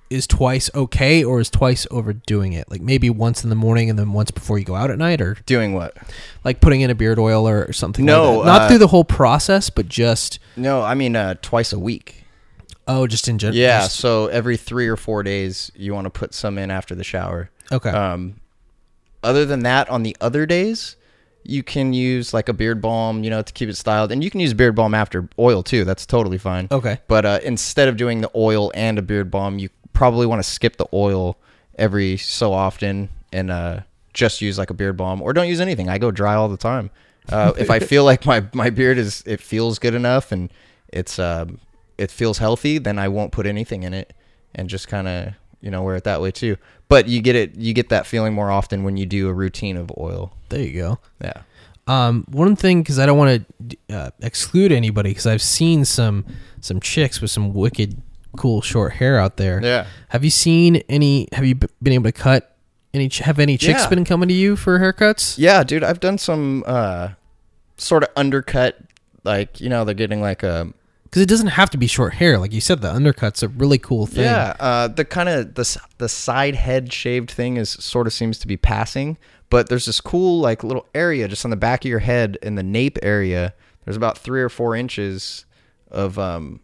is 0.09 0.25
twice 0.25 0.69
okay, 0.73 1.23
or 1.23 1.39
is 1.39 1.49
twice 1.49 1.85
overdoing 1.91 2.53
it? 2.53 2.69
Like 2.71 2.81
maybe 2.81 3.09
once 3.09 3.43
in 3.43 3.49
the 3.49 3.55
morning 3.55 3.89
and 3.89 3.99
then 3.99 4.13
once 4.13 4.31
before 4.31 4.57
you 4.57 4.63
go 4.63 4.75
out 4.75 4.89
at 4.89 4.97
night, 4.97 5.21
or 5.21 5.35
doing 5.45 5.73
what 5.73 5.97
like 6.43 6.61
putting 6.61 6.81
in 6.81 6.89
a 6.89 6.95
beard 6.95 7.19
oil 7.19 7.47
or 7.47 7.73
something. 7.73 8.05
No, 8.05 8.37
like 8.37 8.45
that. 8.45 8.51
not 8.51 8.61
uh, 8.61 8.67
through 8.69 8.77
the 8.77 8.87
whole 8.87 9.03
process, 9.03 9.69
but 9.69 9.89
just 9.89 10.39
no 10.55 10.81
i 10.81 10.93
mean 10.93 11.15
uh, 11.15 11.35
twice 11.41 11.73
a 11.73 11.79
week 11.79 12.23
oh, 12.87 13.07
just 13.07 13.27
in 13.27 13.37
general. 13.37 13.57
yeah 13.57 13.81
so 13.81 14.27
every 14.27 14.57
three 14.57 14.87
or 14.87 14.95
four 14.95 15.23
days 15.23 15.71
you 15.75 15.93
want 15.93 16.05
to 16.05 16.09
put 16.11 16.33
some 16.33 16.57
in 16.57 16.71
after 16.71 16.95
the 16.95 17.03
shower 17.03 17.49
okay. 17.71 17.89
Um, 17.89 18.35
other 19.23 19.45
than 19.45 19.61
that, 19.63 19.89
on 19.89 20.03
the 20.03 20.15
other 20.21 20.45
days, 20.45 20.95
you 21.43 21.63
can 21.63 21.93
use 21.93 22.33
like 22.33 22.49
a 22.49 22.53
beard 22.53 22.81
balm, 22.81 23.23
you 23.23 23.29
know, 23.29 23.41
to 23.41 23.53
keep 23.53 23.69
it 23.69 23.75
styled, 23.75 24.11
and 24.11 24.23
you 24.23 24.29
can 24.29 24.39
use 24.39 24.53
beard 24.53 24.75
balm 24.75 24.93
after 24.93 25.27
oil 25.39 25.63
too. 25.63 25.83
That's 25.83 26.05
totally 26.05 26.37
fine. 26.37 26.67
okay. 26.71 26.99
But 27.07 27.25
uh, 27.25 27.39
instead 27.43 27.87
of 27.87 27.97
doing 27.97 28.21
the 28.21 28.31
oil 28.35 28.71
and 28.75 28.97
a 28.99 29.01
beard 29.01 29.31
balm, 29.31 29.59
you 29.59 29.69
probably 29.93 30.25
want 30.25 30.41
to 30.41 30.49
skip 30.49 30.77
the 30.77 30.85
oil 30.93 31.37
every 31.77 32.17
so 32.17 32.53
often 32.53 33.09
and 33.33 33.51
uh, 33.51 33.81
just 34.13 34.41
use 34.41 34.57
like 34.57 34.69
a 34.69 34.73
beard 34.73 34.97
balm, 34.97 35.21
or 35.21 35.33
don't 35.33 35.47
use 35.47 35.59
anything. 35.59 35.89
I 35.89 35.97
go 35.97 36.11
dry 36.11 36.35
all 36.35 36.47
the 36.49 36.57
time. 36.57 36.89
Uh, 37.29 37.51
if 37.57 37.69
I 37.69 37.79
feel 37.79 38.05
like 38.05 38.25
my 38.25 38.45
my 38.53 38.69
beard 38.69 38.97
is 38.97 39.23
it 39.25 39.41
feels 39.41 39.79
good 39.79 39.93
enough 39.93 40.31
and 40.31 40.49
it's 40.93 41.19
um 41.19 41.59
it 41.97 42.11
feels 42.11 42.37
healthy, 42.37 42.77
then 42.77 42.99
I 42.99 43.07
won't 43.07 43.31
put 43.31 43.45
anything 43.45 43.83
in 43.83 43.93
it 43.93 44.13
and 44.55 44.69
just 44.69 44.87
kind 44.87 45.07
of 45.07 45.33
you 45.61 45.71
know 45.71 45.81
wear 45.83 45.95
it 45.95 46.03
that 46.05 46.21
way 46.21 46.31
too. 46.31 46.57
But 46.89 47.07
you 47.07 47.21
get 47.21 47.35
it 47.35 47.55
you 47.55 47.73
get 47.73 47.89
that 47.89 48.05
feeling 48.05 48.33
more 48.33 48.49
often 48.51 48.83
when 48.83 48.97
you 48.97 49.05
do 49.05 49.27
a 49.29 49.33
routine 49.33 49.77
of 49.77 49.91
oil. 49.97 50.33
There 50.49 50.61
you 50.61 50.73
go. 50.73 50.99
Yeah. 51.21 51.41
Um, 51.87 52.25
one 52.29 52.55
thing 52.57 52.81
because 52.83 52.99
I 52.99 53.05
don't 53.05 53.17
want 53.17 53.45
to 53.69 53.77
uh, 53.89 54.09
exclude 54.21 54.71
anybody 54.73 55.11
because 55.11 55.25
I've 55.25 55.41
seen 55.41 55.85
some 55.85 56.25
some 56.61 56.79
chicks 56.79 57.21
with 57.21 57.31
some 57.31 57.53
wicked 57.53 58.01
cool 58.37 58.61
short 58.61 58.93
hair 58.93 59.17
out 59.19 59.37
there. 59.37 59.61
Yeah. 59.63 59.87
Have 60.09 60.23
you 60.23 60.29
seen 60.29 60.77
any? 60.89 61.27
Have 61.31 61.45
you 61.45 61.55
b- 61.55 61.67
been 61.81 61.93
able 61.93 62.03
to 62.05 62.11
cut 62.11 62.55
any? 62.93 63.07
ch- 63.09 63.19
Have 63.19 63.39
any 63.39 63.57
chicks 63.57 63.83
Yeah. 63.83 63.89
been 63.89 64.03
coming 64.05 64.27
to 64.27 64.35
you 64.35 64.55
for 64.57 64.79
haircuts? 64.79 65.37
Yeah, 65.37 65.63
dude, 65.63 65.83
I've 65.83 65.99
done 66.01 66.17
some 66.17 66.63
uh 66.67 67.09
sort 67.77 68.03
of 68.03 68.09
undercut 68.17 68.77
like, 69.23 69.59
you 69.61 69.69
know, 69.69 69.85
they're 69.85 69.93
getting 69.95 70.21
like 70.21 70.43
a 70.43 70.71
Because 71.09 71.21
it 71.21 71.29
doesn't 71.29 71.47
have 71.47 71.69
to 71.69 71.77
be 71.77 71.87
short 71.87 72.15
hair, 72.15 72.37
like 72.37 72.51
you 72.51 72.59
said. 72.61 72.81
The 72.81 72.93
undercut's 72.93 73.41
a 73.41 73.47
really 73.47 73.77
cool 73.77 74.05
thing. 74.05 74.25
Yeah, 74.25 74.55
uh, 74.59 74.87
the 74.89 75.05
kind 75.05 75.29
of 75.29 75.55
the 75.55 75.81
the 75.97 76.09
side 76.09 76.55
head 76.55 76.91
shaved 76.91 77.31
thing 77.31 77.57
is 77.57 77.69
sort 77.69 78.07
of 78.07 78.13
seems 78.13 78.37
to 78.39 78.47
be 78.47 78.57
passing, 78.57 79.17
but 79.49 79.69
there's 79.69 79.85
this 79.85 80.01
cool 80.01 80.39
like 80.41 80.63
little 80.63 80.85
area 80.93 81.27
just 81.27 81.45
on 81.45 81.51
the 81.51 81.57
back 81.57 81.85
of 81.85 81.89
your 81.89 81.99
head 81.99 82.37
in 82.41 82.55
the 82.55 82.63
nape 82.63 82.97
area. 83.01 83.53
There's 83.85 83.97
about 83.97 84.17
three 84.17 84.41
or 84.41 84.49
four 84.49 84.75
inches 84.75 85.45
of 85.89 86.19
um, 86.19 86.59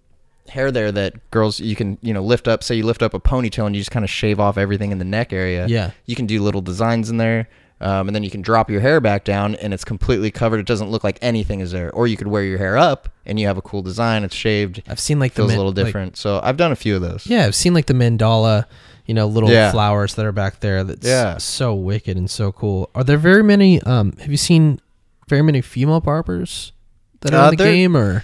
hair 0.49 0.71
there 0.71 0.91
that 0.91 1.31
girls 1.31 1.61
you 1.61 1.75
can 1.75 1.97
you 2.01 2.13
know 2.13 2.21
lift 2.21 2.47
up. 2.49 2.63
Say 2.63 2.75
you 2.75 2.85
lift 2.85 3.01
up 3.01 3.13
a 3.13 3.19
ponytail 3.19 3.65
and 3.65 3.75
you 3.75 3.81
just 3.81 3.91
kind 3.91 4.03
of 4.03 4.09
shave 4.09 4.39
off 4.39 4.57
everything 4.57 4.91
in 4.91 4.99
the 4.99 5.05
neck 5.05 5.31
area. 5.31 5.67
Yeah. 5.67 5.91
you 6.05 6.15
can 6.15 6.25
do 6.25 6.41
little 6.43 6.61
designs 6.61 7.09
in 7.09 7.17
there. 7.17 7.47
Um, 7.83 8.07
and 8.07 8.15
then 8.15 8.23
you 8.23 8.29
can 8.31 8.41
drop 8.41 8.69
your 8.69 8.79
hair 8.81 8.99
back 9.01 9.25
down 9.25 9.55
and 9.55 9.73
it's 9.73 9.83
completely 9.83 10.31
covered. 10.31 10.59
It 10.59 10.65
doesn't 10.65 10.89
look 10.89 11.03
like 11.03 11.19
anything 11.21 11.59
is 11.59 11.71
there. 11.73 11.91
Or 11.91 12.07
you 12.07 12.15
could 12.17 12.27
wear 12.27 12.41
your 12.43 12.57
hair 12.57 12.77
up 12.77 13.09
and 13.25 13.39
you 13.39 13.45
have 13.47 13.57
a 13.57 13.61
cool 13.61 13.81
design. 13.81 14.23
It's 14.23 14.33
shaved. 14.35 14.81
I've 14.87 14.99
seen 15.01 15.19
like 15.19 15.33
the 15.33 15.41
feels 15.41 15.53
a 15.53 15.57
little 15.57 15.73
like- 15.73 15.85
different. 15.85 16.15
so 16.17 16.39
I've 16.41 16.55
done 16.57 16.71
a 16.71 16.75
few 16.77 16.95
of 16.95 17.01
those. 17.01 17.27
yeah, 17.27 17.45
I've 17.45 17.55
seen 17.55 17.73
like 17.73 17.87
the 17.87 17.93
mandala, 17.93 18.65
you 19.05 19.13
know, 19.13 19.27
little 19.27 19.49
Yeah. 19.49 19.69
flowers 19.71 20.15
that 20.15 20.25
are 20.25 20.31
back 20.31 20.61
there. 20.61 20.83
That's 20.85 21.05
Yeah. 21.05 21.37
so 21.39 21.75
wicked 21.75 22.15
and 22.15 22.29
so 22.31 22.51
cool. 22.53 22.89
Are 22.95 23.03
there 23.03 23.17
very 23.17 23.43
many? 23.43 23.81
Um, 23.83 24.13
have 24.19 24.31
you 24.31 24.37
seen 24.37 24.79
very 25.27 25.41
many 25.41 25.59
female 25.61 25.99
barbers 25.99 26.71
that 27.19 27.33
are 27.33 27.41
Uh, 27.41 27.49
in 27.49 27.57
the 27.57 27.63
game? 27.63 27.97
Or 27.97 28.23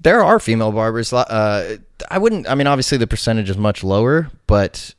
There 0.00 0.22
are 0.24 0.40
female 0.40 0.72
barbers. 0.72 1.12
Uh, 1.12 1.76
I 2.10 2.18
wouldn't. 2.18 2.48
I 2.48 2.54
mean, 2.56 2.66
obviously 2.66 2.98
the 2.98 3.06
percentage 3.06 3.50
is 3.50 3.56
much 3.56 3.84
lower, 3.84 4.30
but 4.48 4.94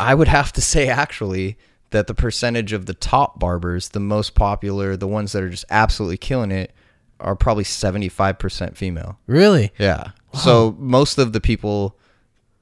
I 0.00 0.14
would 0.14 0.28
have 0.28 0.52
to 0.54 0.60
say 0.62 0.88
actually 0.88 1.56
that 1.92 2.06
the 2.06 2.14
percentage 2.14 2.72
of 2.72 2.86
the 2.86 2.94
top 2.94 3.38
barbers, 3.38 3.90
the 3.90 4.00
most 4.00 4.34
popular, 4.34 4.96
the 4.96 5.08
ones 5.08 5.32
that 5.32 5.42
are 5.42 5.48
just 5.50 5.64
absolutely 5.70 6.16
killing 6.18 6.50
it, 6.50 6.72
are 7.20 7.36
probably 7.36 7.64
seventy 7.64 8.08
five 8.08 8.38
percent 8.38 8.76
female. 8.76 9.18
really? 9.26 9.72
Yeah. 9.78 10.10
So 10.34 10.74
most 10.78 11.18
of 11.18 11.32
the 11.34 11.40
people 11.40 11.96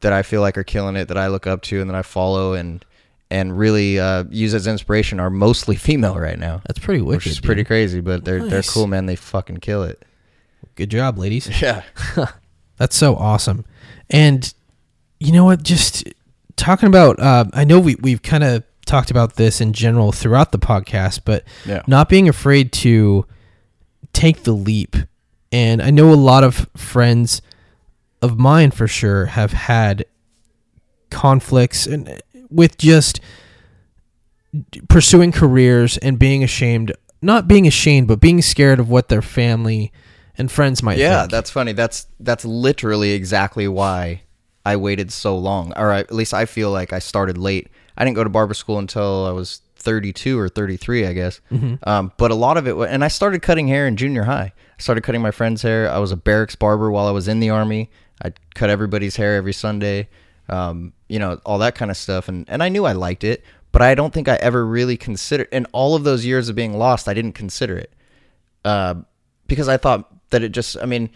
that 0.00 0.12
I 0.12 0.22
feel 0.22 0.40
like 0.40 0.58
are 0.58 0.64
killing 0.64 0.96
it, 0.96 1.06
that 1.08 1.16
I 1.16 1.28
look 1.28 1.46
up 1.46 1.62
to 1.62 1.80
and 1.80 1.88
that 1.88 1.94
I 1.96 2.02
follow 2.02 2.52
and 2.54 2.84
and 3.30 3.56
really 3.56 4.00
uh, 4.00 4.24
use 4.28 4.54
as 4.54 4.66
inspiration, 4.66 5.20
are 5.20 5.30
mostly 5.30 5.76
female 5.88 6.16
right 6.16 6.38
now. 6.38 6.62
That's 6.66 6.80
pretty 6.80 7.00
wicked. 7.00 7.18
Which 7.18 7.26
is 7.28 7.36
dude. 7.36 7.44
pretty 7.44 7.64
crazy, 7.64 8.00
but 8.00 8.24
they're 8.24 8.44
they're 8.48 8.62
cool, 8.62 8.86
man. 8.86 9.06
They 9.06 9.16
fucking 9.16 9.58
kill 9.58 9.84
it. 9.84 10.04
Good 10.74 10.90
job, 10.90 11.18
ladies. 11.18 11.48
Yeah. 11.62 11.82
That's 12.76 12.96
so 12.96 13.14
awesome. 13.14 13.66
And 14.08 14.52
you 15.18 15.32
know 15.32 15.44
what? 15.44 15.62
Just 15.62 16.08
talking 16.56 16.86
about, 16.86 17.20
uh, 17.20 17.44
I 17.52 17.64
know 17.64 17.78
we, 17.78 17.96
we've 17.96 18.22
kind 18.22 18.42
of 18.42 18.64
talked 18.90 19.10
about 19.10 19.36
this 19.36 19.60
in 19.60 19.72
general 19.72 20.12
throughout 20.12 20.52
the 20.52 20.58
podcast, 20.58 21.20
but 21.24 21.44
Yeah. 21.64 21.82
not 21.86 22.08
being 22.08 22.28
afraid 22.28 22.72
to 22.72 23.24
take 24.12 24.42
the 24.42 24.52
leap. 24.52 24.96
And 25.52 25.80
I 25.80 25.90
know 25.90 26.12
a 26.12 26.14
lot 26.14 26.44
of 26.44 26.68
friends 26.76 27.40
of 28.22 28.38
mine 28.38 28.70
for 28.72 28.86
sure 28.88 29.26
have 29.26 29.52
had 29.52 30.04
conflicts 31.10 31.86
and 31.86 32.08
uh, 32.08 32.16
with 32.50 32.78
just 32.78 33.20
pursuing 34.88 35.32
careers 35.32 35.96
and 35.98 36.18
being 36.18 36.42
ashamed, 36.42 36.92
not 37.22 37.46
being 37.48 37.66
ashamed, 37.66 38.08
but 38.08 38.20
being 38.20 38.42
scared 38.42 38.80
of 38.80 38.88
what 38.90 39.08
their 39.08 39.22
family 39.22 39.92
and 40.36 40.50
friends 40.50 40.82
might 40.82 40.98
Yeah, 40.98 41.20
think. 41.20 41.30
that's 41.32 41.50
funny. 41.50 41.72
That's 41.72 42.06
that's 42.18 42.44
literally 42.44 43.12
exactly 43.12 43.68
why 43.68 44.22
I 44.64 44.76
waited 44.76 45.12
so 45.12 45.36
long. 45.36 45.72
Or 45.76 45.92
at 45.92 46.12
least 46.12 46.34
I 46.34 46.44
feel 46.46 46.70
like 46.70 46.92
I 46.92 46.98
started 46.98 47.38
late. 47.38 47.68
I 48.00 48.04
didn't 48.04 48.16
go 48.16 48.24
to 48.24 48.30
barber 48.30 48.54
school 48.54 48.78
until 48.78 49.26
I 49.26 49.30
was 49.30 49.60
32 49.76 50.38
or 50.38 50.48
33, 50.48 51.06
I 51.06 51.12
guess. 51.12 51.40
Um, 51.86 52.12
but 52.16 52.30
a 52.30 52.34
lot 52.34 52.56
of 52.56 52.66
it, 52.66 52.74
and 52.74 53.04
I 53.04 53.08
started 53.08 53.42
cutting 53.42 53.68
hair 53.68 53.86
in 53.86 53.96
junior 53.98 54.22
high. 54.22 54.54
I 54.56 54.82
started 54.82 55.02
cutting 55.02 55.20
my 55.20 55.30
friend's 55.30 55.60
hair. 55.60 55.90
I 55.90 55.98
was 55.98 56.10
a 56.10 56.16
barracks 56.16 56.56
barber 56.56 56.90
while 56.90 57.06
I 57.06 57.10
was 57.10 57.28
in 57.28 57.40
the 57.40 57.50
army. 57.50 57.90
I 58.24 58.32
cut 58.54 58.70
everybody's 58.70 59.16
hair 59.16 59.36
every 59.36 59.52
Sunday. 59.52 60.08
Um, 60.48 60.94
you 61.08 61.18
know, 61.18 61.40
all 61.44 61.58
that 61.58 61.74
kind 61.74 61.90
of 61.90 61.96
stuff. 61.98 62.28
And 62.28 62.48
and 62.48 62.62
I 62.62 62.70
knew 62.70 62.86
I 62.86 62.92
liked 62.92 63.22
it, 63.22 63.44
but 63.70 63.82
I 63.82 63.94
don't 63.94 64.14
think 64.14 64.28
I 64.28 64.36
ever 64.36 64.64
really 64.64 64.96
considered. 64.96 65.48
In 65.52 65.66
all 65.72 65.94
of 65.94 66.02
those 66.02 66.24
years 66.24 66.48
of 66.48 66.56
being 66.56 66.78
lost, 66.78 67.06
I 67.06 67.12
didn't 67.12 67.34
consider 67.34 67.76
it 67.76 67.92
uh, 68.64 68.94
because 69.46 69.68
I 69.68 69.76
thought 69.76 70.10
that 70.30 70.42
it 70.42 70.52
just. 70.52 70.78
I 70.80 70.86
mean, 70.86 71.10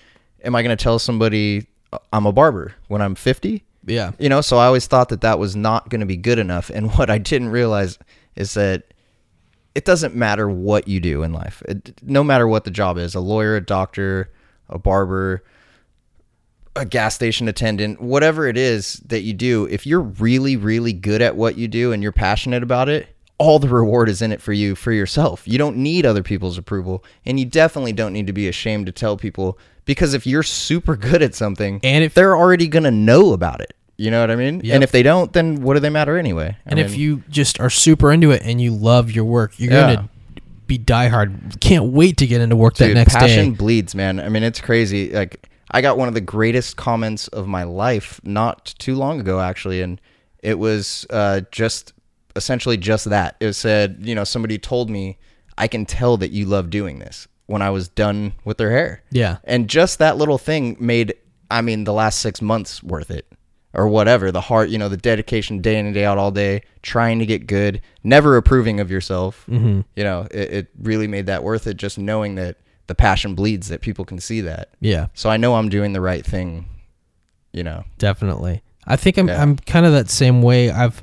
am 0.45 0.55
I 0.55 0.63
going 0.63 0.77
to 0.77 0.83
tell 0.83 0.99
somebody 0.99 1.67
uh, 1.95 1.99
I'm 2.13 2.27
a 2.27 2.33
barber 2.33 2.75
when 2.89 3.01
I'm 3.01 3.15
50? 3.15 3.65
Yeah. 3.87 4.13
You 4.19 4.29
know, 4.29 4.41
so 4.41 4.57
I 4.59 4.67
always 4.67 4.87
thought 4.87 5.09
that 5.11 5.21
that 5.23 5.39
was 5.39 5.55
not 5.57 5.89
going 5.91 6.01
to 6.01 6.07
be 6.07 6.17
good 6.17 6.39
enough. 6.39 6.71
And 6.71 6.93
what 6.97 7.11
I 7.11 7.19
didn't 7.19 7.49
realize 7.49 7.99
is 8.37 8.55
that 8.55 8.85
it 9.75 9.85
doesn't 9.85 10.15
matter 10.15 10.49
what 10.49 10.87
you 10.89 11.01
do 11.01 11.23
in 11.23 11.33
life. 11.33 11.63
It, 11.69 12.01
no 12.03 12.23
matter 12.23 12.47
what 12.47 12.65
the 12.65 12.71
job 12.71 12.97
is, 12.99 13.15
a 13.15 13.21
lawyer, 13.21 13.57
a 13.57 13.61
doctor, 13.65 14.31
a 14.69 14.79
barber, 14.79 15.43
a 16.77 16.85
gas 16.85 17.15
station 17.15 17.47
attendant, 17.49 18.01
whatever 18.01 18.47
it 18.47 18.57
is 18.57 18.95
that 19.07 19.23
you 19.23 19.33
do, 19.33 19.67
if 19.67 19.87
you're 19.87 20.01
really, 20.01 20.57
really 20.57 20.93
good 20.93 21.23
at 21.23 21.37
what 21.37 21.57
you 21.57 21.69
do 21.69 21.93
and 21.93 22.03
you're 22.03 22.13
passionate 22.13 22.63
about 22.63 22.89
it, 22.89 23.09
all 23.39 23.59
the 23.59 23.69
reward 23.69 24.09
is 24.09 24.23
in 24.23 24.33
it 24.33 24.41
for 24.41 24.53
you, 24.53 24.75
for 24.75 24.93
yourself. 24.93 25.47
You 25.47 25.59
don't 25.59 25.77
need 25.77 26.07
other 26.07 26.23
people's 26.23 26.57
approval. 26.57 27.05
And 27.27 27.39
you 27.39 27.47
definitely 27.47 27.93
don't 27.93 28.13
need 28.13 28.29
to 28.29 28.33
be 28.33 28.49
ashamed 28.49 28.87
to 28.87 28.93
tell 28.93 29.17
people 29.17 29.59
because 29.85 30.15
if 30.15 30.27
you're 30.27 30.43
super 30.45 30.97
good 30.97 31.21
at 31.21 31.35
something, 31.35 31.81
And 31.83 32.05
if- 32.05 32.15
they're 32.15 32.37
already 32.37 32.69
going 32.69 32.85
to 32.85 32.91
know 32.91 33.33
about 33.33 33.61
it. 33.61 33.74
You 33.97 34.11
know 34.11 34.21
what 34.21 34.31
I 34.31 34.37
mean? 34.37 34.61
Yep. 34.65 34.75
And 34.75 34.83
if 34.85 34.91
they 34.93 35.03
don't, 35.03 35.33
then 35.33 35.63
what 35.63 35.75
do 35.75 35.81
they 35.81 35.91
matter 35.91 36.19
anyway? 36.19 36.57
I 36.67 36.71
And 36.71 36.79
if 36.81 36.97
you 36.97 37.23
just 37.29 37.61
are 37.61 37.71
super 37.71 38.13
into 38.13 38.31
it 38.33 38.43
and 38.45 38.61
you 38.61 38.73
love 38.75 39.11
your 39.13 39.25
work, 39.25 39.53
you're 39.59 39.73
Yeah. 39.73 39.95
gonna 39.95 40.09
be 40.67 40.79
diehard. 40.79 41.61
Can't 41.61 41.93
wait 41.93 42.17
to 42.17 42.27
get 42.27 42.41
into 42.41 42.57
work 42.57 42.75
that 42.79 42.87
Dude, 42.87 42.95
next 42.97 43.15
passion 43.15 43.51
day. 43.51 43.57
bleeds, 43.57 43.95
man. 43.95 44.19
I 44.19 44.29
mean, 44.29 44.43
it's 44.43 44.61
crazy. 44.61 45.11
Like, 45.13 45.49
I 45.71 45.81
got 45.81 45.97
one 45.99 46.09
of 46.09 46.15
the 46.15 46.21
greatest 46.21 46.77
comments 46.77 47.29
of 47.29 47.47
my 47.47 47.63
life 47.63 48.21
not 48.25 48.75
too 48.79 48.95
long 48.97 49.21
ago, 49.21 49.41
actually, 49.41 49.81
and 49.81 50.01
it 50.43 50.59
was 50.59 51.07
uh, 51.11 51.43
just 51.53 51.93
essentially 52.37 52.77
just 52.77 53.09
that. 53.11 53.37
It 53.41 53.53
said, 53.55 53.99
you 54.03 54.15
know, 54.15 54.25
somebody 54.25 54.59
told 54.59 54.91
me, 54.91 55.19
"I 55.57 55.69
can 55.69 55.87
tell 55.87 56.17
that 56.19 56.33
you 56.33 56.47
love 56.47 56.69
doing 56.71 56.99
this." 56.99 57.29
When 57.47 57.61
I 57.61 57.69
was 57.71 57.89
done 57.89 58.33
with 58.47 58.57
their 58.57 58.71
hair, 58.71 59.03
Yeah. 59.11 59.37
and 59.45 59.69
just 59.69 59.99
that 59.99 60.17
little 60.17 60.39
thing 60.39 60.77
made, 60.81 61.13
I 61.51 61.61
mean, 61.61 61.85
the 61.85 61.93
last 61.93 62.21
six 62.21 62.41
months 62.41 62.83
worth 62.83 63.11
it. 63.11 63.27
Or 63.75 63.89
whatever, 63.89 64.31
the 64.31 64.41
heart, 64.41 64.69
you 64.69 64.79
know, 64.79 64.89
the 64.89 64.97
dedication 64.97 65.61
day 65.61 65.79
in 65.79 65.87
and 65.87 65.95
day 65.95 66.05
out 66.05 66.17
all 66.17 66.31
day, 66.31 66.63
trying 66.83 67.19
to 67.19 67.27
get 67.27 67.49
good, 67.49 67.81
never 68.05 68.37
approving 68.37 68.79
of 68.79 68.89
yourself. 68.89 69.45
Mm-hmm. 69.51 69.81
You 69.97 70.05
know, 70.05 70.29
it, 70.31 70.53
it 70.53 70.69
really 70.81 71.09
made 71.09 71.27
that 71.27 71.43
worth 71.43 71.67
it 71.67 71.77
just 71.77 71.99
knowing 71.99 72.37
that 72.37 72.57
the 72.87 72.95
passion 72.95 73.35
bleeds, 73.35 73.69
that 73.69 73.81
people 73.81 74.05
can 74.05 74.21
see 74.21 74.41
that. 74.43 74.69
Yeah, 74.81 75.07
So 75.15 75.29
I 75.29 75.37
know 75.39 75.57
I'm 75.57 75.69
doing 75.69 75.93
the 75.93 76.01
right 76.01 76.25
thing, 76.25 76.67
you 77.53 77.65
know. 77.65 77.85
definitely. 77.99 78.63
I 78.87 78.97
think 78.97 79.17
I'm 79.17 79.29
Yeah. 79.29 79.43
I'm 79.43 79.57
kind 79.57 79.87
of 79.87 79.93
that 79.93 80.11
same 80.11 80.43
way. 80.43 80.71
I've 80.71 81.03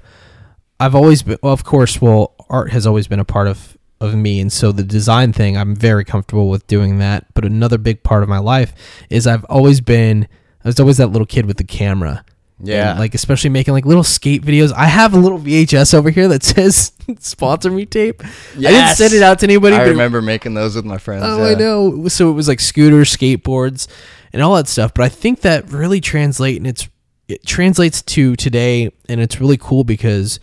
I've 0.79 0.95
always 0.95 1.23
been 1.23 1.39
well, 1.41 1.53
of 1.53 1.63
course, 1.63 2.01
well, 2.01 2.33
art 2.49 2.71
has 2.71 2.85
always 2.87 3.07
been 3.07 3.19
a 3.19 3.25
part 3.25 3.47
of 3.47 3.77
of 3.99 4.15
me 4.15 4.39
and 4.39 4.51
so 4.51 4.71
the 4.71 4.83
design 4.83 5.33
thing, 5.33 5.57
I'm 5.57 5.75
very 5.75 6.03
comfortable 6.05 6.49
with 6.49 6.65
doing 6.67 6.99
that. 6.99 7.25
But 7.33 7.45
another 7.45 7.77
big 7.77 8.03
part 8.03 8.23
of 8.23 8.29
my 8.29 8.39
life 8.39 8.73
is 9.09 9.27
I've 9.27 9.45
always 9.45 9.81
been 9.81 10.27
I 10.63 10.67
was 10.67 10.79
always 10.79 10.97
that 10.97 11.07
little 11.07 11.25
kid 11.25 11.47
with 11.47 11.57
the 11.57 11.63
camera. 11.63 12.23
Yeah. 12.63 12.91
And, 12.91 12.99
like 12.99 13.15
especially 13.15 13.49
making 13.49 13.73
like 13.73 13.85
little 13.85 14.03
skate 14.03 14.43
videos. 14.43 14.71
I 14.73 14.85
have 14.85 15.13
a 15.13 15.17
little 15.17 15.39
VHS 15.39 15.93
over 15.93 16.09
here 16.09 16.27
that 16.27 16.43
says 16.43 16.91
sponsor 17.19 17.71
me 17.71 17.85
tape. 17.85 18.23
I 18.23 18.59
didn't 18.59 18.95
send 18.95 19.13
it 19.13 19.23
out 19.23 19.39
to 19.39 19.45
anybody. 19.45 19.75
I 19.75 19.83
remember 19.83 20.21
making 20.21 20.53
those 20.53 20.75
with 20.75 20.85
my 20.85 20.97
friends. 20.97 21.23
Oh, 21.25 21.43
I 21.43 21.55
know. 21.55 22.07
So 22.07 22.29
it 22.29 22.33
was 22.33 22.47
like 22.47 22.59
scooters, 22.59 23.15
skateboards, 23.15 23.87
and 24.33 24.41
all 24.41 24.55
that 24.55 24.67
stuff. 24.67 24.93
But 24.93 25.03
I 25.03 25.09
think 25.09 25.41
that 25.41 25.69
really 25.71 26.01
translate, 26.01 26.57
and 26.57 26.67
it's 26.67 26.87
it 27.27 27.45
translates 27.45 28.01
to 28.01 28.35
today, 28.35 28.91
and 29.09 29.21
it's 29.21 29.39
really 29.39 29.57
cool 29.57 29.83
because 29.83 30.39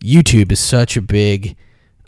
YouTube 0.00 0.52
is 0.52 0.60
such 0.60 0.96
a 0.96 1.02
big 1.02 1.56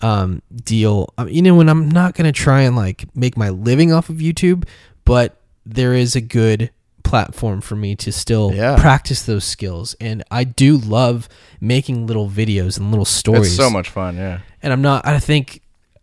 um, 0.01 0.43
deal. 0.55 1.13
I 1.19 1.25
mean, 1.25 1.35
you 1.35 1.43
know, 1.43 1.55
when 1.55 1.69
I'm 1.69 1.89
not 1.89 2.15
gonna 2.15 2.33
try 2.33 2.63
and 2.63 2.77
like 2.77 3.05
make 3.17 3.37
my 3.37 3.49
living 3.51 3.93
off 3.93 4.09
of 4.09 4.17
YouTube, 4.17 4.67
but 5.05 5.41
there 5.65 5.95
is 5.95 6.17
a 6.17 6.21
good 6.21 6.71
platform 7.09 7.61
for 7.61 7.75
me 7.77 7.95
to 7.97 8.13
still 8.13 8.53
Yeah. 8.55 8.77
practice 8.79 9.23
those 9.23 9.45
skills 9.45 9.95
and 10.01 10.23
I 10.31 10.45
do 10.45 10.77
love 10.77 11.29
making 11.61 12.07
little 12.07 12.29
videos 12.29 12.79
and 12.79 12.91
little 12.91 13.05
stories 13.07 13.47
It's 13.49 13.57
so 13.57 13.71
much 13.71 13.89
fun, 13.89 14.17
yeah. 14.17 14.41
and 14.63 14.73
I'm 14.73 14.83
not. 14.83 15.07
I 15.07 15.19
think 15.19 15.63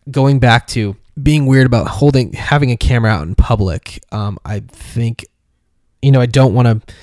going 0.10 0.40
back 0.40 0.68
to 0.68 0.96
being 1.22 1.46
weird 1.46 1.66
about 1.66 1.88
holding 1.88 2.34
having 2.34 2.72
a 2.72 2.78
camera 2.78 3.12
out 3.12 3.24
in 3.28 3.36
public. 3.36 4.04
Um, 4.12 4.38
I 4.44 4.60
think 4.70 5.26
you 6.02 6.12
know 6.12 6.20
I 6.22 6.26
don't 6.26 6.54
want 6.54 6.68
to 6.68 6.94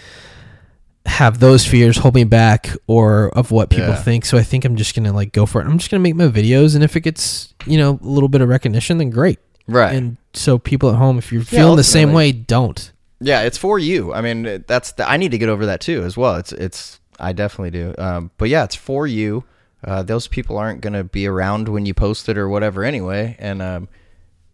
have 1.07 1.41
those 1.41 1.67
fears 1.67 1.97
hold 1.97 2.15
me 2.15 2.25
back 2.25 2.71
or 2.87 3.29
of 3.37 3.51
what 3.51 3.71
people 3.71 3.89
Yeah. 3.89 3.97
think. 4.03 4.25
So 4.25 4.39
I 4.39 4.43
think 4.43 4.65
I'm 4.65 4.77
just 4.77 4.95
gonna 4.95 5.13
like 5.13 5.33
go 5.33 5.47
for 5.47 5.61
it. 5.61 5.67
I'm 5.67 5.79
just 5.79 5.91
gonna 5.91 6.03
make 6.03 6.15
my 6.15 6.29
videos, 6.29 6.75
and 6.75 6.85
if 6.85 6.95
it 6.97 7.01
gets 7.01 7.55
you 7.67 7.79
know 7.79 7.99
a 8.03 8.07
little 8.07 8.29
bit 8.29 8.41
of 8.41 8.49
recognition, 8.49 8.99
then 8.99 9.11
great. 9.11 9.39
Right. 9.67 9.95
And 9.95 10.17
so 10.35 10.59
people 10.59 10.91
at 10.91 10.97
home, 10.97 11.19
if 11.19 11.33
you're 11.33 11.43
feeling 11.43 11.77
the 11.77 11.85
same 11.85 12.13
way, 12.13 12.33
don't. 12.33 12.92
Yeah, 13.23 13.43
it's 13.43 13.59
for 13.59 13.79
you. 13.79 14.13
I 14.13 14.21
mean, 14.21 14.65
that's 14.67 14.93
the, 14.93 15.09
I 15.09 15.17
need 15.17 15.31
to 15.31 15.39
get 15.39 15.49
over 15.49 15.67
that 15.67 15.81
too 15.81 16.03
as 16.03 16.17
well. 16.17 16.37
It's 16.37 16.53
it's 16.53 17.01
I 17.19 17.33
definitely 17.33 17.71
do. 17.71 17.95
Um, 17.99 18.31
but 18.37 18.49
yeah, 18.49 18.65
it's 18.65 18.75
for 18.75 19.07
you. 19.07 19.45
Uh, 19.85 20.03
those 20.03 20.29
people 20.29 20.59
aren't 20.59 20.81
gonna 20.81 21.05
be 21.05 21.27
around 21.27 21.69
when 21.69 21.87
you 21.87 21.95
post 21.95 22.29
it 22.29 22.37
or 22.37 22.49
whatever 22.49 22.85
anyway. 22.85 23.37
And 23.39 23.63
um, 23.63 23.89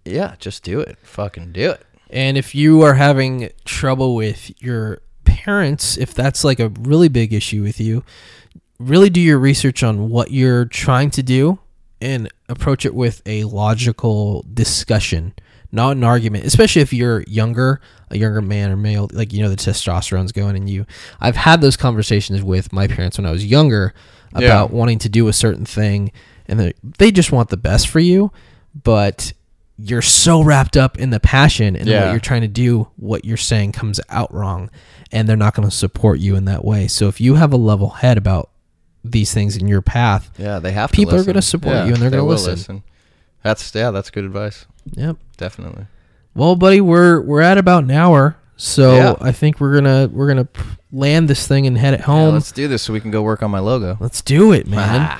yeah, 0.05 0.35
just 0.39 0.63
do 0.63 0.81
it. 0.81 0.99
Fucking 1.03 1.53
do 1.53 1.71
it. 1.71 1.85
And 2.11 2.39
if 2.39 2.55
you 2.55 2.83
are 2.83 2.95
having 2.95 3.51
trouble 3.65 4.15
with 4.15 4.51
your 4.63 5.01
parents, 5.25 5.97
if 5.99 6.15
that's 6.15 6.45
like 6.45 6.61
a 6.61 6.69
really 6.69 7.09
big 7.09 7.33
issue 7.33 7.63
with 7.63 7.81
you, 7.81 8.03
really 8.79 9.11
do 9.11 9.21
your 9.21 9.39
research 9.39 9.83
on 9.83 10.09
what 10.09 10.31
you're 10.31 10.65
trying 10.65 11.11
to 11.11 11.23
do 11.23 11.59
and 12.01 12.29
approach 12.49 12.87
it 12.87 12.95
with 12.95 13.21
a 13.27 13.45
logical 13.45 14.47
discussion, 14.55 15.35
not 15.73 15.97
an 15.97 16.05
argument, 16.05 16.45
especially 16.45 16.81
if 16.81 16.93
you're 16.93 17.23
younger, 17.23 17.81
a 18.11 18.19
younger 18.19 18.41
man 18.43 18.71
or 18.71 18.77
male, 18.77 19.09
like 19.13 19.33
you 19.33 19.43
know 19.43 19.49
the 19.51 19.57
testosterone's 19.57 20.33
going 20.33 20.57
in 20.57 20.67
you. 20.69 20.87
I've 21.21 21.37
had 21.37 21.61
those 21.61 21.77
conversations 21.77 22.43
with 22.43 22.73
my 22.73 22.87
parents 22.87 23.19
when 23.19 23.27
I 23.27 23.31
was 23.31 23.45
younger 23.45 23.95
about 24.33 24.71
wanting 24.71 24.99
to 25.01 25.09
do 25.09 25.29
a 25.29 25.33
certain 25.33 25.65
thing, 25.65 26.13
and 26.47 26.61
they- 26.61 26.75
they 26.99 27.11
just 27.11 27.33
want 27.33 27.49
the 27.49 27.57
best 27.57 27.89
for 27.89 27.99
you, 28.01 28.31
but 28.85 29.33
you're 29.79 30.03
so 30.03 30.43
wrapped 30.43 30.77
up 30.77 30.99
in 30.99 31.11
the 31.11 31.21
passion 31.21 31.77
and 31.77 31.89
what 31.89 32.11
you're 32.11 32.21
trying 32.21 32.43
to 32.43 32.49
do, 32.49 32.89
what 32.97 33.25
you're 33.25 33.37
saying 33.37 33.73
comes 33.73 34.01
out 34.11 34.33
wrong, 34.35 34.71
and 35.13 35.29
they're 35.29 35.37
not 35.37 35.55
going 35.55 35.69
to 35.69 35.75
support 35.75 36.19
you 36.19 36.35
in 36.37 36.45
that 36.47 36.65
way. 36.65 36.89
So 36.89 37.09
if 37.09 37.21
you 37.21 37.37
have 37.37 37.53
a 37.53 37.57
level 37.57 37.91
head 37.91 38.19
about 38.19 38.51
these 39.05 39.33
things 39.33 39.57
in 39.57 39.69
your 39.69 39.81
path, 39.81 40.31
Yeah, 40.37 40.59
they 40.59 40.73
have. 40.73 40.91
People 40.93 41.13
to 41.15 41.21
are 41.21 41.25
gonna 41.25 41.41
support 41.41 41.75
Yeah, 41.77 41.85
you 41.87 41.93
and 41.95 42.03
they're 42.03 42.11
they 42.11 42.17
gonna 42.17 42.27
will 42.29 42.35
listen. 42.35 42.83
That's 43.45 43.73
yeah, 43.75 43.93
that's 43.93 44.11
good 44.11 44.25
advice. 44.25 44.67
yep. 44.93 45.17
Definitely. 45.37 45.87
Well, 46.39 46.55
buddy, 46.57 46.81
we're 46.81 47.21
we're 47.21 47.41
at 47.41 47.59
about 47.59 47.83
an 47.85 47.91
hour, 47.91 48.37
so 48.57 48.95
Yeah. 48.95 49.15
I 49.21 49.33
think 49.33 49.61
we're 49.61 49.75
gonna 49.75 50.09
we're 50.13 50.29
gonna 50.29 50.49
land 50.93 51.29
this 51.29 51.47
thing 51.49 51.67
and 51.67 51.77
head 51.77 51.95
it 51.95 52.01
Yeah, 52.01 52.07
home. 52.07 52.35
let's 52.35 52.53
do 52.53 52.69
this 52.69 52.83
so 52.83 52.93
we 52.93 53.01
can 53.01 53.11
go 53.11 53.23
work 53.23 53.43
on 53.43 53.51
my 53.51 53.59
logo. 53.59 53.97
let's 54.01 54.23
do 54.23 54.53
it, 54.53 54.69
man. 54.69 55.19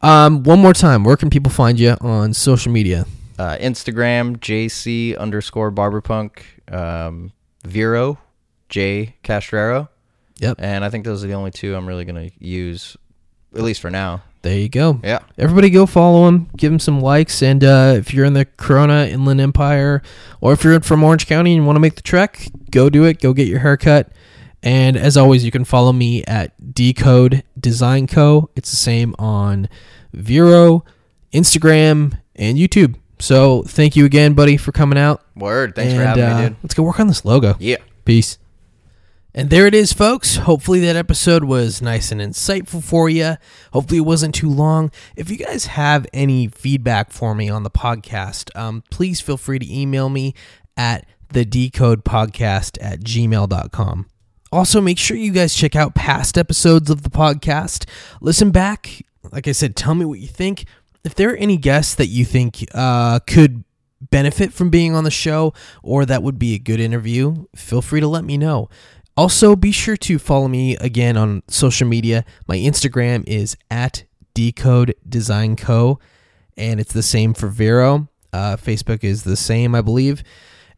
um, 0.00 0.44
one 0.44 0.60
more 0.60 0.72
time, 0.72 1.02
where 1.02 1.16
can 1.16 1.28
people 1.28 1.50
find 1.50 1.78
you 1.80 1.96
on 2.00 2.32
social 2.32 2.70
media? 2.70 3.04
Uh, 3.38 3.56
Instagram 3.60 4.36
JC 4.38 5.18
underscore 5.18 5.72
barberpunk. 5.72 6.42
Um, 6.70 7.32
Vero 7.64 8.18
J 8.68 9.16
Castrero. 9.24 9.88
Yep. 10.38 10.56
And 10.60 10.84
I 10.84 10.88
think 10.88 11.04
those 11.04 11.24
are 11.24 11.26
the 11.26 11.34
only 11.34 11.50
two 11.50 11.74
I'm 11.74 11.86
really 11.86 12.04
gonna 12.04 12.30
use, 12.38 12.96
at 13.54 13.62
least 13.62 13.80
for 13.80 13.90
now. 13.90 14.22
There 14.42 14.58
you 14.58 14.70
go. 14.70 15.00
Yeah. 15.04 15.18
Everybody 15.36 15.68
go 15.68 15.84
follow 15.84 16.26
him, 16.26 16.48
give 16.56 16.72
him 16.72 16.78
some 16.78 17.00
likes, 17.00 17.42
and 17.42 17.62
uh, 17.62 17.94
if 17.96 18.14
you're 18.14 18.24
in 18.24 18.32
the 18.32 18.46
Corona 18.46 19.06
Inland 19.06 19.40
Empire, 19.40 20.02
or 20.40 20.54
if 20.54 20.64
you're 20.64 20.80
from 20.80 21.04
Orange 21.04 21.26
County 21.26 21.54
and 21.54 21.66
want 21.66 21.76
to 21.76 21.80
make 21.80 21.96
the 21.96 22.02
trek, 22.02 22.48
go 22.70 22.88
do 22.88 23.04
it. 23.04 23.20
Go 23.20 23.34
get 23.34 23.48
your 23.48 23.58
haircut. 23.58 24.10
And 24.62 24.96
as 24.96 25.16
always, 25.16 25.44
you 25.44 25.50
can 25.50 25.64
follow 25.64 25.92
me 25.92 26.24
at 26.24 26.74
Decode 26.74 27.44
Design 27.58 28.06
Co. 28.06 28.50
It's 28.56 28.70
the 28.70 28.76
same 28.76 29.14
on 29.18 29.68
Vero, 30.12 30.84
Instagram, 31.32 32.18
and 32.36 32.58
YouTube. 32.58 32.96
So 33.18 33.62
thank 33.64 33.96
you 33.96 34.06
again, 34.06 34.32
buddy, 34.32 34.56
for 34.56 34.72
coming 34.72 34.98
out. 34.98 35.22
Word. 35.36 35.74
Thanks 35.74 35.94
for 35.94 36.02
having 36.02 36.24
uh, 36.24 36.36
me, 36.36 36.48
dude. 36.48 36.56
Let's 36.62 36.74
go 36.74 36.82
work 36.82 37.00
on 37.00 37.06
this 37.06 37.24
logo. 37.24 37.56
Yeah. 37.58 37.76
Peace. 38.04 38.38
And 39.32 39.48
there 39.48 39.66
it 39.66 39.74
is, 39.74 39.92
folks. 39.92 40.36
Hopefully 40.36 40.80
that 40.80 40.96
episode 40.96 41.44
was 41.44 41.80
nice 41.80 42.10
and 42.10 42.20
insightful 42.20 42.82
for 42.82 43.08
you. 43.08 43.36
Hopefully 43.72 43.98
it 43.98 44.02
wasn't 44.02 44.34
too 44.34 44.50
long. 44.50 44.90
If 45.14 45.30
you 45.30 45.36
guys 45.36 45.66
have 45.66 46.04
any 46.12 46.48
feedback 46.48 47.12
for 47.12 47.34
me 47.34 47.48
on 47.48 47.62
the 47.62 47.70
podcast, 47.70 48.54
um, 48.56 48.82
please 48.90 49.20
feel 49.20 49.36
free 49.36 49.60
to 49.60 49.72
email 49.72 50.08
me 50.08 50.34
at 50.76 51.06
the 51.28 51.44
decode 51.44 52.04
podcast 52.04 52.76
at 52.80 53.00
gmail.com. 53.00 54.06
Also, 54.50 54.80
make 54.80 54.98
sure 54.98 55.16
you 55.16 55.30
guys 55.30 55.54
check 55.54 55.76
out 55.76 55.94
past 55.94 56.36
episodes 56.36 56.90
of 56.90 57.02
the 57.02 57.10
podcast. 57.10 57.88
Listen 58.20 58.50
back. 58.50 59.04
Like 59.30 59.46
I 59.46 59.52
said, 59.52 59.76
tell 59.76 59.94
me 59.94 60.04
what 60.04 60.18
you 60.18 60.26
think. 60.26 60.64
If 61.04 61.14
there 61.14 61.30
are 61.30 61.36
any 61.36 61.56
guests 61.56 61.94
that 61.94 62.06
you 62.08 62.24
think 62.24 62.66
uh, 62.74 63.20
could 63.20 63.62
benefit 64.00 64.52
from 64.52 64.70
being 64.70 64.94
on 64.94 65.04
the 65.04 65.10
show 65.10 65.54
or 65.82 66.04
that 66.06 66.22
would 66.22 66.38
be 66.38 66.54
a 66.54 66.58
good 66.58 66.80
interview, 66.80 67.46
feel 67.54 67.80
free 67.80 68.00
to 68.00 68.08
let 68.08 68.24
me 68.24 68.36
know. 68.36 68.68
Also, 69.20 69.54
be 69.54 69.70
sure 69.70 69.98
to 69.98 70.18
follow 70.18 70.48
me 70.48 70.78
again 70.78 71.18
on 71.18 71.42
social 71.46 71.86
media. 71.86 72.24
My 72.48 72.56
Instagram 72.56 73.22
is 73.26 73.54
at 73.70 74.04
Decode 74.32 74.94
Design 75.06 75.56
Co. 75.56 75.98
And 76.56 76.80
it's 76.80 76.94
the 76.94 77.02
same 77.02 77.34
for 77.34 77.48
Vero. 77.48 78.08
Uh, 78.32 78.56
Facebook 78.56 79.04
is 79.04 79.24
the 79.24 79.36
same, 79.36 79.74
I 79.74 79.82
believe. 79.82 80.22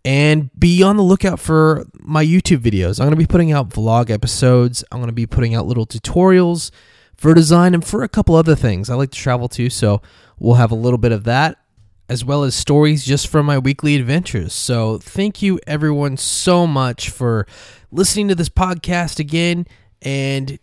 And 0.04 0.50
be 0.58 0.82
on 0.82 0.96
the 0.96 1.04
lookout 1.04 1.38
for 1.38 1.86
my 2.00 2.26
YouTube 2.26 2.58
videos. 2.58 2.98
I'm 2.98 3.06
going 3.06 3.10
to 3.10 3.16
be 3.16 3.28
putting 3.28 3.52
out 3.52 3.68
vlog 3.68 4.10
episodes. 4.10 4.82
I'm 4.90 4.98
going 4.98 5.06
to 5.06 5.12
be 5.12 5.24
putting 5.24 5.54
out 5.54 5.66
little 5.66 5.86
tutorials 5.86 6.72
for 7.16 7.34
design 7.34 7.74
and 7.74 7.86
for 7.86 8.02
a 8.02 8.08
couple 8.08 8.34
other 8.34 8.56
things. 8.56 8.90
I 8.90 8.96
like 8.96 9.12
to 9.12 9.18
travel 9.18 9.48
too, 9.48 9.70
so 9.70 10.02
we'll 10.40 10.56
have 10.56 10.72
a 10.72 10.74
little 10.74 10.98
bit 10.98 11.12
of 11.12 11.22
that 11.24 11.58
as 12.08 12.24
well 12.24 12.42
as 12.42 12.56
stories 12.56 13.04
just 13.04 13.28
from 13.28 13.46
my 13.46 13.56
weekly 13.56 13.94
adventures. 13.94 14.52
So, 14.52 14.98
thank 14.98 15.40
you 15.40 15.60
everyone 15.66 16.16
so 16.16 16.66
much 16.66 17.08
for 17.08 17.46
listening 17.92 18.26
to 18.28 18.34
this 18.34 18.48
podcast 18.48 19.18
again 19.20 19.66
and 20.00 20.58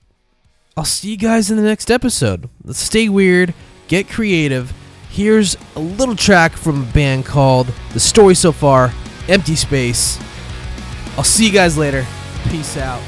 I'll 0.76 0.84
see 0.84 1.12
you 1.12 1.18
guys 1.18 1.52
in 1.52 1.58
the 1.58 1.64
next 1.64 1.92
episode. 1.92 2.50
Let's 2.64 2.80
stay 2.80 3.08
weird, 3.08 3.54
get 3.88 4.10
creative. 4.10 4.74
Here's 5.10 5.56
a 5.76 5.80
little 5.80 6.16
track 6.16 6.54
from 6.54 6.84
a 6.84 6.86
band 6.92 7.26
called 7.26 7.68
The 7.94 8.00
Story 8.00 8.36
So 8.36 8.52
Far, 8.52 8.92
Empty 9.28 9.56
Space. 9.56 10.20
I'll 11.18 11.24
see 11.24 11.46
you 11.46 11.52
guys 11.52 11.78
later. 11.78 12.06
Peace 12.50 12.78
out. 12.78 13.02